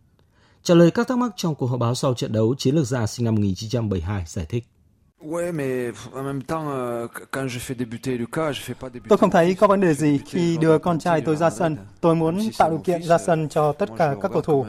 Trả 0.63 0.75
lời 0.75 0.91
các 0.91 1.09
thắc 1.09 1.19
mắc 1.19 1.33
trong 1.37 1.55
cuộc 1.55 1.67
họp 1.67 1.81
báo 1.81 1.95
sau 1.95 2.15
trận 2.15 2.33
đấu, 2.33 2.55
chiến 2.59 2.75
lược 2.75 2.87
gia 2.87 3.07
sinh 3.07 3.25
năm 3.25 3.35
1972 3.35 4.25
giải 4.27 4.47
thích. 4.49 4.65
Tôi 9.09 9.19
không 9.19 9.31
thấy 9.31 9.55
có 9.55 9.67
vấn 9.67 9.81
đề 9.81 9.95
gì 9.95 10.21
khi 10.27 10.57
đưa 10.61 10.79
con 10.79 10.99
trai 10.99 11.21
tôi 11.21 11.37
ra 11.37 11.51
sân. 11.51 11.77
Tôi 12.01 12.15
muốn 12.15 12.41
tạo 12.59 12.71
điều 12.71 12.79
kiện 12.79 13.03
ra 13.03 13.19
sân 13.19 13.49
cho 13.49 13.73
tất 13.73 13.89
cả 13.99 14.15
các 14.23 14.31
cầu 14.33 14.43
thủ. 14.43 14.67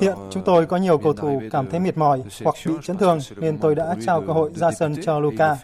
Hiện 0.00 0.14
chúng 0.30 0.42
tôi 0.44 0.66
có 0.66 0.76
nhiều 0.76 0.98
cầu 0.98 1.12
thủ 1.12 1.42
cảm 1.50 1.70
thấy 1.70 1.80
mệt 1.80 1.98
mỏi 1.98 2.22
hoặc 2.44 2.54
bị 2.66 2.72
chấn 2.82 2.98
thương 2.98 3.18
nên 3.36 3.58
tôi 3.58 3.74
đã 3.74 3.96
trao 4.06 4.20
cơ 4.26 4.32
hội 4.32 4.50
ra 4.54 4.70
sân 4.72 4.94
cho 5.02 5.20
Luka. 5.20 5.56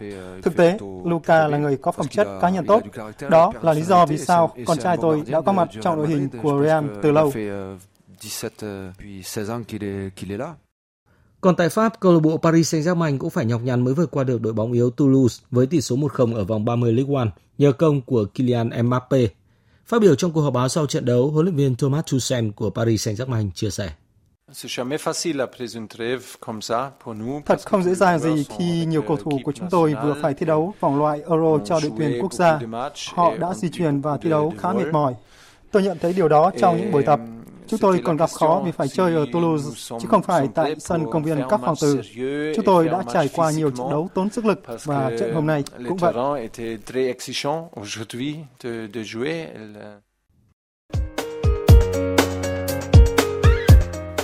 Thực 0.43 0.55
tế, 0.57 0.77
Luka 1.05 1.47
là 1.47 1.57
người 1.57 1.77
có 1.77 1.91
phẩm 1.91 2.07
chất 2.07 2.27
cá 2.41 2.49
nhân 2.49 2.65
tốt. 2.65 2.83
Đó 3.29 3.53
là 3.61 3.73
lý 3.73 3.81
do 3.81 4.05
vì 4.05 4.17
sao 4.17 4.55
con 4.65 4.77
trai 4.77 4.97
tôi 5.01 5.23
đã 5.27 5.41
có 5.41 5.51
mặt 5.51 5.69
trong 5.81 5.97
đội 5.97 6.07
hình 6.07 6.29
của 6.41 6.61
Real 6.63 6.85
từ 7.03 7.11
lâu. 7.11 7.31
17 8.21 8.49
puis 8.99 9.23
16 9.23 9.49
ans 9.49 9.63
qu'il 9.63 9.83
est, 9.83 10.11
qu'il 10.15 10.31
est 10.31 10.37
là. 10.37 10.55
Còn 11.41 11.55
tại 11.55 11.69
Pháp, 11.69 11.99
câu 11.99 12.13
lạc 12.13 12.19
bộ 12.19 12.37
Paris 12.37 12.75
Saint-Germain 12.75 13.17
cũng 13.17 13.29
phải 13.29 13.45
nhọc 13.45 13.61
nhằn 13.61 13.83
mới 13.83 13.93
vượt 13.93 14.11
qua 14.11 14.23
được 14.23 14.41
đội 14.41 14.53
bóng 14.53 14.71
yếu 14.71 14.89
Toulouse 14.89 15.43
với 15.51 15.65
tỷ 15.65 15.81
số 15.81 15.95
1-0 15.95 16.35
ở 16.35 16.43
vòng 16.43 16.65
30 16.65 16.93
League 16.93 17.15
One 17.15 17.29
nhờ 17.57 17.71
công 17.71 18.01
của 18.01 18.25
Kylian 18.33 18.69
Mbappe. 18.83 19.19
Phát 19.85 20.01
biểu 20.01 20.15
trong 20.15 20.31
cuộc 20.31 20.41
họp 20.41 20.53
báo 20.53 20.67
sau 20.67 20.85
trận 20.85 21.05
đấu, 21.05 21.31
huấn 21.31 21.45
luyện 21.45 21.55
viên 21.55 21.75
Thomas 21.75 22.05
Tuchel 22.11 22.49
của 22.49 22.69
Paris 22.69 23.07
Saint-Germain 23.07 23.49
chia 23.51 23.69
sẻ. 23.69 23.89
Thật 27.45 27.59
không 27.65 27.83
dễ 27.83 27.95
dàng 27.95 28.19
gì 28.19 28.43
khi 28.57 28.85
nhiều 28.85 29.01
cầu 29.01 29.17
thủ 29.17 29.39
của 29.43 29.51
chúng 29.51 29.67
tôi 29.69 29.95
vừa 30.03 30.15
phải 30.21 30.33
thi 30.33 30.45
đấu 30.45 30.73
vòng 30.79 30.99
loại 30.99 31.21
Euro 31.29 31.65
cho 31.65 31.79
đội 31.79 31.91
tuyển 31.97 32.21
quốc 32.21 32.33
gia. 32.33 32.59
Họ 33.13 33.37
đã 33.37 33.53
di 33.53 33.69
chuyển 33.69 34.01
và 34.01 34.17
thi 34.17 34.29
đấu 34.29 34.53
khá 34.57 34.73
mệt 34.73 34.91
mỏi. 34.91 35.13
Tôi 35.71 35.83
nhận 35.83 35.97
thấy 36.01 36.13
điều 36.13 36.27
đó 36.27 36.51
trong 36.59 36.77
những 36.77 36.91
buổi 36.91 37.03
tập. 37.03 37.19
Chúng 37.69 37.79
tôi 37.79 38.01
còn 38.03 38.17
gặp 38.17 38.29
khó 38.29 38.61
vì 38.65 38.71
phải 38.71 38.87
chơi 38.87 39.15
ở 39.15 39.25
Toulouse, 39.33 39.97
chứ 40.01 40.07
không 40.09 40.23
phải 40.23 40.47
tại 40.55 40.75
sân 40.79 41.05
công 41.11 41.23
viên 41.23 41.41
các 41.49 41.59
phòng 41.65 41.75
tử. 41.81 42.01
Chúng 42.55 42.65
tôi 42.65 42.87
đã 42.87 43.03
trải 43.13 43.29
qua 43.33 43.51
nhiều 43.51 43.69
trận 43.69 43.89
đấu 43.89 44.09
tốn 44.13 44.29
sức 44.29 44.45
lực 44.45 44.61
và 44.83 45.11
trận 45.19 45.33
hôm 45.33 45.47
nay 45.47 45.63
cũng 45.87 45.97
vậy. 45.97 46.13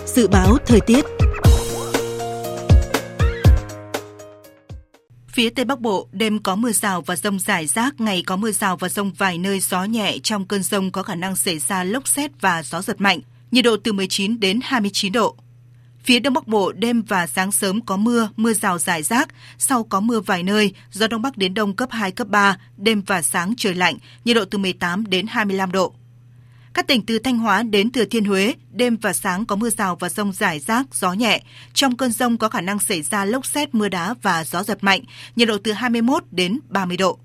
Dự 0.06 0.28
báo 0.28 0.58
thời 0.66 0.80
tiết 0.82 1.06
Phía 5.28 5.50
Tây 5.50 5.66
Bắc 5.66 5.80
Bộ, 5.80 6.08
đêm 6.12 6.39
có 6.39 6.56
mưa 6.56 6.72
rào 6.72 7.02
và 7.02 7.16
rông 7.16 7.39
rải 7.39 7.68
rác, 7.68 8.02
ngày 8.02 8.24
có 8.26 8.36
mưa 8.36 8.52
rào 8.52 8.78
và 8.78 8.89
rông 8.89 9.12
vài 9.18 9.38
nơi 9.38 9.60
gió 9.60 9.84
nhẹ, 9.84 10.18
trong 10.24 10.46
cơn 10.46 10.64
rông 10.64 10.91
có 10.91 11.04
khả 11.04 11.16
năng 11.16 11.36
xảy 11.36 11.60
ra 11.60 11.84
lốc 11.84 12.08
xét 12.08 12.32
và 12.41 12.64
gió 12.64 12.82
giật 12.82 13.02
mạnh 13.02 13.20
nhiệt 13.52 13.66
độ 13.66 13.78
từ 13.78 13.93
19 13.93 14.39
đến 14.39 14.60
29 14.64 15.12
độ. 15.12 15.36
Phía 16.04 16.20
Đông 16.20 16.34
Bắc 16.34 16.48
Bộ 16.48 16.72
đêm 16.72 17.02
và 17.02 17.28
sáng 17.28 17.52
sớm 17.52 17.82
có 17.82 17.98
mưa, 17.98 18.30
mưa 18.38 18.54
rào 18.54 18.78
rải 18.78 19.04
rác, 19.04 19.28
sau 19.58 19.84
có 19.84 20.00
mưa 20.00 20.20
vài 20.20 20.43
nơi, 20.43 20.74
gió 20.91 21.08
Đông 21.08 21.22
Bắc 21.22 21.38
đến 21.38 21.54
Đông 21.54 21.76
cấp 21.76 21.89
2, 21.91 22.12
cấp 22.12 22.28
3, 22.28 22.58
đêm 22.78 23.02
và 23.02 23.22
sáng 23.22 23.54
trời 23.58 23.76
lạnh, 23.76 23.98
nhiệt 24.26 24.36
độ 24.36 24.46
từ 24.46 24.58
18 24.58 25.10
đến 25.10 25.28
25 25.28 25.72
độ. 25.72 25.93
Các 26.74 26.88
tỉnh 26.88 27.06
từ 27.06 27.20
Thanh 27.20 27.38
Hóa 27.38 27.64
đến 27.64 27.91
Thừa 27.91 28.06
Thiên 28.06 28.26
Huế, 28.26 28.54
đêm 28.72 28.98
và 28.98 29.14
sáng 29.14 29.46
có 29.46 29.56
mưa 29.56 29.70
rào 29.70 29.96
và 29.96 30.10
rông 30.10 30.34
rải 30.34 30.60
rác, 30.60 30.96
gió 30.96 31.14
nhẹ. 31.14 31.43
Trong 31.74 31.98
cơn 31.98 32.12
rông 32.12 32.38
có 32.38 32.50
khả 32.50 32.62
năng 32.62 32.80
xảy 32.80 33.02
ra 33.02 33.26
lốc 33.26 33.46
xét, 33.46 33.76
mưa 33.76 33.89
đá 33.89 34.16
và 34.22 34.43
gió 34.43 34.64
giật 34.64 34.84
mạnh, 34.84 35.02
nhiệt 35.36 35.48
độ 35.48 35.58
từ 35.64 35.72
21 35.72 36.24
đến 36.32 36.60
30 36.70 36.98
độ. 36.98 37.20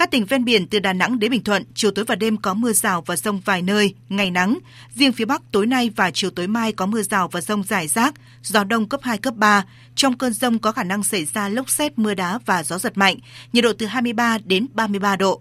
Các 0.00 0.10
tỉnh 0.10 0.24
ven 0.24 0.44
biển 0.44 0.66
từ 0.66 0.78
Đà 0.78 0.92
Nẵng 0.92 1.18
đến 1.18 1.30
Bình 1.30 1.44
Thuận, 1.44 1.64
chiều 1.74 1.90
tối 1.90 2.04
và 2.04 2.14
đêm 2.14 2.36
có 2.36 2.54
mưa 2.54 2.72
rào 2.72 3.02
và 3.06 3.16
rông 3.16 3.40
vài 3.40 3.62
nơi, 3.62 3.94
ngày 4.08 4.30
nắng. 4.30 4.58
Riêng 4.94 5.12
phía 5.12 5.24
Bắc 5.24 5.42
tối 5.52 5.66
nay 5.66 5.90
và 5.96 6.10
chiều 6.10 6.30
tối 6.30 6.46
mai 6.46 6.72
có 6.72 6.86
mưa 6.86 7.02
rào 7.02 7.28
và 7.28 7.40
rông 7.40 7.62
rải 7.62 7.88
rác, 7.88 8.14
gió 8.42 8.64
đông 8.64 8.88
cấp 8.88 9.00
2, 9.02 9.18
cấp 9.18 9.34
3. 9.36 9.64
Trong 9.94 10.18
cơn 10.18 10.32
rông 10.32 10.58
có 10.58 10.72
khả 10.72 10.84
năng 10.84 11.02
xảy 11.02 11.24
ra 11.24 11.48
lốc 11.48 11.70
xét, 11.70 11.98
mưa 11.98 12.14
đá 12.14 12.38
và 12.46 12.62
gió 12.62 12.78
giật 12.78 12.98
mạnh, 12.98 13.16
nhiệt 13.52 13.64
độ 13.64 13.72
từ 13.72 13.86
23 13.86 14.38
đến 14.44 14.66
33 14.74 15.16
độ. 15.16 15.40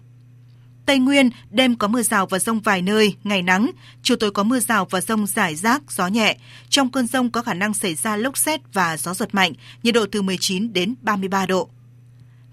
Tây 0.86 1.00
Nguyên, 1.00 1.30
đêm 1.52 1.76
có 1.76 1.88
mưa 1.88 2.02
rào 2.02 2.26
và 2.26 2.40
rông 2.40 2.60
vài 2.60 2.82
nơi, 2.82 3.16
ngày 3.24 3.42
nắng, 3.42 3.72
chiều 4.04 4.18
tối 4.18 4.32
có 4.32 4.44
mưa 4.44 4.60
rào 4.60 4.86
và 4.90 5.02
rông 5.02 5.28
rải 5.28 5.56
rác, 5.56 5.82
gió 5.92 6.08
nhẹ. 6.08 6.38
Trong 6.70 6.92
cơn 6.92 7.08
rông 7.08 7.32
có 7.32 7.42
khả 7.42 7.54
năng 7.54 7.74
xảy 7.74 7.96
ra 7.96 8.16
lốc 8.16 8.38
xét 8.38 8.74
và 8.74 8.98
gió 8.98 9.14
giật 9.14 9.36
mạnh, 9.36 9.54
nhiệt 9.84 9.94
độ 9.94 10.06
từ 10.12 10.22
19 10.22 10.74
đến 10.74 10.96
33 11.02 11.46
độ. 11.46 11.70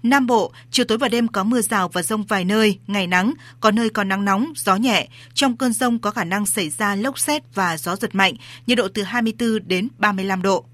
Nam 0.09 0.27
Bộ, 0.27 0.51
chiều 0.71 0.85
tối 0.85 0.97
và 0.97 1.09
đêm 1.09 1.27
có 1.27 1.43
mưa 1.43 1.61
rào 1.61 1.89
và 1.89 2.01
rông 2.01 2.23
vài 2.23 2.45
nơi, 2.45 2.79
ngày 2.87 3.07
nắng, 3.07 3.33
có 3.59 3.71
nơi 3.71 3.89
có 3.89 4.03
nắng 4.03 4.25
nóng, 4.25 4.53
gió 4.55 4.75
nhẹ. 4.75 5.07
Trong 5.33 5.57
cơn 5.57 5.73
rông 5.73 5.99
có 5.99 6.11
khả 6.11 6.23
năng 6.23 6.45
xảy 6.45 6.69
ra 6.69 6.95
lốc 6.95 7.19
xét 7.19 7.55
và 7.55 7.77
gió 7.77 7.95
giật 7.95 8.15
mạnh, 8.15 8.33
nhiệt 8.67 8.77
độ 8.77 8.87
từ 8.93 9.03
24 9.03 9.67
đến 9.67 9.87
35 9.97 10.41
độ. 10.41 10.65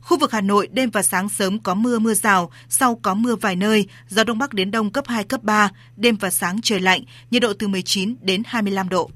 Khu 0.00 0.18
vực 0.18 0.32
Hà 0.32 0.40
Nội 0.40 0.68
đêm 0.72 0.90
và 0.90 1.02
sáng 1.02 1.28
sớm 1.28 1.58
có 1.58 1.74
mưa 1.74 1.98
mưa 1.98 2.14
rào, 2.14 2.50
sau 2.68 2.94
có 3.02 3.14
mưa 3.14 3.36
vài 3.36 3.56
nơi, 3.56 3.86
gió 4.08 4.24
đông 4.24 4.38
bắc 4.38 4.54
đến 4.54 4.70
đông 4.70 4.90
cấp 4.90 5.04
2 5.08 5.24
cấp 5.24 5.42
3, 5.42 5.70
đêm 5.96 6.16
và 6.16 6.30
sáng 6.30 6.60
trời 6.62 6.80
lạnh, 6.80 7.04
nhiệt 7.30 7.42
độ 7.42 7.52
từ 7.58 7.68
19 7.68 8.14
đến 8.20 8.42
25 8.46 8.88
độ. 8.88 9.10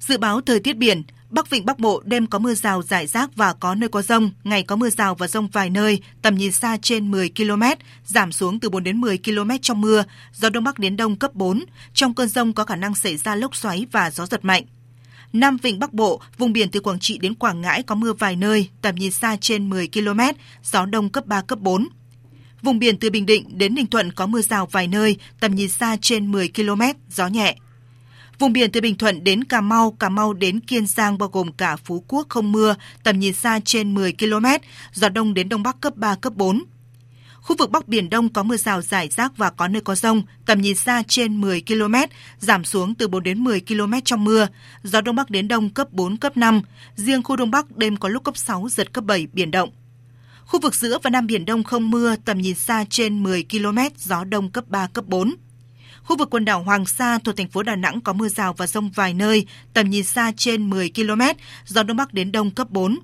Dự 0.00 0.18
báo 0.18 0.40
thời 0.40 0.60
tiết 0.60 0.76
biển, 0.76 1.02
Bắc 1.34 1.50
Vịnh 1.50 1.66
Bắc 1.66 1.78
Bộ 1.78 2.02
đêm 2.04 2.26
có 2.26 2.38
mưa 2.38 2.54
rào 2.54 2.82
rải 2.82 3.06
rác 3.06 3.36
và 3.36 3.52
có 3.52 3.74
nơi 3.74 3.88
có 3.88 4.02
rông, 4.02 4.30
ngày 4.44 4.62
có 4.62 4.76
mưa 4.76 4.90
rào 4.90 5.14
và 5.14 5.28
rông 5.28 5.48
vài 5.48 5.70
nơi, 5.70 6.00
tầm 6.22 6.34
nhìn 6.34 6.52
xa 6.52 6.76
trên 6.82 7.10
10 7.10 7.30
km, 7.36 7.62
giảm 8.06 8.32
xuống 8.32 8.60
từ 8.60 8.70
4 8.70 8.84
đến 8.84 9.00
10 9.00 9.18
km 9.18 9.50
trong 9.62 9.80
mưa, 9.80 10.04
gió 10.32 10.50
Đông 10.50 10.64
Bắc 10.64 10.78
đến 10.78 10.96
Đông 10.96 11.16
cấp 11.16 11.34
4. 11.34 11.64
Trong 11.94 12.14
cơn 12.14 12.28
rông 12.28 12.52
có 12.52 12.64
khả 12.64 12.76
năng 12.76 12.94
xảy 12.94 13.16
ra 13.16 13.34
lốc 13.34 13.56
xoáy 13.56 13.86
và 13.92 14.10
gió 14.10 14.26
giật 14.26 14.44
mạnh. 14.44 14.64
Nam 15.32 15.56
Vịnh 15.56 15.78
Bắc 15.78 15.92
Bộ, 15.92 16.20
vùng 16.38 16.52
biển 16.52 16.70
từ 16.70 16.80
Quảng 16.80 16.98
Trị 16.98 17.18
đến 17.18 17.34
Quảng 17.34 17.60
Ngãi 17.60 17.82
có 17.82 17.94
mưa 17.94 18.12
vài 18.12 18.36
nơi, 18.36 18.68
tầm 18.82 18.94
nhìn 18.94 19.10
xa 19.10 19.36
trên 19.40 19.70
10 19.70 19.88
km, 19.88 20.20
gió 20.64 20.86
Đông 20.86 21.10
cấp 21.10 21.26
3, 21.26 21.40
cấp 21.40 21.58
4. 21.58 21.88
Vùng 22.62 22.78
biển 22.78 22.98
từ 22.98 23.10
Bình 23.10 23.26
Định 23.26 23.58
đến 23.58 23.74
Ninh 23.74 23.86
Thuận 23.86 24.12
có 24.12 24.26
mưa 24.26 24.42
rào 24.42 24.66
vài 24.66 24.86
nơi, 24.86 25.16
tầm 25.40 25.54
nhìn 25.54 25.68
xa 25.68 25.96
trên 26.00 26.32
10 26.32 26.48
km, 26.48 26.82
gió 27.10 27.26
nhẹ. 27.26 27.56
Vùng 28.38 28.52
biển 28.52 28.72
từ 28.72 28.80
Bình 28.80 28.96
Thuận 28.96 29.24
đến 29.24 29.44
Cà 29.44 29.60
Mau, 29.60 29.90
Cà 29.90 30.08
Mau 30.08 30.32
đến 30.32 30.60
Kiên 30.60 30.86
Giang 30.86 31.18
bao 31.18 31.28
gồm 31.28 31.52
cả 31.52 31.76
Phú 31.76 32.04
Quốc 32.08 32.26
không 32.28 32.52
mưa, 32.52 32.74
tầm 33.02 33.20
nhìn 33.20 33.34
xa 33.34 33.60
trên 33.64 33.94
10 33.94 34.12
km, 34.12 34.46
gió 34.92 35.08
đông 35.08 35.34
đến 35.34 35.48
đông 35.48 35.62
bắc 35.62 35.80
cấp 35.80 35.96
3, 35.96 36.14
cấp 36.14 36.32
4. 36.36 36.64
Khu 37.40 37.56
vực 37.58 37.70
Bắc 37.70 37.88
Biển 37.88 38.10
Đông 38.10 38.28
có 38.28 38.42
mưa 38.42 38.56
rào 38.56 38.82
rải 38.82 39.08
rác 39.08 39.36
và 39.36 39.50
có 39.50 39.68
nơi 39.68 39.82
có 39.82 39.94
rông, 39.94 40.22
tầm 40.46 40.60
nhìn 40.60 40.74
xa 40.74 41.02
trên 41.08 41.40
10 41.40 41.62
km, 41.66 41.94
giảm 42.38 42.64
xuống 42.64 42.94
từ 42.94 43.08
4 43.08 43.22
đến 43.22 43.44
10 43.44 43.60
km 43.60 43.92
trong 44.04 44.24
mưa, 44.24 44.46
gió 44.82 45.00
Đông 45.00 45.16
Bắc 45.16 45.30
đến 45.30 45.48
Đông 45.48 45.70
cấp 45.70 45.92
4, 45.92 46.16
cấp 46.16 46.36
5. 46.36 46.60
Riêng 46.96 47.22
khu 47.22 47.36
Đông 47.36 47.50
Bắc 47.50 47.76
đêm 47.76 47.96
có 47.96 48.08
lúc 48.08 48.24
cấp 48.24 48.36
6, 48.36 48.68
giật 48.70 48.92
cấp 48.92 49.04
7, 49.04 49.26
biển 49.32 49.50
động. 49.50 49.70
Khu 50.44 50.60
vực 50.60 50.74
giữa 50.74 50.98
và 51.02 51.10
Nam 51.10 51.26
Biển 51.26 51.44
Đông 51.44 51.64
không 51.64 51.90
mưa, 51.90 52.16
tầm 52.24 52.38
nhìn 52.38 52.54
xa 52.54 52.84
trên 52.90 53.22
10 53.22 53.46
km, 53.50 53.78
gió 53.98 54.24
Đông 54.24 54.50
cấp 54.50 54.64
3, 54.68 54.86
cấp 54.86 55.04
4. 55.08 55.34
Khu 56.04 56.16
vực 56.16 56.30
quần 56.30 56.44
đảo 56.44 56.62
Hoàng 56.62 56.86
Sa 56.86 57.18
thuộc 57.18 57.36
thành 57.36 57.48
phố 57.48 57.62
Đà 57.62 57.76
Nẵng 57.76 58.00
có 58.00 58.12
mưa 58.12 58.28
rào 58.28 58.52
và 58.52 58.66
rông 58.66 58.90
vài 58.90 59.14
nơi, 59.14 59.46
tầm 59.74 59.90
nhìn 59.90 60.04
xa 60.04 60.32
trên 60.36 60.70
10 60.70 60.90
km, 60.94 61.22
gió 61.66 61.82
Đông 61.82 61.96
Bắc 61.96 62.14
đến 62.14 62.32
Đông 62.32 62.50
cấp 62.50 62.70
4. 62.70 62.98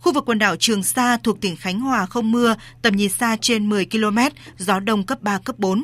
Khu 0.00 0.12
vực 0.12 0.24
quần 0.26 0.38
đảo 0.38 0.56
Trường 0.56 0.82
Sa 0.82 1.16
thuộc 1.16 1.40
tỉnh 1.40 1.56
Khánh 1.56 1.80
Hòa 1.80 2.06
không 2.06 2.32
mưa, 2.32 2.54
tầm 2.82 2.96
nhìn 2.96 3.10
xa 3.10 3.36
trên 3.40 3.68
10 3.68 3.86
km, 3.86 4.18
gió 4.58 4.80
Đông 4.80 5.06
cấp 5.06 5.22
3, 5.22 5.38
cấp 5.38 5.58
4. 5.58 5.82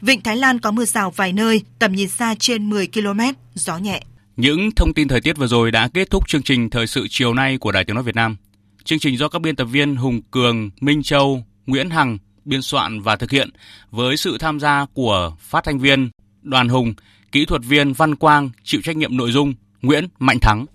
Vịnh 0.00 0.20
Thái 0.20 0.36
Lan 0.36 0.58
có 0.60 0.70
mưa 0.70 0.84
rào 0.84 1.10
vài 1.10 1.32
nơi, 1.32 1.62
tầm 1.78 1.92
nhìn 1.92 2.08
xa 2.08 2.34
trên 2.38 2.70
10 2.70 2.86
km, 2.86 3.20
gió 3.54 3.78
nhẹ. 3.78 4.02
Những 4.36 4.70
thông 4.76 4.94
tin 4.94 5.08
thời 5.08 5.20
tiết 5.20 5.36
vừa 5.36 5.46
rồi 5.46 5.70
đã 5.70 5.88
kết 5.88 6.10
thúc 6.10 6.28
chương 6.28 6.42
trình 6.42 6.70
Thời 6.70 6.86
sự 6.86 7.06
chiều 7.10 7.34
nay 7.34 7.58
của 7.58 7.72
Đài 7.72 7.84
Tiếng 7.84 7.94
Nói 7.94 8.04
Việt 8.04 8.14
Nam. 8.14 8.36
Chương 8.84 8.98
trình 8.98 9.16
do 9.16 9.28
các 9.28 9.42
biên 9.42 9.56
tập 9.56 9.64
viên 9.64 9.96
Hùng 9.96 10.22
Cường, 10.30 10.70
Minh 10.80 11.02
Châu, 11.02 11.44
Nguyễn 11.66 11.90
Hằng, 11.90 12.18
biên 12.44 12.62
soạn 12.62 13.00
và 13.00 13.16
thực 13.16 13.30
hiện 13.30 13.50
với 13.90 14.16
sự 14.16 14.38
tham 14.38 14.60
gia 14.60 14.86
của 14.94 15.36
phát 15.38 15.64
thanh 15.64 15.78
viên 15.78 16.10
Đoàn 16.42 16.68
Hùng, 16.68 16.94
kỹ 17.32 17.44
thuật 17.44 17.62
viên 17.64 17.92
Văn 17.92 18.16
Quang 18.16 18.50
chịu 18.64 18.80
trách 18.84 18.96
nhiệm 18.96 19.16
nội 19.16 19.32
dung 19.32 19.54
Nguyễn 19.82 20.08
Mạnh 20.18 20.38
Thắng. 20.40 20.66